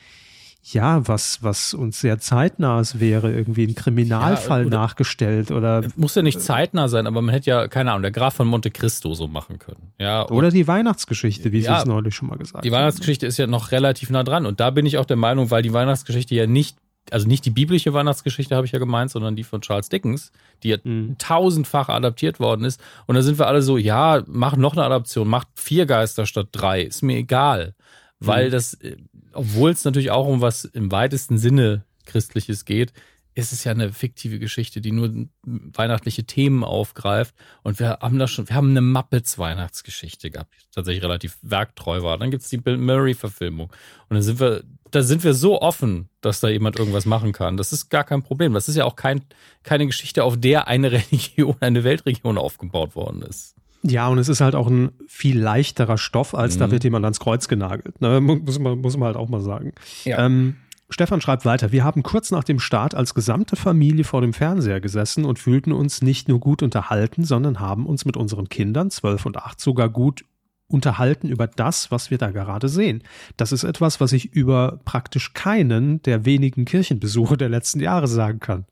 ja, 0.72 1.06
was, 1.06 1.42
was 1.42 1.74
uns 1.74 2.00
sehr 2.00 2.18
zeitnahes 2.18 2.98
wäre, 2.98 3.32
irgendwie 3.32 3.66
ein 3.66 3.74
Kriminalfall 3.74 4.62
ja, 4.62 4.66
oder, 4.66 4.78
nachgestellt 4.78 5.50
oder. 5.52 5.84
Muss 5.96 6.14
ja 6.16 6.22
nicht 6.22 6.40
zeitnah 6.40 6.88
sein, 6.88 7.06
aber 7.06 7.22
man 7.22 7.32
hätte 7.32 7.50
ja, 7.50 7.68
keine 7.68 7.92
Ahnung, 7.92 8.02
der 8.02 8.10
Graf 8.10 8.34
von 8.34 8.48
Monte 8.48 8.70
Cristo 8.70 9.14
so 9.14 9.28
machen 9.28 9.58
können. 9.58 9.92
Ja, 9.98 10.28
oder 10.28 10.50
die 10.50 10.66
Weihnachtsgeschichte, 10.66 11.52
wie 11.52 11.60
ja, 11.60 11.76
Sie 11.76 11.80
es 11.82 11.86
neulich 11.86 12.16
schon 12.16 12.28
mal 12.28 12.36
gesagt 12.36 12.56
haben. 12.56 12.62
Die 12.62 12.72
Weihnachtsgeschichte 12.72 13.26
ist 13.26 13.36
ja 13.36 13.46
noch 13.46 13.70
relativ 13.70 14.10
nah 14.10 14.24
dran 14.24 14.44
und 14.44 14.58
da 14.58 14.70
bin 14.70 14.86
ich 14.86 14.98
auch 14.98 15.04
der 15.04 15.16
Meinung, 15.16 15.50
weil 15.50 15.62
die 15.62 15.72
Weihnachtsgeschichte 15.72 16.34
ja 16.34 16.46
nicht 16.46 16.76
also 17.12 17.28
nicht 17.28 17.44
die 17.44 17.50
biblische 17.50 17.92
Weihnachtsgeschichte 17.94 18.56
habe 18.56 18.66
ich 18.66 18.72
ja 18.72 18.80
gemeint, 18.80 19.12
sondern 19.12 19.36
die 19.36 19.44
von 19.44 19.60
Charles 19.60 19.88
Dickens, 19.88 20.32
die 20.64 20.70
ja 20.70 20.78
mhm. 20.82 21.14
tausendfach 21.18 21.88
adaptiert 21.88 22.40
worden 22.40 22.64
ist. 22.64 22.80
Und 23.06 23.14
da 23.14 23.22
sind 23.22 23.38
wir 23.38 23.46
alle 23.46 23.62
so, 23.62 23.78
ja, 23.78 24.24
mach 24.26 24.56
noch 24.56 24.72
eine 24.72 24.82
Adaption, 24.82 25.28
mach 25.28 25.44
vier 25.54 25.86
Geister 25.86 26.26
statt 26.26 26.48
drei, 26.50 26.82
ist 26.82 27.02
mir 27.02 27.16
egal. 27.16 27.74
Weil 28.18 28.48
mhm. 28.48 28.50
das, 28.50 28.74
äh, 28.74 28.96
obwohl 29.36 29.70
es 29.70 29.84
natürlich 29.84 30.10
auch 30.10 30.26
um 30.26 30.40
was 30.40 30.64
im 30.64 30.90
weitesten 30.90 31.38
Sinne 31.38 31.84
Christliches 32.04 32.64
geht, 32.64 32.92
ist 33.36 33.52
es 33.52 33.64
ja 33.64 33.72
eine 33.72 33.92
fiktive 33.92 34.38
Geschichte, 34.38 34.80
die 34.80 34.92
nur 34.92 35.28
weihnachtliche 35.44 36.24
Themen 36.24 36.64
aufgreift. 36.64 37.34
Und 37.62 37.78
wir 37.78 37.98
haben 38.00 38.18
da 38.18 38.26
schon, 38.28 38.48
wir 38.48 38.56
haben 38.56 38.70
eine 38.70 38.80
Muppets 38.80 39.38
Weihnachtsgeschichte 39.38 40.30
gehabt, 40.30 40.54
die 40.54 40.74
tatsächlich 40.74 41.04
relativ 41.04 41.36
werktreu 41.42 42.02
war. 42.02 42.16
Dann 42.16 42.30
gibt's 42.30 42.48
die 42.48 42.56
Bill 42.56 42.78
Murray 42.78 43.12
Verfilmung. 43.12 43.66
Und 44.08 44.14
dann 44.14 44.22
sind 44.22 44.40
wir, 44.40 44.64
da 44.90 45.02
sind 45.02 45.22
wir 45.22 45.34
so 45.34 45.60
offen, 45.60 46.08
dass 46.22 46.40
da 46.40 46.48
jemand 46.48 46.78
irgendwas 46.78 47.04
machen 47.04 47.32
kann. 47.32 47.58
Das 47.58 47.74
ist 47.74 47.90
gar 47.90 48.04
kein 48.04 48.22
Problem. 48.22 48.54
Das 48.54 48.70
ist 48.70 48.76
ja 48.76 48.86
auch 48.86 48.96
kein, 48.96 49.22
keine 49.64 49.84
Geschichte, 49.84 50.24
auf 50.24 50.40
der 50.40 50.66
eine 50.66 50.90
Religion, 50.92 51.56
eine 51.60 51.84
Weltregion 51.84 52.38
aufgebaut 52.38 52.96
worden 52.96 53.20
ist. 53.20 53.54
Ja, 53.86 54.08
und 54.08 54.18
es 54.18 54.28
ist 54.28 54.40
halt 54.40 54.54
auch 54.54 54.68
ein 54.68 54.90
viel 55.06 55.38
leichterer 55.38 55.98
Stoff, 55.98 56.34
als 56.34 56.56
mhm. 56.56 56.60
da 56.60 56.70
wird 56.70 56.84
jemand 56.84 57.04
ans 57.04 57.20
Kreuz 57.20 57.48
genagelt. 57.48 58.00
Ne? 58.00 58.20
Muss, 58.20 58.58
man, 58.58 58.78
muss 58.78 58.96
man 58.96 59.06
halt 59.06 59.16
auch 59.16 59.28
mal 59.28 59.40
sagen. 59.40 59.72
Ja. 60.04 60.24
Ähm, 60.24 60.56
Stefan 60.88 61.20
schreibt 61.20 61.44
weiter, 61.44 61.72
wir 61.72 61.82
haben 61.82 62.02
kurz 62.02 62.30
nach 62.30 62.44
dem 62.44 62.60
Start 62.60 62.94
als 62.94 63.14
gesamte 63.14 63.56
Familie 63.56 64.04
vor 64.04 64.20
dem 64.20 64.32
Fernseher 64.32 64.80
gesessen 64.80 65.24
und 65.24 65.38
fühlten 65.38 65.72
uns 65.72 66.00
nicht 66.00 66.28
nur 66.28 66.38
gut 66.38 66.62
unterhalten, 66.62 67.24
sondern 67.24 67.58
haben 67.58 67.86
uns 67.86 68.04
mit 68.04 68.16
unseren 68.16 68.48
Kindern, 68.48 68.90
zwölf 68.90 69.26
und 69.26 69.36
acht, 69.36 69.60
sogar 69.60 69.88
gut 69.88 70.24
unterhalten 70.68 71.28
über 71.28 71.46
das, 71.46 71.90
was 71.90 72.10
wir 72.10 72.18
da 72.18 72.30
gerade 72.30 72.68
sehen. 72.68 73.02
Das 73.36 73.52
ist 73.52 73.64
etwas, 73.64 74.00
was 74.00 74.12
ich 74.12 74.32
über 74.32 74.80
praktisch 74.84 75.32
keinen 75.32 76.02
der 76.02 76.24
wenigen 76.24 76.64
Kirchenbesuche 76.64 77.36
der 77.36 77.48
letzten 77.48 77.80
Jahre 77.80 78.08
sagen 78.08 78.40
kann. 78.40 78.66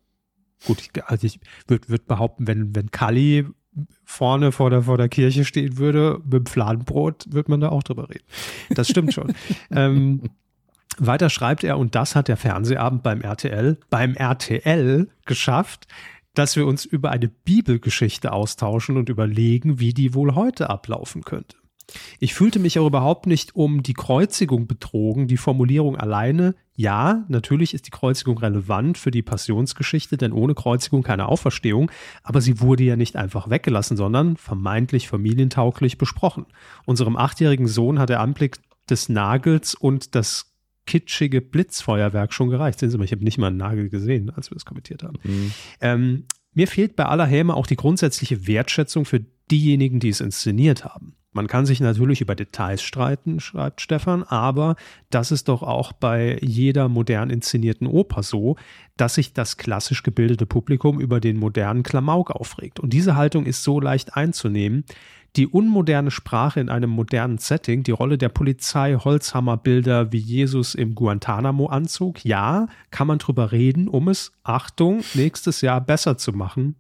Gut, 0.67 0.81
ich, 0.81 1.05
also 1.05 1.27
ich 1.27 1.41
würde 1.67 1.89
würd 1.89 2.07
behaupten, 2.07 2.47
wenn, 2.47 2.75
wenn 2.75 2.91
Kali 2.91 3.47
vorne 4.05 4.53
vor 4.53 4.71
der, 4.71 4.83
vor 4.83 4.99
der 4.99 5.09
Kirche 5.09 5.45
stehen 5.45 5.79
würde, 5.79 6.21
mit 6.25 6.33
dem 6.33 6.47
Fladenbrot, 6.47 7.27
würde 7.31 7.51
man 7.51 7.61
da 7.61 7.71
auch 7.71 7.83
drüber 7.83 8.09
reden. 8.09 8.25
Das 8.71 8.89
stimmt 8.89 9.13
schon. 9.13 9.35
ähm, 9.71 10.31
weiter 10.99 11.31
schreibt 11.31 11.65
er, 11.65 11.79
und 11.79 11.95
das 11.95 12.15
hat 12.15 12.29
der 12.29 12.37
Fernsehabend 12.37 13.03
beim 13.03 13.21
RTL, 13.21 13.79
beim 13.91 14.15
RTL 14.15 15.09
geschafft, 15.25 15.89
dass 16.35 16.57
wir 16.57 16.67
uns 16.67 16.85
über 16.85 17.11
eine 17.11 17.29
Bibelgeschichte 17.29 18.33
austauschen 18.33 18.97
und 18.97 19.09
überlegen, 19.09 19.81
wie 19.81 19.93
die 19.93 20.15
wohl 20.15 20.35
heute 20.35 20.71
ablaufen 20.71 21.23
könnte. 21.23 21.57
Ich 22.19 22.35
fühlte 22.35 22.59
mich 22.59 22.79
auch 22.79 22.87
überhaupt 22.87 23.27
nicht 23.27 23.55
um 23.55 23.83
die 23.83 23.95
Kreuzigung 23.95 24.67
betrogen. 24.67 25.29
Die 25.29 25.37
Formulierung 25.37 25.97
alleine, 25.97 26.55
ja, 26.75 27.25
natürlich 27.29 27.75
ist 27.75 27.87
die 27.87 27.91
Kreuzigung 27.91 28.39
relevant 28.39 28.99
für 28.99 29.11
die 29.11 29.23
Passionsgeschichte, 29.23 30.17
denn 30.17 30.33
ohne 30.33 30.55
Kreuzigung 30.55 31.03
keine 31.03 31.29
Auferstehung, 31.29 31.91
aber 32.23 32.41
sie 32.41 32.61
wurde 32.61 32.85
ja 32.85 32.97
nicht 32.97 33.17
einfach 33.17 33.51
weggelassen, 33.51 33.97
sondern 33.97 34.37
vermeintlich 34.37 35.09
familientauglich 35.09 35.99
besprochen. 35.99 36.47
Unserem 36.85 37.17
achtjährigen 37.17 37.69
Sohn 37.69 37.99
hat 37.99 38.09
der 38.09 38.21
Anblick 38.21 38.59
des 38.89 39.09
Nagels 39.09 39.75
und 39.75 40.15
das 40.15 40.53
kitschige 40.87 41.41
Blitzfeuerwerk 41.41 42.33
schon 42.33 42.51
gereicht. 42.51 42.79
Sehen 42.79 42.91
Sie 42.91 42.99
mal, 42.99 43.05
ich 43.05 43.13
habe 43.13 43.25
nicht 43.25 43.39
mal 43.39 43.47
einen 43.49 43.57
Nagel 43.57 43.89
gesehen, 43.89 44.31
als 44.31 44.51
wir 44.51 44.55
das 44.55 44.65
kommentiert 44.65 45.03
haben. 45.03 45.19
Mhm. 45.23 45.53
Ähm, 45.81 46.25
mir 46.53 46.69
fehlt 46.69 46.97
bei 46.97 47.07
aller 47.07 47.27
Häme 47.27 47.55
auch 47.55 47.67
die 47.67 47.77
grundsätzliche 47.77 48.47
Wertschätzung 48.47 49.05
für 49.05 49.21
diejenigen, 49.51 50.01
die 50.01 50.09
es 50.09 50.21
inszeniert 50.21 50.85
haben. 50.85 51.17
Man 51.35 51.49
kann 51.49 51.67
sich 51.67 51.81
natürlich 51.81 52.21
über 52.21 52.37
Details 52.37 52.81
streiten, 52.81 53.41
schreibt 53.41 53.81
Stefan, 53.81 54.23
aber 54.23 54.77
das 55.11 55.33
ist 55.33 55.49
doch 55.49 55.65
auch 55.65 55.93
bei 55.93 56.39
jeder 56.41 56.89
modern 56.89 57.29
inszenierten 57.29 57.89
Oper 57.89 58.23
so, 58.23 58.55
dass 58.97 59.15
sich 59.15 59.33
das 59.33 59.57
klassisch 59.57 60.05
gebildete 60.05 60.47
Publikum 60.47 61.01
über 61.01 61.19
den 61.19 61.37
modernen 61.37 61.83
Klamauk 61.83 62.31
aufregt. 62.31 62.79
Und 62.79 62.93
diese 62.93 63.17
Haltung 63.17 63.47
ist 63.47 63.65
so 63.65 63.81
leicht 63.81 64.17
einzunehmen. 64.17 64.85
Die 65.35 65.49
unmoderne 65.49 66.13
Sprache 66.13 66.61
in 66.61 66.69
einem 66.69 66.91
modernen 66.91 67.39
Setting, 67.39 67.83
die 67.83 67.91
Rolle 67.91 68.17
der 68.17 68.29
Polizei, 68.29 68.95
Holzhammerbilder 68.95 70.13
wie 70.13 70.19
Jesus 70.19 70.77
im 70.77 70.95
Guantanamo-Anzug, 70.95 72.25
ja, 72.25 72.69
kann 72.93 73.09
man 73.09 73.19
drüber 73.19 73.51
reden, 73.51 73.89
um 73.89 74.09
es, 74.09 74.31
Achtung, 74.45 75.03
nächstes 75.15 75.63
Jahr 75.63 75.81
besser 75.81 76.17
zu 76.17 76.33
machen 76.33 76.77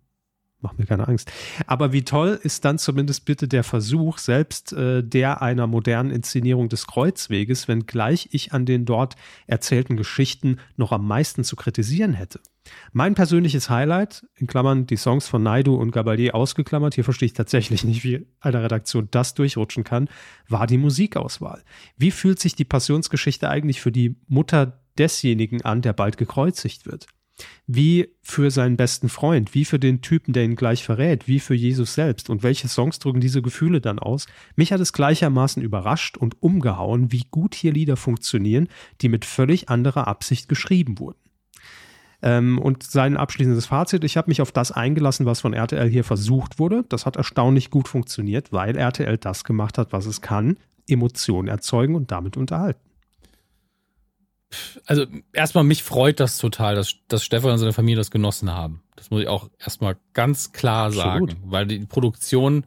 mach 0.65 0.77
mir 0.79 0.87
keine 0.87 1.07
Angst. 1.07 1.31
Aber 1.67 1.93
wie 1.93 2.03
toll 2.03 2.41
ist 2.43 2.65
dann 2.65 2.79
zumindest 2.79 3.27
bitte 3.27 3.47
der 3.47 3.63
Versuch, 3.63 4.19
selbst 4.19 4.73
äh, 4.73 5.05
der 5.05 5.43
einer 5.43 5.67
modernen 5.67 6.11
Inszenierung 6.11 6.69
des 6.69 6.87
Kreuzweges, 6.87 7.69
wenngleich 7.69 8.31
ich 8.33 8.53
an 8.53 8.67
den 8.67 8.87
dort 8.87 9.15
erzählten 9.47 9.97
Geschichten 9.97 10.59
noch 10.77 10.91
am 10.91 11.07
meisten 11.07 11.45
zu 11.45 11.55
kritisieren 11.55 12.15
hätte. 12.15 12.41
Mein 12.93 13.15
persönliches 13.15 13.69
Highlight, 13.69 14.27
in 14.37 14.47
Klammern 14.47 14.87
die 14.87 14.97
Songs 14.97 15.29
von 15.29 15.43
Naidu 15.43 15.75
und 15.75 15.91
Gabalier 15.91 16.35
ausgeklammert, 16.35 16.95
hier 16.95 17.05
verstehe 17.05 17.27
ich 17.27 17.35
tatsächlich 17.35 17.85
nicht, 17.85 18.03
wie 18.03 18.27
eine 18.41 18.63
Redaktion 18.63 19.09
das 19.11 19.35
durchrutschen 19.35 19.85
kann, 19.85 20.09
war 20.49 20.67
die 20.67 20.79
Musikauswahl. 20.79 21.63
Wie 21.99 22.11
fühlt 22.11 22.41
sich 22.41 22.57
die 22.57 22.65
Passionsgeschichte 22.65 23.51
eigentlich 23.51 23.83
für 23.83 23.93
die 23.93 24.17
Mutter 24.29 24.81
desjenigen 24.97 25.63
an, 25.63 25.83
der 25.83 25.93
bald 25.93 26.17
gekreuzigt 26.17 26.87
wird? 26.87 27.07
Wie 27.67 28.11
für 28.23 28.51
seinen 28.51 28.77
besten 28.77 29.09
Freund, 29.09 29.55
wie 29.55 29.65
für 29.65 29.79
den 29.79 30.03
Typen, 30.03 30.33
der 30.33 30.45
ihn 30.45 30.57
gleich 30.57 30.85
verrät, 30.85 31.27
wie 31.27 31.41
für 31.41 31.55
Jesus 31.55 31.95
selbst 31.95 32.31
und 32.31 32.43
welche 32.43 32.69
Songs 32.69 32.99
drücken 32.99 33.21
diese 33.21 33.43
Gefühle 33.43 33.81
dann 33.81 33.99
aus. 33.99 34.27
Mich 34.57 34.73
hat 34.73 34.81
es 34.81 34.93
gleichermaßen 34.93 35.63
überrascht 35.63 36.17
und 36.17 36.43
umgehauen, 36.43 37.13
wie 37.13 37.25
gut 37.31 37.55
hier 37.55 37.73
Lieder 37.73 37.97
funktionieren, 37.97 38.69
die 39.01 39.09
mit 39.09 39.25
völlig 39.25 39.69
anderer 39.69 40.07
Absicht 40.07 40.49
geschrieben 40.49 40.99
wurden. 40.99 41.19
Ähm, 42.23 42.59
und 42.59 42.83
sein 42.83 43.17
abschließendes 43.17 43.67
Fazit, 43.67 44.05
ich 44.05 44.17
habe 44.17 44.31
mich 44.31 44.41
auf 44.41 44.53
das 44.53 44.73
eingelassen, 44.73 45.27
was 45.27 45.41
von 45.41 45.53
RTL 45.53 45.89
hier 45.89 46.05
versucht 46.05 46.59
wurde. 46.59 46.85
Das 46.89 47.07
hat 47.07 47.17
erstaunlich 47.17 47.71
gut 47.71 47.89
funktioniert, 47.89 48.53
weil 48.53 48.77
RTL 48.77 49.19
das 49.19 49.45
gemacht 49.45 49.79
hat, 49.79 49.93
was 49.93 50.07
es 50.07 50.21
kann, 50.21 50.57
Emotionen 50.87 51.49
erzeugen 51.49 51.95
und 51.95 52.11
damit 52.11 52.37
unterhalten 52.37 52.84
also 54.87 55.07
erstmal 55.33 55.65
mich 55.65 55.83
freut 55.83 56.21
das 56.21 56.39
total, 56.39 56.75
dass, 56.75 56.97
dass 57.09 57.25
Stefan 57.25 57.53
und 57.53 57.59
seine 57.59 57.73
Familie 57.73 57.97
das 57.97 58.11
genossen 58.11 58.53
haben. 58.53 58.83
Das 58.97 59.11
muss 59.11 59.23
ich 59.23 59.29
auch 59.29 59.51
erstmal 59.59 59.97
ganz 60.13 60.53
klar 60.53 60.93
sagen, 60.93 61.25
Absolut. 61.31 61.51
weil 61.51 61.67
die 61.67 61.79
Produktion 61.81 62.67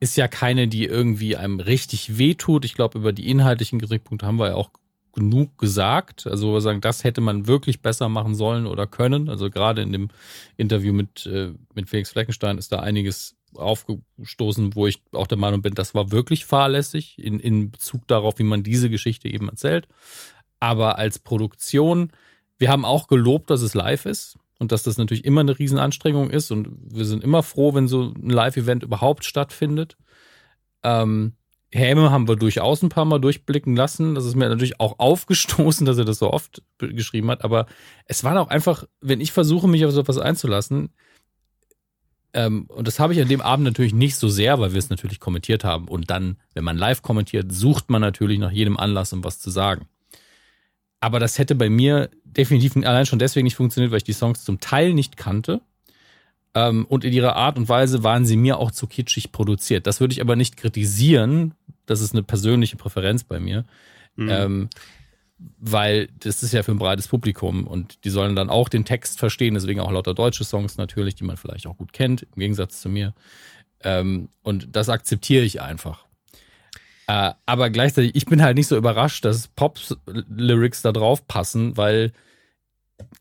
ist 0.00 0.16
ja 0.16 0.28
keine, 0.28 0.68
die 0.68 0.84
irgendwie 0.84 1.36
einem 1.36 1.60
richtig 1.60 2.18
wehtut. 2.18 2.64
Ich 2.64 2.74
glaube, 2.74 2.98
über 2.98 3.12
die 3.12 3.28
inhaltlichen 3.28 3.80
Kritikpunkte 3.80 4.26
haben 4.26 4.38
wir 4.38 4.48
ja 4.48 4.54
auch 4.54 4.70
genug 5.12 5.58
gesagt. 5.58 6.26
Also 6.26 6.52
wir 6.52 6.60
sagen, 6.60 6.80
das 6.80 7.02
hätte 7.02 7.20
man 7.20 7.46
wirklich 7.46 7.82
besser 7.82 8.08
machen 8.08 8.34
sollen 8.34 8.66
oder 8.66 8.86
können. 8.86 9.28
Also 9.28 9.50
gerade 9.50 9.82
in 9.82 9.92
dem 9.92 10.08
Interview 10.56 10.92
mit, 10.92 11.26
äh, 11.26 11.52
mit 11.74 11.88
Felix 11.88 12.10
Fleckenstein 12.10 12.58
ist 12.58 12.70
da 12.70 12.80
einiges 12.80 13.36
aufgestoßen, 13.54 14.74
wo 14.74 14.86
ich 14.86 15.02
auch 15.12 15.26
der 15.26 15.38
Meinung 15.38 15.62
bin, 15.62 15.74
das 15.74 15.94
war 15.94 16.12
wirklich 16.12 16.44
fahrlässig 16.44 17.18
in, 17.18 17.40
in 17.40 17.70
Bezug 17.70 18.06
darauf, 18.06 18.38
wie 18.38 18.44
man 18.44 18.62
diese 18.62 18.90
Geschichte 18.90 19.28
eben 19.28 19.48
erzählt. 19.48 19.88
Aber 20.60 20.98
als 20.98 21.18
Produktion, 21.18 22.10
wir 22.58 22.70
haben 22.70 22.84
auch 22.84 23.06
gelobt, 23.06 23.50
dass 23.50 23.62
es 23.62 23.74
live 23.74 24.06
ist 24.06 24.38
und 24.58 24.72
dass 24.72 24.82
das 24.82 24.98
natürlich 24.98 25.24
immer 25.24 25.40
eine 25.40 25.58
Riesenanstrengung 25.58 26.30
ist 26.30 26.50
und 26.50 26.68
wir 26.80 27.04
sind 27.04 27.22
immer 27.22 27.42
froh, 27.42 27.74
wenn 27.74 27.88
so 27.88 28.12
ein 28.16 28.30
Live-Event 28.30 28.82
überhaupt 28.82 29.24
stattfindet. 29.24 29.96
Ähm, 30.82 31.34
Häme 31.70 32.10
haben 32.10 32.26
wir 32.26 32.36
durchaus 32.36 32.82
ein 32.82 32.88
paar 32.88 33.04
Mal 33.04 33.18
durchblicken 33.18 33.76
lassen. 33.76 34.14
Das 34.14 34.24
ist 34.24 34.34
mir 34.34 34.48
natürlich 34.48 34.80
auch 34.80 34.98
aufgestoßen, 34.98 35.86
dass 35.86 35.98
er 35.98 36.04
das 36.04 36.18
so 36.18 36.32
oft 36.32 36.62
geschrieben 36.78 37.30
hat. 37.30 37.44
Aber 37.44 37.66
es 38.06 38.24
war 38.24 38.40
auch 38.40 38.48
einfach, 38.48 38.84
wenn 39.00 39.20
ich 39.20 39.32
versuche, 39.32 39.68
mich 39.68 39.84
auf 39.84 39.92
so 39.92 40.00
etwas 40.00 40.18
einzulassen, 40.18 40.90
ähm, 42.34 42.66
und 42.68 42.86
das 42.86 43.00
habe 43.00 43.14
ich 43.14 43.20
an 43.20 43.28
dem 43.28 43.40
Abend 43.40 43.64
natürlich 43.64 43.94
nicht 43.94 44.16
so 44.16 44.28
sehr, 44.28 44.60
weil 44.60 44.72
wir 44.72 44.78
es 44.78 44.90
natürlich 44.90 45.20
kommentiert 45.20 45.64
haben. 45.64 45.88
Und 45.88 46.10
dann, 46.10 46.36
wenn 46.54 46.64
man 46.64 46.76
live 46.76 47.02
kommentiert, 47.02 47.52
sucht 47.52 47.90
man 47.90 48.02
natürlich 48.02 48.38
nach 48.38 48.52
jedem 48.52 48.76
Anlass, 48.76 49.12
um 49.12 49.24
was 49.24 49.40
zu 49.40 49.50
sagen. 49.50 49.88
Aber 51.00 51.20
das 51.20 51.38
hätte 51.38 51.54
bei 51.54 51.70
mir 51.70 52.10
definitiv 52.24 52.76
allein 52.76 53.06
schon 53.06 53.18
deswegen 53.18 53.44
nicht 53.44 53.56
funktioniert, 53.56 53.92
weil 53.92 53.98
ich 53.98 54.04
die 54.04 54.12
Songs 54.12 54.44
zum 54.44 54.60
Teil 54.60 54.94
nicht 54.94 55.16
kannte. 55.16 55.60
Ähm, 56.54 56.86
und 56.86 57.04
in 57.04 57.12
ihrer 57.12 57.36
Art 57.36 57.58
und 57.58 57.68
Weise 57.68 58.02
waren 58.02 58.26
sie 58.26 58.36
mir 58.36 58.58
auch 58.58 58.70
zu 58.70 58.86
kitschig 58.86 59.32
produziert. 59.32 59.86
Das 59.86 60.00
würde 60.00 60.12
ich 60.12 60.20
aber 60.20 60.36
nicht 60.36 60.56
kritisieren. 60.56 61.54
Das 61.86 62.00
ist 62.00 62.14
eine 62.14 62.22
persönliche 62.22 62.76
Präferenz 62.76 63.24
bei 63.24 63.38
mir. 63.38 63.64
Mhm. 64.16 64.28
Ähm, 64.28 64.68
weil 65.58 66.08
das 66.18 66.42
ist 66.42 66.52
ja 66.52 66.62
für 66.62 66.72
ein 66.72 66.78
breites 66.78 67.06
Publikum 67.06 67.66
und 67.66 68.04
die 68.04 68.10
sollen 68.10 68.34
dann 68.34 68.50
auch 68.50 68.68
den 68.68 68.84
Text 68.84 69.20
verstehen, 69.20 69.54
deswegen 69.54 69.78
auch 69.78 69.92
lauter 69.92 70.14
deutsche 70.14 70.42
Songs 70.42 70.78
natürlich, 70.78 71.14
die 71.14 71.22
man 71.22 71.36
vielleicht 71.36 71.68
auch 71.68 71.76
gut 71.76 71.92
kennt, 71.92 72.22
im 72.22 72.40
Gegensatz 72.40 72.80
zu 72.80 72.88
mir. 72.88 73.14
Ähm, 73.84 74.30
und 74.42 74.74
das 74.74 74.88
akzeptiere 74.88 75.44
ich 75.44 75.62
einfach. 75.62 76.07
Äh, 77.08 77.32
aber 77.46 77.70
gleichzeitig, 77.70 78.14
ich 78.14 78.26
bin 78.26 78.42
halt 78.42 78.56
nicht 78.56 78.66
so 78.66 78.76
überrascht, 78.76 79.24
dass 79.24 79.48
Pop-Lyrics 79.48 80.82
da 80.82 80.92
drauf 80.92 81.26
passen, 81.26 81.76
weil 81.78 82.12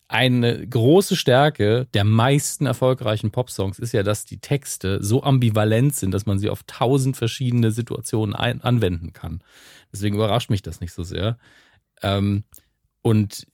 eine 0.10 0.68
große 0.68 1.16
Stärke 1.16 1.88
der 1.94 2.04
meisten 2.04 2.66
erfolgreichen 2.66 3.32
Pop-Songs 3.32 3.80
ist 3.80 3.94
ja, 3.94 4.04
dass 4.04 4.26
die 4.26 4.40
Texte 4.40 5.02
so 5.02 5.24
ambivalent 5.24 5.96
sind, 5.96 6.12
dass 6.12 6.26
man 6.26 6.38
sie 6.38 6.50
auf 6.50 6.64
tausend 6.64 7.16
verschiedene 7.16 7.72
Situationen 7.72 8.36
ein 8.36 8.62
anwenden 8.62 9.14
kann. 9.14 9.42
Deswegen 9.94 10.16
überrascht 10.16 10.50
mich 10.50 10.62
das 10.62 10.82
nicht 10.82 10.92
so 10.92 11.04
sehr. 11.04 11.38
Ähm, 12.02 12.44
und 13.02 13.48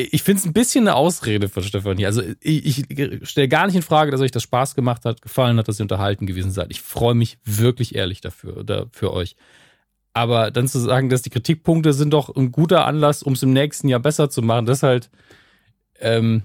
ich 0.00 0.22
finde 0.22 0.38
es 0.38 0.46
ein 0.46 0.52
bisschen 0.52 0.86
eine 0.86 0.94
Ausrede 0.94 1.48
von 1.48 1.64
Stefanie. 1.64 2.06
Also 2.06 2.22
ich, 2.40 2.88
ich 2.88 3.28
stelle 3.28 3.48
gar 3.48 3.66
nicht 3.66 3.74
in 3.74 3.82
Frage, 3.82 4.12
dass 4.12 4.20
euch 4.20 4.30
das 4.30 4.44
Spaß 4.44 4.76
gemacht 4.76 5.04
hat, 5.04 5.22
gefallen 5.22 5.58
hat, 5.58 5.66
dass 5.66 5.80
ihr 5.80 5.84
unterhalten 5.84 6.26
gewesen 6.26 6.52
seid. 6.52 6.70
Ich 6.70 6.80
freue 6.82 7.16
mich 7.16 7.38
wirklich 7.44 7.96
ehrlich 7.96 8.20
dafür 8.20 8.56
oder 8.58 8.86
für 8.92 9.12
euch. 9.12 9.34
Aber 10.12 10.52
dann 10.52 10.68
zu 10.68 10.78
sagen, 10.78 11.08
dass 11.08 11.22
die 11.22 11.30
Kritikpunkte 11.30 11.92
sind 11.92 12.10
doch 12.10 12.34
ein 12.34 12.52
guter 12.52 12.86
Anlass, 12.86 13.24
um 13.24 13.32
es 13.32 13.42
im 13.42 13.52
nächsten 13.52 13.88
Jahr 13.88 13.98
besser 13.98 14.30
zu 14.30 14.40
machen, 14.40 14.66
das 14.66 14.78
ist 14.78 14.82
halt 14.84 15.10
ähm, 15.98 16.42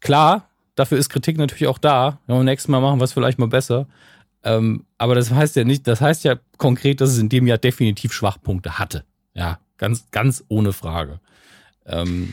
klar. 0.00 0.50
Dafür 0.74 0.98
ist 0.98 1.08
Kritik 1.08 1.38
natürlich 1.38 1.68
auch 1.68 1.78
da. 1.78 2.20
Ja, 2.26 2.34
beim 2.34 2.44
nächsten 2.44 2.72
Mal 2.72 2.80
machen 2.80 3.00
es 3.00 3.14
vielleicht 3.14 3.38
mal 3.38 3.48
besser. 3.48 3.86
Ähm, 4.42 4.84
aber 4.98 5.14
das 5.14 5.30
heißt 5.30 5.56
ja 5.56 5.64
nicht, 5.64 5.86
das 5.86 6.02
heißt 6.02 6.24
ja 6.24 6.36
konkret, 6.58 7.00
dass 7.00 7.10
es 7.10 7.18
in 7.18 7.30
dem 7.30 7.46
Jahr 7.46 7.58
definitiv 7.58 8.12
Schwachpunkte 8.12 8.78
hatte. 8.78 9.04
Ja, 9.32 9.60
ganz, 9.78 10.10
ganz 10.10 10.44
ohne 10.48 10.74
Frage. 10.74 11.20
Ähm, 11.86 12.32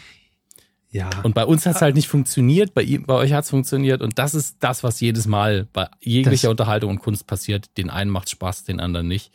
ja. 0.90 1.10
Und 1.24 1.34
bei 1.34 1.46
uns 1.46 1.66
hat 1.66 1.78
es 1.78 1.82
halt 1.82 1.96
nicht 1.96 2.10
funktioniert, 2.10 2.74
bei, 2.74 3.00
bei 3.06 3.14
euch 3.14 3.32
hat 3.32 3.46
es 3.46 3.50
funktioniert 3.50 4.02
und 4.02 4.20
das 4.20 4.36
ist 4.36 4.58
das, 4.60 4.84
was 4.84 5.00
jedes 5.00 5.26
Mal 5.26 5.68
bei 5.72 5.88
jeglicher 6.02 6.48
das 6.48 6.52
Unterhaltung 6.52 6.92
und 6.92 7.00
Kunst 7.00 7.28
passiert. 7.28 7.78
Den 7.78 7.90
einen 7.90 8.12
macht 8.12 8.30
Spaß, 8.30 8.66
den 8.66 8.82
anderen 8.82 9.08
nicht. 9.08 9.32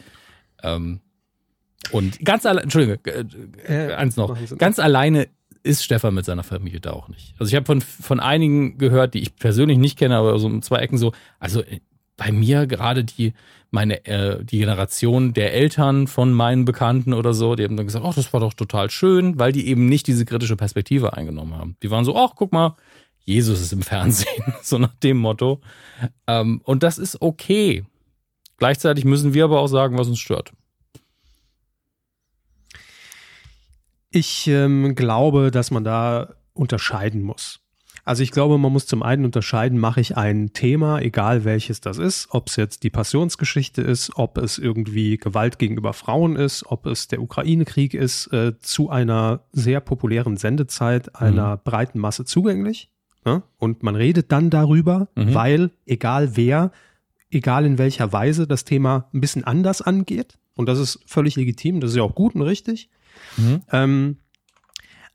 Ähm, 0.63 1.01
und 1.93 2.23
ganz 2.25 2.45
allein, 2.45 2.65
Entschuldigung, 2.65 2.99
äh, 3.07 3.25
äh, 3.89 3.95
eins 3.95 4.17
noch, 4.17 4.37
ganz 4.59 4.79
alleine 4.79 5.29
ist 5.63 5.83
Stefan 5.83 6.15
mit 6.15 6.25
seiner 6.25 6.43
Familie 6.43 6.81
da 6.81 6.93
auch 6.93 7.09
nicht. 7.09 7.35
Also 7.39 7.49
ich 7.51 7.57
habe 7.57 7.67
von, 7.67 7.81
von 7.81 8.21
einigen 8.21 8.79
gehört, 8.79 9.15
die 9.15 9.21
ich 9.21 9.37
persönlich 9.37 9.79
nicht 9.79 9.99
kenne, 9.99 10.17
aber 10.17 10.39
so 10.39 10.47
um 10.47 10.63
zwei 10.63 10.79
Ecken 10.79 10.99
so, 10.99 11.13
also 11.41 11.63
äh, 11.63 11.81
bei 12.17 12.33
mir 12.33 12.67
gerade 12.67 13.05
die, 13.05 13.35
meine, 13.71 14.05
äh, 14.07 14.45
die 14.45 14.59
Generation 14.59 15.33
der 15.33 15.53
Eltern 15.53 16.07
von 16.07 16.33
meinen 16.33 16.65
Bekannten 16.65 17.13
oder 17.13 17.35
so, 17.35 17.55
die 17.55 17.65
haben 17.65 17.77
dann 17.77 17.87
gesagt, 17.87 18.05
ach, 18.07 18.15
das 18.15 18.33
war 18.33 18.41
doch 18.41 18.55
total 18.55 18.91
schön, 18.91 19.39
weil 19.39 19.53
die 19.53 19.69
eben 19.69 19.89
nicht 19.89 20.07
diese 20.07 20.25
kritische 20.25 20.57
Perspektive 20.57 21.13
eingenommen 21.13 21.55
haben. 21.55 21.77
Die 21.83 21.91
waren 21.91 22.05
so, 22.05 22.17
ach, 22.17 22.33
guck 22.35 22.53
mal, 22.53 22.77
Jesus 23.25 23.61
ist 23.61 23.73
im 23.73 23.83
Fernsehen, 23.83 24.55
so 24.63 24.79
nach 24.79 24.95
dem 24.95 25.19
Motto. 25.19 25.61
Ähm, 26.27 26.61
und 26.65 26.83
das 26.83 26.99
ist 26.99 27.21
okay. 27.21 27.85
Gleichzeitig 28.57 29.05
müssen 29.05 29.35
wir 29.35 29.45
aber 29.45 29.61
auch 29.61 29.67
sagen, 29.67 29.99
was 29.99 30.09
uns 30.09 30.21
stört. 30.21 30.53
Ich 34.11 34.47
ähm, 34.47 34.95
glaube, 34.95 35.51
dass 35.51 35.71
man 35.71 35.85
da 35.85 36.35
unterscheiden 36.55 37.23
muss. 37.23 37.61
Also 38.07 38.23
ich 38.23 38.31
glaube, 38.31 38.57
man 38.57 38.73
muss 38.73 38.87
zum 38.87 39.03
einen 39.03 39.25
unterscheiden, 39.25 39.81
mache 39.81 40.01
ich 40.01 40.17
ein 40.17 40.53
Thema, 40.53 41.01
egal 41.01 41.45
welches 41.45 41.81
das 41.81 41.99
ist, 41.99 42.29
ob 42.31 42.47
es 42.49 42.55
jetzt 42.55 42.85
die 42.85 42.91
Passionsgeschichte 42.91 43.83
ist, 43.83 44.13
ob 44.15 44.39
es 44.39 44.59
irgendwie 44.59 45.17
Gewalt 45.17 45.59
gegenüber 45.59 45.93
Frauen 45.93 46.37
ist, 46.37 46.65
ob 46.67 46.87
es 46.87 47.09
der 47.09 47.21
Ukraine-Krieg 47.21 47.95
ist, 47.95 48.29
äh, 48.29 48.57
zu 48.61 48.91
einer 48.91 49.41
sehr 49.51 49.81
populären 49.81 50.37
Sendezeit 50.37 51.17
einer 51.17 51.57
mhm. 51.57 51.61
breiten 51.65 51.99
Masse 51.99 52.25
zugänglich. 52.25 52.91
Ne? 53.25 53.43
Und 53.59 53.83
man 53.83 53.97
redet 53.97 54.31
dann 54.31 54.51
darüber, 54.51 55.09
mhm. 55.17 55.35
weil 55.35 55.71
egal 55.85 56.37
wer, 56.37 56.71
egal 57.29 57.67
in 57.67 57.77
welcher 57.77 58.13
Weise 58.13 58.47
das 58.47 58.65
Thema 58.65 59.09
ein 59.13 59.21
bisschen 59.21 59.43
anders 59.43 59.83
angeht. 59.83 60.39
Und 60.55 60.69
das 60.69 60.79
ist 60.79 61.01
völlig 61.07 61.35
legitim, 61.35 61.81
das 61.81 61.91
ist 61.91 61.97
ja 61.97 62.05
auch 62.05 62.15
gut 62.15 62.37
und 62.37 62.43
richtig. 62.43 62.89
Mhm. 63.37 63.63
Ähm, 63.73 64.17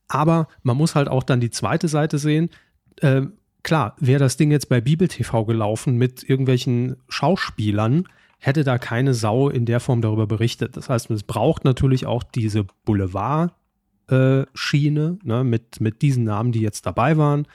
aber 0.09 0.49
man 0.61 0.75
muss 0.75 0.93
halt 0.93 1.07
auch 1.07 1.23
dann 1.23 1.39
die 1.39 1.51
zweite 1.51 1.87
Seite 1.87 2.17
sehen. 2.17 2.49
Äh, 2.97 3.23
klar, 3.63 3.95
wäre 3.99 4.19
das 4.19 4.37
Ding 4.37 4.51
jetzt 4.51 4.69
bei 4.69 4.81
Bibel 4.81 5.07
TV 5.07 5.45
gelaufen 5.45 5.97
mit 5.97 6.27
irgendwelchen 6.27 6.97
Schauspielern, 7.09 8.07
hätte 8.39 8.63
da 8.63 8.77
keine 8.77 9.13
Sau 9.13 9.49
in 9.49 9.65
der 9.65 9.79
Form 9.79 10.01
darüber 10.01 10.27
berichtet. 10.27 10.75
Das 10.75 10.89
heißt, 10.89 11.09
es 11.11 11.23
braucht 11.23 11.63
natürlich 11.63 12.05
auch 12.05 12.23
diese 12.23 12.65
Boulevard-Schiene 12.85 15.17
äh, 15.21 15.27
ne, 15.27 15.43
mit, 15.43 15.79
mit 15.79 16.01
diesen 16.01 16.23
Namen, 16.23 16.51
die 16.51 16.61
jetzt 16.61 16.87
dabei 16.87 17.17
waren, 17.17 17.45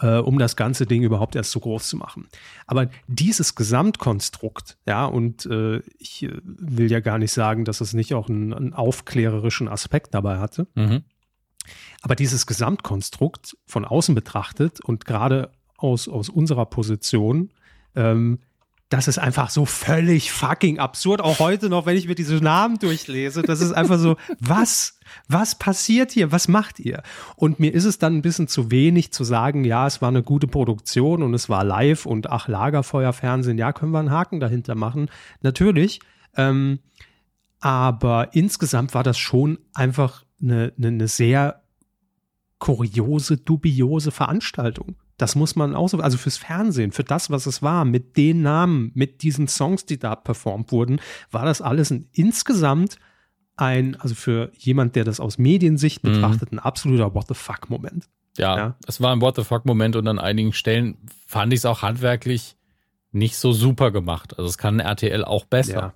äh, 0.00 0.16
um 0.16 0.38
das 0.38 0.56
ganze 0.56 0.86
Ding 0.86 1.02
überhaupt 1.02 1.36
erst 1.36 1.52
so 1.52 1.60
groß 1.60 1.88
zu 1.88 1.96
machen. 1.96 2.26
Aber 2.66 2.88
dieses 3.06 3.54
Gesamtkonstrukt, 3.54 4.76
ja, 4.86 5.06
und 5.06 5.46
äh, 5.46 5.80
ich 5.98 6.24
äh, 6.24 6.32
will 6.42 6.90
ja 6.90 7.00
gar 7.00 7.18
nicht 7.18 7.32
sagen, 7.32 7.64
dass 7.64 7.80
es 7.80 7.94
nicht 7.94 8.14
auch 8.14 8.28
einen, 8.28 8.52
einen 8.52 8.74
aufklärerischen 8.74 9.68
Aspekt 9.68 10.14
dabei 10.14 10.38
hatte. 10.38 10.66
Mhm. 10.74 11.04
Aber 12.02 12.14
dieses 12.14 12.46
Gesamtkonstrukt 12.46 13.56
von 13.66 13.84
außen 13.84 14.14
betrachtet 14.14 14.80
und 14.80 15.04
gerade 15.04 15.50
aus, 15.76 16.08
aus 16.08 16.28
unserer 16.28 16.66
Position, 16.66 17.50
ähm, 17.94 18.38
das 18.90 19.08
ist 19.08 19.18
einfach 19.18 19.50
so 19.50 19.64
völlig 19.64 20.30
fucking 20.30 20.78
absurd. 20.78 21.20
Auch 21.20 21.38
heute 21.40 21.68
noch, 21.68 21.86
wenn 21.86 21.96
ich 21.96 22.06
mir 22.06 22.14
diese 22.14 22.36
Namen 22.36 22.78
durchlese, 22.78 23.42
das 23.42 23.60
ist 23.60 23.72
einfach 23.72 23.98
so, 23.98 24.16
was, 24.38 24.98
was 25.26 25.58
passiert 25.58 26.12
hier? 26.12 26.30
Was 26.30 26.48
macht 26.48 26.78
ihr? 26.78 27.02
Und 27.34 27.58
mir 27.58 27.72
ist 27.74 27.86
es 27.86 27.98
dann 27.98 28.14
ein 28.14 28.22
bisschen 28.22 28.46
zu 28.46 28.70
wenig 28.70 29.10
zu 29.12 29.24
sagen, 29.24 29.64
ja, 29.64 29.86
es 29.86 30.02
war 30.02 30.10
eine 30.10 30.22
gute 30.22 30.46
Produktion 30.46 31.22
und 31.22 31.34
es 31.34 31.48
war 31.48 31.64
live 31.64 32.06
und 32.06 32.30
ach, 32.30 32.46
Lagerfeuerfernsehen, 32.46 33.58
ja, 33.58 33.72
können 33.72 33.92
wir 33.92 33.98
einen 33.98 34.10
Haken 34.10 34.38
dahinter 34.38 34.74
machen. 34.74 35.10
Natürlich. 35.40 36.00
Ähm, 36.36 36.78
aber 37.60 38.34
insgesamt 38.34 38.94
war 38.94 39.02
das 39.02 39.18
schon 39.18 39.58
einfach 39.72 40.23
eine, 40.40 40.72
eine, 40.76 40.88
eine 40.88 41.08
sehr 41.08 41.62
kuriose, 42.58 43.36
dubiose 43.36 44.10
Veranstaltung. 44.10 44.96
Das 45.16 45.36
muss 45.36 45.54
man 45.54 45.74
auch 45.74 45.88
so, 45.88 45.98
also 45.98 46.18
fürs 46.18 46.38
Fernsehen, 46.38 46.90
für 46.90 47.04
das, 47.04 47.30
was 47.30 47.46
es 47.46 47.62
war, 47.62 47.84
mit 47.84 48.16
den 48.16 48.42
Namen, 48.42 48.90
mit 48.94 49.22
diesen 49.22 49.46
Songs, 49.48 49.86
die 49.86 49.98
da 49.98 50.16
performt 50.16 50.72
wurden, 50.72 51.00
war 51.30 51.44
das 51.44 51.60
alles 51.60 51.90
ein, 51.90 52.08
insgesamt 52.12 52.96
ein, 53.56 53.94
also 54.00 54.14
für 54.14 54.50
jemand, 54.56 54.96
der 54.96 55.04
das 55.04 55.20
aus 55.20 55.38
Mediensicht 55.38 56.02
mhm. 56.02 56.12
betrachtet, 56.14 56.52
ein 56.52 56.58
absoluter 56.58 57.14
What 57.14 57.28
the 57.28 57.34
fuck-Moment. 57.34 58.08
Ja, 58.36 58.56
ja, 58.56 58.76
es 58.88 59.00
war 59.00 59.12
ein 59.12 59.20
What 59.20 59.36
the 59.36 59.44
fuck-Moment 59.44 59.94
und 59.94 60.08
an 60.08 60.18
einigen 60.18 60.52
Stellen 60.52 60.96
fand 61.26 61.52
ich 61.52 61.58
es 61.58 61.66
auch 61.66 61.82
handwerklich 61.82 62.56
nicht 63.12 63.36
so 63.36 63.52
super 63.52 63.92
gemacht. 63.92 64.36
Also 64.36 64.48
es 64.48 64.58
kann 64.58 64.80
RTL 64.80 65.24
auch 65.24 65.44
besser. 65.44 65.94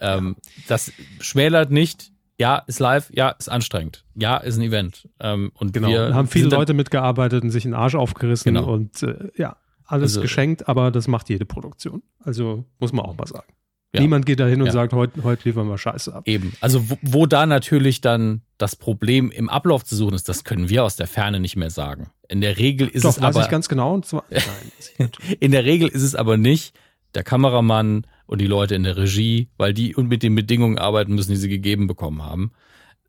Ja. 0.00 0.16
Ähm, 0.16 0.36
ja. 0.38 0.62
Das 0.68 0.92
schmälert 1.20 1.70
nicht 1.70 2.13
ja, 2.38 2.58
ist 2.66 2.80
live, 2.80 3.10
ja, 3.12 3.30
ist 3.30 3.48
anstrengend. 3.48 4.04
Ja, 4.14 4.36
ist 4.38 4.56
ein 4.56 4.62
Event. 4.62 5.08
Ähm, 5.20 5.52
und 5.54 5.72
genau, 5.72 5.88
wir 5.88 6.14
haben 6.14 6.28
viele 6.28 6.48
Leute 6.48 6.74
mitgearbeitet 6.74 7.44
und 7.44 7.50
sich 7.50 7.62
den 7.62 7.74
Arsch 7.74 7.94
aufgerissen 7.94 8.54
genau. 8.54 8.72
und 8.72 9.02
äh, 9.02 9.30
ja, 9.36 9.56
alles 9.84 10.12
also, 10.12 10.22
geschenkt, 10.22 10.68
aber 10.68 10.90
das 10.90 11.08
macht 11.08 11.28
jede 11.28 11.44
Produktion. 11.44 12.02
Also 12.20 12.64
muss 12.78 12.92
man 12.92 13.04
auch 13.04 13.16
mal 13.16 13.26
sagen. 13.26 13.52
Ja. 13.94 14.00
Niemand 14.00 14.26
geht 14.26 14.40
da 14.40 14.46
hin 14.46 14.60
und 14.60 14.66
ja. 14.66 14.72
sagt, 14.72 14.92
heute 14.92 15.22
heut 15.22 15.44
liefern 15.44 15.68
wir 15.68 15.78
Scheiße 15.78 16.12
ab. 16.12 16.26
Eben. 16.26 16.52
Also 16.60 16.90
wo, 16.90 16.98
wo, 17.00 17.26
da 17.26 17.46
natürlich 17.46 18.00
dann 18.00 18.42
das 18.58 18.74
Problem 18.74 19.30
im 19.30 19.48
Ablauf 19.48 19.84
zu 19.84 19.94
suchen 19.94 20.14
ist, 20.14 20.28
das 20.28 20.42
können 20.42 20.68
wir 20.68 20.82
aus 20.82 20.96
der 20.96 21.06
Ferne 21.06 21.38
nicht 21.38 21.54
mehr 21.54 21.70
sagen. 21.70 22.10
In 22.28 22.40
der 22.40 22.58
Regel 22.58 22.88
ist 22.88 23.04
Doch, 23.04 23.10
es 23.10 23.20
aber. 23.20 23.42
ich 23.42 23.48
ganz 23.48 23.68
genau. 23.68 23.94
Und 23.94 24.04
zwar, 24.04 24.24
nein, 24.30 25.10
in 25.38 25.52
der 25.52 25.64
Regel 25.64 25.86
ist 25.86 26.02
es 26.02 26.16
aber 26.16 26.36
nicht 26.36 26.74
der 27.14 27.22
Kameramann 27.22 28.04
und 28.26 28.40
die 28.40 28.46
Leute 28.46 28.74
in 28.74 28.82
der 28.82 28.96
Regie, 28.96 29.48
weil 29.56 29.74
die 29.74 29.94
mit 29.96 30.22
den 30.22 30.34
Bedingungen 30.34 30.78
arbeiten 30.78 31.14
müssen, 31.14 31.32
die 31.32 31.36
sie 31.36 31.48
gegeben 31.48 31.86
bekommen 31.86 32.22
haben. 32.22 32.52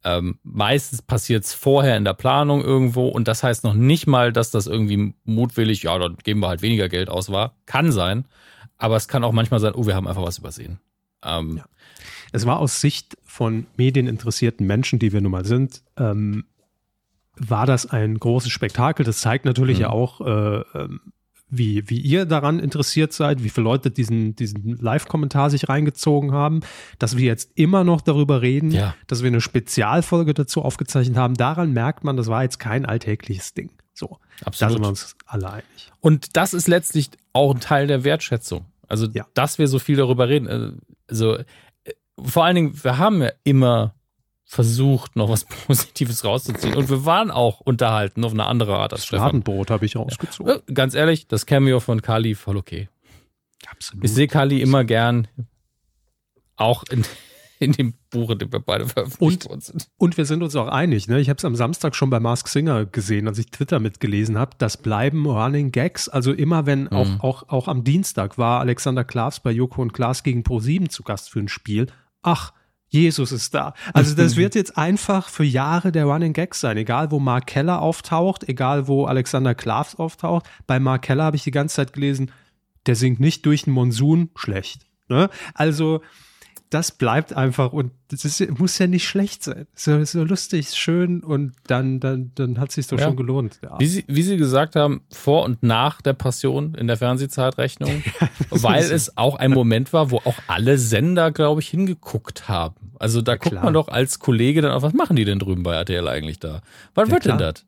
Ähm, 0.04 0.38
meistens 0.44 1.02
passiert 1.02 1.46
es 1.46 1.54
vorher 1.54 1.98
in 1.98 2.06
der 2.06 2.14
Planung 2.14 2.62
irgendwo 2.62 3.08
und 3.08 3.28
das 3.28 3.42
heißt 3.42 3.64
noch 3.64 3.74
nicht 3.74 4.06
mal, 4.06 4.32
dass 4.32 4.52
das 4.52 4.68
irgendwie 4.68 5.16
mutwillig, 5.24 5.84
ja, 5.84 5.98
dann 5.98 6.18
geben 6.24 6.42
wir 6.42 6.48
halt 6.48 6.62
weniger 6.62 6.90
Geld 6.90 7.10
aus 7.10 7.32
war. 7.32 7.56
Kann 7.66 7.92
sein, 7.92 8.26
aber 8.78 8.98
es 8.98 9.08
kann 9.08 9.24
auch 9.24 9.32
manchmal 9.32 9.60
sein, 9.60 9.74
oh, 9.74 9.88
wir 9.88 9.96
haben 9.96 10.08
einfach 10.08 10.22
was 10.22 10.38
übersehen. 10.38 10.80
Ähm, 11.24 11.58
ja. 11.58 11.66
Es 12.32 12.46
war 12.46 12.60
aus 12.60 12.82
Sicht 12.82 13.18
von 13.24 13.66
medieninteressierten 13.78 14.68
Menschen, 14.68 15.00
die 15.00 15.12
wir 15.12 15.22
nun 15.22 15.32
mal 15.32 15.46
sind, 15.46 15.82
ähm, 15.98 16.46
war 17.38 17.66
das 17.66 17.86
ein 17.86 18.18
großes 18.18 18.52
Spektakel. 18.52 19.06
Das 19.06 19.20
zeigt 19.20 19.46
natürlich 19.46 19.78
mhm. 19.78 19.82
ja 19.82 19.90
auch, 19.90 20.22
äh, 20.22 20.60
ähm, 20.74 21.00
wie, 21.48 21.90
wie 21.90 22.00
ihr 22.00 22.26
daran 22.26 22.60
interessiert 22.60 23.14
seid, 23.14 23.44
wie 23.44 23.50
viele 23.50 23.66
Leute 23.66 23.92
diesen, 23.92 24.36
diesen 24.36 24.78
Live-Kommentar 24.78 25.50
sich 25.50 25.70
reingezogen 25.70 26.32
haben, 26.32 26.62
dass 27.00 27.18
wir 27.18 27.26
jetzt 27.26 27.52
immer 27.56 27.84
noch 27.84 28.02
darüber 28.02 28.42
reden, 28.42 28.72
ja. 28.72 28.96
dass 29.08 29.22
wir 29.22 29.28
eine 29.28 29.42
Spezialfolge 29.42 30.34
dazu 30.34 30.62
aufgezeichnet 30.62 31.18
haben. 31.18 31.36
Daran 31.36 31.72
merkt 31.72 32.04
man, 32.04 32.18
das 32.18 32.28
war 32.28 32.44
jetzt 32.44 32.60
kein 32.60 32.86
alltägliches 32.86 33.54
Ding. 33.54 33.72
So. 33.94 34.20
Absolut. 34.44 34.54
Da 34.62 34.74
sind 34.74 34.84
wir 34.84 34.90
uns 34.90 35.16
alle 35.26 35.50
einig. 35.52 35.92
Und 36.02 36.36
das 36.36 36.54
ist 36.54 36.68
letztlich 36.68 37.10
auch 37.34 37.54
ein 37.54 37.60
Teil 37.60 37.88
der 37.88 38.04
Wertschätzung. 38.04 38.66
Also, 38.88 39.08
ja. 39.08 39.26
dass 39.34 39.58
wir 39.58 39.68
so 39.68 39.80
viel 39.80 39.96
darüber 39.96 40.28
reden. 40.30 40.82
Also, 41.08 41.38
äh, 41.38 41.46
vor 42.20 42.46
allen 42.46 42.56
Dingen, 42.56 42.84
wir 42.84 42.98
haben 42.98 43.22
ja 43.22 43.32
immer 43.44 43.96
versucht, 44.46 45.16
noch 45.16 45.30
was 45.30 45.46
Positives 45.68 46.24
rauszuziehen. 46.24 46.76
Und 46.76 46.90
wir 46.90 47.06
waren 47.06 47.32
auch 47.32 47.60
unterhalten 47.60 48.24
auf 48.24 48.32
eine 48.32 48.46
andere 48.46 48.78
Art 48.78 48.94
als 48.94 49.06
Stefan. 49.06 49.26
Fladenbrot 49.26 49.72
habe 49.72 49.86
ich 49.86 49.96
rausgezogen. 49.96 50.54
Ja, 50.54 50.74
ganz 50.74 50.94
ehrlich, 50.94 51.28
das 51.28 51.46
Cameo 51.46 51.80
von 51.80 52.02
Kali 52.02 52.36
voll 52.36 52.58
okay. 52.58 52.88
Absolut. 53.68 54.06
Ich 54.06 54.14
sehe 54.14 54.28
Kali 54.28 54.62
immer 54.62 54.84
gern, 54.84 55.28
auch 56.56 56.84
in, 56.92 57.04
in 57.60 57.72
dem 57.72 57.96
Buch, 58.12 58.30
in 58.30 58.38
dem 58.38 58.52
wir 58.52 58.60
beide 58.60 58.88
veröffentlicht 58.88 59.48
und, 59.48 59.64
sind. 59.64 59.88
Und 59.98 60.16
wir 60.16 60.26
sind 60.26 60.44
uns 60.44 60.56
auch 60.56 60.68
einig. 60.68 61.08
Ne? 61.08 61.20
Ich 61.20 61.30
habe 61.30 61.38
es 61.38 61.46
am 61.46 61.56
Samstag 61.56 61.96
schon 61.96 62.12
bei 62.12 62.20
Mask 62.20 62.48
Singer 62.48 62.86
gesehen, 62.86 63.28
als 63.28 63.40
ich 63.40 63.48
Twitter 63.48 63.80
mitgelesen 63.80 64.38
habe. 64.38 64.52
Das 64.60 64.78
bleiben 64.78 65.26
Running 65.26 65.72
Gags. 65.72 66.08
Also 66.08 66.32
immer 66.32 66.68
wenn, 66.68 66.84
mhm. 66.84 66.90
auch, 66.92 67.20
auch, 67.22 67.50
auch 67.50 67.68
am 67.68 67.84
Dienstag 67.84 68.38
war 68.38 68.60
Alexander 68.60 69.04
Klaas 69.04 69.40
bei 69.40 69.52
Joko 69.52 69.82
und 69.82 69.94
Klaas 69.94 70.22
gegen 70.22 70.42
Pro7 70.44 70.90
zu 70.90 71.02
Gast 71.02 71.32
für 71.32 71.40
ein 71.40 71.48
Spiel. 71.48 71.88
Ach, 72.22 72.54
Jesus 72.96 73.32
ist 73.32 73.54
da. 73.54 73.74
Also 73.94 74.16
das 74.16 74.38
wird 74.38 74.56
jetzt 74.56 74.78
einfach 74.78 75.28
für 75.28 75.44
Jahre 75.44 75.92
der 75.92 76.06
Running 76.06 76.34
Gag 76.34 76.56
sein. 76.56 76.78
Egal, 76.78 77.12
wo 77.12 77.20
Mark 77.20 77.48
Keller 77.48 77.82
auftaucht, 77.82 78.48
egal, 78.48 78.88
wo 78.88 79.06
Alexander 79.06 79.54
Klavs 79.54 79.96
auftaucht. 79.96 80.46
Bei 80.66 80.80
Mark 80.80 81.02
Keller 81.04 81.26
habe 81.26 81.36
ich 81.36 81.44
die 81.44 81.52
ganze 81.52 81.76
Zeit 81.76 81.94
gelesen, 81.94 82.32
der 82.86 82.96
singt 82.96 83.20
nicht 83.20 83.46
durch 83.46 83.64
den 83.64 83.74
Monsun 83.74 84.30
schlecht. 84.36 84.86
Ne? 85.10 85.30
Also 85.54 86.02
das 86.76 86.92
bleibt 86.92 87.32
einfach 87.32 87.72
und 87.72 87.94
das 88.10 88.26
ist, 88.26 88.60
muss 88.60 88.78
ja 88.80 88.88
nicht 88.88 89.08
schlecht 89.08 89.46
sein. 89.46 89.66
So, 89.76 90.04
so 90.04 90.26
lustig, 90.26 90.72
schön 90.72 91.24
und 91.24 91.54
dann, 91.68 92.02
dann, 92.02 92.34
dann 92.36 92.60
hat 92.60 92.68
es 92.68 92.76
sich 92.76 92.88
doch 92.88 93.00
ja. 93.00 93.06
schon 93.06 93.16
gelohnt. 93.16 93.62
Ja. 93.64 93.80
Wie, 93.80 93.86
Sie, 93.86 94.04
wie 94.08 94.24
Sie 94.24 94.36
gesagt 94.36 94.76
haben, 94.76 95.02
vor 95.10 95.46
und 95.46 95.64
nach 95.64 96.02
der 96.02 96.12
Passion 96.12 96.76
in 96.76 96.88
der 96.88 96.98
Fernsehzeitrechnung, 96.98 98.04
weil 98.50 98.84
es 98.84 99.16
auch 99.16 99.36
ein 99.36 99.52
Moment 99.52 99.94
war, 99.94 100.12
wo 100.12 100.18
auch 100.18 100.36
alle 100.48 100.78
Sender, 100.78 101.32
glaube 101.32 101.62
ich, 101.62 101.70
hingeguckt 101.70 102.50
haben. 102.50 102.92
Also 103.00 103.22
da 103.22 103.34
ja, 103.34 103.38
guckt 103.38 103.64
man 103.64 103.74
doch 103.74 103.88
als 103.88 104.20
Kollege 104.20 104.62
dann 104.62 104.74
auf, 104.74 104.84
was 104.84 104.94
machen 104.94 105.16
die 105.16 105.24
denn 105.24 105.40
drüben 105.40 105.64
bei 105.64 105.76
RTL 105.76 106.10
eigentlich 106.10 106.40
da? 106.40 106.60
Was 106.94 107.10
wird 107.10 107.22
klar. 107.22 107.38
denn 107.38 107.54
das? 107.54 107.66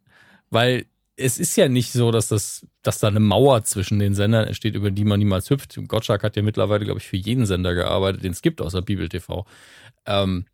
Weil 0.49 0.85
es 1.18 1.39
ist 1.39 1.56
ja 1.56 1.68
nicht 1.68 1.91
so, 1.91 2.11
dass 2.11 2.27
das, 2.27 2.65
dass 2.84 2.99
da 2.99 3.07
eine 3.07 3.19
Mauer 3.19 3.64
zwischen 3.64 3.98
den 3.98 4.14
Sendern 4.14 4.48
entsteht, 4.48 4.76
über 4.76 4.91
die 4.91 5.03
man 5.03 5.19
niemals 5.19 5.49
hüpft. 5.49 5.80
Gottschalk 5.88 6.23
hat 6.23 6.35
ja 6.35 6.44
mittlerweile, 6.44 6.85
glaube 6.85 6.99
ich, 6.99 7.07
für 7.07 7.18
jeden 7.18 7.48
Sender 7.48 7.73
gearbeitet, 7.73 8.23
den 8.23 8.31
es 8.31 8.44
gibt, 8.44 8.61
außer 8.61 8.84
Bibel 8.84 9.10
TV. 9.10 9.45
Ähm, 10.06 10.45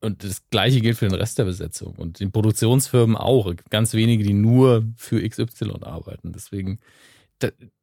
und 0.00 0.22
das 0.22 0.42
Gleiche 0.50 0.82
gilt 0.82 0.98
für 0.98 1.08
den 1.08 1.14
Rest 1.14 1.38
der 1.38 1.44
Besetzung 1.44 1.94
und 1.94 2.20
den 2.20 2.30
Produktionsfirmen 2.30 3.16
auch. 3.16 3.50
Ganz 3.70 3.94
wenige, 3.94 4.22
die 4.22 4.34
nur 4.34 4.84
für 4.96 5.26
XY 5.26 5.72
arbeiten. 5.80 6.32
Deswegen, 6.32 6.78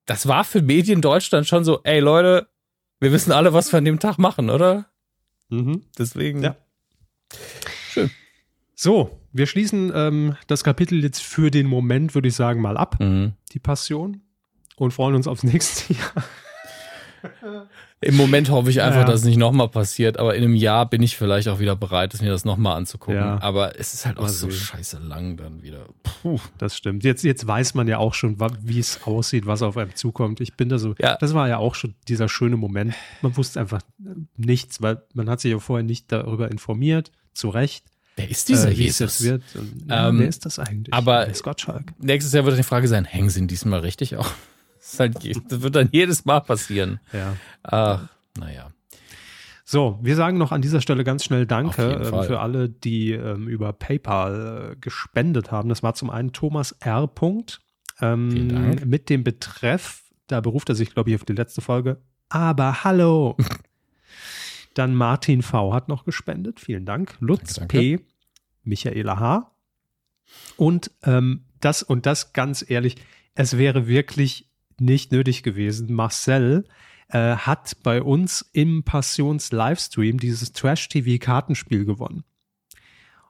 das 0.05 0.27
war 0.27 0.43
für 0.43 0.61
Medien 0.61 1.01
Deutschland 1.01 1.47
schon 1.47 1.63
so, 1.63 1.81
ey 1.83 1.99
Leute, 1.99 2.47
wir 2.99 3.11
wissen 3.11 3.31
alle, 3.31 3.53
was 3.53 3.73
wir 3.73 3.79
an 3.79 3.85
dem 3.85 3.99
Tag 3.99 4.19
machen, 4.19 4.51
oder? 4.51 4.85
Mhm. 5.49 5.81
Deswegen. 5.97 6.43
Ja. 6.43 6.55
Schön. 7.89 8.11
So, 8.83 9.19
wir 9.31 9.45
schließen 9.45 9.91
ähm, 9.93 10.35
das 10.47 10.63
Kapitel 10.63 11.03
jetzt 11.03 11.21
für 11.21 11.51
den 11.51 11.67
Moment, 11.67 12.15
würde 12.15 12.29
ich 12.29 12.33
sagen, 12.33 12.61
mal 12.61 12.77
ab. 12.77 12.99
Mhm. 12.99 13.33
Die 13.51 13.59
Passion. 13.59 14.21
Und 14.75 14.89
freuen 14.89 15.13
uns 15.13 15.27
aufs 15.27 15.43
nächste 15.43 15.93
Jahr. 15.93 16.23
Im 18.01 18.17
Moment 18.17 18.49
hoffe 18.49 18.71
ich 18.71 18.81
einfach, 18.81 19.01
ja. 19.01 19.05
dass 19.05 19.19
es 19.19 19.25
nicht 19.25 19.37
nochmal 19.37 19.69
passiert, 19.69 20.17
aber 20.17 20.33
in 20.33 20.43
einem 20.43 20.55
Jahr 20.55 20.89
bin 20.89 21.03
ich 21.03 21.15
vielleicht 21.15 21.47
auch 21.47 21.59
wieder 21.59 21.75
bereit, 21.75 22.19
mir 22.23 22.31
das 22.31 22.43
nochmal 22.43 22.75
anzugucken. 22.75 23.21
Ja. 23.21 23.39
Aber 23.39 23.79
es 23.79 23.93
ist 23.93 24.07
halt 24.07 24.17
auch 24.17 24.27
so 24.27 24.49
scheiße 24.49 24.97
lang 24.97 25.37
dann 25.37 25.61
wieder. 25.61 25.85
Puh. 26.01 26.39
Das 26.57 26.75
stimmt. 26.75 27.03
Jetzt, 27.03 27.23
jetzt 27.23 27.45
weiß 27.45 27.75
man 27.75 27.87
ja 27.87 27.99
auch 27.99 28.15
schon, 28.15 28.39
wie 28.63 28.79
es 28.79 29.03
aussieht, 29.03 29.45
was 29.45 29.61
auf 29.61 29.77
einem 29.77 29.93
zukommt. 29.93 30.41
Ich 30.41 30.55
bin 30.55 30.69
da 30.69 30.79
so, 30.79 30.95
ja. 30.97 31.17
das 31.17 31.35
war 31.35 31.47
ja 31.47 31.57
auch 31.57 31.75
schon 31.75 31.93
dieser 32.07 32.27
schöne 32.27 32.57
Moment. 32.57 32.95
Man 33.21 33.37
wusste 33.37 33.59
einfach 33.59 33.83
nichts, 34.37 34.81
weil 34.81 35.03
man 35.13 35.29
hat 35.29 35.39
sich 35.39 35.51
ja 35.51 35.59
vorher 35.59 35.85
nicht 35.85 36.11
darüber 36.11 36.49
informiert, 36.49 37.11
zu 37.35 37.49
Recht. 37.49 37.85
Wer 38.15 38.29
ist 38.29 38.49
dieser 38.49 38.69
äh, 38.69 38.73
Jesus? 38.73 39.23
Wird. 39.23 39.43
Und, 39.55 39.85
ähm, 39.89 40.19
wer 40.19 40.27
ist 40.27 40.45
das 40.45 40.59
eigentlich? 40.59 40.93
Aber 40.93 41.27
nächstes 41.99 42.33
Jahr 42.33 42.45
wird 42.45 42.57
die 42.57 42.63
Frage 42.63 42.87
sein, 42.87 43.05
hängen 43.05 43.29
sie 43.29 43.45
diesmal 43.47 43.79
richtig 43.81 44.17
auch? 44.17 44.31
Das, 44.81 44.99
halt, 44.99 45.15
das 45.15 45.61
wird 45.61 45.75
dann 45.75 45.89
jedes 45.91 46.25
Mal 46.25 46.39
passieren. 46.39 46.99
Ja. 47.13 47.37
Ach, 47.61 48.09
naja. 48.35 48.71
So, 49.63 49.99
wir 50.01 50.15
sagen 50.15 50.37
noch 50.37 50.51
an 50.51 50.61
dieser 50.61 50.81
Stelle 50.81 51.03
ganz 51.03 51.23
schnell 51.23 51.45
Danke 51.45 52.01
ähm, 52.03 52.23
für 52.23 52.39
alle, 52.39 52.67
die 52.67 53.11
ähm, 53.11 53.47
über 53.47 53.71
PayPal 53.71 54.71
äh, 54.71 54.75
gespendet 54.81 55.51
haben. 55.51 55.69
Das 55.69 55.81
war 55.83 55.93
zum 55.93 56.09
einen 56.09 56.33
Thomas 56.33 56.73
R. 56.79 57.09
Ähm, 58.01 58.79
mit 58.85 59.09
dem 59.09 59.23
Betreff, 59.23 60.01
da 60.27 60.41
beruft 60.41 60.67
er 60.67 60.75
sich, 60.75 60.93
glaube 60.93 61.11
ich, 61.11 61.15
auf 61.15 61.23
die 61.23 61.33
letzte 61.33 61.61
Folge. 61.61 62.01
Aber 62.27 62.83
hallo. 62.83 63.37
Dann 64.73 64.95
Martin 64.95 65.41
V. 65.41 65.73
hat 65.73 65.87
noch 65.87 66.05
gespendet. 66.05 66.59
Vielen 66.59 66.85
Dank. 66.85 67.15
Lutz 67.19 67.55
danke, 67.55 67.77
danke. 67.77 67.97
P. 67.97 68.05
Michaela 68.63 69.19
H. 69.19 69.51
Und 70.57 70.91
ähm, 71.03 71.45
das 71.59 71.83
und 71.83 72.05
das 72.05 72.33
ganz 72.33 72.63
ehrlich, 72.67 72.95
es 73.35 73.57
wäre 73.57 73.87
wirklich 73.87 74.49
nicht 74.79 75.11
nötig 75.11 75.43
gewesen. 75.43 75.93
Marcel 75.93 76.65
äh, 77.09 77.35
hat 77.35 77.77
bei 77.83 78.01
uns 78.01 78.49
im 78.53 78.83
Passions-Livestream 78.83 80.19
dieses 80.19 80.53
Trash-TV-Kartenspiel 80.53 81.85
gewonnen. 81.85 82.23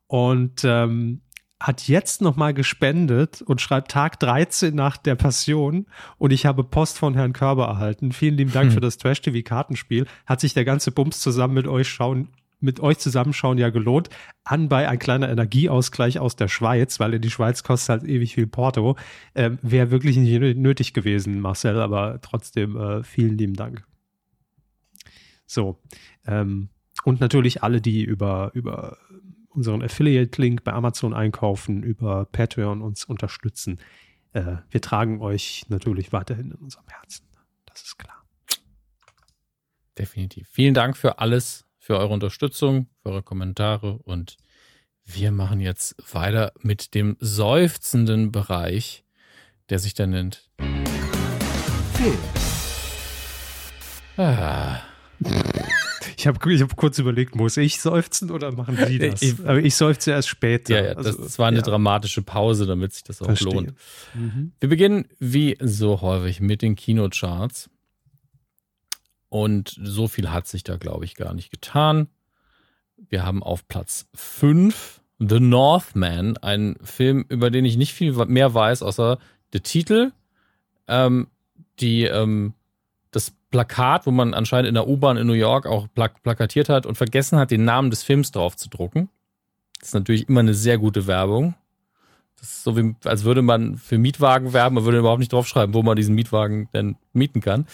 Und 0.08 0.64
ähm, 0.64 1.22
hat 1.62 1.88
jetzt 1.88 2.22
nochmal 2.22 2.54
gespendet 2.54 3.42
und 3.42 3.62
schreibt 3.62 3.92
Tag 3.92 4.20
13 4.20 4.74
nach 4.74 4.98
der 4.98 5.16
Passion 5.16 5.86
und 6.18 6.32
ich 6.32 6.46
habe 6.46 6.64
Post 6.64 6.98
von 6.98 7.14
Herrn 7.14 7.34
Körber 7.34 7.66
erhalten. 7.66 8.12
Vielen 8.12 8.36
lieben 8.36 8.52
Dank 8.52 8.68
hm. 8.68 8.74
für 8.74 8.82
das 8.82 8.98
Trash-TV-Kartenspiel. 8.98 10.08
Hat 10.26 10.42
sich 10.42 10.54
der 10.54 10.66
ganze 10.66 10.92
Bums 10.92 11.20
zusammen 11.20 11.54
mit 11.54 11.68
euch 11.68 11.88
schauen 11.88 12.30
mit 12.64 12.80
euch 12.80 13.00
zusammenschauen 13.00 13.58
ja 13.58 13.70
gelohnt. 13.70 14.10
Anbei 14.44 14.88
ein 14.88 15.00
kleiner 15.00 15.30
Energieausgleich 15.30 16.20
aus 16.20 16.36
der 16.36 16.48
Schweiz, 16.48 17.00
weil 17.00 17.16
in 17.16 17.22
die 17.22 17.32
Schweiz 17.32 17.64
kostet 17.64 17.90
halt 17.90 18.04
ewig 18.04 18.36
viel 18.36 18.46
Porto. 18.48 18.98
Ähm, 19.34 19.58
Wäre 19.64 19.90
wirklich 19.90 20.16
nicht 20.18 20.58
nötig 20.58 20.94
gewesen, 20.94 21.42
Marcel, 21.42 21.80
aber 21.82 22.20
trotzdem 22.22 22.78
äh, 22.78 23.04
vielen 23.04 23.38
lieben 23.38 23.56
Dank. 23.56 23.84
So. 25.48 25.80
Ähm, 26.26 26.70
und 27.04 27.20
natürlich 27.20 27.64
alle, 27.64 27.82
die 27.82 28.04
über, 28.04 28.52
über 28.54 28.98
unseren 29.54 29.82
Affiliate-Link 29.82 30.64
bei 30.64 30.74
Amazon 30.74 31.14
einkaufen, 31.14 31.84
über 31.84 32.26
Patreon 32.26 32.82
uns 32.82 33.06
unterstützen. 33.06 33.80
Äh, 34.34 34.58
wir 34.70 34.82
tragen 34.82 35.22
euch 35.22 35.66
natürlich 35.70 36.12
weiterhin 36.14 36.52
in 36.52 36.58
unserem 36.58 36.88
Herzen. 36.88 37.26
Das 37.66 37.82
ist 37.82 37.98
klar. 37.98 38.24
Definitiv. 39.98 40.48
Vielen 40.50 40.74
Dank 40.74 40.98
für 40.98 41.20
alles, 41.20 41.66
für 41.78 41.98
eure 41.98 42.14
Unterstützung, 42.14 42.88
für 43.02 43.10
eure 43.10 43.24
Kommentare 43.24 43.98
und 43.98 44.38
wir 45.06 45.32
machen 45.32 45.60
jetzt 45.60 45.96
weiter 46.14 46.54
mit 46.60 46.94
dem 46.94 47.18
seufzenden 47.20 48.32
Bereich, 48.32 49.04
der 49.70 49.80
sich 49.80 49.94
dann 49.94 50.12
nennt. 50.12 50.50
Ah. 54.18 54.82
Ich 56.22 56.28
habe 56.28 56.54
ich 56.54 56.62
hab 56.62 56.76
kurz 56.76 57.00
überlegt, 57.00 57.36
muss 57.36 57.58
ich 57.58 57.82
seufzen 57.82 58.30
oder 58.30 58.52
machen 58.52 58.78
Sie 58.86 59.00
das? 59.00 59.24
Ich, 59.24 59.40
Aber 59.40 59.58
ich 59.58 59.74
seufze 59.74 60.12
erst 60.12 60.28
später. 60.28 60.76
Ja, 60.76 60.86
ja 60.90 60.94
das, 60.94 61.18
also, 61.18 61.40
war 61.40 61.48
eine 61.48 61.58
ja. 61.58 61.64
dramatische 61.64 62.22
Pause, 62.22 62.68
damit 62.68 62.94
sich 62.94 63.04
das 63.04 63.24
auch 63.24 63.26
Verstehe. 63.26 63.52
lohnt. 63.52 63.74
Mhm. 64.14 64.52
Wir 64.60 64.70
beginnen 64.70 65.06
wie 65.18 65.58
so 65.60 66.02
häufig 66.02 66.40
mit 66.40 66.62
den 66.62 66.76
Kinocharts. 66.76 67.72
Und 69.30 69.76
so 69.82 70.08
viel 70.08 70.30
hat 70.30 70.46
sich 70.46 70.64
da, 70.64 70.78
glaube 70.78 71.06
ich, 71.06 71.16
gar 71.16 71.34
nicht 71.34 71.50
getan. 71.50 72.08
Wir 73.10 73.26
haben 73.26 73.42
auf 73.42 73.68
Platz 73.68 74.08
5 74.14 75.02
The 75.18 75.40
Northman, 75.40 76.38
ein 76.38 76.76
Film, 76.84 77.26
über 77.30 77.50
den 77.50 77.66
ich 77.66 77.78
nicht 77.78 77.94
viel 77.94 78.14
mehr 78.28 78.54
weiß, 78.54 78.84
außer 78.84 79.18
der 79.54 79.64
Titel, 79.64 80.12
ähm, 80.88 81.30
die, 81.80 82.04
ähm, 82.04 82.54
das 82.54 82.61
Plakat, 83.52 84.08
wo 84.08 84.12
man 84.12 84.34
anscheinend 84.34 84.70
in 84.70 84.74
der 84.74 84.88
U-Bahn 84.88 85.18
in 85.18 85.28
New 85.28 85.34
York 85.34 85.68
auch 85.68 85.88
plak 85.94 86.24
plakatiert 86.24 86.70
hat 86.70 86.86
und 86.86 86.96
vergessen 86.96 87.38
hat, 87.38 87.52
den 87.52 87.66
Namen 87.66 87.90
des 87.90 88.02
Films 88.02 88.32
drauf 88.32 88.56
zu 88.56 88.70
drucken. 88.70 89.10
Das 89.80 89.90
ist 89.90 89.94
natürlich 89.94 90.30
immer 90.30 90.40
eine 90.40 90.54
sehr 90.54 90.78
gute 90.78 91.06
Werbung. 91.08 91.56
Das 92.40 92.50
ist 92.50 92.64
so 92.64 92.76
wie, 92.78 92.96
als 93.04 93.24
würde 93.24 93.42
man 93.42 93.78
für 93.78 93.98
Mietwagen 93.98 94.54
werben, 94.54 94.76
man 94.76 94.86
würde 94.86 95.00
überhaupt 95.00 95.20
nicht 95.20 95.34
draufschreiben, 95.34 95.76
wo 95.76 95.84
man 95.84 95.96
diesen 95.96 96.16
Mietwagen 96.16 96.70
denn 96.74 96.96
mieten 97.14 97.42
kann. 97.42 97.68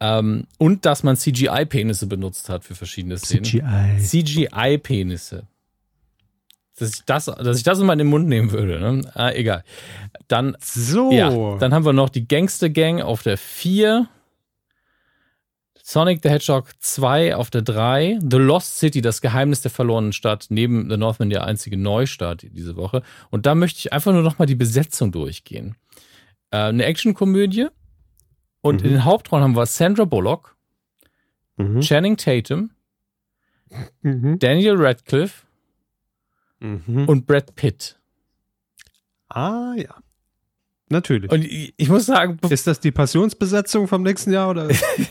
Ähm, 0.00 0.46
und 0.58 0.84
dass 0.84 1.02
man 1.02 1.16
CGI-Penisse 1.16 2.06
benutzt 2.06 2.48
hat 2.48 2.64
für 2.64 2.74
verschiedene 2.74 3.16
Szenen. 3.16 3.44
CGI. 3.44 3.98
CGI-Penisse. 3.98 5.44
Dass 6.78 6.94
ich 6.94 7.04
das, 7.06 7.24
dass 7.24 7.56
ich 7.56 7.62
das 7.62 7.78
immer 7.78 7.94
in 7.94 8.00
den 8.00 8.08
Mund 8.08 8.28
nehmen 8.28 8.50
würde. 8.50 8.78
Ne? 8.80 9.10
Ah, 9.14 9.30
egal. 9.30 9.64
Dann, 10.28 10.56
so. 10.60 11.10
Ja, 11.10 11.56
dann 11.56 11.72
haben 11.72 11.86
wir 11.86 11.94
noch 11.94 12.10
die 12.10 12.28
Gangster 12.28 12.68
Gang 12.68 13.00
auf 13.00 13.22
der 13.22 13.38
4. 13.38 14.08
Sonic 15.88 16.18
the 16.24 16.30
Hedgehog 16.30 16.72
2 16.80 17.36
auf 17.36 17.48
der 17.48 17.62
3. 17.62 18.18
The 18.20 18.38
Lost 18.38 18.78
City, 18.78 19.02
das 19.02 19.20
Geheimnis 19.20 19.60
der 19.60 19.70
verlorenen 19.70 20.12
Stadt, 20.12 20.46
neben 20.48 20.90
The 20.90 20.96
Northman 20.96 21.30
der 21.30 21.44
einzige 21.44 21.76
Neustart 21.76 22.42
diese 22.42 22.74
Woche. 22.74 23.04
Und 23.30 23.46
da 23.46 23.54
möchte 23.54 23.78
ich 23.78 23.92
einfach 23.92 24.12
nur 24.12 24.22
nochmal 24.22 24.46
die 24.46 24.56
Besetzung 24.56 25.12
durchgehen. 25.12 25.76
Äh, 26.50 26.56
eine 26.56 26.86
Actionkomödie 26.86 27.68
und 28.62 28.80
mhm. 28.80 28.84
in 28.84 28.92
den 28.94 29.04
Hauptrollen 29.04 29.44
haben 29.44 29.54
wir 29.54 29.64
Sandra 29.66 30.06
Bullock, 30.06 30.56
mhm. 31.56 31.80
Channing 31.82 32.16
Tatum, 32.16 32.72
mhm. 34.02 34.40
Daniel 34.40 34.74
Radcliffe 34.76 35.46
mhm. 36.58 37.08
und 37.08 37.28
Brad 37.28 37.54
Pitt. 37.54 37.96
Ah, 39.28 39.74
ja. 39.76 39.94
Natürlich. 40.88 41.32
Und 41.32 41.44
ich, 41.44 41.74
ich, 41.76 41.88
muss 41.88 42.06
sagen, 42.06 42.38
ist 42.48 42.66
das 42.66 42.78
die 42.78 42.92
Passionsbesetzung 42.92 43.88
vom 43.88 44.02
nächsten 44.02 44.32
Jahr 44.32 44.50
oder 44.50 44.68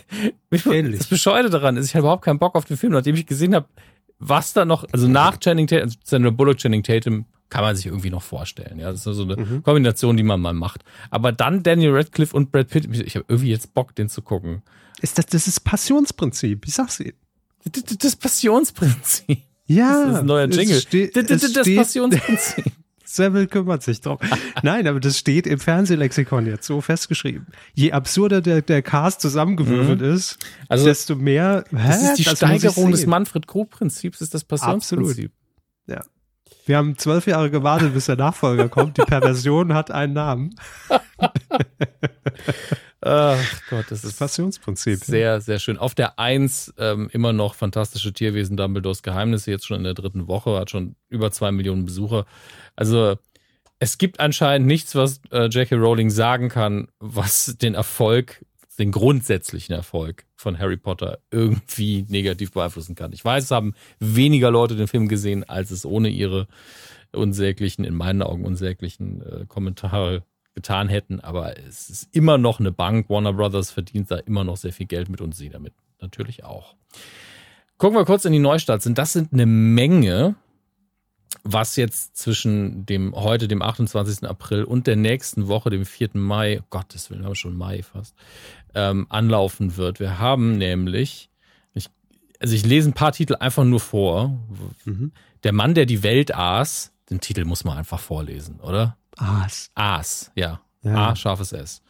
ähnlich? 0.72 0.99
Das 0.99 1.07
Bescheuerte 1.07 1.49
daran 1.49 1.76
ist, 1.76 1.88
ich 1.88 1.95
habe 1.95 2.03
überhaupt 2.03 2.23
keinen 2.23 2.39
Bock 2.39 2.56
auf 2.56 2.65
den 2.65 2.77
Film, 2.77 2.93
nachdem 2.93 3.15
ich 3.15 3.26
gesehen 3.26 3.53
habe, 3.53 3.68
was 4.19 4.53
da 4.53 4.64
noch, 4.64 4.85
also 4.93 5.07
nach 5.07 5.38
Channing 5.38 5.68
Tatum, 5.68 5.84
also 5.84 5.97
Sandra 6.03 6.30
Bullock, 6.30 6.57
Channing 6.57 6.84
Tatum, 6.84 7.26
kann 7.49 7.64
man 7.64 7.76
sich 7.76 7.88
irgendwie 7.88 8.10
noch 8.10 8.23
vorstellen. 8.23 8.80
Ja, 8.80 8.91
das 8.91 9.06
ist 9.06 9.15
so 9.15 9.23
eine 9.23 9.38
mhm. 9.38 9.64
Kombination, 9.64 10.18
die 10.18 10.23
man 10.23 10.39
mal 10.39 10.53
macht. 10.53 10.84
Aber 11.10 11.31
dann 11.31 11.61
Daniel 11.61 11.91
Radcliffe 11.91 12.35
und 12.35 12.52
Brad 12.52 12.69
Pitt, 12.69 12.88
ich 12.91 13.15
habe 13.15 13.26
irgendwie 13.27 13.49
jetzt 13.49 13.73
Bock, 13.73 13.93
den 13.95 14.10
zu 14.10 14.22
gucken. 14.22 14.61
Ist 15.02 15.18
das, 15.18 15.26
das 15.27 15.47
ist 15.47 15.60
Passionsprinzip, 15.61 16.65
ich 16.65 16.73
sag's 16.73 16.99
Ihnen. 16.99 17.14
Das, 17.65 17.84
das 17.97 18.15
Passionsprinzip. 18.15 19.41
Ja. 19.68 20.06
Das 20.06 20.14
ist 20.14 20.19
ein 20.19 20.26
neuer 20.26 20.47
Jingle. 20.47 20.81
Das, 21.11 21.53
das 21.53 21.76
Passionsprinzip. 21.76 22.72
Seville 23.16 23.48
kümmert 23.48 23.84
sich 23.84 24.02
drum. 24.02 24.18
Nein, 24.64 24.88
aber 24.88 25.00
das 25.00 25.18
steht 25.18 25.48
im 25.48 25.60
Fernsehlexikon 25.60 26.46
jetzt 26.46 26.68
so 26.68 26.82
festgeschrieben. 26.82 27.48
Je 27.74 27.92
absurder 27.92 28.42
der, 28.42 28.62
der 28.62 28.82
Cast 28.82 29.22
zusammengewürfelt 29.22 30.02
mhm. 30.02 30.14
ist, 30.14 30.38
also, 30.68 30.86
desto 30.86 31.16
mehr. 31.16 31.64
Hä? 31.72 31.88
Das 31.88 32.04
ist 32.04 32.16
die 32.20 32.24
das 32.24 32.38
Steigerung 32.38 32.92
des 32.92 33.06
Manfred 33.06 33.48
Krug-Prinzips, 33.48 34.22
ist 34.22 34.34
das 34.34 34.44
Passionsprinzip. 34.44 35.32
Absolut. 35.32 35.32
Ja. 35.88 36.02
Wir 36.66 36.78
haben 36.78 36.98
zwölf 36.98 37.28
Jahre 37.28 37.52
gewartet, 37.52 37.94
bis 37.94 38.08
der 38.08 38.16
Nachfolger 38.16 38.70
kommt. 38.70 38.98
Die 38.98 39.04
Perversion 39.04 39.74
hat 39.74 39.92
einen 39.92 40.14
Namen. 40.14 40.56
Ach 43.08 43.62
Gott, 43.70 43.86
das 43.90 44.04
ist 44.04 44.18
Passionsprinzip. 44.18 44.98
Sehr, 45.04 45.40
sehr 45.40 45.60
schön. 45.60 45.78
Auf 45.78 45.94
der 45.94 46.18
Eins 46.18 46.74
ähm, 46.80 47.08
immer 47.14 47.34
noch 47.34 47.54
fantastische 47.54 48.14
Tierwesen 48.14 48.58
Dumbledores 48.58 49.04
Geheimnisse, 49.04 49.52
jetzt 49.52 49.68
schon 49.68 49.78
in 49.78 49.84
der 49.84 49.94
dritten 49.94 50.28
Woche, 50.28 50.58
hat 50.58 50.72
schon 50.72 50.96
über 51.08 51.32
zwei 51.32 51.52
Millionen 51.52 51.86
Besucher. 51.86 52.26
Also 52.76 53.15
es 53.80 53.97
gibt 53.97 54.19
anscheinend 54.19 54.68
nichts, 54.68 54.95
was 54.95 55.22
äh, 55.31 55.49
Jackie 55.49 55.76
Rowling 55.76 56.10
sagen 56.10 56.49
kann, 56.49 56.88
was 56.99 57.57
den 57.61 57.76
Erfolg, 57.76 58.45
den 58.80 58.91
grundsätzlichen 58.91 59.76
Erfolg 59.76 60.26
von 60.35 60.60
Harry 60.60 60.77
Potter 60.77 61.19
irgendwie 61.31 62.06
negativ 62.07 62.52
beeinflussen 62.52 62.95
kann. 62.95 63.14
Ich 63.14 63.23
weiß, 63.23 63.45
es 63.45 63.52
haben 63.52 63.73
weniger 63.99 64.52
Leute 64.52 64.76
den 64.76 64.88
Film 64.88 65.07
gesehen, 65.07 65.43
als 65.43 65.72
es 65.72 65.85
ohne 65.85 66.10
ihre 66.10 66.47
unsäglichen, 67.14 67.85
in 67.85 67.95
meinen 67.95 68.22
Augen 68.22 68.45
unsäglichen 68.45 69.22
äh, 69.22 69.45
Kommentare 69.47 70.23
getan 70.53 70.89
hätten. 70.89 71.19
Aber 71.19 71.57
es 71.60 71.89
ist 71.89 72.15
immer 72.15 72.38
noch 72.38 72.60
eine 72.60 72.72
Bank. 72.72 73.10
Warner 73.10 73.34
Brothers 73.34 73.72
verdient 73.72 74.10
da 74.11 74.18
immer 74.18 74.43
noch 74.43 74.57
sehr 74.57 74.73
viel 74.73 74.88
Geld 74.88 75.10
mit 75.10 75.22
und 75.22 75.35
sie 75.35 75.49
damit 75.49 75.73
natürlich 76.02 76.43
auch. 76.43 76.76
Gucken 77.77 77.97
wir 77.97 78.06
kurz 78.06 78.26
in 78.26 78.34
die 78.34 78.39
Neustarts. 78.39 78.88
Und 78.88 78.97
das 78.97 79.14
sind 79.14 79.34
eine 79.34 79.45
Menge. 79.45 80.35
Was 81.45 81.76
jetzt 81.76 82.17
zwischen 82.17 82.88
dem 82.88 83.15
heute, 83.15 83.47
dem 83.47 83.61
28. 83.61 84.27
April 84.27 84.63
und 84.63 84.88
der 84.88 84.95
nächsten 84.95 85.47
Woche, 85.47 85.69
dem 85.69 85.85
4. 85.85 86.09
Mai, 86.13 86.61
Gottes 86.72 87.09
Willen, 87.09 87.23
haben 87.23 87.31
wir 87.31 87.35
schon 87.35 87.55
Mai 87.55 87.84
fast, 87.84 88.15
ähm, 88.73 89.05
anlaufen 89.09 89.77
wird. 89.77 89.99
Wir 89.99 90.17
haben 90.17 90.57
nämlich, 90.57 91.30
ich, 91.76 91.89
also 92.39 92.55
ich 92.55 92.65
lese 92.65 92.89
ein 92.89 92.93
paar 92.93 93.11
Titel 93.11 93.35
einfach 93.35 93.63
nur 93.63 93.80
vor. 93.80 94.39
Mhm. 94.85 95.11
Der 95.43 95.53
Mann, 95.53 95.76
der 95.76 95.85
die 95.85 96.01
Welt 96.01 96.34
aß, 96.34 96.91
den 97.11 97.22
Titel 97.22 97.45
muss 97.45 97.63
man 97.63 97.77
einfach 97.77 97.99
vorlesen, 97.99 98.59
oder? 98.59 98.97
Aas. 99.15 99.69
Aas, 99.76 100.31
ja. 100.34 100.61
ja. 100.81 101.09
A, 101.09 101.15
scharfes 101.15 101.53
S. 101.53 101.84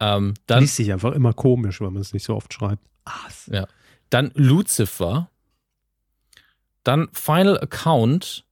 Ähm, 0.00 0.34
dann, 0.46 0.60
Liest 0.60 0.74
sich 0.74 0.92
einfach 0.92 1.12
immer 1.12 1.32
komisch, 1.32 1.80
wenn 1.80 1.92
man 1.92 2.02
es 2.02 2.12
nicht 2.12 2.24
so 2.24 2.34
oft 2.34 2.52
schreibt. 2.52 2.82
Aas. 3.04 3.48
Ja. 3.52 3.68
Dann 4.10 4.32
Lucifer. 4.34 5.30
Dann 6.82 7.08
Final 7.12 7.60
Account. 7.60 8.44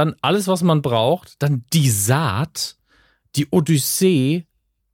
Dann 0.00 0.16
alles, 0.22 0.48
was 0.48 0.62
man 0.62 0.80
braucht. 0.80 1.42
Dann 1.42 1.66
die 1.74 1.90
Saat. 1.90 2.78
Die 3.36 3.48
Odyssee. 3.50 4.46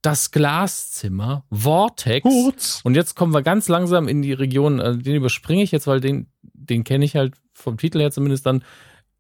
Das 0.03 0.33
Glaszimmer. 0.33 1.45
Vortex. 1.53 2.23
Kurz. 2.25 2.81
Und 2.83 2.97
jetzt 2.97 3.15
kommen 3.15 3.33
wir 3.33 3.43
ganz 3.43 3.69
langsam 3.69 4.09
in 4.09 4.21
die 4.21 4.33
Region, 4.33 4.81
äh, 4.81 4.99
den 4.99 5.15
überspringe 5.15 5.63
ich 5.63 5.71
jetzt, 5.71 5.87
weil 5.87 6.01
den, 6.01 6.27
den 6.43 6.83
kenne 6.83 7.05
ich 7.05 7.15
halt 7.15 7.35
vom 7.53 7.79
Titel 7.79 8.01
her 8.01 8.11
zumindest 8.11 8.47
dann. 8.47 8.65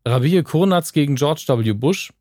Rabie 0.05 0.43
Kurnatz 0.43 0.93
gegen 0.93 1.15
George 1.15 1.45
W. 1.47 1.73
Bush. 1.73 2.13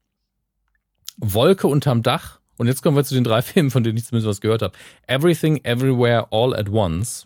Wolke 1.17 1.65
unterm 1.65 2.03
Dach. 2.03 2.41
Und 2.59 2.67
jetzt 2.67 2.83
kommen 2.83 2.95
wir 2.95 3.03
zu 3.03 3.15
den 3.15 3.23
drei 3.23 3.41
Filmen, 3.41 3.71
von 3.71 3.83
denen 3.83 3.97
ich 3.97 4.05
zumindest 4.05 4.29
was 4.29 4.41
gehört 4.41 4.61
habe. 4.61 4.77
Everything, 5.07 5.59
Everywhere, 5.63 6.27
All 6.29 6.55
at 6.55 6.69
Once 6.69 7.25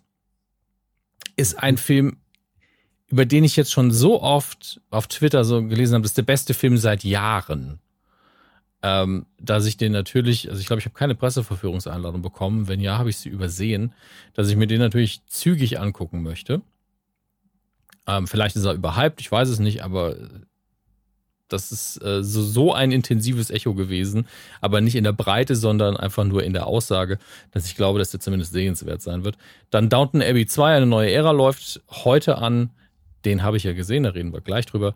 ist 1.36 1.62
ein 1.62 1.76
Film, 1.76 2.16
über 3.10 3.26
den 3.26 3.44
ich 3.44 3.56
jetzt 3.56 3.72
schon 3.72 3.92
so 3.92 4.22
oft 4.22 4.82
auf 4.90 5.08
Twitter 5.08 5.44
so 5.44 5.64
gelesen 5.64 5.96
habe, 5.96 6.04
das 6.04 6.12
ist 6.12 6.18
der 6.18 6.24
beste 6.24 6.54
Film 6.54 6.78
seit 6.78 7.04
Jahren. 7.04 7.80
Ähm, 8.82 9.26
dass 9.38 9.66
ich 9.66 9.76
den 9.76 9.92
natürlich, 9.92 10.50
also 10.50 10.62
ich 10.62 10.68
glaube, 10.68 10.80
ich 10.80 10.86
habe 10.86 10.96
keine 10.96 11.16
Presseverführungseinladung 11.16 12.22
bekommen. 12.22 12.70
Wenn 12.70 12.80
ja, 12.80 12.98
habe 12.98 13.10
ich 13.10 13.18
sie 13.18 13.28
übersehen, 13.28 13.94
dass 14.36 14.48
ich 14.48 14.56
mir 14.56 14.68
den 14.68 14.80
natürlich 14.80 15.26
zügig 15.26 15.80
angucken 15.80 16.24
möchte. 16.24 16.62
Ähm, 18.08 18.26
vielleicht 18.26 18.56
ist 18.56 18.64
er 18.64 18.74
überhyped, 18.74 19.20
ich 19.20 19.32
weiß 19.32 19.50
es 19.50 19.60
nicht, 19.60 19.84
aber 19.84 20.16
das 21.50 21.72
ist 21.72 22.02
äh, 22.04 22.24
so, 22.24 22.42
so 22.42 22.74
ein 22.74 22.92
intensives 22.92 23.50
Echo 23.50 23.74
gewesen, 23.74 24.28
aber 24.62 24.82
nicht 24.82 24.96
in 24.96 25.04
der 25.04 25.14
Breite, 25.14 25.56
sondern 25.56 25.98
einfach 25.98 26.24
nur 26.24 26.44
in 26.44 26.54
der 26.54 26.68
Aussage, 26.68 27.20
dass 27.52 27.66
ich 27.66 27.76
glaube, 27.76 28.00
dass 28.00 28.12
der 28.12 28.20
zumindest 28.20 28.54
sehenswert 28.54 29.02
sein 29.02 29.24
wird. 29.24 29.38
Dann 29.70 29.90
Downton 29.90 30.22
Abbey 30.22 30.46
2, 30.46 30.78
eine 30.78 30.86
neue 30.86 31.12
Ära 31.12 31.32
läuft 31.32 31.82
heute 31.90 32.38
an. 32.38 32.70
Den 33.26 33.44
habe 33.44 33.58
ich 33.58 33.64
ja 33.64 33.74
gesehen, 33.74 34.04
da 34.04 34.12
reden 34.12 34.34
wir 34.34 34.42
gleich 34.42 34.66
drüber. 34.66 34.96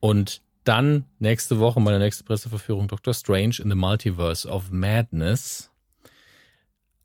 Und 0.00 0.42
dann 0.64 1.04
nächste 1.18 1.58
Woche 1.58 1.80
meine 1.80 1.98
nächste 1.98 2.24
Presseverführung 2.24 2.88
Doctor 2.88 3.14
Strange 3.14 3.56
in 3.62 3.68
the 3.68 3.76
Multiverse 3.76 4.48
of 4.48 4.70
Madness. 4.70 5.70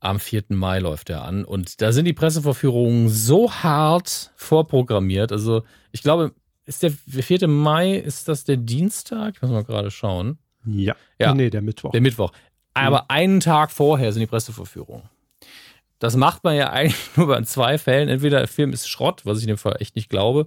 Am 0.00 0.20
4. 0.20 0.44
Mai 0.50 0.78
läuft 0.78 1.10
er 1.10 1.24
an 1.24 1.44
und 1.44 1.82
da 1.82 1.90
sind 1.90 2.04
die 2.04 2.12
Presseverführungen 2.12 3.08
so 3.08 3.50
hart 3.50 4.30
vorprogrammiert. 4.36 5.32
Also 5.32 5.64
ich 5.90 6.02
glaube, 6.02 6.34
ist 6.66 6.84
der 6.84 6.92
4. 6.92 7.48
Mai, 7.48 7.96
ist 7.96 8.28
das 8.28 8.44
der 8.44 8.58
Dienstag? 8.58 9.34
Ich 9.34 9.42
muss 9.42 9.50
mal 9.50 9.64
gerade 9.64 9.90
schauen. 9.90 10.38
Ja. 10.64 10.94
ja. 11.18 11.34
Nee, 11.34 11.50
der 11.50 11.62
Mittwoch. 11.62 11.90
Der 11.90 12.00
Mittwoch. 12.00 12.30
Aber 12.74 13.02
mhm. 13.02 13.06
einen 13.08 13.40
Tag 13.40 13.72
vorher 13.72 14.12
sind 14.12 14.20
die 14.20 14.26
Presseverführungen. 14.26 15.08
Das 15.98 16.16
macht 16.16 16.44
man 16.44 16.56
ja 16.56 16.70
eigentlich 16.72 17.16
nur 17.16 17.26
bei 17.26 17.42
zwei 17.42 17.78
Fällen. 17.78 18.08
Entweder 18.08 18.38
der 18.38 18.48
Film 18.48 18.72
ist 18.72 18.88
Schrott, 18.88 19.24
was 19.24 19.38
ich 19.38 19.44
in 19.44 19.48
dem 19.48 19.58
Fall 19.58 19.76
echt 19.80 19.96
nicht 19.96 20.08
glaube, 20.08 20.46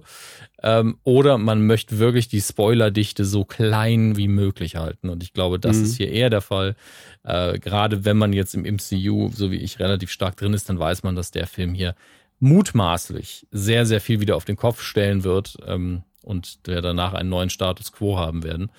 ähm, 0.62 0.98
oder 1.04 1.38
man 1.38 1.66
möchte 1.66 1.98
wirklich 1.98 2.28
die 2.28 2.40
Spoilerdichte 2.40 3.24
so 3.24 3.44
klein 3.44 4.16
wie 4.16 4.28
möglich 4.28 4.76
halten. 4.76 5.08
Und 5.08 5.22
ich 5.22 5.32
glaube, 5.32 5.58
das 5.58 5.78
mhm. 5.78 5.84
ist 5.84 5.96
hier 5.96 6.10
eher 6.10 6.30
der 6.30 6.40
Fall. 6.40 6.76
Äh, 7.24 7.58
gerade 7.58 8.04
wenn 8.04 8.16
man 8.16 8.32
jetzt 8.32 8.54
im 8.54 8.62
MCU, 8.62 9.30
so 9.34 9.50
wie 9.50 9.56
ich, 9.56 9.78
relativ 9.78 10.10
stark 10.10 10.36
drin 10.36 10.54
ist, 10.54 10.68
dann 10.68 10.78
weiß 10.78 11.02
man, 11.02 11.16
dass 11.16 11.30
der 11.30 11.46
Film 11.46 11.74
hier 11.74 11.94
mutmaßlich 12.40 13.46
sehr, 13.50 13.86
sehr 13.86 14.00
viel 14.00 14.20
wieder 14.20 14.36
auf 14.36 14.44
den 14.44 14.56
Kopf 14.56 14.82
stellen 14.82 15.24
wird. 15.24 15.56
Ähm, 15.66 16.02
und 16.22 16.66
der 16.66 16.80
danach 16.80 17.14
einen 17.14 17.28
neuen 17.28 17.50
Status 17.50 17.92
quo 17.92 18.18
haben 18.18 18.42
werden. 18.42 18.70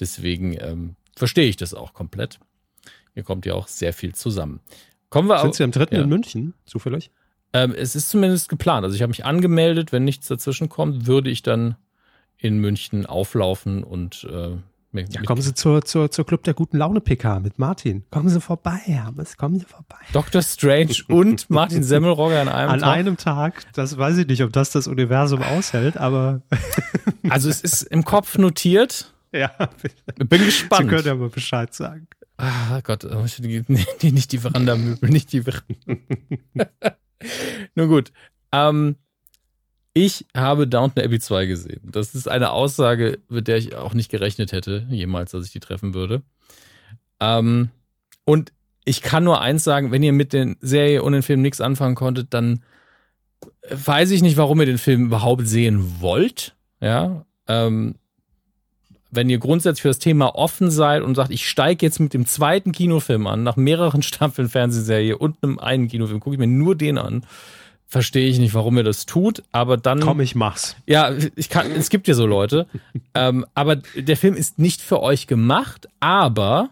Deswegen 0.00 0.56
ähm, 0.60 0.96
verstehe 1.14 1.48
ich 1.48 1.56
das 1.56 1.74
auch 1.74 1.92
komplett. 1.92 2.38
Hier 3.14 3.22
kommt 3.22 3.46
ja 3.46 3.54
auch 3.54 3.68
sehr 3.68 3.92
viel 3.92 4.14
zusammen. 4.14 4.60
Kommen 5.14 5.28
wir 5.28 5.38
Sind 5.38 5.54
Sie 5.54 5.62
am 5.62 5.70
3. 5.70 5.86
Ja. 5.92 6.02
in 6.02 6.08
München, 6.08 6.54
zufällig? 6.66 7.12
Ähm, 7.52 7.72
es 7.72 7.94
ist 7.94 8.10
zumindest 8.10 8.48
geplant. 8.48 8.82
Also 8.82 8.96
ich 8.96 9.02
habe 9.02 9.10
mich 9.10 9.24
angemeldet. 9.24 9.92
Wenn 9.92 10.02
nichts 10.02 10.26
dazwischen 10.26 10.68
kommt, 10.68 11.06
würde 11.06 11.30
ich 11.30 11.44
dann 11.44 11.76
in 12.36 12.58
München 12.58 13.06
auflaufen 13.06 13.84
und 13.84 14.26
äh, 14.28 14.56
ja, 14.92 15.22
kommen 15.22 15.40
Sie 15.40 15.54
zur, 15.54 15.84
zur, 15.84 16.10
zur 16.10 16.26
Club 16.26 16.42
der 16.42 16.54
guten 16.54 16.78
Laune 16.78 17.00
PK 17.00 17.38
mit 17.38 17.60
Martin. 17.60 18.02
Kommen 18.10 18.28
Sie 18.28 18.40
vorbei, 18.40 18.80
Hermes, 18.82 19.36
kommen 19.36 19.60
Sie 19.60 19.64
vorbei. 19.64 19.98
Dr. 20.12 20.42
Strange 20.42 20.94
und 21.06 21.48
Martin 21.48 21.82
Semmelrogge 21.84 22.40
an 22.40 22.48
einem 22.48 22.70
an 22.70 22.80
Tag. 22.80 22.88
An 22.88 22.94
einem 22.98 23.16
Tag. 23.16 23.66
Das 23.74 23.96
weiß 23.96 24.18
ich 24.18 24.26
nicht, 24.26 24.42
ob 24.42 24.52
das 24.52 24.72
das 24.72 24.88
Universum 24.88 25.42
aushält, 25.42 25.96
aber. 25.96 26.42
also 27.28 27.48
es 27.48 27.60
ist 27.60 27.82
im 27.82 28.04
Kopf 28.04 28.36
notiert. 28.36 29.12
Ja. 29.34 29.50
Bin 30.14 30.44
gespannt. 30.44 30.82
Sie 30.82 30.88
können 30.88 31.06
ja 31.08 31.14
mal 31.16 31.28
Bescheid 31.28 31.74
sagen. 31.74 32.06
Ah 32.36 32.80
Gott, 32.82 33.04
oh, 33.10 33.24
nicht 34.02 34.32
die 34.32 34.38
Verandamöbel, 34.38 35.10
nicht 35.10 35.32
die 35.32 35.42
Veranda. 35.42 35.96
Nun 37.74 37.88
gut. 37.88 38.12
Ähm, 38.52 38.96
ich 39.92 40.26
habe 40.36 40.66
Downton 40.66 41.04
Abbey 41.04 41.20
2 41.20 41.46
gesehen. 41.46 41.80
Das 41.84 42.14
ist 42.14 42.28
eine 42.28 42.50
Aussage, 42.50 43.20
mit 43.28 43.46
der 43.46 43.58
ich 43.58 43.76
auch 43.76 43.94
nicht 43.94 44.10
gerechnet 44.10 44.52
hätte, 44.52 44.86
jemals, 44.90 45.30
dass 45.30 45.46
ich 45.46 45.52
die 45.52 45.60
treffen 45.60 45.94
würde. 45.94 46.22
Ähm, 47.20 47.70
und 48.24 48.52
ich 48.84 49.02
kann 49.02 49.24
nur 49.24 49.40
eins 49.40 49.64
sagen, 49.64 49.92
wenn 49.92 50.02
ihr 50.02 50.12
mit 50.12 50.32
der 50.32 50.56
Serie 50.60 51.02
und 51.02 51.12
dem 51.12 51.22
Film 51.22 51.42
nichts 51.42 51.60
anfangen 51.60 51.94
konntet, 51.94 52.34
dann 52.34 52.64
weiß 53.70 54.10
ich 54.10 54.22
nicht, 54.22 54.36
warum 54.36 54.60
ihr 54.60 54.66
den 54.66 54.78
Film 54.78 55.06
überhaupt 55.06 55.46
sehen 55.46 56.00
wollt. 56.00 56.56
Ja, 56.80 57.24
ähm, 57.46 57.94
wenn 59.14 59.30
ihr 59.30 59.38
grundsätzlich 59.38 59.82
für 59.82 59.88
das 59.88 59.98
Thema 59.98 60.34
offen 60.34 60.70
seid 60.70 61.02
und 61.02 61.14
sagt, 61.14 61.30
ich 61.30 61.48
steige 61.48 61.84
jetzt 61.84 62.00
mit 62.00 62.14
dem 62.14 62.26
zweiten 62.26 62.72
Kinofilm 62.72 63.26
an, 63.26 63.42
nach 63.42 63.56
mehreren 63.56 64.02
Staffeln 64.02 64.48
Fernsehserie 64.48 65.16
und 65.16 65.36
einem 65.42 65.58
einen 65.58 65.88
Kinofilm, 65.88 66.20
gucke 66.20 66.34
ich 66.34 66.40
mir 66.40 66.46
nur 66.46 66.76
den 66.76 66.98
an 66.98 67.24
verstehe 67.86 68.28
ich 68.28 68.40
nicht, 68.40 68.54
warum 68.54 68.76
er 68.76 68.82
das 68.82 69.06
tut, 69.06 69.44
aber 69.52 69.76
dann. 69.76 70.00
Komm, 70.00 70.20
ich 70.20 70.34
mach's. 70.34 70.74
Ja, 70.84 71.12
ich 71.36 71.48
kann, 71.48 71.70
es 71.70 71.90
gibt 71.90 72.08
ja 72.08 72.14
so 72.14 72.26
Leute. 72.26 72.66
ähm, 73.14 73.46
aber 73.54 73.76
der 73.94 74.16
Film 74.16 74.34
ist 74.34 74.58
nicht 74.58 74.80
für 74.80 75.00
euch 75.00 75.28
gemacht, 75.28 75.88
aber 76.00 76.70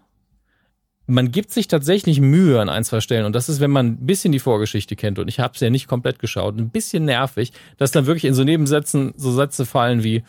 man 1.07 1.31
gibt 1.31 1.53
sich 1.53 1.69
tatsächlich 1.69 2.21
Mühe 2.21 2.61
an 2.61 2.69
ein, 2.69 2.83
zwei 2.83 3.01
Stellen. 3.01 3.25
Und 3.25 3.35
das 3.35 3.49
ist, 3.49 3.61
wenn 3.61 3.71
man 3.71 3.87
ein 3.87 4.07
bisschen 4.07 4.33
die 4.33 4.41
Vorgeschichte 4.41 4.97
kennt, 4.97 5.19
und 5.19 5.29
ich 5.29 5.39
habe 5.39 5.55
es 5.55 5.61
ja 5.61 5.71
nicht 5.71 5.87
komplett 5.87 6.19
geschaut, 6.19 6.57
ein 6.57 6.71
bisschen 6.71 7.05
nervig, 7.05 7.53
dass 7.77 7.93
dann 7.93 8.07
wirklich 8.07 8.25
in 8.25 8.35
so 8.35 8.43
Nebensätzen 8.43 9.13
so 9.17 9.31
Sätze 9.31 9.65
fallen 9.65 10.03
wie, 10.03 10.25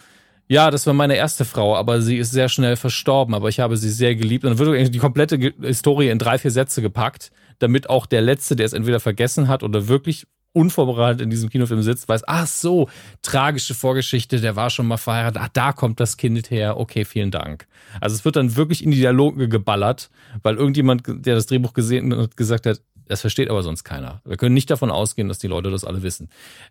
ja, 0.48 0.72
das 0.72 0.86
war 0.86 0.94
meine 0.94 1.16
erste 1.16 1.46
Frau, 1.46 1.76
aber 1.76 2.02
sie 2.02 2.18
ist 2.18 2.32
sehr 2.32 2.50
schnell 2.50 2.76
verstorben, 2.76 3.34
aber 3.34 3.50
ich 3.50 3.60
habe 3.60 3.78
sie 3.78 3.90
sehr 3.90 4.16
geliebt. 4.16 4.44
Und 4.44 4.60
dann 4.60 4.66
wird 4.66 4.94
die 4.94 5.00
komplette 5.00 5.38
Historie 5.62 6.10
in 6.10 6.20
drei, 6.20 6.38
vier 6.38 6.52
Sätze 6.52 6.82
gepackt, 6.82 7.32
damit 7.60 7.90
auch 7.90 8.06
der 8.06 8.22
Letzte, 8.22 8.56
der 8.56 8.66
es 8.66 8.74
entweder 8.74 9.00
vergessen 9.00 9.48
hat 9.48 9.64
oder 9.64 9.88
wirklich 9.88 10.26
unvorbereitet 10.54 11.22
in 11.22 11.30
diesem 11.30 11.50
Kinofilm 11.50 11.82
sitzt, 11.82 12.08
weiß, 12.08 12.24
ach 12.28 12.48
so, 12.48 12.88
tragische 13.22 13.74
Vorgeschichte, 13.74 14.40
der 14.40 14.56
war 14.56 14.70
schon 14.70 14.86
mal 14.86 14.98
verheiratet, 14.98 15.42
ach, 15.44 15.50
da 15.52 15.74
kommt 15.74 16.00
das 16.00 16.16
Kind 16.16 16.52
her, 16.52 16.78
okay, 16.78 17.06
vielen 17.06 17.32
Dank. 17.32 17.68
Also 18.00 18.16
es 18.16 18.24
wird 18.24 18.36
dann 18.36 18.56
wirklich 18.56 18.84
in 18.84 18.92
die 18.92 18.98
Dialoge 18.98 19.50
geballert, 19.50 20.12
weil 20.44 20.56
irgendjemand, 20.56 21.04
der 21.08 21.36
das 21.36 21.48
Drehbuch 21.48 21.74
gesehen 21.74 22.16
hat, 22.16 22.38
gesagt 22.38 22.68
hat, 22.68 22.82
das 23.08 23.22
versteht 23.22 23.50
aber 23.50 23.64
sonst 23.64 23.84
keiner. 23.84 24.22
Wir 24.26 24.38
können 24.38 24.54
nicht 24.54 24.70
davon 24.70 24.90
ausgehen, 24.90 25.28
dass 25.28 25.40
die 25.40 25.48
Leute 25.48 25.70
das 25.72 25.84
alle 25.84 26.04
wissen. 26.04 26.30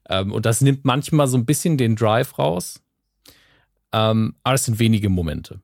Ähm, 0.09 0.33
und 0.33 0.47
das 0.47 0.61
nimmt 0.61 0.85
manchmal 0.85 1.27
so 1.27 1.37
ein 1.37 1.45
bisschen 1.45 1.77
den 1.77 1.95
Drive 1.95 2.39
raus. 2.39 2.82
Ähm, 3.93 4.35
aber 4.43 4.55
es 4.55 4.65
sind 4.65 4.79
wenige 4.79 5.09
Momente. 5.09 5.61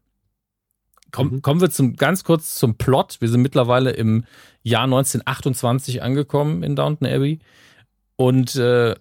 Komm, 1.11 1.31
mhm. 1.31 1.43
Kommen 1.43 1.61
wir 1.61 1.71
zum, 1.71 1.97
ganz 1.97 2.25
kurz 2.25 2.57
zum 2.57 2.77
Plot. 2.77 3.21
Wir 3.21 3.29
sind 3.29 3.43
mittlerweile 3.43 3.91
im 3.91 4.25
Jahr 4.63 4.85
1928 4.85 6.03
angekommen 6.03 6.63
in 6.63 6.77
Downton 6.77 7.07
Abbey. 7.07 7.39
Und 8.17 8.57
äh, 8.57 8.95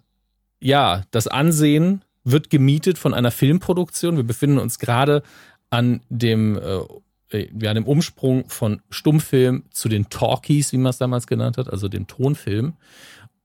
ja, 0.60 1.02
das 1.10 1.28
Ansehen 1.28 2.02
wird 2.24 2.50
gemietet 2.50 2.98
von 2.98 3.14
einer 3.14 3.30
Filmproduktion. 3.30 4.16
Wir 4.16 4.24
befinden 4.24 4.58
uns 4.58 4.78
gerade 4.78 5.22
an 5.70 6.00
dem, 6.08 6.58
äh, 7.32 7.48
ja, 7.60 7.74
dem 7.74 7.84
Umsprung 7.84 8.48
von 8.48 8.80
Stummfilm 8.90 9.64
zu 9.70 9.88
den 9.88 10.08
Talkies, 10.08 10.72
wie 10.72 10.78
man 10.78 10.90
es 10.90 10.98
damals 10.98 11.26
genannt 11.26 11.58
hat, 11.58 11.68
also 11.70 11.88
dem 11.88 12.06
Tonfilm. 12.06 12.74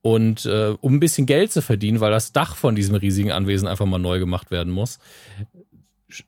Und 0.01 0.45
äh, 0.45 0.75
um 0.81 0.95
ein 0.95 0.99
bisschen 0.99 1.25
Geld 1.25 1.51
zu 1.51 1.61
verdienen, 1.61 2.01
weil 2.01 2.11
das 2.11 2.33
Dach 2.33 2.55
von 2.55 2.75
diesem 2.75 2.95
riesigen 2.95 3.31
Anwesen 3.31 3.67
einfach 3.67 3.85
mal 3.85 3.99
neu 3.99 4.19
gemacht 4.19 4.51
werden 4.51 4.71
muss, 4.71 4.99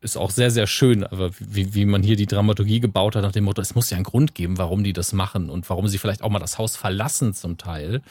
ist 0.02 0.18
auch 0.18 0.32
sehr, 0.32 0.52
sehr 0.52 0.68
schön, 0.68 1.04
aber 1.04 1.32
wie, 1.40 1.74
wie 1.74 1.86
man 1.86 2.04
hier 2.04 2.16
die 2.16 2.26
Dramaturgie 2.26 2.80
gebaut 2.80 3.16
hat, 3.16 3.24
nach 3.24 3.32
dem 3.32 3.44
Motto, 3.44 3.62
es 3.62 3.76
muss 3.76 3.90
ja 3.90 3.98
einen 3.98 4.04
Grund 4.04 4.36
geben, 4.36 4.58
warum 4.58 4.84
die 4.84 4.94
das 4.94 5.14
machen 5.14 5.50
und 5.50 5.70
warum 5.70 5.88
sie 5.88 5.98
vielleicht 5.98 6.22
auch 6.22 6.30
mal 6.30 6.40
das 6.40 6.58
Haus 6.58 6.76
verlassen 6.76 7.34
zum 7.34 7.58
Teil. 7.58 8.02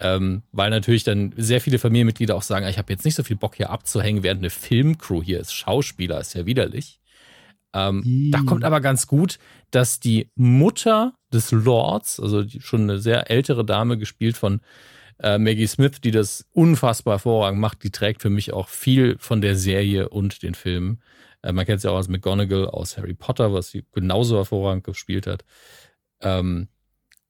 Ähm, 0.00 0.42
weil 0.52 0.70
natürlich 0.70 1.04
dann 1.04 1.32
sehr 1.36 1.60
viele 1.60 1.78
Familienmitglieder 1.78 2.34
auch 2.34 2.42
sagen, 2.42 2.66
ich 2.66 2.78
habe 2.78 2.92
jetzt 2.92 3.04
nicht 3.04 3.14
so 3.14 3.22
viel 3.22 3.36
Bock 3.36 3.56
hier 3.56 3.70
abzuhängen, 3.70 4.22
während 4.22 4.40
eine 4.40 4.50
Filmcrew 4.50 5.22
hier 5.22 5.40
ist. 5.40 5.52
Schauspieler 5.52 6.20
ist 6.20 6.34
ja 6.34 6.46
widerlich. 6.46 7.00
Ähm, 7.74 8.30
da 8.30 8.40
kommt 8.42 8.64
aber 8.64 8.80
ganz 8.80 9.06
gut, 9.06 9.38
dass 9.70 9.98
die 9.98 10.30
Mutter 10.36 11.14
des 11.32 11.50
Lords, 11.50 12.20
also 12.20 12.44
schon 12.60 12.82
eine 12.82 12.98
sehr 12.98 13.30
ältere 13.30 13.64
Dame, 13.64 13.98
gespielt 13.98 14.36
von 14.36 14.60
äh, 15.20 15.38
Maggie 15.38 15.66
Smith, 15.66 16.00
die 16.02 16.10
das 16.10 16.46
unfassbar 16.52 17.14
hervorragend 17.14 17.60
macht, 17.60 17.82
die 17.82 17.90
trägt 17.90 18.22
für 18.22 18.30
mich 18.30 18.52
auch 18.52 18.68
viel 18.68 19.16
von 19.18 19.40
der 19.40 19.56
Serie 19.56 20.08
und 20.08 20.42
den 20.42 20.54
Filmen. 20.54 21.00
Äh, 21.42 21.52
man 21.52 21.66
kennt 21.66 21.80
sie 21.80 21.90
auch 21.90 21.96
als 21.96 22.08
McGonagall 22.08 22.66
aus 22.68 22.96
Harry 22.96 23.14
Potter, 23.14 23.52
was 23.52 23.70
sie 23.70 23.84
genauso 23.92 24.36
hervorragend 24.36 24.84
gespielt 24.84 25.26
hat. 25.26 25.44
Ähm, 26.20 26.68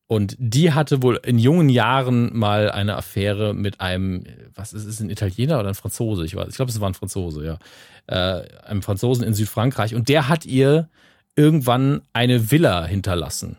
und 0.07 0.37
die 0.39 0.73
hatte 0.73 1.03
wohl 1.03 1.19
in 1.25 1.39
jungen 1.39 1.69
Jahren 1.71 2.37
mal 2.37 2.71
eine 2.71 2.97
Affäre 2.97 3.55
mit 3.55 3.81
einem, 3.81 4.25
was 4.55 4.73
ist 4.73 4.85
es, 4.85 5.01
ein 5.01 5.11
Italiener 5.11 5.59
oder 5.59 5.69
ein 5.69 5.75
Franzose? 5.75 6.25
Ich 6.25 6.35
ich 6.35 6.57
glaube, 6.57 6.71
es 6.71 6.81
war 6.81 6.91
ein 6.91 6.95
Franzose, 6.95 7.45
ja. 7.45 7.59
Äh, 8.07 8.47
einem 8.65 8.83
Franzosen 8.83 9.25
in 9.25 9.33
Südfrankreich. 9.33 9.95
Und 9.95 10.09
der 10.09 10.29
hat 10.29 10.45
ihr 10.45 10.91
irgendwann 11.37 12.03
eine 12.13 12.51
Villa 12.51 12.85
hinterlassen. 12.85 13.57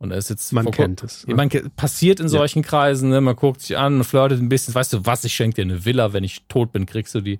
Und 0.00 0.12
er 0.12 0.16
ist 0.16 0.30
jetzt. 0.30 0.52
Man 0.52 0.70
kennt 0.70 1.02
es. 1.04 1.26
Ne? 1.26 1.34
Man 1.34 1.50
passiert 1.76 2.20
in 2.20 2.28
solchen 2.28 2.62
ja. 2.62 2.68
Kreisen, 2.68 3.10
ne? 3.10 3.20
man 3.20 3.36
guckt 3.36 3.60
sich 3.60 3.76
an, 3.76 3.94
man 3.94 4.04
flirtet 4.04 4.40
ein 4.40 4.48
bisschen. 4.48 4.74
Weißt 4.74 4.94
du 4.94 5.04
was, 5.04 5.24
ich 5.24 5.34
schenke 5.34 5.56
dir 5.56 5.62
eine 5.62 5.84
Villa, 5.84 6.14
wenn 6.14 6.24
ich 6.24 6.46
tot 6.48 6.72
bin, 6.72 6.86
kriegst 6.86 7.14
du 7.14 7.20
die. 7.20 7.38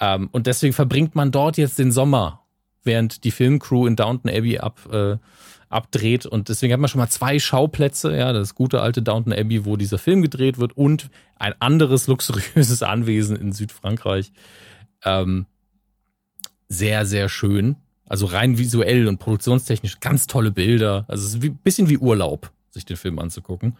Ähm, 0.00 0.30
und 0.32 0.46
deswegen 0.46 0.72
verbringt 0.72 1.14
man 1.14 1.30
dort 1.30 1.58
jetzt 1.58 1.78
den 1.78 1.92
Sommer, 1.92 2.40
während 2.82 3.24
die 3.24 3.30
Filmcrew 3.30 3.86
in 3.86 3.94
Downton 3.94 4.30
Abbey 4.30 4.58
ab, 4.58 4.80
äh, 4.90 5.18
abdreht. 5.68 6.24
Und 6.24 6.48
deswegen 6.48 6.72
hat 6.72 6.80
man 6.80 6.88
schon 6.88 6.98
mal 6.98 7.10
zwei 7.10 7.38
Schauplätze, 7.38 8.16
ja, 8.16 8.32
das 8.32 8.54
gute 8.54 8.80
alte 8.80 9.02
Downton 9.02 9.34
Abbey, 9.34 9.66
wo 9.66 9.76
dieser 9.76 9.98
Film 9.98 10.22
gedreht 10.22 10.58
wird, 10.58 10.74
und 10.74 11.10
ein 11.36 11.52
anderes 11.60 12.06
luxuriöses 12.06 12.82
Anwesen 12.82 13.36
in 13.36 13.52
Südfrankreich. 13.52 14.32
Ähm, 15.04 15.44
sehr, 16.68 17.04
sehr 17.04 17.28
schön. 17.28 17.76
Also 18.06 18.26
rein 18.26 18.58
visuell 18.58 19.08
und 19.08 19.18
produktionstechnisch 19.18 20.00
ganz 20.00 20.26
tolle 20.26 20.50
Bilder. 20.50 21.04
Also 21.08 21.24
es 21.24 21.34
ist 21.34 21.42
ein 21.42 21.56
bisschen 21.56 21.88
wie 21.88 21.98
Urlaub, 21.98 22.50
sich 22.70 22.84
den 22.84 22.96
Film 22.96 23.18
anzugucken. 23.18 23.76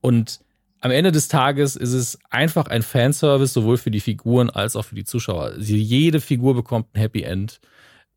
Und 0.00 0.40
am 0.80 0.90
Ende 0.90 1.12
des 1.12 1.28
Tages 1.28 1.76
ist 1.76 1.92
es 1.92 2.18
einfach 2.30 2.66
ein 2.66 2.82
Fanservice, 2.82 3.52
sowohl 3.52 3.76
für 3.76 3.90
die 3.90 4.00
Figuren 4.00 4.48
als 4.48 4.76
auch 4.76 4.84
für 4.84 4.94
die 4.94 5.04
Zuschauer. 5.04 5.58
Jede 5.58 6.20
Figur 6.20 6.54
bekommt 6.54 6.88
ein 6.94 7.00
Happy 7.00 7.22
End. 7.22 7.60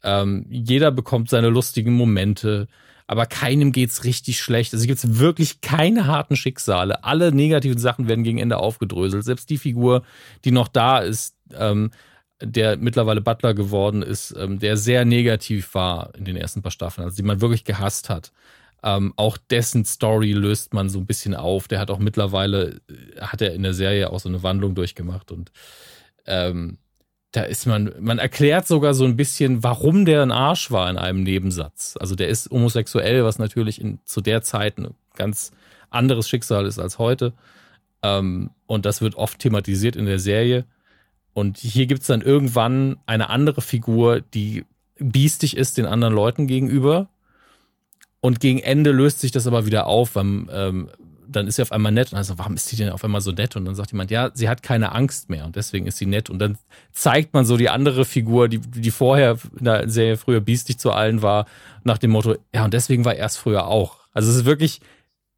Ähm, 0.02 0.45
jeder 0.49 0.91
bekommt 0.91 1.30
seine 1.30 1.49
lustigen 1.49 1.94
Momente, 1.94 2.68
aber 3.06 3.26
keinem 3.26 3.72
geht's 3.72 4.06
richtig 4.06 4.40
schlecht. 4.40 4.74
Also 4.74 4.86
gibt's 4.88 5.20
wirklich 5.20 5.61
keine 5.61 6.07
harten 6.07 6.36
Schicksale. 6.36 7.03
Alle 7.03 7.34
negativen 7.34 7.78
Sachen 7.78 8.07
werden 8.07 8.24
gegen 8.24 8.38
Ende 8.38 8.57
aufgedröselt. 8.57 9.26
Selbst 9.26 9.49
die 9.49 9.57
Figur, 9.57 10.03
die 10.45 10.52
noch 10.52 10.68
da 10.70 10.99
ist, 10.99 11.36
ähm, 11.53 11.91
der 12.44 12.78
mittlerweile 12.78 13.22
Butler 13.22 13.53
geworden 13.53 14.02
ist, 14.02 14.36
ähm, 14.38 14.60
der 14.60 14.78
sehr 14.78 15.06
negativ 15.06 15.74
war 15.74 16.14
in 16.15 16.26
den 16.26 16.36
ersten 16.36 16.61
paar 16.61 16.72
Staffeln, 16.72 17.06
also 17.06 17.15
die 17.15 17.24
man 17.24 17.41
wirklich 17.41 17.64
gehasst 17.64 18.10
hat. 18.10 18.32
Ähm, 18.84 19.14
auch 19.15 19.38
dessen 19.38 19.86
Story 19.86 20.34
löst 20.34 20.74
man 20.74 20.90
so 20.90 20.99
ein 20.99 21.06
bisschen 21.06 21.36
auf. 21.36 21.68
Der 21.68 21.80
hat 21.80 21.90
auch 21.90 21.99
mittlerweile, 21.99 22.82
äh, 22.90 23.22
hat 23.22 23.41
er 23.41 23.53
in 23.53 23.64
der 23.64 23.74
Serie 23.74 24.10
auch 24.10 24.20
so 24.20 24.30
eine 24.30 24.44
Wandlung 24.44 24.76
durchgemacht 24.76 25.32
und 25.32 25.52
ähm, 26.26 26.78
da 27.34 27.41
ist 27.41 27.65
man, 27.65 27.91
man 27.99 28.20
erklärt 28.20 28.68
sogar 28.68 28.94
so 28.94 29.06
ein 29.06 29.18
bisschen, 29.18 29.64
warum 29.64 30.06
der 30.06 30.22
ein 30.22 30.32
Arsch 30.32 30.70
war 30.70 30.88
in 30.90 30.98
einem 30.98 31.24
Nebensatz. 31.24 31.98
Also 31.99 32.14
der 32.14 32.28
ist 32.28 32.52
homosexuell, 32.52 33.24
was 33.24 33.40
natürlich 33.40 33.82
in, 33.82 33.99
zu 34.06 34.22
der 34.22 34.44
Zeit 34.44 34.78
ein 34.78 34.94
ganz 35.15 35.52
anderes 35.90 36.30
Schicksal 36.30 36.68
ist 36.68 36.78
als 36.78 36.99
heute. 36.99 37.34
Ähm, 38.03 38.52
und 38.68 38.86
das 38.86 39.02
wird 39.02 39.15
oft 39.15 39.40
thematisiert 39.40 39.95
in 39.95 40.06
der 40.06 40.20
Serie. 40.20 40.65
Und 41.34 41.58
hier 41.58 41.88
gibt's 41.88 42.08
dann 42.08 42.22
irgendwann 42.22 42.98
eine 43.06 43.30
andere 43.30 43.62
Figur, 43.62 44.22
die 44.22 44.66
biestig 45.00 45.58
ist 45.58 45.78
den 45.78 45.86
anderen 45.86 46.14
Leuten 46.14 46.48
gegenüber. 46.48 47.10
Und 48.22 48.40
gegen 48.40 48.60
Ende 48.60 48.92
löst 48.92 49.20
sich 49.20 49.32
das 49.32 49.48
aber 49.48 49.66
wieder 49.66 49.88
auf, 49.88 50.16
weil 50.16 50.26
ähm, 50.52 50.90
dann 51.28 51.48
ist 51.48 51.56
sie 51.56 51.62
auf 51.62 51.72
einmal 51.72 51.92
nett 51.92 52.12
und 52.12 52.18
also 52.18 52.38
warum 52.38 52.56
ist 52.56 52.68
sie 52.68 52.76
denn 52.76 52.90
auf 52.90 53.04
einmal 53.04 53.22
so 53.22 53.32
nett? 53.32 53.56
Und 53.56 53.66
dann 53.66 53.76
sagt 53.76 53.92
jemand, 53.92 54.12
ja, 54.12 54.32
sie 54.34 54.50
hat 54.50 54.64
keine 54.64 54.94
Angst 54.94 55.30
mehr 55.30 55.46
und 55.46 55.56
deswegen 55.56 55.88
ist 55.88 55.98
sie 55.98 56.06
nett. 56.06 56.30
Und 56.30 56.40
dann 56.40 56.58
zeigt 56.92 57.34
man 57.34 57.46
so 57.46 57.58
die 57.58 57.70
andere 57.70 58.06
Figur, 58.06 58.48
die, 58.48 58.60
die 58.60 58.92
vorher 58.92 59.38
in 59.58 59.66
der 59.66 59.90
Serie 59.90 60.18
früher 60.18 60.40
biestig 60.40 60.78
zu 60.78 60.92
allen 60.92 61.22
war, 61.22 61.46
nach 61.84 61.98
dem 61.98 62.12
Motto, 62.12 62.36
ja, 62.54 62.64
und 62.64 62.74
deswegen 62.74 63.06
war 63.06 63.16
er 63.16 63.26
es 63.26 63.38
früher 63.38 63.68
auch. 63.68 63.98
Also 64.14 64.30
es 64.30 64.38
ist 64.38 64.46
wirklich, 64.46 64.80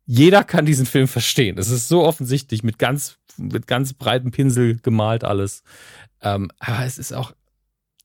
jeder 0.05 0.43
kann 0.43 0.65
diesen 0.65 0.85
Film 0.85 1.07
verstehen. 1.07 1.57
Es 1.57 1.69
ist 1.69 1.87
so 1.87 2.03
offensichtlich 2.03 2.63
mit 2.63 2.77
ganz 2.77 3.17
mit 3.37 3.67
ganz 3.67 3.93
breitem 3.93 4.31
Pinsel 4.31 4.77
gemalt 4.77 5.23
alles. 5.23 5.63
Ähm, 6.21 6.49
aber 6.59 6.85
es 6.85 6.97
ist 6.97 7.13
auch, 7.13 7.33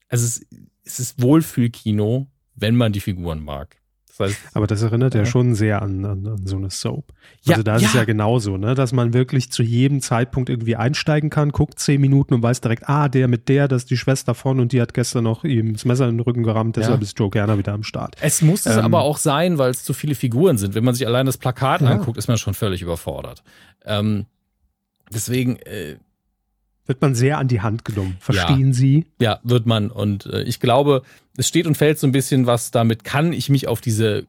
also 0.08 0.24
es, 0.24 0.46
es 0.84 1.00
ist 1.00 1.22
Wohlfühlkino, 1.22 2.28
wenn 2.54 2.76
man 2.76 2.92
die 2.92 3.00
Figuren 3.00 3.42
mag. 3.42 3.76
Heißt, 4.20 4.36
aber 4.54 4.66
das 4.66 4.82
erinnert 4.82 5.14
ja, 5.14 5.20
ja 5.20 5.26
schon 5.26 5.54
sehr 5.54 5.82
an, 5.82 6.04
an, 6.04 6.26
an, 6.26 6.46
so 6.46 6.56
eine 6.56 6.70
Soap. 6.70 7.12
Also 7.46 7.60
ja, 7.60 7.62
da 7.62 7.76
ist 7.76 7.82
ja. 7.82 7.88
es 7.88 7.94
ja 7.94 8.04
genauso, 8.04 8.56
ne? 8.56 8.74
dass 8.74 8.92
man 8.92 9.14
wirklich 9.14 9.50
zu 9.50 9.62
jedem 9.62 10.00
Zeitpunkt 10.00 10.50
irgendwie 10.50 10.76
einsteigen 10.76 11.30
kann, 11.30 11.50
guckt 11.50 11.78
zehn 11.78 12.00
Minuten 12.00 12.34
und 12.34 12.42
weiß 12.42 12.60
direkt, 12.60 12.88
ah, 12.88 13.08
der 13.08 13.28
mit 13.28 13.48
der, 13.48 13.66
das 13.66 13.82
ist 13.82 13.90
die 13.90 13.96
Schwester 13.96 14.34
von 14.34 14.60
und 14.60 14.72
die 14.72 14.80
hat 14.80 14.94
gestern 14.94 15.24
noch 15.24 15.44
ihm 15.44 15.72
das 15.72 15.84
Messer 15.84 16.08
in 16.08 16.16
den 16.16 16.20
Rücken 16.20 16.42
gerammt, 16.42 16.76
deshalb 16.76 17.02
ist 17.02 17.18
Joe 17.18 17.30
Gerner 17.30 17.58
wieder 17.58 17.72
am 17.72 17.82
Start. 17.82 18.16
Es 18.20 18.42
muss 18.42 18.66
es 18.66 18.76
ähm, 18.76 18.84
aber 18.84 19.00
auch 19.02 19.18
sein, 19.18 19.58
weil 19.58 19.70
es 19.70 19.84
zu 19.84 19.94
viele 19.94 20.14
Figuren 20.14 20.58
sind. 20.58 20.74
Wenn 20.74 20.84
man 20.84 20.94
sich 20.94 21.06
allein 21.06 21.26
das 21.26 21.38
Plakat 21.38 21.82
anguckt, 21.82 22.18
ist 22.18 22.28
man 22.28 22.36
schon 22.36 22.54
völlig 22.54 22.82
überfordert. 22.82 23.42
Ähm, 23.84 24.26
Deswegen 25.12 25.56
äh, 25.56 25.96
wird 26.90 27.02
man 27.02 27.14
sehr 27.14 27.38
an 27.38 27.46
die 27.46 27.60
Hand 27.60 27.84
genommen. 27.84 28.16
Verstehen 28.18 28.68
ja, 28.68 28.72
Sie? 28.72 29.06
Ja, 29.20 29.38
wird 29.44 29.64
man. 29.64 29.92
Und 29.92 30.26
äh, 30.26 30.42
ich 30.42 30.58
glaube, 30.58 31.02
es 31.36 31.46
steht 31.46 31.68
und 31.68 31.76
fällt 31.76 32.00
so 32.00 32.06
ein 32.08 32.12
bisschen 32.12 32.46
was 32.46 32.72
damit. 32.72 33.04
Kann 33.04 33.32
ich 33.32 33.48
mich 33.48 33.68
auf 33.68 33.80
diese 33.80 34.26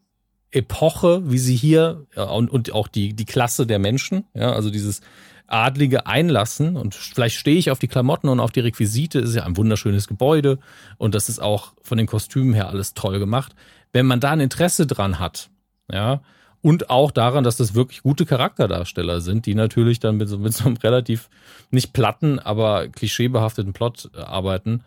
Epoche, 0.52 1.24
wie 1.26 1.40
sie 1.40 1.56
hier 1.56 2.06
ja, 2.16 2.26
und, 2.26 2.52
und 2.52 2.72
auch 2.72 2.88
die, 2.88 3.14
die 3.16 3.26
Klasse 3.26 3.66
der 3.66 3.80
Menschen, 3.80 4.26
ja, 4.36 4.54
also 4.54 4.70
dieses 4.70 5.02
Adlige 5.48 6.06
einlassen 6.06 6.78
und 6.78 6.94
vielleicht 6.94 7.36
stehe 7.36 7.58
ich 7.58 7.72
auf 7.72 7.80
die 7.80 7.88
Klamotten 7.88 8.30
und 8.30 8.40
auf 8.40 8.52
die 8.52 8.60
Requisite, 8.60 9.20
ist 9.20 9.34
ja 9.34 9.44
ein 9.44 9.58
wunderschönes 9.58 10.08
Gebäude 10.08 10.60
und 10.98 11.16
das 11.16 11.30
ist 11.30 11.40
auch 11.40 11.74
von 11.82 11.98
den 11.98 12.06
Kostümen 12.06 12.54
her 12.54 12.70
alles 12.70 12.94
toll 12.94 13.18
gemacht. 13.18 13.56
Wenn 13.92 14.06
man 14.06 14.20
da 14.20 14.32
ein 14.32 14.40
Interesse 14.40 14.86
dran 14.86 15.18
hat, 15.18 15.50
ja, 15.92 16.22
und 16.62 16.90
auch 16.90 17.12
daran, 17.12 17.44
dass 17.44 17.58
das 17.58 17.74
wirklich 17.74 18.04
gute 18.04 18.26
Charakterdarsteller 18.26 19.22
sind, 19.22 19.46
die 19.46 19.56
natürlich 19.56 20.00
dann 20.00 20.18
mit 20.18 20.30
so, 20.30 20.38
mit 20.38 20.54
so 20.54 20.66
einem 20.66 20.78
relativ 20.78 21.30
nicht 21.72 21.94
platten, 21.94 22.40
aber 22.40 22.88
klischeebehafteten 22.88 23.74
Plot 23.74 24.12
äh, 24.16 24.20
arbeiten. 24.20 24.84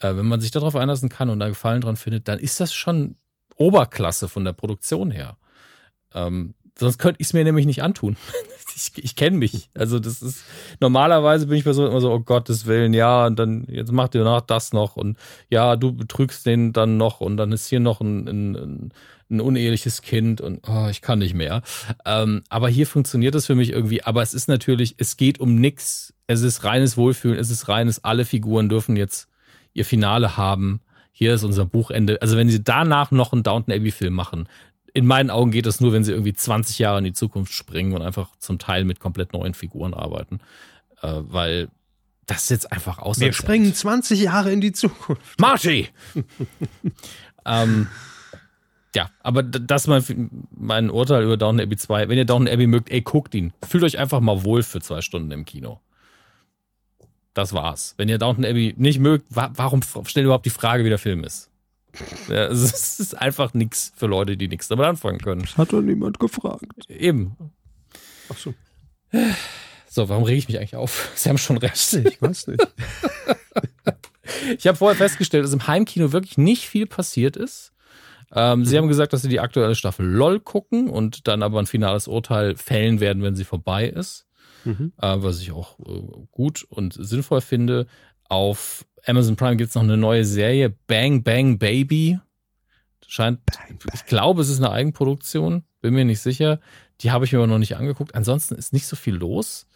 Äh, 0.00 0.16
wenn 0.16 0.26
man 0.26 0.40
sich 0.40 0.50
darauf 0.50 0.74
einlassen 0.74 1.08
kann 1.08 1.30
und 1.30 1.38
da 1.38 1.48
Gefallen 1.48 1.80
dran 1.80 1.96
findet, 1.96 2.28
dann 2.28 2.38
ist 2.38 2.60
das 2.60 2.74
schon 2.74 3.16
Oberklasse 3.56 4.28
von 4.28 4.44
der 4.44 4.52
Produktion 4.52 5.10
her. 5.10 5.36
Ähm, 6.14 6.54
sonst 6.78 6.98
könnte 6.98 7.20
ich 7.20 7.28
es 7.28 7.32
mir 7.32 7.44
nämlich 7.44 7.66
nicht 7.66 7.82
antun. 7.82 8.16
ich 8.74 9.04
ich 9.04 9.16
kenne 9.16 9.36
mich. 9.36 9.70
Also 9.74 9.98
das 9.98 10.22
ist 10.22 10.44
normalerweise 10.80 11.46
bin 11.46 11.58
ich 11.58 11.64
bei 11.64 11.72
so 11.72 11.86
immer 11.86 12.00
so, 12.00 12.12
oh 12.12 12.20
Gottes 12.20 12.66
Willen, 12.66 12.94
ja, 12.94 13.26
und 13.26 13.38
dann 13.38 13.66
jetzt 13.68 13.92
macht 13.92 14.14
ihr 14.14 14.24
noch 14.24 14.40
das 14.40 14.72
noch 14.72 14.96
und 14.96 15.16
ja, 15.50 15.76
du 15.76 15.92
betrügst 15.92 16.46
den 16.46 16.72
dann 16.72 16.96
noch 16.96 17.20
und 17.20 17.36
dann 17.36 17.52
ist 17.52 17.68
hier 17.68 17.80
noch 17.80 18.00
ein, 18.00 18.28
ein, 18.28 18.92
ein 19.32 19.40
uneheliches 19.40 20.02
Kind 20.02 20.40
und 20.40 20.60
oh, 20.68 20.88
ich 20.90 21.00
kann 21.00 21.18
nicht 21.18 21.34
mehr. 21.34 21.62
Ähm, 22.04 22.42
aber 22.48 22.68
hier 22.68 22.86
funktioniert 22.86 23.34
das 23.34 23.46
für 23.46 23.54
mich 23.54 23.70
irgendwie. 23.70 24.04
Aber 24.04 24.22
es 24.22 24.34
ist 24.34 24.48
natürlich, 24.48 24.94
es 24.98 25.16
geht 25.16 25.40
um 25.40 25.56
nichts. 25.56 26.14
Es 26.26 26.42
ist 26.42 26.64
reines 26.64 26.96
Wohlfühlen, 26.96 27.38
es 27.38 27.50
ist 27.50 27.68
reines, 27.68 28.04
alle 28.04 28.24
Figuren 28.24 28.68
dürfen 28.68 28.96
jetzt 28.96 29.28
ihr 29.72 29.84
Finale 29.84 30.36
haben. 30.36 30.80
Hier 31.12 31.34
ist 31.34 31.44
unser 31.44 31.66
Buchende. 31.66 32.20
Also 32.22 32.36
wenn 32.36 32.48
sie 32.48 32.62
danach 32.62 33.10
noch 33.10 33.32
einen 33.32 33.42
Downton 33.42 33.74
Abbey-Film 33.74 34.14
machen, 34.14 34.48
in 34.94 35.06
meinen 35.06 35.30
Augen 35.30 35.50
geht 35.50 35.66
das 35.66 35.80
nur, 35.80 35.92
wenn 35.92 36.04
sie 36.04 36.12
irgendwie 36.12 36.34
20 36.34 36.78
Jahre 36.78 36.98
in 36.98 37.04
die 37.04 37.12
Zukunft 37.12 37.52
springen 37.52 37.94
und 37.94 38.02
einfach 38.02 38.30
zum 38.38 38.58
Teil 38.58 38.84
mit 38.84 39.00
komplett 39.00 39.32
neuen 39.32 39.54
Figuren 39.54 39.94
arbeiten. 39.94 40.40
Äh, 41.00 41.20
weil 41.22 41.68
das 42.26 42.48
jetzt 42.48 42.70
einfach 42.72 42.98
aus. 42.98 43.18
Wir 43.18 43.32
springen 43.32 43.74
20 43.74 44.20
Jahre 44.20 44.52
in 44.52 44.60
die 44.60 44.72
Zukunft. 44.72 45.40
Marty! 45.40 45.88
ähm, 47.46 47.88
ja, 48.94 49.10
aber 49.20 49.42
das 49.42 49.86
mal 49.86 50.02
mein 50.50 50.90
Urteil 50.90 51.24
über 51.24 51.36
Downton 51.36 51.62
Abbey 51.62 51.76
2. 51.76 52.08
Wenn 52.08 52.18
ihr 52.18 52.26
Downton 52.26 52.52
Abbey 52.52 52.66
mögt, 52.66 52.90
ey, 52.90 53.00
guckt 53.00 53.34
ihn. 53.34 53.52
Fühlt 53.66 53.84
euch 53.84 53.98
einfach 53.98 54.20
mal 54.20 54.44
wohl 54.44 54.62
für 54.62 54.80
zwei 54.80 55.00
Stunden 55.00 55.30
im 55.30 55.46
Kino. 55.46 55.80
Das 57.32 57.54
war's. 57.54 57.94
Wenn 57.96 58.10
ihr 58.10 58.18
Downton 58.18 58.44
Abbey 58.44 58.74
nicht 58.76 58.98
mögt, 58.98 59.24
wa 59.34 59.50
warum 59.54 59.80
stellt 59.82 60.24
überhaupt 60.24 60.44
die 60.44 60.50
Frage, 60.50 60.84
wie 60.84 60.90
der 60.90 60.98
Film 60.98 61.24
ist? 61.24 61.51
Ja, 62.28 62.46
es 62.50 63.00
ist 63.00 63.18
einfach 63.18 63.54
nichts 63.54 63.92
für 63.96 64.06
Leute, 64.06 64.36
die 64.36 64.48
nichts 64.48 64.68
damit 64.68 64.86
anfangen 64.86 65.18
können. 65.18 65.42
Das 65.42 65.56
hat 65.56 65.72
doch 65.72 65.82
niemand 65.82 66.18
gefragt. 66.18 66.64
Eben. 66.88 67.36
Ach 68.28 68.36
so. 68.36 68.54
So, 69.88 70.08
warum 70.08 70.24
rege 70.24 70.38
ich 70.38 70.48
mich 70.48 70.58
eigentlich 70.58 70.76
auf? 70.76 71.10
Sie 71.14 71.28
haben 71.28 71.38
schon 71.38 71.58
recht. 71.58 71.92
Ich 71.92 72.22
weiß 72.22 72.46
nicht. 72.46 72.66
ich 74.58 74.66
habe 74.66 74.78
vorher 74.78 74.96
festgestellt, 74.96 75.44
dass 75.44 75.52
im 75.52 75.66
Heimkino 75.66 76.12
wirklich 76.12 76.38
nicht 76.38 76.66
viel 76.66 76.86
passiert 76.86 77.36
ist. 77.36 77.72
Ähm, 78.34 78.64
sie 78.64 78.78
haben 78.78 78.88
gesagt, 78.88 79.12
dass 79.12 79.20
sie 79.20 79.28
die 79.28 79.40
aktuelle 79.40 79.74
Staffel 79.74 80.06
LOL 80.06 80.40
gucken 80.40 80.88
und 80.88 81.28
dann 81.28 81.42
aber 81.42 81.58
ein 81.58 81.66
finales 81.66 82.08
Urteil 82.08 82.56
fällen 82.56 83.00
werden, 83.00 83.22
wenn 83.22 83.36
sie 83.36 83.44
vorbei 83.44 83.86
ist. 83.86 84.26
Mhm. 84.64 84.92
Äh, 84.96 85.16
was 85.18 85.42
ich 85.42 85.52
auch 85.52 85.78
äh, 85.80 86.00
gut 86.30 86.64
und 86.70 86.94
sinnvoll 86.98 87.42
finde. 87.42 87.86
Auf 88.28 88.84
Amazon 89.06 89.36
Prime 89.36 89.56
gibt 89.56 89.70
es 89.70 89.74
noch 89.74 89.82
eine 89.82 89.96
neue 89.96 90.24
Serie, 90.24 90.74
Bang 90.86 91.22
Bang 91.22 91.58
Baby. 91.58 92.18
Scheint, 93.06 93.44
bang, 93.44 93.78
bang. 93.78 93.94
ich 93.94 94.06
glaube, 94.06 94.42
es 94.42 94.48
ist 94.48 94.58
eine 94.58 94.70
Eigenproduktion, 94.70 95.64
bin 95.80 95.94
mir 95.94 96.04
nicht 96.04 96.20
sicher. 96.20 96.60
Die 97.00 97.10
habe 97.10 97.24
ich 97.24 97.32
mir 97.32 97.38
aber 97.38 97.48
noch 97.48 97.58
nicht 97.58 97.76
angeguckt. 97.76 98.14
Ansonsten 98.14 98.54
ist 98.54 98.72
nicht 98.72 98.86
so 98.86 98.96
viel 98.96 99.14
los. 99.14 99.66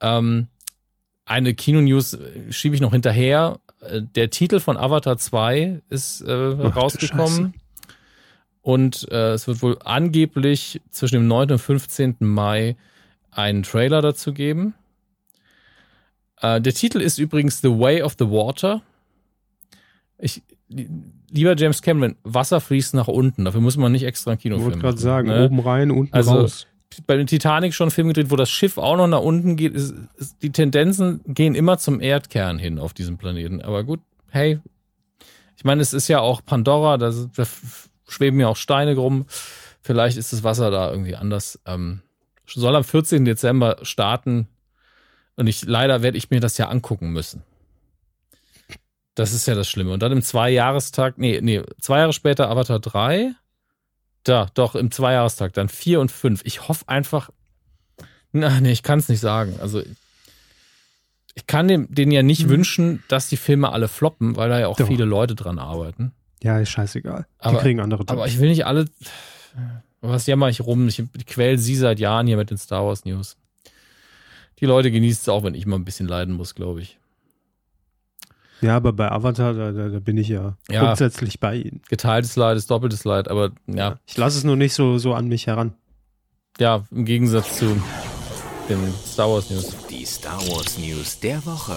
Ähm, 0.00 0.48
eine 1.24 1.54
Kino-News 1.54 2.14
äh, 2.14 2.52
schiebe 2.52 2.74
ich 2.74 2.80
noch 2.80 2.92
hinterher. 2.92 3.60
Äh, 3.80 4.02
der 4.02 4.30
Titel 4.30 4.60
von 4.60 4.76
Avatar 4.76 5.18
2 5.18 5.82
ist 5.90 6.22
äh, 6.22 6.56
Ach, 6.62 6.76
rausgekommen. 6.76 7.54
Und 8.62 9.10
äh, 9.10 9.32
es 9.32 9.46
wird 9.46 9.62
wohl 9.62 9.78
angeblich 9.84 10.80
zwischen 10.90 11.16
dem 11.16 11.28
9. 11.28 11.52
und 11.52 11.58
15. 11.58 12.16
Mai 12.20 12.76
einen 13.30 13.62
Trailer 13.62 14.02
dazu 14.02 14.32
geben. 14.32 14.74
Äh, 16.40 16.60
der 16.60 16.74
Titel 16.74 17.00
ist 17.00 17.18
übrigens 17.18 17.60
The 17.60 17.68
Way 17.68 18.02
of 18.02 18.16
the 18.18 18.26
Water. 18.26 18.82
Ich, 20.18 20.42
lieber 20.68 21.56
James 21.56 21.82
Cameron, 21.82 22.16
Wasser 22.24 22.60
fließt 22.60 22.94
nach 22.94 23.08
unten. 23.08 23.44
Dafür 23.44 23.60
muss 23.60 23.76
man 23.76 23.92
nicht 23.92 24.04
extra 24.04 24.32
ein 24.32 24.38
Kinofilm 24.38 24.68
Ich 24.68 24.74
wollte 24.74 24.84
gerade 24.84 24.98
sagen, 24.98 25.28
ne? 25.28 25.44
oben 25.44 25.60
rein, 25.60 25.90
unten 25.90 26.14
also, 26.14 26.32
raus. 26.32 26.66
Bei 27.06 27.16
den 27.16 27.26
Titanic 27.26 27.74
schon 27.74 27.88
ein 27.88 27.90
Film 27.92 28.08
gedreht, 28.08 28.30
wo 28.30 28.36
das 28.36 28.50
Schiff 28.50 28.78
auch 28.78 28.96
noch 28.96 29.06
nach 29.06 29.20
unten 29.20 29.56
geht. 29.56 29.74
Ist, 29.74 29.94
ist, 30.16 30.42
die 30.42 30.50
Tendenzen 30.50 31.20
gehen 31.26 31.54
immer 31.54 31.78
zum 31.78 32.00
Erdkern 32.00 32.58
hin 32.58 32.78
auf 32.78 32.94
diesem 32.94 33.18
Planeten. 33.18 33.60
Aber 33.60 33.84
gut, 33.84 34.00
hey, 34.30 34.58
ich 35.56 35.64
meine, 35.64 35.82
es 35.82 35.92
ist 35.92 36.08
ja 36.08 36.20
auch 36.20 36.40
Pandora, 36.44 36.96
da, 36.96 37.12
da 37.36 37.44
schweben 38.08 38.40
ja 38.40 38.48
auch 38.48 38.56
Steine 38.56 38.96
rum. 38.96 39.26
Vielleicht 39.82 40.16
ist 40.16 40.32
das 40.32 40.44
Wasser 40.44 40.70
da 40.70 40.90
irgendwie 40.90 41.14
anders. 41.14 41.60
Ähm, 41.66 42.00
soll 42.46 42.74
am 42.74 42.84
14. 42.84 43.24
Dezember 43.24 43.78
starten. 43.82 44.48
Und 45.38 45.46
ich, 45.46 45.64
leider 45.64 46.02
werde 46.02 46.18
ich 46.18 46.30
mir 46.30 46.40
das 46.40 46.58
ja 46.58 46.68
angucken 46.68 47.12
müssen. 47.12 47.44
Das 49.14 49.32
ist 49.32 49.46
ja 49.46 49.54
das 49.54 49.68
Schlimme. 49.68 49.92
Und 49.92 50.02
dann 50.02 50.10
im 50.10 50.20
Zweijahrestag, 50.20 51.16
nee, 51.16 51.40
nee, 51.40 51.62
zwei 51.80 52.00
Jahre 52.00 52.12
später 52.12 52.50
Avatar 52.50 52.80
3. 52.80 53.34
Da, 54.24 54.50
doch, 54.54 54.74
im 54.74 54.90
Zweijahrestag, 54.90 55.52
dann 55.52 55.68
4 55.68 56.00
und 56.00 56.10
5. 56.10 56.40
Ich 56.44 56.66
hoffe 56.66 56.88
einfach, 56.88 57.30
na, 58.32 58.60
nee, 58.60 58.72
ich 58.72 58.82
kann 58.82 58.98
es 58.98 59.08
nicht 59.08 59.20
sagen. 59.20 59.60
Also, 59.60 59.80
ich 61.36 61.46
kann 61.46 61.68
dem, 61.68 61.86
denen 61.94 62.10
ja 62.10 62.24
nicht 62.24 62.46
mhm. 62.46 62.50
wünschen, 62.50 63.04
dass 63.06 63.28
die 63.28 63.36
Filme 63.36 63.70
alle 63.70 63.86
floppen, 63.86 64.34
weil 64.34 64.48
da 64.48 64.58
ja 64.58 64.66
auch 64.66 64.76
doch. 64.76 64.88
viele 64.88 65.04
Leute 65.04 65.36
dran 65.36 65.60
arbeiten. 65.60 66.10
Ja, 66.42 66.58
ist 66.58 66.70
scheißegal. 66.70 67.26
Die 67.42 67.44
aber, 67.44 67.60
kriegen 67.60 67.78
andere 67.78 68.00
Jobs. 68.00 68.10
Aber 68.10 68.26
ich 68.26 68.40
will 68.40 68.48
nicht 68.48 68.66
alle, 68.66 68.86
was 70.00 70.26
jammer 70.26 70.48
ich 70.48 70.62
rum? 70.62 70.88
Ich 70.88 71.00
quäl 71.26 71.58
sie 71.58 71.76
seit 71.76 72.00
Jahren 72.00 72.26
hier 72.26 72.36
mit 72.36 72.50
den 72.50 72.58
Star 72.58 72.84
Wars 72.84 73.04
News. 73.04 73.36
Die 74.60 74.66
Leute 74.66 74.90
genießen 74.90 75.22
es 75.22 75.28
auch, 75.28 75.44
wenn 75.44 75.54
ich 75.54 75.66
mal 75.66 75.76
ein 75.76 75.84
bisschen 75.84 76.08
leiden 76.08 76.34
muss, 76.34 76.54
glaube 76.54 76.80
ich. 76.82 76.98
Ja, 78.60 78.76
aber 78.76 78.92
bei 78.92 79.10
Avatar, 79.10 79.54
da, 79.54 79.70
da, 79.70 79.88
da 79.88 79.98
bin 80.00 80.16
ich 80.16 80.28
ja, 80.28 80.56
ja, 80.68 80.84
grundsätzlich 80.84 81.38
bei 81.38 81.56
Ihnen. 81.56 81.80
Geteiltes 81.88 82.34
Leid 82.34 82.56
ist 82.56 82.70
doppeltes 82.70 83.04
Leid, 83.04 83.28
aber 83.28 83.52
ja. 83.66 84.00
Ich 84.06 84.16
lasse 84.16 84.38
es 84.38 84.44
nur 84.44 84.56
nicht 84.56 84.74
so, 84.74 84.98
so 84.98 85.14
an 85.14 85.28
mich 85.28 85.46
heran. 85.46 85.74
Ja, 86.58 86.84
im 86.90 87.04
Gegensatz 87.04 87.58
zu 87.58 87.80
den 88.68 88.92
Star 89.06 89.30
Wars 89.30 89.48
News. 89.50 89.76
Die 89.88 90.04
Star 90.04 90.40
Wars 90.48 90.76
News 90.76 91.20
der 91.20 91.44
Woche. 91.46 91.76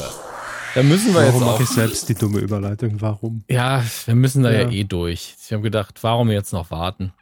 Da 0.74 0.82
müssen 0.82 1.14
wir 1.14 1.22
warum 1.22 1.26
jetzt 1.26 1.36
auch. 1.36 1.42
Warum 1.42 1.54
mache 1.54 1.64
ich 1.64 1.70
selbst 1.70 2.10
die 2.10 2.16
dumme 2.16 2.40
Überleitung? 2.40 3.00
Warum? 3.00 3.44
Ja, 3.48 3.84
wir 4.06 4.16
müssen 4.16 4.42
da 4.42 4.52
ja, 4.52 4.62
ja 4.62 4.72
eh 4.72 4.84
durch. 4.84 5.36
Ich 5.40 5.54
habe 5.54 5.62
gedacht, 5.62 6.02
warum 6.02 6.32
jetzt 6.32 6.52
noch 6.52 6.72
warten? 6.72 7.14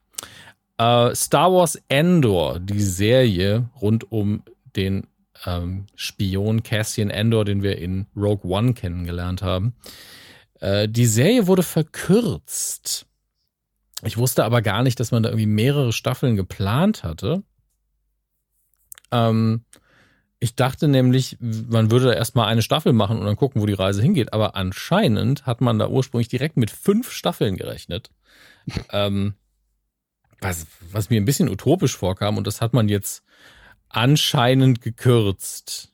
Uh, 0.82 1.14
Star 1.14 1.52
Wars 1.52 1.82
Endor, 1.90 2.60
die 2.60 2.82
Serie 2.82 3.70
rund 3.82 4.10
um 4.10 4.44
den 4.78 5.06
ähm, 5.46 5.88
Spion 5.96 6.64
Cassian 6.64 7.10
Endor, 7.10 7.46
den 7.46 7.64
wir 7.64 7.78
in 7.78 8.08
Rogue 8.16 8.50
One 8.50 8.74
kennengelernt 8.74 9.42
haben. 9.42 9.74
Äh, 10.60 10.88
die 10.90 11.06
Serie 11.06 11.48
wurde 11.48 11.64
verkürzt. 11.64 13.06
Ich 14.04 14.18
wusste 14.18 14.46
aber 14.46 14.62
gar 14.62 14.84
nicht, 14.84 15.00
dass 15.00 15.12
man 15.12 15.24
da 15.24 15.30
irgendwie 15.30 15.46
mehrere 15.46 15.92
Staffeln 15.92 16.36
geplant 16.36 17.04
hatte. 17.04 17.44
Ähm, 19.12 19.66
ich 20.40 20.56
dachte 20.56 20.88
nämlich, 20.88 21.38
man 21.40 21.92
würde 21.92 22.08
da 22.08 22.14
erstmal 22.14 22.48
eine 22.48 22.62
Staffel 22.62 22.94
machen 22.94 23.20
und 23.20 23.26
dann 23.26 23.36
gucken, 23.36 23.62
wo 23.62 23.66
die 23.66 23.74
Reise 23.74 24.02
hingeht. 24.02 24.32
Aber 24.32 24.56
anscheinend 24.56 25.46
hat 25.46 25.60
man 25.60 25.80
da 25.80 25.90
ursprünglich 25.90 26.30
direkt 26.30 26.56
mit 26.56 26.72
fünf 26.72 27.12
Staffeln 27.12 27.58
gerechnet. 27.58 28.10
ähm, 28.92 29.34
was, 30.40 30.68
was 30.92 31.10
mir 31.10 31.20
ein 31.20 31.26
bisschen 31.26 31.50
utopisch 31.50 31.98
vorkam 31.98 32.38
und 32.38 32.48
das 32.48 32.62
hat 32.62 32.72
man 32.72 32.88
jetzt 32.88 33.24
anscheinend 33.90 34.82
gekürzt. 34.82 35.92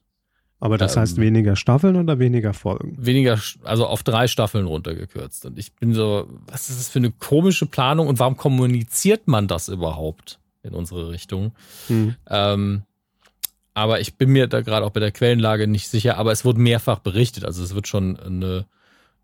Aber 0.60 0.78
das 0.78 0.96
ähm, 0.96 1.02
heißt 1.02 1.18
weniger 1.18 1.56
Staffeln 1.56 1.96
oder 1.96 2.20
weniger 2.20 2.54
Folgen? 2.54 2.96
Weniger, 2.98 3.40
also 3.64 3.86
auf 3.88 4.04
drei 4.04 4.28
Staffeln 4.28 4.66
runtergekürzt. 4.66 5.46
Und 5.46 5.60
ich 5.60 5.74
bin 5.74 5.94
so, 5.94 6.28
was 6.48 6.70
ist 6.70 6.80
das 6.80 6.90
für 6.90 7.00
eine 7.00 7.12
komische 7.12 7.66
Planung 7.66 8.08
und 8.08 8.20
warum 8.20 8.38
kommuniziert 8.38 9.28
man 9.28 9.48
das 9.48 9.68
überhaupt 9.68 10.40
in 10.64 10.74
unsere 10.74 11.10
Richtung? 11.10 11.54
Hm. 11.88 12.16
Ähm, 12.30 12.84
aber 13.74 14.00
ich 14.00 14.16
bin 14.16 14.30
mir 14.30 14.48
da 14.48 14.62
gerade 14.62 14.86
auch 14.86 14.92
bei 14.92 15.02
der 15.02 15.12
Quellenlage 15.12 15.68
nicht 15.68 15.90
sicher, 15.90 16.18
aber 16.18 16.32
es 16.32 16.46
wurde 16.46 16.60
mehrfach 16.60 17.00
berichtet. 17.00 17.44
Also 17.44 17.62
es 17.62 17.76
wird 17.76 17.88
schon 17.88 18.18
eine, 18.18 18.66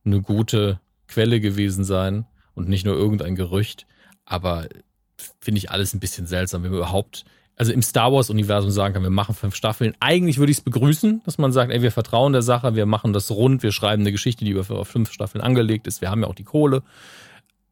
eine 0.03 0.21
gute 0.21 0.81
Quelle 1.07 1.39
gewesen 1.39 1.85
sein 1.85 2.25
und 2.53 2.67
nicht 2.67 2.85
nur 2.85 2.95
irgendein 2.95 3.35
Gerücht. 3.35 3.87
Aber 4.25 4.67
finde 5.39 5.59
ich 5.59 5.71
alles 5.71 5.93
ein 5.93 6.01
bisschen 6.01 6.27
seltsam, 6.27 6.63
wenn 6.63 6.71
man 6.71 6.79
überhaupt, 6.79 7.23
also 7.55 7.73
im 7.73 7.81
Star 7.81 8.11
Wars-Universum 8.11 8.71
sagen 8.71 8.95
kann, 8.95 9.03
wir 9.03 9.09
machen 9.09 9.35
fünf 9.35 9.55
Staffeln. 9.55 9.93
Eigentlich 9.99 10.39
würde 10.39 10.51
ich 10.51 10.57
es 10.59 10.63
begrüßen, 10.63 11.21
dass 11.25 11.37
man 11.37 11.51
sagt, 11.51 11.71
ey, 11.71 11.81
wir 11.81 11.91
vertrauen 11.91 12.33
der 12.33 12.41
Sache, 12.41 12.75
wir 12.75 12.85
machen 12.85 13.13
das 13.13 13.29
rund, 13.29 13.61
wir 13.63 13.71
schreiben 13.71 14.01
eine 14.01 14.11
Geschichte, 14.11 14.45
die 14.45 14.51
über 14.51 14.85
fünf 14.85 15.11
Staffeln 15.11 15.43
angelegt 15.43 15.85
ist. 15.87 16.01
Wir 16.01 16.09
haben 16.09 16.21
ja 16.21 16.27
auch 16.27 16.35
die 16.35 16.43
Kohle. 16.43 16.81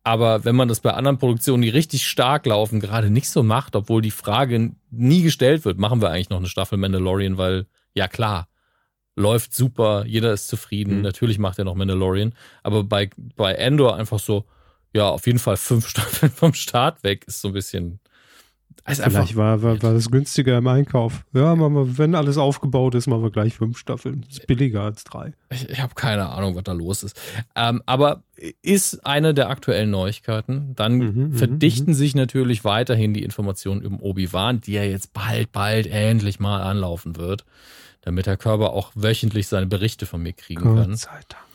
Aber 0.04 0.46
wenn 0.46 0.56
man 0.56 0.68
das 0.68 0.80
bei 0.80 0.94
anderen 0.94 1.18
Produktionen, 1.18 1.62
die 1.62 1.70
richtig 1.70 2.08
stark 2.08 2.46
laufen, 2.46 2.80
gerade 2.80 3.10
nicht 3.10 3.30
so 3.30 3.44
macht, 3.44 3.76
obwohl 3.76 4.02
die 4.02 4.12
Frage 4.12 4.72
nie 4.92 5.22
gestellt 5.22 5.66
wird, 5.66 5.78
machen 5.78 6.02
wir 6.02 6.10
eigentlich 6.10 6.30
noch 6.30 6.38
eine 6.38 6.48
Staffel 6.48 6.78
Mandalorian, 6.78 7.38
weil, 7.38 7.66
ja 7.94 8.08
klar, 8.08 8.48
läuft 9.16 9.54
super, 9.54 10.06
jeder 10.06 10.32
ist 10.34 10.48
zufrieden, 10.48 10.98
mhm. 10.98 11.02
natürlich 11.02 11.38
macht 11.40 11.60
er 11.60 11.66
noch 11.66 11.76
Mandalorian. 11.76 12.34
Aber 12.64 12.84
bei, 12.84 13.10
bei 13.36 13.54
Endor 13.54 13.98
einfach 13.98 14.20
so, 14.20 14.46
ja, 14.94 15.10
auf 15.10 15.28
jeden 15.28 15.40
Fall 15.40 15.58
fünf 15.58 15.88
Staffeln 15.90 16.32
vom 16.32 16.54
Start 16.54 17.04
weg 17.04 17.26
ist 17.28 17.42
so 17.42 17.50
ein 17.50 17.54
bisschen. 17.54 18.00
Ist 18.90 19.02
Vielleicht 19.02 19.36
war, 19.36 19.62
war, 19.62 19.82
war 19.82 19.94
das 19.94 20.10
günstiger 20.10 20.58
im 20.58 20.68
Einkauf. 20.68 21.26
Ja, 21.34 21.56
wir, 21.56 21.98
wenn 21.98 22.16
alles 22.16 22.38
aufgebaut 22.38 22.96
ist, 22.96 23.08
machen 23.08 23.24
wir 23.24 23.32
gleich 23.32 23.56
fünf 23.56 23.78
Staffeln. 23.78 24.22
Das 24.28 24.40
ist 24.40 24.48
billiger 24.48 24.82
als 24.82 25.04
drei. 25.04 25.34
Ich, 25.50 25.70
ich 25.70 25.82
habe 25.82 25.96
keine 25.96 26.30
Ahnung, 26.30 26.56
was 26.56 26.64
da 26.64 26.72
los 26.72 27.04
ist. 27.04 27.20
Ähm, 27.56 27.82
aber 27.86 28.24
ist 28.62 29.06
eine 29.06 29.34
der 29.34 29.50
aktuellen 29.50 29.92
Neuigkeiten. 29.92 30.74
Dann 30.76 30.98
mhm, 30.98 31.24
mhm 31.24 31.34
verdichten 31.34 31.92
mhm. 31.92 31.96
sich 31.96 32.16
natürlich 32.16 32.64
weiterhin 32.64 33.14
die 33.14 33.24
Informationen 33.24 33.82
über 33.82 34.02
Obi-Wan, 34.02 34.62
die 34.62 34.74
ja 34.74 34.84
jetzt 34.84 35.14
bald, 35.14 35.52
bald 35.52 35.88
endlich 35.88 36.40
mal 36.40 36.62
anlaufen 36.62 37.16
wird, 37.18 37.46
damit 38.02 38.26
der 38.26 38.38
Körper 38.38 38.72
auch 38.72 38.92
wöchentlich 38.96 39.48
seine 39.48 39.68
Berichte 39.68 40.06
von 40.06 40.22
mir 40.22 40.34
kriegen 40.34 40.64
Gott 40.64 40.78
kann. 40.78 40.96
Sei 40.96 41.20
Dank. 41.28 41.49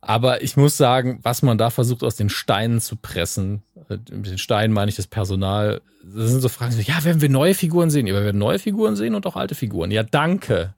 Aber 0.00 0.42
ich 0.42 0.56
muss 0.56 0.76
sagen, 0.76 1.20
was 1.22 1.42
man 1.42 1.58
da 1.58 1.70
versucht 1.70 2.02
aus 2.02 2.16
den 2.16 2.30
Steinen 2.30 2.80
zu 2.80 2.96
pressen, 2.96 3.62
äh, 3.88 3.98
mit 4.12 4.26
den 4.26 4.38
Steinen 4.38 4.72
meine 4.72 4.88
ich 4.88 4.96
das 4.96 5.06
Personal, 5.06 5.82
das 6.02 6.30
sind 6.30 6.40
so 6.40 6.48
Fragen, 6.48 6.72
so, 6.72 6.80
ja, 6.80 7.04
werden 7.04 7.20
wir 7.20 7.28
neue 7.28 7.54
Figuren 7.54 7.90
sehen? 7.90 8.06
Ja, 8.06 8.14
wir 8.14 8.24
werden 8.24 8.38
neue 8.38 8.58
Figuren 8.58 8.96
sehen 8.96 9.14
und 9.14 9.26
auch 9.26 9.36
alte 9.36 9.54
Figuren. 9.54 9.90
Ja, 9.90 10.02
danke. 10.02 10.74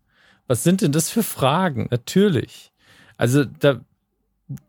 Was 0.49 0.65
sind 0.65 0.81
denn 0.83 0.93
das 0.93 1.09
für 1.09 1.23
Fragen? 1.23 1.87
Natürlich. 1.91 2.73
Also 3.17 3.45
da, 3.45 3.81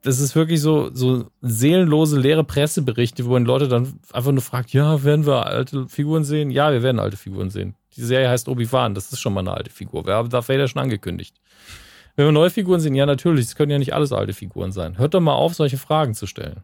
das 0.04 0.20
ist 0.20 0.36
wirklich 0.36 0.62
so, 0.62 0.94
so 0.94 1.32
seelenlose, 1.42 2.20
leere 2.20 2.44
Presseberichte, 2.44 3.26
wo 3.26 3.32
man 3.32 3.46
Leute 3.46 3.68
dann 3.68 4.00
einfach 4.12 4.32
nur 4.32 4.44
fragt, 4.44 4.72
ja, 4.72 5.04
werden 5.04 5.26
wir 5.26 5.48
alte 5.48 5.88
Figuren 5.90 6.24
sehen? 6.24 6.52
Ja, 6.52 6.72
wir 6.72 6.84
werden 6.84 7.00
alte 7.00 7.18
Figuren 7.18 7.50
sehen. 7.50 7.76
Die 7.96 8.04
Serie 8.04 8.30
heißt 8.30 8.48
Obi-Wan, 8.48 8.94
das 8.94 9.12
ist 9.12 9.20
schon 9.20 9.34
mal 9.34 9.42
eine 9.42 9.54
alte 9.54 9.72
Figur. 9.72 10.06
Wir 10.06 10.14
haben 10.14 10.30
Darth 10.30 10.50
Vader 10.50 10.68
schon 10.68 10.82
angekündigt. 10.82 11.36
Wenn 12.16 12.26
wir 12.26 12.32
neue 12.32 12.50
Figuren 12.50 12.80
sehen, 12.80 12.96
ja 12.96 13.06
natürlich, 13.06 13.46
es 13.46 13.56
können 13.56 13.72
ja 13.72 13.80
nicht 13.80 13.94
alles 13.94 14.12
alte 14.12 14.34
Figuren 14.34 14.72
sein. 14.72 14.98
Hört 14.98 15.14
doch 15.14 15.22
mal 15.22 15.34
auf, 15.34 15.56
solche 15.56 15.78
Fragen 15.78 16.14
zu 16.14 16.28
stellen. 16.28 16.64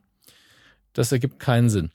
Das 0.93 1.11
ergibt 1.11 1.39
keinen 1.39 1.69
Sinn. 1.69 1.91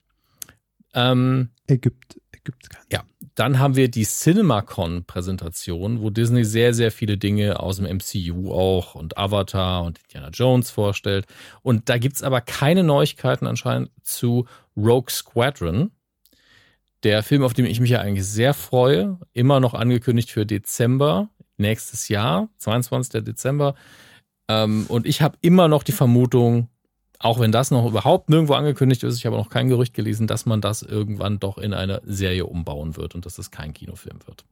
Ähm, 0.93 1.49
ergibt, 1.67 2.19
ergibt 2.31 2.69
keinen 2.69 2.85
Ja, 2.91 3.03
dann 3.35 3.59
haben 3.59 3.75
wir 3.75 3.89
die 3.89 4.05
CinemaCon-Präsentation, 4.05 6.01
wo 6.01 6.09
Disney 6.09 6.45
sehr, 6.45 6.73
sehr 6.73 6.91
viele 6.91 7.17
Dinge 7.17 7.59
aus 7.59 7.77
dem 7.77 7.85
MCU 7.85 8.51
auch 8.51 8.95
und 8.95 9.17
Avatar 9.17 9.83
und 9.83 9.99
Indiana 9.99 10.29
Jones 10.29 10.69
vorstellt. 10.71 11.25
Und 11.61 11.89
da 11.89 11.97
gibt's 11.97 12.23
aber 12.23 12.41
keine 12.41 12.83
Neuigkeiten 12.83 13.45
anscheinend 13.45 13.91
zu 14.03 14.47
Rogue 14.77 15.09
Squadron. 15.09 15.91
Der 17.03 17.23
Film, 17.23 17.43
auf 17.43 17.53
den 17.53 17.65
ich 17.65 17.79
mich 17.79 17.91
ja 17.91 17.99
eigentlich 17.99 18.25
sehr 18.25 18.53
freue, 18.53 19.19
immer 19.33 19.59
noch 19.59 19.73
angekündigt 19.73 20.31
für 20.31 20.45
Dezember 20.45 21.29
nächstes 21.57 22.09
Jahr, 22.09 22.49
22. 22.57 23.23
Dezember. 23.23 23.75
Ähm, 24.47 24.85
und 24.87 25.05
ich 25.05 25.21
habe 25.21 25.37
immer 25.41 25.67
noch 25.67 25.83
die 25.83 25.91
Vermutung, 25.91 26.69
auch 27.19 27.39
wenn 27.39 27.51
das 27.51 27.71
noch 27.71 27.85
überhaupt 27.85 28.29
nirgendwo 28.29 28.53
angekündigt 28.53 29.03
ist, 29.03 29.17
ich 29.17 29.25
habe 29.25 29.37
noch 29.37 29.49
kein 29.49 29.69
Gerücht 29.69 29.93
gelesen, 29.93 30.27
dass 30.27 30.45
man 30.45 30.61
das 30.61 30.81
irgendwann 30.81 31.39
doch 31.39 31.57
in 31.57 31.73
eine 31.73 32.01
Serie 32.05 32.45
umbauen 32.45 32.97
wird 32.97 33.15
und 33.15 33.25
dass 33.25 33.35
das 33.35 33.51
kein 33.51 33.73
Kinofilm 33.73 34.19
wird. 34.25 34.45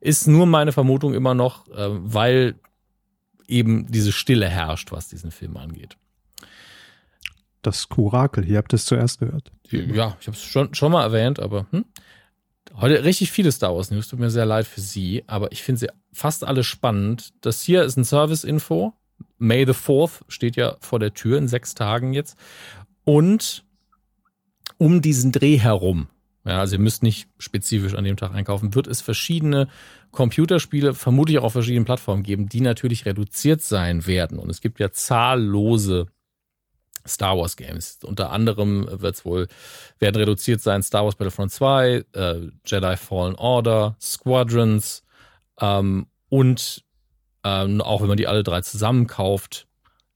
Ist 0.00 0.26
nur 0.26 0.46
meine 0.46 0.72
Vermutung 0.72 1.14
immer 1.14 1.34
noch, 1.34 1.68
äh, 1.68 1.88
weil 1.88 2.54
eben 3.46 3.86
diese 3.90 4.12
Stille 4.12 4.48
herrscht, 4.48 4.92
was 4.92 5.08
diesen 5.08 5.30
Film 5.30 5.56
angeht. 5.56 5.96
Das 7.62 7.88
Kurakel, 7.88 8.48
ihr 8.48 8.58
habt 8.58 8.72
es 8.72 8.84
zuerst 8.84 9.18
gehört. 9.18 9.50
Ja, 9.70 10.16
ich 10.20 10.26
habe 10.28 10.36
es 10.36 10.42
schon, 10.42 10.74
schon 10.74 10.92
mal 10.92 11.02
erwähnt, 11.02 11.40
aber 11.40 11.66
hm? 11.70 11.84
Heute 12.76 13.04
richtig 13.04 13.30
viele 13.30 13.52
Star 13.52 13.74
Wars 13.74 13.90
News. 13.90 14.08
Tut 14.08 14.18
mir 14.18 14.30
sehr 14.30 14.46
leid 14.46 14.66
für 14.66 14.80
Sie, 14.80 15.24
aber 15.26 15.52
ich 15.52 15.62
finde 15.62 15.80
sie 15.80 15.88
fast 16.12 16.44
alle 16.44 16.64
spannend. 16.64 17.32
Das 17.40 17.62
hier 17.62 17.82
ist 17.82 17.96
ein 17.96 18.04
Service-Info. 18.04 18.92
May 19.38 19.64
the 19.66 19.72
4th 19.72 20.22
steht 20.28 20.56
ja 20.56 20.76
vor 20.80 20.98
der 20.98 21.14
Tür 21.14 21.38
in 21.38 21.48
sechs 21.48 21.74
Tagen 21.74 22.12
jetzt. 22.12 22.36
Und 23.04 23.64
um 24.76 25.00
diesen 25.00 25.32
Dreh 25.32 25.58
herum, 25.58 26.08
ja, 26.44 26.60
also 26.60 26.76
ihr 26.76 26.80
müsst 26.80 27.02
nicht 27.02 27.28
spezifisch 27.38 27.94
an 27.94 28.04
dem 28.04 28.16
Tag 28.16 28.34
einkaufen, 28.34 28.74
wird 28.74 28.86
es 28.86 29.00
verschiedene 29.00 29.68
Computerspiele, 30.12 30.94
vermutlich 30.94 31.38
auch 31.38 31.44
auf 31.44 31.52
verschiedenen 31.52 31.84
Plattformen 31.84 32.22
geben, 32.22 32.48
die 32.48 32.60
natürlich 32.60 33.06
reduziert 33.06 33.60
sein 33.60 34.06
werden. 34.06 34.38
Und 34.38 34.50
es 34.50 34.60
gibt 34.60 34.80
ja 34.80 34.90
zahllose 34.90 36.06
Star 37.08 37.36
Wars 37.36 37.56
Games. 37.56 37.98
Unter 38.04 38.30
anderem 38.30 38.86
wird 38.90 39.16
es 39.16 39.24
wohl, 39.24 39.48
werden 39.98 40.16
reduziert 40.16 40.60
sein 40.60 40.82
Star 40.82 41.04
Wars 41.04 41.16
Battlefront 41.16 41.52
2, 41.52 42.04
äh, 42.12 42.40
Jedi 42.64 42.96
Fallen 42.96 43.34
Order, 43.34 43.96
Squadrons 44.00 45.02
ähm, 45.60 46.06
und 46.28 46.84
ähm, 47.44 47.80
auch 47.80 48.00
wenn 48.00 48.08
man 48.08 48.16
die 48.16 48.26
alle 48.26 48.42
drei 48.42 48.60
zusammenkauft, 48.60 49.66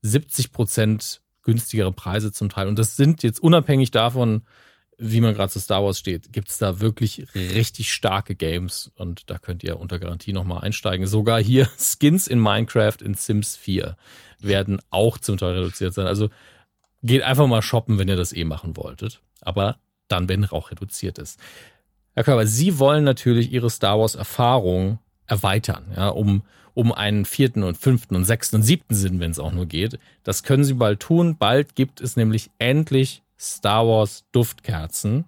70 0.02 0.52
Prozent 0.52 1.22
günstigere 1.42 1.92
Preise 1.92 2.32
zum 2.32 2.48
Teil. 2.48 2.68
Und 2.68 2.78
das 2.78 2.96
sind 2.96 3.22
jetzt 3.22 3.42
unabhängig 3.42 3.90
davon, 3.90 4.42
wie 4.98 5.20
man 5.20 5.34
gerade 5.34 5.50
zu 5.50 5.58
Star 5.58 5.82
Wars 5.82 5.98
steht, 5.98 6.32
gibt 6.32 6.48
es 6.48 6.58
da 6.58 6.80
wirklich 6.80 7.26
richtig 7.34 7.92
starke 7.92 8.36
Games 8.36 8.92
und 8.94 9.28
da 9.30 9.38
könnt 9.38 9.64
ihr 9.64 9.80
unter 9.80 9.98
Garantie 9.98 10.32
nochmal 10.32 10.62
einsteigen. 10.62 11.06
Sogar 11.06 11.42
hier 11.42 11.68
Skins 11.78 12.28
in 12.28 12.38
Minecraft 12.38 12.98
in 13.02 13.14
Sims 13.14 13.56
4 13.56 13.96
werden 14.38 14.80
auch 14.90 15.18
zum 15.18 15.38
Teil 15.38 15.54
reduziert 15.54 15.94
sein. 15.94 16.06
Also 16.06 16.28
geht 17.02 17.22
einfach 17.22 17.46
mal 17.46 17.62
shoppen, 17.62 17.98
wenn 17.98 18.08
ihr 18.08 18.16
das 18.16 18.32
eh 18.32 18.44
machen 18.44 18.76
wolltet. 18.76 19.20
Aber 19.40 19.78
dann, 20.08 20.28
wenn 20.28 20.44
auch 20.46 20.70
reduziert 20.70 21.18
ist. 21.18 21.38
Herr 22.14 22.24
Körber, 22.24 22.46
Sie 22.46 22.78
wollen 22.78 23.04
natürlich 23.04 23.52
Ihre 23.52 23.70
Star 23.70 23.98
Wars 23.98 24.14
Erfahrung 24.14 24.98
erweitern, 25.26 25.84
ja, 25.96 26.08
um, 26.08 26.42
um 26.74 26.92
einen 26.92 27.24
vierten 27.24 27.62
und 27.62 27.76
fünften 27.76 28.14
und 28.16 28.24
sechsten 28.24 28.56
und 28.56 28.62
siebten 28.62 28.94
Sinn, 28.94 29.20
wenn 29.20 29.30
es 29.30 29.38
auch 29.38 29.52
nur 29.52 29.66
geht. 29.66 29.98
Das 30.22 30.42
können 30.42 30.64
Sie 30.64 30.74
bald 30.74 31.00
tun. 31.00 31.36
Bald 31.38 31.74
gibt 31.74 32.00
es 32.00 32.16
nämlich 32.16 32.50
endlich 32.58 33.22
Star 33.38 33.86
Wars 33.86 34.24
Duftkerzen. 34.32 35.24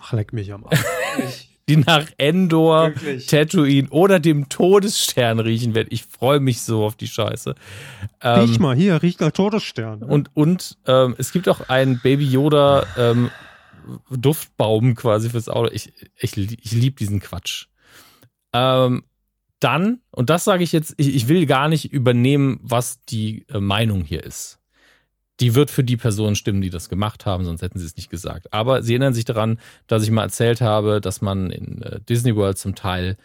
Ach, 0.00 0.12
leck 0.12 0.32
mich 0.32 0.52
am 0.52 0.66
Arsch. 0.66 0.80
die 1.68 1.76
nach 1.76 2.06
Endor, 2.18 2.88
Wirklich? 2.88 3.26
Tatooine 3.26 3.88
oder 3.90 4.20
dem 4.20 4.48
Todesstern 4.48 5.38
riechen 5.40 5.74
werden. 5.74 5.88
Ich 5.90 6.04
freue 6.04 6.40
mich 6.40 6.62
so 6.62 6.84
auf 6.84 6.96
die 6.96 7.06
Scheiße. 7.06 7.54
Ähm, 8.22 8.40
Riech 8.40 8.58
mal, 8.58 8.74
hier, 8.74 9.02
riecht 9.02 9.20
nach 9.20 9.32
Todesstern. 9.32 10.02
Und, 10.02 10.30
und 10.34 10.78
ähm, 10.86 11.14
es 11.18 11.32
gibt 11.32 11.48
auch 11.48 11.68
einen 11.68 12.00
Baby 12.00 12.26
Yoda 12.26 12.86
ähm, 12.96 13.30
Duftbaum 14.10 14.94
quasi 14.94 15.30
fürs 15.30 15.48
Auto. 15.48 15.70
Ich, 15.72 15.92
ich, 16.16 16.36
ich 16.36 16.72
liebe 16.72 16.96
diesen 16.96 17.20
Quatsch. 17.20 17.66
Ähm, 18.52 19.04
dann, 19.60 20.00
und 20.10 20.30
das 20.30 20.44
sage 20.44 20.62
ich 20.62 20.72
jetzt, 20.72 20.94
ich, 20.96 21.14
ich 21.14 21.28
will 21.28 21.46
gar 21.46 21.68
nicht 21.68 21.92
übernehmen, 21.92 22.60
was 22.62 23.02
die 23.04 23.44
äh, 23.48 23.60
Meinung 23.60 24.04
hier 24.04 24.24
ist 24.24 24.58
die 25.40 25.54
wird 25.54 25.70
für 25.70 25.84
die 25.84 25.96
Personen 25.96 26.36
stimmen, 26.36 26.60
die 26.60 26.70
das 26.70 26.88
gemacht 26.88 27.26
haben, 27.26 27.44
sonst 27.44 27.62
hätten 27.62 27.78
sie 27.78 27.86
es 27.86 27.96
nicht 27.96 28.10
gesagt. 28.10 28.52
Aber 28.52 28.82
sie 28.82 28.94
erinnern 28.94 29.14
sich 29.14 29.24
daran, 29.24 29.58
dass 29.86 30.02
ich 30.02 30.10
mal 30.10 30.22
erzählt 30.22 30.60
habe, 30.60 31.00
dass 31.00 31.20
man 31.20 31.50
in 31.50 31.82
äh, 31.82 32.00
Disney 32.00 32.34
World 32.34 32.58
zum 32.58 32.74
Teil 32.74 33.16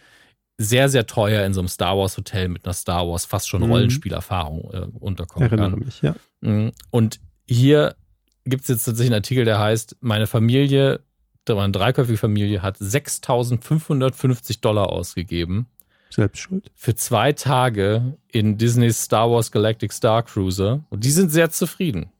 sehr, 0.56 0.88
sehr 0.88 1.06
teuer 1.06 1.44
in 1.44 1.52
so 1.52 1.60
einem 1.60 1.68
Star 1.68 1.98
Wars 1.98 2.16
Hotel 2.16 2.48
mit 2.48 2.64
einer 2.64 2.74
Star 2.74 3.08
Wars 3.08 3.24
fast 3.24 3.48
schon 3.48 3.62
mhm. 3.62 3.70
Rollenspielerfahrung 3.70 4.70
äh, 4.72 4.86
unterkommen 5.00 5.48
Erinnere 5.48 5.70
kann. 5.70 5.78
mich, 5.80 6.02
ja. 6.02 6.14
Mhm. 6.40 6.72
Und 6.90 7.20
hier 7.48 7.96
gibt 8.44 8.62
es 8.62 8.68
jetzt 8.68 8.84
tatsächlich 8.84 9.12
einen 9.12 9.22
Artikel, 9.22 9.44
der 9.44 9.58
heißt, 9.58 9.96
meine 10.00 10.28
Familie, 10.28 11.00
da 11.44 11.56
war 11.56 11.64
eine 11.64 11.72
dreiköpfige 11.72 12.18
Familie, 12.18 12.62
hat 12.62 12.78
6.550 12.78 14.60
Dollar 14.60 14.90
ausgegeben 14.90 15.66
selbst 16.14 16.40
schuld. 16.40 16.70
Für 16.74 16.94
zwei 16.94 17.32
Tage 17.32 18.18
in 18.28 18.58
Disneys 18.58 19.02
Star 19.02 19.30
Wars 19.30 19.50
Galactic 19.50 19.90
Star 19.92 20.22
Cruiser. 20.22 20.84
Und 20.90 21.04
die 21.04 21.10
sind 21.10 21.30
sehr 21.30 21.48
zufrieden. 21.50 22.10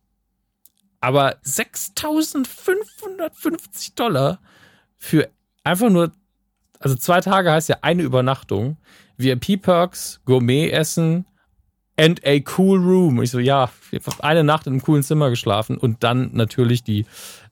Aber 1.00 1.36
6550 1.42 3.94
Dollar 3.94 4.40
für 4.96 5.28
einfach 5.62 5.90
nur, 5.90 6.12
also 6.78 6.96
zwei 6.96 7.20
Tage 7.20 7.52
heißt 7.52 7.68
ja 7.68 7.76
eine 7.82 8.02
Übernachtung, 8.02 8.78
VIP-Perks, 9.18 10.22
Gourmet-Essen 10.24 11.26
and 11.96 12.26
a 12.26 12.40
cool 12.56 12.78
room. 12.78 13.22
Ich 13.22 13.30
so, 13.30 13.38
ja, 13.38 13.70
einfach 13.92 14.20
eine 14.20 14.44
Nacht 14.44 14.66
in 14.66 14.72
einem 14.72 14.82
coolen 14.82 15.02
Zimmer 15.02 15.28
geschlafen 15.30 15.76
und 15.76 16.02
dann 16.02 16.30
natürlich 16.32 16.82
die 16.82 17.04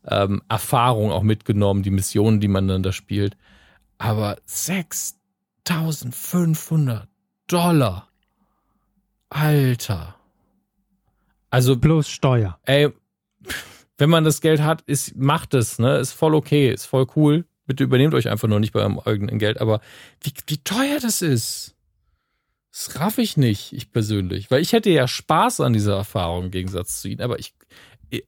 ähm, 0.08 0.42
Erfahrung 0.48 1.12
auch 1.12 1.22
mitgenommen, 1.22 1.82
die 1.82 1.90
Missionen, 1.90 2.40
die 2.40 2.48
man 2.48 2.68
dann 2.68 2.82
da 2.82 2.92
spielt. 2.92 3.36
Aber 3.98 4.38
6 4.46 5.18
1500 5.68 7.08
Dollar. 7.46 8.08
Alter. 9.28 10.16
Also 11.50 11.76
bloß 11.76 12.08
Steuer. 12.08 12.58
Ey, 12.64 12.90
wenn 13.98 14.10
man 14.10 14.24
das 14.24 14.40
Geld 14.40 14.62
hat, 14.62 14.82
ist, 14.82 15.16
macht 15.16 15.54
es, 15.54 15.78
ne? 15.78 15.98
Ist 15.98 16.12
voll 16.12 16.34
okay, 16.34 16.70
ist 16.70 16.86
voll 16.86 17.06
cool. 17.16 17.44
Bitte 17.66 17.84
übernehmt 17.84 18.14
euch 18.14 18.28
einfach 18.28 18.48
nur 18.48 18.60
nicht 18.60 18.72
bei 18.72 18.80
eurem 18.80 18.98
eigenen 18.98 19.38
Geld. 19.38 19.60
Aber 19.60 19.80
wie, 20.20 20.32
wie 20.46 20.58
teuer 20.58 20.98
das 21.00 21.22
ist, 21.22 21.76
das 22.72 22.98
raff 22.98 23.18
ich 23.18 23.36
nicht, 23.36 23.72
ich 23.72 23.92
persönlich. 23.92 24.50
Weil 24.50 24.62
ich 24.62 24.72
hätte 24.72 24.90
ja 24.90 25.06
Spaß 25.06 25.60
an 25.60 25.72
dieser 25.72 25.94
Erfahrung 25.94 26.46
im 26.46 26.50
Gegensatz 26.50 27.00
zu 27.00 27.08
Ihnen. 27.08 27.20
Aber 27.20 27.38
ich, 27.38 27.54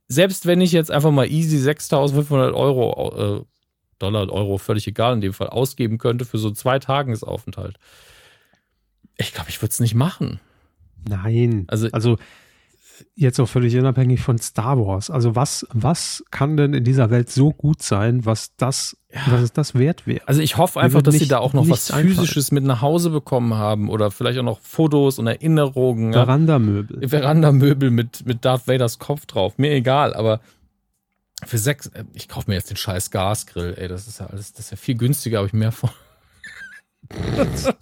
selbst 0.06 0.46
wenn 0.46 0.60
ich 0.60 0.72
jetzt 0.72 0.90
einfach 0.90 1.10
mal 1.10 1.30
easy 1.30 1.58
6500 1.58 2.54
Euro 2.54 3.38
äh, 3.38 3.44
Dollar, 3.98 4.30
Euro, 4.30 4.58
völlig 4.58 4.86
egal 4.86 5.14
in 5.14 5.20
dem 5.20 5.32
Fall, 5.32 5.48
ausgeben 5.48 5.98
könnte 5.98 6.24
für 6.24 6.38
so 6.38 6.50
zwei 6.50 6.78
Tagesaufenthalt. 6.78 7.78
Ich 9.16 9.32
glaube, 9.32 9.50
ich 9.50 9.60
würde 9.62 9.70
es 9.70 9.80
nicht 9.80 9.94
machen. 9.94 10.40
Nein. 11.08 11.64
Also, 11.68 11.88
also 11.92 12.16
jetzt 13.14 13.40
auch 13.40 13.48
völlig 13.48 13.76
unabhängig 13.76 14.20
von 14.20 14.38
Star 14.38 14.78
Wars. 14.78 15.10
Also 15.10 15.34
was, 15.34 15.66
was 15.72 16.24
kann 16.30 16.56
denn 16.56 16.74
in 16.74 16.84
dieser 16.84 17.10
Welt 17.10 17.30
so 17.30 17.52
gut 17.52 17.82
sein, 17.82 18.24
was 18.24 18.56
das, 18.56 18.96
ja. 19.12 19.20
was 19.30 19.42
es 19.42 19.52
das 19.52 19.74
wert 19.74 20.06
wäre? 20.06 20.26
Also 20.26 20.40
ich 20.40 20.56
hoffe 20.56 20.80
einfach, 20.80 21.02
dass 21.02 21.14
nicht, 21.14 21.24
sie 21.24 21.28
da 21.28 21.38
auch 21.38 21.52
noch 21.52 21.68
was 21.68 21.90
Physisches 21.90 22.50
einfallen. 22.50 22.54
mit 22.54 22.64
nach 22.64 22.82
Hause 22.82 23.10
bekommen 23.10 23.54
haben 23.54 23.88
oder 23.88 24.10
vielleicht 24.10 24.38
auch 24.38 24.44
noch 24.44 24.60
Fotos 24.60 25.18
und 25.18 25.26
Erinnerungen. 25.26 26.12
Verandamöbel. 26.12 27.02
Ja. 27.02 27.08
Verandamöbel 27.08 27.90
mit, 27.90 28.26
mit 28.26 28.44
Darth 28.44 28.66
Vaders 28.66 28.98
Kopf 28.98 29.26
drauf. 29.26 29.58
Mir 29.58 29.72
egal, 29.72 30.14
aber 30.14 30.40
für 31.46 31.58
sechs, 31.58 31.86
äh, 31.88 32.04
ich 32.12 32.28
kaufe 32.28 32.50
mir 32.50 32.56
jetzt 32.56 32.70
den 32.70 32.76
scheiß 32.76 33.10
Gasgrill, 33.10 33.74
ey, 33.76 33.88
das 33.88 34.06
ist 34.08 34.20
ja 34.20 34.26
alles, 34.26 34.52
das 34.52 34.66
ist 34.66 34.70
ja 34.70 34.76
viel 34.76 34.96
günstiger, 34.96 35.38
habe 35.38 35.48
ich 35.48 35.52
mehr 35.52 35.72
von. 35.72 35.90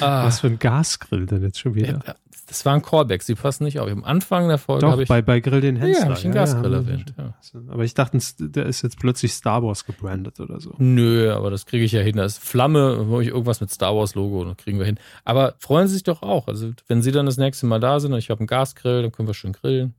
ah. 0.00 0.26
Was 0.26 0.40
für 0.40 0.48
ein 0.48 0.58
Gasgrill 0.58 1.26
denn 1.26 1.42
jetzt 1.42 1.58
schon 1.58 1.74
wieder? 1.74 2.02
Ja, 2.06 2.14
das 2.46 2.66
war 2.66 2.74
ein 2.74 2.82
Callback, 2.82 3.22
sie 3.22 3.34
passen 3.34 3.64
nicht 3.64 3.80
auf. 3.80 3.90
Am 3.90 4.04
Anfang 4.04 4.48
der 4.48 4.58
Folge 4.58 4.86
habe 4.86 5.02
ich. 5.02 5.08
Bei, 5.08 5.22
bei 5.22 5.40
Grill 5.40 5.60
den 5.60 5.76
Hensler. 5.76 6.00
Ja, 6.00 6.08
habe 6.10 6.18
ich 6.18 6.24
einen 6.24 6.34
Gasgrill 6.34 6.72
ja, 6.72 6.78
erwähnt. 6.78 7.14
Ja. 7.16 7.34
Aber 7.68 7.84
ich 7.84 7.94
dachte, 7.94 8.18
der 8.38 8.66
ist 8.66 8.82
jetzt 8.82 8.98
plötzlich 8.98 9.32
Star 9.32 9.62
Wars 9.62 9.86
gebrandet 9.86 10.40
oder 10.40 10.60
so. 10.60 10.74
Nö, 10.78 11.32
aber 11.32 11.50
das 11.50 11.64
kriege 11.64 11.84
ich 11.84 11.92
ja 11.92 12.00
hin. 12.00 12.16
Da 12.16 12.24
ist 12.24 12.38
Flamme, 12.38 13.08
wo 13.08 13.20
ich 13.20 13.28
irgendwas 13.28 13.60
mit 13.60 13.70
Star 13.70 13.96
Wars 13.96 14.14
Logo, 14.14 14.44
das 14.44 14.56
kriegen 14.58 14.78
wir 14.78 14.86
hin. 14.86 14.98
Aber 15.24 15.54
freuen 15.58 15.88
Sie 15.88 15.94
sich 15.94 16.02
doch 16.02 16.22
auch. 16.22 16.46
Also, 16.48 16.72
wenn 16.86 17.02
Sie 17.02 17.12
dann 17.12 17.26
das 17.26 17.38
nächste 17.38 17.66
Mal 17.66 17.80
da 17.80 17.98
sind 17.98 18.12
und 18.12 18.18
ich 18.18 18.30
habe 18.30 18.40
einen 18.40 18.46
Gasgrill, 18.46 19.02
dann 19.02 19.12
können 19.12 19.28
wir 19.28 19.34
schön 19.34 19.52
grillen. 19.52 19.94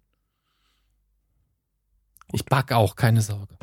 Ich 2.32 2.46
back 2.46 2.72
auch, 2.72 2.96
keine 2.96 3.22
Sorge. 3.22 3.56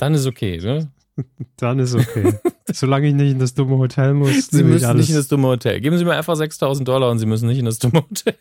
Dann 0.00 0.14
ist 0.14 0.26
okay, 0.26 0.58
ne? 0.58 0.90
Dann 1.56 1.78
ist 1.78 1.94
okay. 1.94 2.34
Solange 2.72 3.08
ich 3.08 3.14
nicht 3.14 3.30
in 3.30 3.38
das 3.38 3.54
dumme 3.54 3.76
Hotel 3.78 4.14
muss. 4.14 4.48
Sie 4.48 4.64
müssen 4.64 4.96
nicht 4.96 5.10
in 5.10 5.16
das 5.16 5.28
dumme 5.28 5.48
Hotel. 5.48 5.80
Geben 5.80 5.96
Sie 5.98 6.04
mir 6.04 6.14
einfach 6.14 6.36
6000 6.36 6.88
Dollar 6.88 7.10
und 7.10 7.18
Sie 7.18 7.26
müssen 7.26 7.46
nicht 7.46 7.58
in 7.58 7.66
das 7.66 7.78
dumme 7.78 8.04
Hotel. 8.08 8.34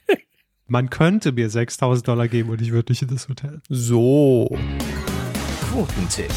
Man 0.68 0.90
könnte 0.90 1.32
mir 1.32 1.50
6000 1.50 2.08
Dollar 2.08 2.28
geben 2.28 2.50
und 2.50 2.62
ich 2.62 2.72
würde 2.72 2.92
nicht 2.92 3.02
in 3.02 3.10
das 3.10 3.28
Hotel. 3.30 3.62
So. 3.70 4.58
Quotentipp. 5.72 6.32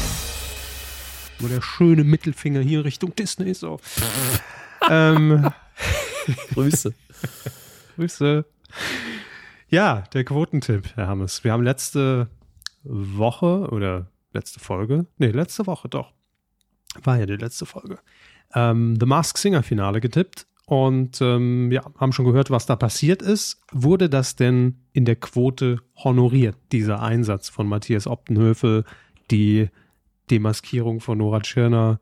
Nur 1.39 1.49
der 1.49 1.61
schöne 1.61 2.03
Mittelfinger 2.03 2.61
hier 2.61 2.83
Richtung 2.83 3.15
Disney 3.15 3.53
so. 3.53 3.79
ähm. 4.89 5.49
Grüße. 6.53 6.93
Grüße. 7.95 8.45
Ja, 9.69 10.03
der 10.13 10.23
Quotentipp, 10.23 10.95
Herr 10.95 11.07
Hammes. 11.07 11.43
Wir 11.43 11.51
haben 11.51 11.63
letzte 11.63 12.27
Woche 12.89 13.69
oder 13.71 14.11
letzte 14.33 14.59
Folge, 14.59 15.05
nee, 15.17 15.27
letzte 15.27 15.67
Woche 15.67 15.89
doch, 15.89 16.13
war 17.03 17.19
ja 17.19 17.25
die 17.25 17.35
letzte 17.35 17.65
Folge, 17.65 17.99
ähm, 18.53 18.97
The 18.99 19.05
Mask 19.05 19.37
Singer 19.37 19.63
Finale 19.63 20.01
getippt 20.01 20.47
und 20.65 21.21
ähm, 21.21 21.71
ja, 21.71 21.81
haben 21.97 22.11
schon 22.11 22.25
gehört, 22.25 22.51
was 22.51 22.65
da 22.65 22.75
passiert 22.75 23.21
ist. 23.21 23.61
Wurde 23.71 24.09
das 24.09 24.35
denn 24.35 24.81
in 24.91 25.05
der 25.05 25.15
Quote 25.15 25.79
honoriert, 25.95 26.57
dieser 26.73 27.01
Einsatz 27.01 27.47
von 27.47 27.67
Matthias 27.67 28.05
Optenhöfel, 28.05 28.83
die 29.31 29.69
Demaskierung 30.29 30.99
von 30.99 31.19
Nora 31.19 31.39
Tschirner? 31.39 32.01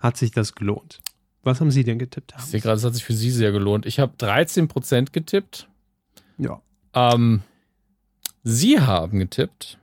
Hat 0.00 0.16
sich 0.16 0.32
das 0.32 0.56
gelohnt? 0.56 1.00
Was 1.44 1.60
haben 1.60 1.70
Sie 1.70 1.84
denn 1.84 2.00
getippt? 2.00 2.34
Ich 2.36 2.44
sehe 2.46 2.60
gerade, 2.60 2.76
es 2.76 2.84
hat 2.84 2.94
sich 2.94 3.04
für 3.04 3.14
Sie 3.14 3.30
sehr 3.30 3.52
gelohnt. 3.52 3.86
Ich 3.86 4.00
habe 4.00 4.16
13% 4.16 5.12
getippt. 5.12 5.68
Ja. 6.38 6.60
Ähm, 6.92 7.42
Sie 8.42 8.80
haben 8.80 9.20
getippt. 9.20 9.78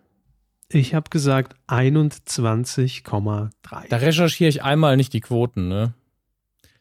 Ich 0.73 0.95
habe 0.95 1.09
gesagt 1.09 1.55
21,3. 1.67 3.51
Da 3.89 3.97
recherchiere 3.97 4.49
ich 4.49 4.63
einmal 4.63 4.97
nicht 4.97 5.13
die 5.13 5.21
Quoten, 5.21 5.67
ne? 5.67 5.93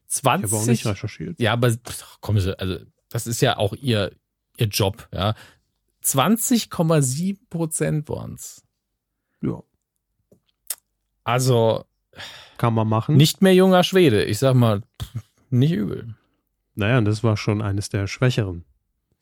20. 0.06 0.46
Ich 0.46 0.52
habe 0.52 0.62
auch 0.62 0.66
nicht 0.66 0.86
recherchiert. 0.86 1.38
Ja, 1.40 1.52
aber 1.52 1.74
kommen 2.20 2.40
Sie, 2.40 2.58
also 2.58 2.78
das 3.10 3.26
ist 3.26 3.42
ja 3.42 3.58
auch 3.58 3.74
Ihr, 3.74 4.12
Ihr 4.56 4.68
Job, 4.68 5.08
ja. 5.12 5.34
20,7 6.04 7.38
Prozent 7.48 8.08
waren's. 8.08 8.64
Ja. 9.40 9.62
Also 11.24 11.84
Kann 12.56 12.74
man 12.74 12.88
machen. 12.88 13.16
nicht 13.16 13.42
mehr 13.42 13.54
junger 13.54 13.84
Schwede. 13.84 14.24
Ich 14.24 14.38
sag 14.38 14.54
mal, 14.54 14.82
nicht 15.50 15.72
übel. 15.72 16.14
Naja, 16.74 17.00
das 17.02 17.22
war 17.22 17.36
schon 17.36 17.60
eines 17.60 17.90
der 17.90 18.06
schwächeren 18.06 18.64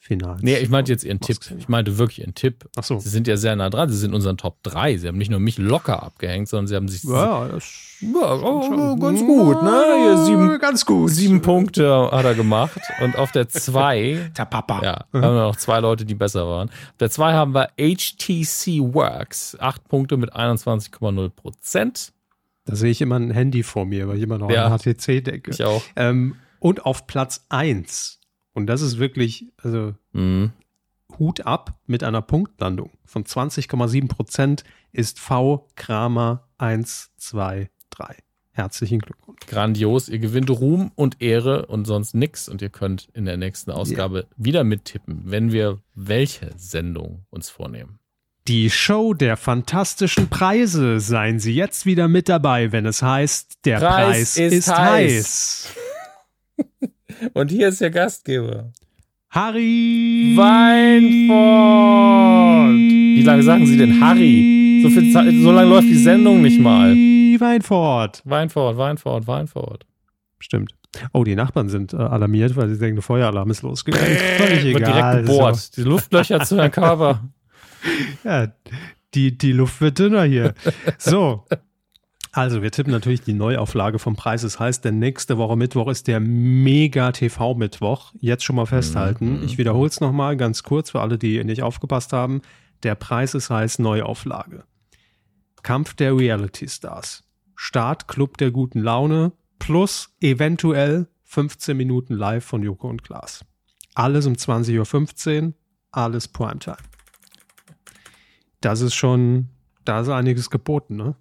Finals. 0.03 0.41
Nee, 0.43 0.57
ich 0.57 0.71
meinte 0.71 0.91
jetzt 0.91 1.05
Ihren 1.05 1.21
Tipp. 1.21 1.37
Ich 1.59 1.69
meinte 1.69 1.99
wirklich 1.99 2.21
Ihren 2.21 2.35
Tipp. 2.35 2.67
Ach 2.77 2.83
so. 2.83 2.99
Sie 2.99 3.11
sind 3.11 3.27
ja 3.29 3.37
sehr 3.37 3.55
nah 3.55 3.69
dran. 3.69 3.91
Sie 3.91 3.99
sind 3.99 4.11
in 4.11 4.15
unseren 4.15 4.39
Top 4.39 4.63
3. 4.63 4.97
Sie 4.97 5.07
haben 5.07 5.19
nicht 5.19 5.31
nur 5.31 5.41
mich 5.41 5.59
locker 5.59 6.03
abgehängt, 6.03 6.49
sondern 6.49 6.67
Sie 6.69 6.75
haben 6.75 6.89
sich 6.89 7.05
Ja, 7.05 7.49
das 7.49 7.99
Ja, 8.01 8.33
oh, 8.35 8.97
ganz 8.97 9.21
gut, 9.21 9.63
ne? 9.63 9.83
Hier 9.99 10.25
sieben, 10.25 10.59
ganz 10.59 10.87
gut. 10.87 11.11
sieben 11.11 11.43
Punkte 11.43 12.09
hat 12.11 12.25
er 12.25 12.35
gemacht. 12.35 12.81
Und 13.03 13.17
auf 13.19 13.31
der 13.33 13.51
2, 13.51 14.31
Der 14.39 14.47
Papa. 14.47 14.81
ja, 14.83 15.05
haben 15.13 15.35
wir 15.35 15.43
noch 15.43 15.57
zwei 15.57 15.81
Leute, 15.81 16.07
die 16.07 16.15
besser 16.15 16.47
waren. 16.49 16.71
Auf 16.71 16.97
der 16.99 17.11
2 17.11 17.35
haben 17.35 17.53
wir 17.55 17.69
HTC 17.79 18.95
Works. 18.95 19.59
Acht 19.61 19.87
Punkte 19.87 20.17
mit 20.17 20.35
21,0 20.35 21.29
Prozent. 21.29 22.13
Da 22.65 22.75
sehe 22.75 22.91
ich 22.91 23.03
immer 23.03 23.17
ein 23.17 23.31
Handy 23.33 23.63
vor 23.63 23.85
mir, 23.85 24.09
weil 24.09 24.17
ich 24.17 24.23
immer 24.23 24.39
noch 24.39 24.51
Ja. 24.51 24.67
an 24.67 24.79
HTC 24.79 25.21
denke. 25.23 25.51
Ich 25.51 25.63
auch. 25.63 25.83
Ähm, 25.97 26.37
und 26.59 26.87
auf 26.87 27.07
Platz 27.07 27.45
1. 27.49 28.20
Und 28.53 28.67
das 28.67 28.81
ist 28.83 28.99
wirklich, 28.99 29.47
also 29.63 29.95
Mhm. 30.13 30.53
Hut 31.19 31.41
ab 31.43 31.79
mit 31.87 32.05
einer 32.05 32.23
Punktlandung 32.23 32.91
von 33.05 33.25
20,7 33.25 34.09
Prozent 34.09 34.65
ist 34.93 35.19
V 35.19 35.69
Kramer 35.75 36.49
123. 36.59 37.69
Herzlichen 38.53 38.99
Glückwunsch. 38.99 39.41
Grandios. 39.47 40.09
Ihr 40.09 40.19
gewinnt 40.19 40.51
Ruhm 40.51 40.91
und 40.95 41.23
Ehre 41.23 41.67
und 41.67 41.85
sonst 41.85 42.15
nix. 42.15 42.49
Und 42.49 42.63
ihr 42.63 42.69
könnt 42.69 43.09
in 43.15 43.25
der 43.25 43.37
nächsten 43.37 43.71
Ausgabe 43.71 44.27
wieder 44.37 44.65
mittippen, 44.65 45.23
wenn 45.25 45.53
wir 45.53 45.79
welche 45.95 46.51
Sendung 46.57 47.25
uns 47.31 47.49
vornehmen. 47.49 47.99
Die 48.49 48.69
Show 48.71 49.15
der 49.15 49.37
fantastischen 49.37 50.29
Preise. 50.29 50.99
Seien 51.01 51.39
Sie 51.39 51.55
jetzt 51.55 51.87
wieder 51.87 52.09
mit 52.09 52.29
dabei, 52.29 52.73
wenn 52.73 52.87
es 52.87 53.03
heißt, 53.03 53.59
der 53.65 53.79
Preis 53.79 54.35
Preis, 54.35 54.37
ist 54.37 54.53
ist, 54.53 54.69
heiß. 54.69 54.79
heiß. 54.79 55.69
Und 57.35 57.51
hier 57.51 57.69
ist 57.69 57.81
der 57.81 57.91
Gastgeber. 57.91 58.73
Harry 59.31 60.35
Weinfurt. 60.37 61.31
Wie 63.19 63.23
lange 63.23 63.43
sagen 63.43 63.67
Sie 63.67 63.77
denn 63.77 64.01
Harry? 64.01 64.81
So, 64.83 64.91
viel 64.91 65.13
Zeit, 65.13 65.33
so 65.41 65.53
lange 65.53 65.69
läuft 65.71 65.89
die 65.89 65.95
Sendung 65.95 66.43
nicht 66.43 66.61
mal. 66.61 66.95
Weinfurt. 66.95 68.23
Weinfurt, 68.25 68.77
Weinfurt, 68.77 69.27
Weinfurt. 69.27 69.87
Stimmt. 70.39 70.73
Oh, 71.13 71.23
die 71.23 71.37
Nachbarn 71.37 71.69
sind 71.69 71.93
äh, 71.93 71.97
alarmiert, 71.99 72.57
weil 72.57 72.69
sie 72.69 72.79
denken, 72.79 72.97
der 72.97 73.03
Feueralarm 73.03 73.51
ist 73.51 73.63
losgegangen. 73.63 74.17
Völlig 74.37 74.65
Wird 74.65 74.77
egal. 74.79 74.93
direkt 74.93 75.27
gebohrt. 75.29 75.77
Die 75.77 75.83
Luftlöcher 75.83 76.41
zu 76.41 76.57
Herrn 76.59 76.71
Körper. 76.71 77.21
So. 77.23 77.29
Ja, 78.25 78.53
die, 79.15 79.39
die 79.39 79.53
Luft 79.53 79.81
wird 79.81 79.99
dünner 79.99 80.25
hier. 80.25 80.53
So. 80.99 81.47
Also, 82.33 82.63
wir 82.63 82.71
tippen 82.71 82.93
natürlich 82.93 83.23
die 83.23 83.33
Neuauflage 83.33 83.99
vom 83.99 84.15
Preis. 84.15 84.43
Das 84.43 84.61
heißt, 84.61 84.85
der 84.85 84.93
nächste 84.93 85.37
Woche 85.37 85.57
Mittwoch 85.57 85.89
ist 85.89 86.07
der 86.07 86.21
Mega-TV-Mittwoch. 86.21 88.13
Jetzt 88.21 88.45
schon 88.45 88.57
mal 88.57 88.67
festhalten. 88.67 89.39
Mhm. 89.39 89.45
Ich 89.45 89.59
wiederhole 89.59 89.89
es 89.89 90.01
nochmal 90.01 90.37
ganz 90.37 90.63
kurz 90.63 90.91
für 90.91 91.01
alle, 91.01 91.19
die 91.19 91.43
nicht 91.43 91.63
aufgepasst 91.63 92.13
haben. 92.13 92.43
Der 92.85 92.95
Preis 92.95 93.35
ist 93.35 93.51
heiß 93.51 93.81
Neuauflage. 93.81 94.65
Kampf 95.63 95.95
der 95.95 96.17
Reality 96.17 96.69
Stars. 96.69 97.25
Start 97.57 98.09
Club 98.09 98.39
der 98.39 98.53
guten 98.53 98.81
Laune 98.81 99.33
plus 99.59 100.15
eventuell 100.21 101.09
15 101.25 101.77
Minuten 101.77 102.15
live 102.15 102.45
von 102.45 102.63
Joko 102.63 102.89
und 102.89 103.03
Klaas. 103.03 103.45
Alles 103.95 104.27
um 104.27 104.35
20.15 104.35 105.47
Uhr, 105.47 105.53
alles 105.91 106.29
Primetime. 106.29 106.77
Das 108.61 108.81
ist 108.81 108.95
schon, 108.95 109.49
da 109.85 110.01
ist 110.01 110.09
einiges 110.09 110.51
geboten, 110.51 110.97
ne? 110.97 111.15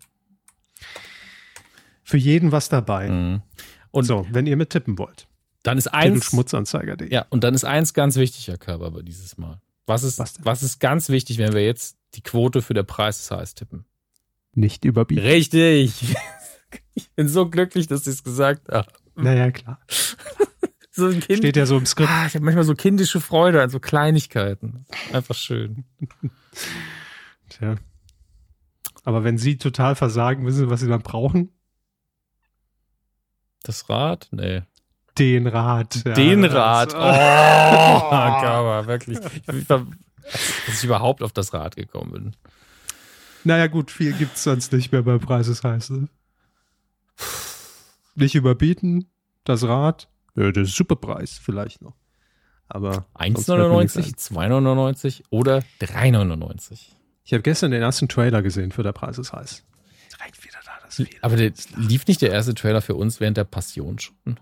Für 2.10 2.18
jeden 2.18 2.52
was 2.52 2.70
dabei. 2.70 3.08
Mhm. 3.08 3.44
Und 3.92 4.04
so, 4.06 4.26
wenn 4.32 4.48
ihr 4.48 4.58
mit 4.58 4.72
tippen 4.72 4.98
wollt. 4.98 5.28
dann 5.62 5.78
ist 5.78 5.86
eins. 5.88 6.26
Schmutzanzeiger.de. 6.26 7.12
Ja, 7.14 7.28
und 7.30 7.44
dann 7.44 7.54
ist 7.54 7.66
eins 7.66 7.94
ganz 7.94 8.16
wichtig, 8.16 8.48
Herr 8.48 8.58
Körper, 8.58 8.90
bei 8.90 9.04
dieses 9.04 9.38
Mal. 9.38 9.62
Was 9.86 10.02
ist, 10.02 10.18
Was 10.18 10.44
was, 10.44 10.64
ist 10.64 10.80
ganz 10.80 11.10
wichtig, 11.10 11.38
wenn 11.38 11.54
wir 11.54 11.64
jetzt 11.64 11.98
die 12.16 12.22
Quote 12.22 12.64
für 12.64 12.74
der 12.74 12.82
Preis 12.82 13.20
ist 13.20 13.30
heiß 13.30 13.54
tippen? 13.54 13.86
Nicht 14.56 14.86
überbieten. 14.86 15.24
Richtig. 15.24 16.16
Ich 16.94 17.10
bin 17.12 17.28
so 17.28 17.50
glücklich, 17.50 17.88
dass 17.88 18.04
Sie 18.04 18.12
es 18.12 18.24
gesagt 18.24 18.70
haben. 18.70 18.92
Naja, 19.16 19.52
klar. 19.52 19.80
So 20.92 21.08
ein 21.08 21.20
Kind. 21.22 21.40
Steht 21.40 21.56
ja 21.56 21.66
so 21.66 21.78
im 21.78 21.86
Skript. 21.86 22.10
Ah, 22.12 22.26
ich 22.28 22.36
habe 22.36 22.44
manchmal 22.44 22.66
so 22.66 22.74
kindische 22.76 23.22
Freude 23.22 23.62
an 23.62 23.70
so 23.70 23.80
Kleinigkeiten. 23.80 24.86
Einfach 25.14 25.34
schön. 25.36 25.86
Tja. 27.50 27.76
Aber 29.06 29.24
wenn 29.24 29.38
Sie 29.38 29.58
total 29.58 29.96
versagen, 29.96 30.46
wissen 30.46 30.58
Sie, 30.58 30.70
was 30.70 30.82
Sie 30.82 30.90
dann 30.90 31.02
brauchen? 31.02 31.54
Das 33.64 33.90
Rad? 33.90 34.28
Nee. 34.32 34.64
Den 35.18 35.48
Rat. 35.48 36.04
Ja, 36.06 36.14
Den 36.14 36.46
Rad. 36.46 36.94
Oh, 36.94 36.98
aber 37.02 38.88
wirklich. 38.88 39.20
Ich, 39.52 39.70
war- 39.70 39.86
dass 40.24 40.78
ich 40.78 40.84
überhaupt 40.84 41.24
auf 41.24 41.34
das 41.34 41.54
Rad 41.54 41.76
gekommen 41.76 42.12
bin. 42.12 42.36
Naja, 43.44 43.68
gut, 43.68 43.90
viel 43.92 44.14
gibt's 44.14 44.44
sonst 44.44 44.72
nicht 44.74 44.92
mehr 44.92 45.02
beim 45.02 45.20
Preis 45.20 45.48
ist 45.48 45.64
heiß. 45.64 45.90
Ne? 45.92 46.08
Nicht 48.16 48.36
überbieten, 48.36 49.10
das 49.44 49.64
Rad. 49.64 50.08
Ja, 50.36 50.50
ist 50.50 50.76
Superpreis 50.76 51.40
vielleicht 51.42 51.82
noch. 51.82 51.96
Aber 52.68 53.06
sonst 53.18 53.46
fällt 53.46 53.60
mir 53.70 53.80
nichts 53.80 53.98
1,99, 54.32 54.36
ein. 54.38 54.54
2,99 54.64 55.24
oder 55.32 55.60
3,99. 55.82 56.80
Ich 57.24 57.34
habe 57.34 57.42
gestern 57.44 57.72
den 57.72 57.82
ersten 57.82 58.08
Trailer 58.08 58.42
gesehen 58.42 58.72
für 58.72 58.84
der 58.84 58.92
Preis 58.92 59.18
ist 59.18 59.34
heiß. 59.34 59.64
Direkt 60.16 60.44
wieder 60.44 60.60
da, 60.66 60.72
das 60.82 60.82
Fehler. 60.82 60.88
Aber 61.22 61.36
der, 61.36 61.52
lief 61.76 62.08
nicht 62.08 62.22
der 62.22 62.32
erste 62.32 62.54
Trailer 62.54 62.82
für 62.82 62.96
uns 62.96 63.20
während 63.20 63.38
der 63.38 63.44
Passion 63.44 64.00
schon? 64.00 64.40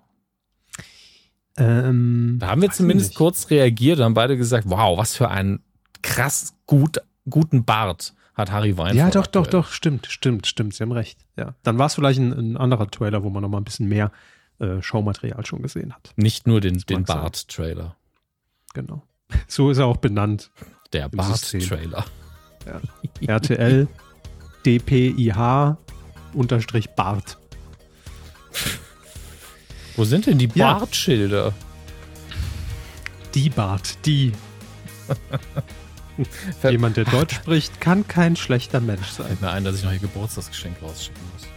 Ähm, 1.57 2.37
Da 2.39 2.47
haben 2.47 2.61
wir 2.61 2.71
zumindest 2.71 3.11
nicht. 3.11 3.17
kurz 3.17 3.49
reagiert 3.49 3.99
und 3.99 4.05
haben 4.05 4.13
beide 4.13 4.37
gesagt, 4.37 4.69
wow, 4.69 4.97
was 4.97 5.15
für 5.15 5.29
einen 5.29 5.63
krass 6.01 6.53
gut, 6.65 6.99
guten 7.29 7.65
Bart 7.65 8.13
hat 8.35 8.51
Harry 8.51 8.77
Weinfurt. 8.77 8.95
Ja, 8.97 9.09
doch, 9.09 9.25
doch, 9.25 9.45
aktuell. 9.45 9.63
doch, 9.63 9.71
stimmt, 9.71 10.05
stimmt, 10.07 10.45
stimmt, 10.45 10.75
Sie 10.75 10.83
haben 10.83 10.91
recht. 10.91 11.19
Ja. 11.37 11.55
Dann 11.63 11.79
war 11.79 11.87
es 11.87 11.95
vielleicht 11.95 12.19
ein, 12.19 12.31
ein 12.33 12.57
anderer 12.57 12.89
Trailer, 12.89 13.23
wo 13.23 13.29
man 13.31 13.41
noch 13.41 13.49
mal 13.49 13.57
ein 13.57 13.63
bisschen 13.63 13.87
mehr 13.89 14.11
äh, 14.59 14.81
Showmaterial 14.81 15.43
schon 15.45 15.63
gesehen 15.63 15.93
hat. 15.93 16.13
Nicht 16.15 16.45
nur 16.45 16.61
den, 16.61 16.77
den. 16.79 17.03
Bart-Trailer. 17.03 17.95
Genau. 18.73 19.03
So 19.47 19.71
ist 19.71 19.77
er 19.77 19.87
auch 19.87 19.97
benannt. 19.97 20.51
Der. 20.93 21.09
Bart-Trailer. 21.09 22.05
RTL 23.25 23.87
DPIH 24.65 25.77
unterstrich 26.33 26.89
Bart. 26.91 27.37
Wo 29.95 30.03
sind 30.03 30.25
denn 30.27 30.37
die 30.37 30.49
Ja. 30.53 30.73
Bartschilder? 30.73 31.53
Die 33.33 33.49
Bart, 33.49 34.05
die. 34.05 34.31
Jemand, 36.63 36.97
der 36.97 37.05
Deutsch 37.05 37.35
spricht, 37.35 37.79
kann 37.79 38.07
kein 38.07 38.35
schlechter 38.35 38.79
Mensch 38.79 39.07
sein. 39.09 39.27
Fällt 39.27 39.41
mir 39.41 39.51
ein, 39.51 39.63
dass 39.63 39.75
ich 39.77 39.83
noch 39.83 39.91
ihr 39.91 39.99
Geburtstagsgeschenk 39.99 40.77
rausschicken 40.81 41.21
muss. 41.33 41.47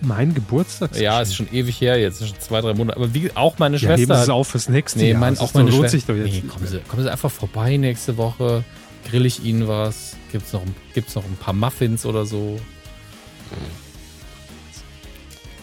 Mein 0.00 0.34
Geburtstag. 0.34 0.94
Ja, 0.96 1.20
ist 1.20 1.34
schon 1.34 1.50
ewig 1.52 1.80
her 1.80 1.98
jetzt, 1.98 2.20
ist 2.20 2.28
schon 2.28 2.40
zwei, 2.40 2.60
drei 2.60 2.74
Monate. 2.74 2.96
Aber 2.96 3.14
wie 3.14 3.30
auch 3.34 3.58
meine 3.58 3.76
ja, 3.76 3.90
heben 3.90 3.98
Schwester. 3.98 4.16
Sie 4.16 4.22
es 4.22 4.28
auf 4.28 4.48
fürs 4.48 4.68
nächste 4.68 4.98
nee, 4.98 5.10
Jahr. 5.12 5.20
mein, 5.20 5.38
auch 5.38 5.46
ist 5.46 5.54
meine 5.54 5.70
doch, 5.70 5.78
lohnt 5.78 5.90
sich 5.90 6.04
doch 6.04 6.14
jetzt. 6.14 6.26
nee, 6.26 6.40
nicht 6.40 6.48
kommen. 6.48 6.66
Sie, 6.66 6.78
kommen 6.80 7.02
Sie 7.02 7.10
einfach 7.10 7.30
vorbei 7.30 7.76
nächste 7.76 8.16
Woche. 8.16 8.64
Grill 9.08 9.24
ich 9.26 9.42
Ihnen 9.44 9.68
was? 9.68 10.16
Gibt's 10.32 10.52
noch, 10.52 10.62
gibt's 10.92 11.14
noch 11.14 11.24
ein 11.24 11.36
paar 11.36 11.54
Muffins 11.54 12.04
oder 12.04 12.26
so? 12.26 12.60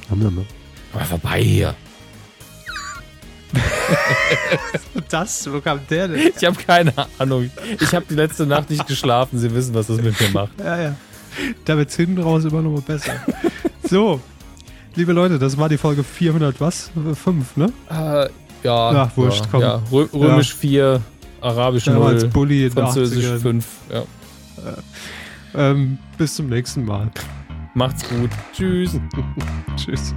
Haben 0.10 0.22
wir 0.22 0.32
mal. 0.32 0.46
Aber 0.94 1.06
vorbei 1.06 1.42
hier. 1.42 1.76
Das, 5.10 5.52
wo 5.52 5.60
kam 5.60 5.82
der 5.90 6.08
denn? 6.08 6.32
Ich 6.38 6.46
habe 6.46 6.56
keine 6.56 6.94
Ahnung. 7.18 7.52
Ich 7.80 7.94
habe 7.94 8.06
die 8.10 8.16
letzte 8.16 8.46
Nacht 8.46 8.70
nicht 8.70 8.88
geschlafen. 8.88 9.40
Sie 9.40 9.54
wissen, 9.54 9.74
was 9.74 9.88
das 9.88 9.98
mit 10.02 10.20
mir 10.20 10.30
macht. 10.30 10.60
Ja, 10.60 10.82
ja. 10.82 10.96
Da 11.66 11.78
wird 11.78 11.92
hinten 11.92 12.22
raus 12.22 12.46
immer 12.46 12.62
noch 12.62 12.72
mal 12.72 12.82
besser. 12.82 13.14
so. 13.84 14.22
liebe 14.96 15.12
Leute, 15.14 15.38
das 15.40 15.58
war 15.58 15.70
die 15.70 15.78
Folge 15.78 16.04
400 16.04 16.60
was? 16.62 16.92
5, 16.94 17.58
ne? 17.58 17.74
Äh, 17.90 18.30
ja. 18.64 18.94
Ja, 18.94 19.12
wurscht, 19.16 19.42
ja, 19.42 19.48
komm. 19.52 19.62
Ja. 19.62 19.82
Rö 19.92 20.08
Römisch 20.14 20.54
4, 20.56 21.02
Arabisch 21.42 21.86
Damals 21.86 22.24
0, 22.24 22.32
Bulli 22.32 22.70
Französisch 22.70 23.26
80ern. 23.26 23.40
5. 23.40 23.66
Ja. 23.92 24.04
Ähm, 25.56 25.98
bis 26.18 26.36
zum 26.36 26.48
nächsten 26.48 26.86
Mal. 26.86 27.12
Macht's 27.74 28.08
gut. 28.10 28.30
Tschüss. 28.54 29.00
Tschüss. 29.78 30.16